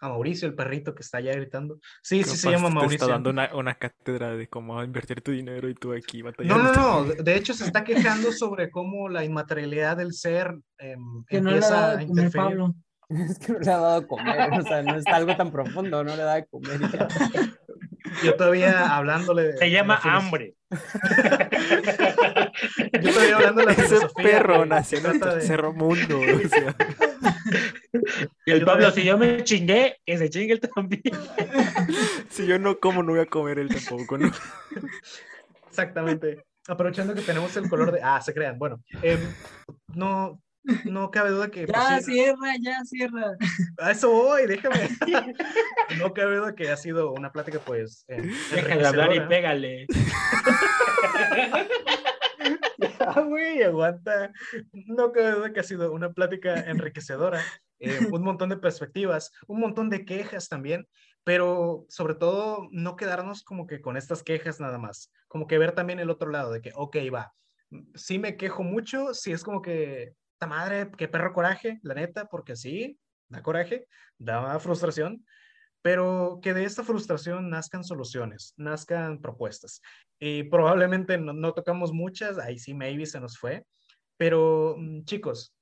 a 0.00 0.08
Mauricio, 0.08 0.46
el 0.48 0.54
perrito 0.54 0.94
que 0.94 1.02
está 1.02 1.18
allá 1.18 1.32
gritando. 1.32 1.78
Sí, 2.02 2.22
sí, 2.24 2.36
se 2.36 2.50
llama 2.50 2.68
te 2.68 2.74
Mauricio. 2.74 2.96
está 2.96 3.06
dando 3.12 3.30
una, 3.30 3.54
una 3.54 3.74
cátedra 3.74 4.36
de 4.36 4.48
cómo 4.48 4.82
invertir 4.82 5.22
tu 5.22 5.30
dinero 5.32 5.68
y 5.68 5.74
tú 5.74 5.92
aquí 5.92 6.18
No, 6.22 6.26
batallando. 6.30 6.72
no, 6.72 6.72
no. 6.72 7.04
De 7.04 7.22
de 7.22 7.36
hecho, 7.36 7.54
se 7.54 7.64
está 7.64 7.84
quejando 7.84 8.32
sobre 8.32 8.70
cómo 8.70 9.08
la 9.08 9.24
inmaterialidad 9.24 9.96
del 9.96 10.12
ser 10.12 10.54
em, 10.78 11.24
Que 11.28 11.40
no 11.40 11.50
le 11.50 11.56
ha 11.56 11.58
empieza 11.58 11.74
dado 11.80 11.92
a 11.92 11.96
de 11.96 12.06
comer 12.06 12.24
interferir. 12.26 12.46
Pablo. 12.58 12.74
Es 13.12 13.38
que 13.38 13.52
no 13.52 13.58
le 13.58 13.70
ha 13.70 13.76
dado 13.78 14.00
de 14.00 14.06
comer, 14.06 14.50
o 14.58 14.62
sea, 14.62 14.82
no 14.82 14.96
es 14.96 15.06
algo 15.06 15.36
tan 15.36 15.50
profundo, 15.52 16.02
no 16.02 16.16
le 16.16 16.22
da 16.22 16.34
de 16.36 16.46
comer. 16.46 16.80
y 16.80 16.84
ya. 16.92 17.08
Yo 18.24 18.34
todavía 18.36 18.94
hablándole. 18.96 19.42
de- 19.44 19.56
Se 19.58 19.70
llama 19.70 19.98
hambre. 20.02 20.54
Yo 23.00 23.12
todavía 23.12 23.36
hablando 23.36 23.60
de 23.60 23.66
la 23.66 23.72
Ese 23.84 23.96
perro 24.16 24.66
nació 24.66 24.98
en 24.98 25.04
de- 25.12 25.18
tercer 25.18 25.62
mundo. 25.72 26.18
o 26.18 26.48
sea. 26.48 26.74
Y 28.46 28.50
el 28.52 28.60
Yo 28.60 28.66
Pablo, 28.66 28.82
todavía- 28.86 28.90
si 28.92 29.04
yo 29.04 29.18
me 29.18 29.44
chingué, 29.44 29.96
que 30.04 30.18
se 30.18 30.30
chingue 30.30 30.54
él 30.54 30.60
también. 30.60 31.02
si 32.30 32.46
yo 32.46 32.58
no 32.58 32.78
como, 32.78 33.02
no 33.02 33.12
voy 33.12 33.20
a 33.20 33.26
comer 33.26 33.58
él 33.58 33.68
tampoco, 33.68 34.18
¿no? 34.18 34.30
Exactamente. 35.68 36.44
Aprovechando 36.68 37.14
que 37.14 37.22
tenemos 37.22 37.56
el 37.56 37.68
color 37.68 37.90
de. 37.92 38.00
Ah, 38.02 38.20
se 38.20 38.32
crean. 38.34 38.58
Bueno, 38.58 38.80
em, 39.02 39.18
no, 39.94 40.40
no 40.84 41.10
cabe 41.10 41.30
duda 41.30 41.50
que. 41.50 41.66
pues, 41.66 41.78
Ya, 41.78 41.98
sí, 42.00 42.12
cierra, 42.12 42.54
ya, 42.60 42.84
cierra. 42.84 43.36
a 43.78 43.90
eso 43.90 44.10
voy, 44.10 44.46
déjame. 44.46 44.88
No 45.98 46.14
cabe 46.14 46.36
duda 46.36 46.54
que 46.54 46.70
ha 46.70 46.76
sido 46.76 47.12
una 47.12 47.32
plática, 47.32 47.58
pues. 47.60 48.06
hablar 48.86 49.14
y 49.14 49.20
pégale. 49.20 49.86
Ah, 53.00 53.20
güey, 53.20 53.62
aguanta. 53.62 54.32
No 54.72 55.12
cabe 55.12 55.32
duda 55.32 55.52
que 55.52 55.60
ha 55.60 55.64
sido 55.64 55.92
una 55.92 56.12
plática 56.12 56.54
enriquecedora, 56.54 57.42
eh, 57.78 57.98
un 58.10 58.22
montón 58.22 58.48
de 58.48 58.56
perspectivas, 58.56 59.32
un 59.46 59.60
montón 59.60 59.90
de 59.90 60.04
quejas 60.04 60.48
también, 60.48 60.86
pero 61.24 61.84
sobre 61.88 62.14
todo 62.14 62.68
no 62.70 62.96
quedarnos 62.96 63.42
como 63.42 63.66
que 63.66 63.80
con 63.80 63.96
estas 63.96 64.22
quejas 64.22 64.60
nada 64.60 64.78
más, 64.78 65.10
como 65.28 65.46
que 65.46 65.58
ver 65.58 65.72
también 65.72 66.00
el 66.00 66.10
otro 66.10 66.30
lado 66.30 66.52
de 66.52 66.60
que, 66.60 66.72
ok, 66.74 66.96
va, 67.12 67.34
sí 67.94 68.18
me 68.18 68.36
quejo 68.36 68.62
mucho, 68.62 69.14
sí 69.14 69.32
es 69.32 69.42
como 69.42 69.62
que, 69.62 70.14
madre, 70.46 70.90
qué 70.96 71.08
perro 71.08 71.32
coraje, 71.32 71.78
la 71.82 71.94
neta, 71.94 72.26
porque 72.26 72.56
sí, 72.56 72.98
da 73.28 73.42
coraje, 73.42 73.86
da 74.18 74.58
frustración, 74.58 75.24
pero 75.82 76.38
que 76.42 76.54
de 76.54 76.64
esta 76.64 76.84
frustración 76.84 77.50
nazcan 77.50 77.84
soluciones, 77.84 78.54
nazcan 78.56 79.20
propuestas. 79.20 79.82
Y 80.20 80.44
probablemente 80.44 81.18
no, 81.18 81.52
tocamos 81.52 81.92
muchas, 81.92 82.38
ahí 82.38 82.58
sí, 82.58 82.72
maybe 82.74 83.04
se 83.06 83.20
nos 83.20 83.36
fue, 83.38 83.66
pero 84.16 84.76
mm, 84.78 85.04
chicos, 85.04 85.54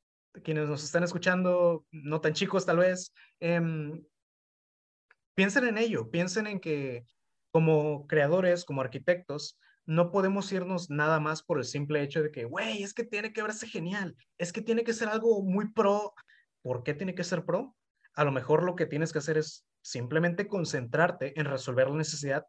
quienes 0.44 0.68
nos 0.68 0.84
están 0.84 1.02
escuchando, 1.02 1.86
no 1.90 2.20
tan 2.20 2.34
chicos 2.34 2.66
tal 2.66 2.78
vez, 2.78 3.12
em, 3.40 4.04
piensen 5.34 5.64
en 5.64 5.78
ello, 5.78 6.10
piensen 6.10 6.46
en 6.46 6.60
que 6.60 7.04
como 7.50 8.06
creadores, 8.06 8.64
como 8.64 8.82
arquitectos, 8.82 9.58
no 9.90 10.12
podemos 10.12 10.52
irnos 10.52 10.88
nada 10.88 11.18
más 11.18 11.42
por 11.42 11.58
el 11.58 11.64
simple 11.64 12.00
hecho 12.00 12.22
de 12.22 12.30
que, 12.30 12.44
güey, 12.44 12.84
es 12.84 12.94
que 12.94 13.02
tiene 13.02 13.32
que 13.32 13.42
verse 13.42 13.66
genial, 13.66 14.16
es 14.38 14.52
que 14.52 14.62
tiene 14.62 14.84
que 14.84 14.92
ser 14.92 15.08
algo 15.08 15.42
muy 15.42 15.72
pro. 15.72 16.14
¿Por 16.62 16.84
qué 16.84 16.94
tiene 16.94 17.16
que 17.16 17.24
ser 17.24 17.44
pro? 17.44 17.76
A 18.14 18.22
lo 18.22 18.30
mejor 18.30 18.62
lo 18.62 18.76
que 18.76 18.86
tienes 18.86 19.12
que 19.12 19.18
hacer 19.18 19.36
es 19.36 19.66
simplemente 19.82 20.46
concentrarte 20.46 21.38
en 21.40 21.44
resolver 21.44 21.88
la 21.88 21.96
necesidad 21.96 22.46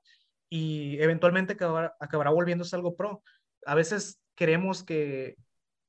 y 0.52 1.02
eventualmente 1.02 1.54
acabar- 1.54 1.96
acabará 2.00 2.30
volviéndose 2.30 2.76
algo 2.76 2.96
pro. 2.96 3.24
A 3.66 3.74
veces 3.74 4.22
queremos 4.36 4.84
que 4.84 5.36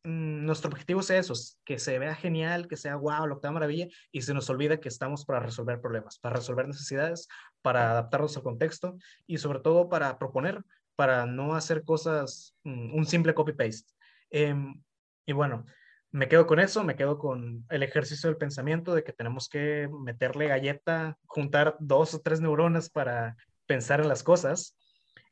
mm, 0.05 0.47
nuestro 0.47 0.71
objetivo 0.71 1.03
sea 1.03 1.19
eso, 1.19 1.35
que 1.67 1.79
se 1.79 1.99
vea 1.99 2.15
genial, 2.15 2.67
que 2.67 2.79
sea 2.79 2.97
wow, 2.97 3.29
que 3.39 3.47
da 3.47 3.53
maravilla, 3.53 3.89
y 4.11 4.23
se 4.23 4.33
nos 4.33 4.49
olvida 4.49 4.81
que 4.81 4.89
estamos 4.89 5.27
para 5.27 5.41
resolver 5.41 5.83
problemas, 5.83 6.19
para 6.19 6.37
resolver 6.37 6.67
necesidades, 6.67 7.29
para 7.61 7.91
adaptarnos 7.91 8.39
al 8.39 8.43
contexto 8.43 8.97
y 9.27 9.37
sobre 9.37 9.61
todo 9.61 9.91
para 9.91 10.19
proponer, 10.19 10.65
para 11.03 11.27
no 11.27 11.57
hacer 11.57 11.83
cosas, 11.83 12.55
mm, 12.63 12.95
un 12.95 13.05
simple 13.07 13.35
copy-paste. 13.35 13.93
Em, 14.31 14.81
y 15.27 15.33
bueno, 15.33 15.67
me 16.13 16.29
quedo 16.29 16.47
con 16.47 16.61
eso, 16.61 16.85
me 16.85 16.95
quedo 16.95 17.19
con 17.19 17.67
el 17.71 17.83
ejercicio 17.83 18.29
del 18.29 18.37
pensamiento 18.37 18.95
de 18.95 19.03
que 19.03 19.13
tenemos 19.13 19.49
que 19.49 19.89
meterle 20.05 20.47
galleta, 20.47 21.19
juntar 21.27 21.75
dos 21.81 22.15
o 22.15 22.21
tres 22.21 22.41
neuronas 22.41 22.89
para 22.89 23.35
pensar 23.67 24.01
en 24.01 24.07
las 24.07 24.23
cosas. 24.23 24.79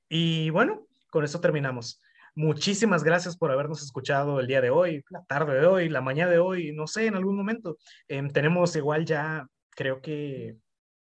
Y 0.08 0.50
bueno, 0.50 0.88
con 1.08 1.22
eso 1.22 1.40
terminamos. 1.40 2.02
Muchísimas 2.34 3.04
gracias 3.04 3.36
por 3.36 3.52
habernos 3.52 3.80
escuchado 3.80 4.40
el 4.40 4.48
día 4.48 4.60
de 4.60 4.70
hoy, 4.70 5.04
la 5.08 5.22
tarde 5.22 5.60
de 5.60 5.66
hoy, 5.66 5.88
la 5.88 6.00
mañana 6.00 6.32
de 6.32 6.40
hoy, 6.40 6.72
no 6.72 6.88
sé, 6.88 7.06
en 7.06 7.14
algún 7.14 7.36
momento. 7.36 7.76
Em, 8.08 8.28
tenemos 8.28 8.74
igual 8.74 9.04
ya, 9.04 9.46
creo 9.70 10.00
que 10.02 10.56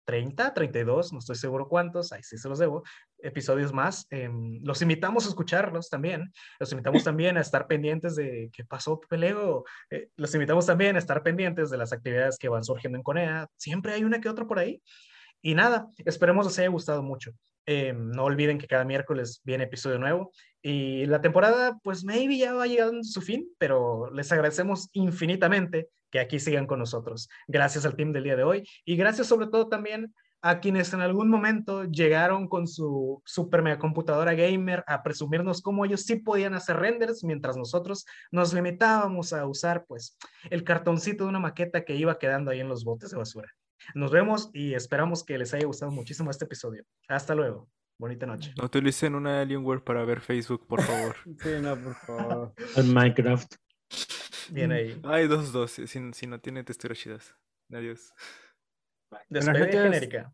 30, 0.09 0.55
32, 0.55 1.13
no 1.13 1.19
estoy 1.19 1.37
seguro 1.37 1.69
cuántos, 1.69 2.13
ahí 2.13 2.23
sí 2.23 2.39
se 2.39 2.49
los 2.49 2.59
debo, 2.59 2.83
episodios 3.19 3.75
más. 3.75 4.07
Em, 4.09 4.59
los 4.63 4.81
invitamos 4.81 5.27
a 5.27 5.29
escucharlos 5.29 5.91
también. 5.91 6.33
Los 6.59 6.73
invitamos 6.73 7.05
también 7.05 7.37
a 7.37 7.43
estar 7.43 7.67
pendientes 7.67 8.17
de 8.17 8.49
qué 8.55 8.65
pasó, 8.65 8.99
Pepe 8.99 9.19
Lego. 9.19 9.67
Eh, 9.91 10.09
los 10.17 10.33
invitamos 10.33 10.65
también 10.65 10.97
a 10.97 10.99
estar 10.99 11.23
pendientes 11.23 11.69
de 11.69 11.77
las 11.77 11.93
actividades 11.93 12.39
que 12.39 12.49
van 12.49 12.65
surgiendo 12.65 12.97
en 12.97 13.03
Conea. 13.03 13.49
Siempre 13.59 13.93
hay 13.93 14.03
una 14.03 14.19
que 14.19 14.31
otra 14.31 14.47
por 14.47 14.59
ahí. 14.59 14.83
Y 15.43 15.55
nada, 15.55 15.87
esperemos 16.07 16.47
les 16.47 16.59
haya 16.59 16.69
gustado 16.69 17.03
mucho. 17.03 17.33
Eh, 17.67 17.93
no 17.93 18.25
olviden 18.25 18.57
que 18.57 18.67
cada 18.67 18.87
miércoles 18.87 19.43
viene 19.45 19.65
episodio 19.65 19.99
nuevo 19.99 20.33
y 20.63 21.07
la 21.07 21.21
temporada, 21.21 21.79
pues 21.83 22.05
maybe 22.05 22.37
ya 22.37 22.53
va 22.53 22.67
llegando 22.67 23.01
a 23.01 23.05
su 23.05 23.21
fin, 23.21 23.49
pero 23.59 24.11
les 24.13 24.31
agradecemos 24.33 24.89
infinitamente 24.93 25.89
que 26.11 26.21
aquí 26.21 26.41
sigan 26.41 26.67
con 26.67 26.79
nosotros. 26.79 27.29
Gracias 27.47 27.85
al 27.85 27.95
team 27.95 28.13
del 28.13 28.25
día 28.25 28.37
de 28.37 28.45
hoy 28.45 28.69
y 28.85 28.97
gracias 28.97 29.27
sobre 29.27 29.47
todo 29.47 29.69
también 29.69 30.15
a 30.41 30.61
quienes 30.61 30.93
en 30.93 31.01
algún 31.01 31.29
momento 31.29 31.85
llegaron 31.85 32.49
con 32.49 32.69
su 32.69 33.23
super 33.25 33.63
mega 33.63 33.79
computadora 33.79 34.35
gamer 34.35 34.85
a 34.87 35.03
presumirnos 35.03 35.63
cómo 35.63 35.85
ellos 35.85 36.03
sí 36.03 36.17
podían 36.17 36.55
hacer 36.55 36.77
renders 36.77 37.25
mientras 37.25 37.57
nosotros 37.57 38.07
nos 38.31 38.55
limitábamos 38.55 39.33
a 39.33 39.47
usar 39.47 39.85
pues 39.87 40.17
el 40.51 40.63
cartoncito 40.63 41.25
de 41.25 41.31
una 41.31 41.41
maqueta 41.41 41.85
que 41.85 41.97
iba 41.97 42.19
quedando 42.19 42.51
ahí 42.51 42.61
en 42.61 42.69
los 42.69 42.85
botes 42.85 43.11
de 43.11 43.17
basura. 43.17 43.49
Nos 43.95 44.11
vemos 44.11 44.51
y 44.53 44.75
esperamos 44.75 45.25
que 45.25 45.39
les 45.39 45.55
haya 45.55 45.67
gustado 45.67 45.91
muchísimo 45.91 46.31
este 46.31 46.45
episodio. 46.45 46.85
Hasta 47.09 47.35
luego. 47.35 47.69
Bonita 47.99 48.27
noche. 48.27 48.55
No 48.57 48.65
utilicen 48.65 49.17
una 49.17 49.41
Alienware 49.41 49.83
para 49.83 50.05
ver 50.05 50.21
Facebook, 50.21 50.67
por 50.67 50.83
favor. 50.83 51.17
Sí, 51.43 51.51
no, 51.61 51.77
por 51.77 51.95
favor. 51.95 52.55
En 52.77 52.95
Minecraft. 52.95 53.55
Bien 54.51 54.73
ahí. 54.73 55.01
Hay 55.05 55.27
dos, 55.27 55.53
dos, 55.53 55.73
si, 55.73 55.87
si 55.87 56.27
no 56.27 56.41
tiene 56.41 56.63
texturas 56.63 56.99
chidas. 56.99 57.35
Adiós. 57.73 58.15
Despedida 59.29 59.83
genérica. 59.83 60.33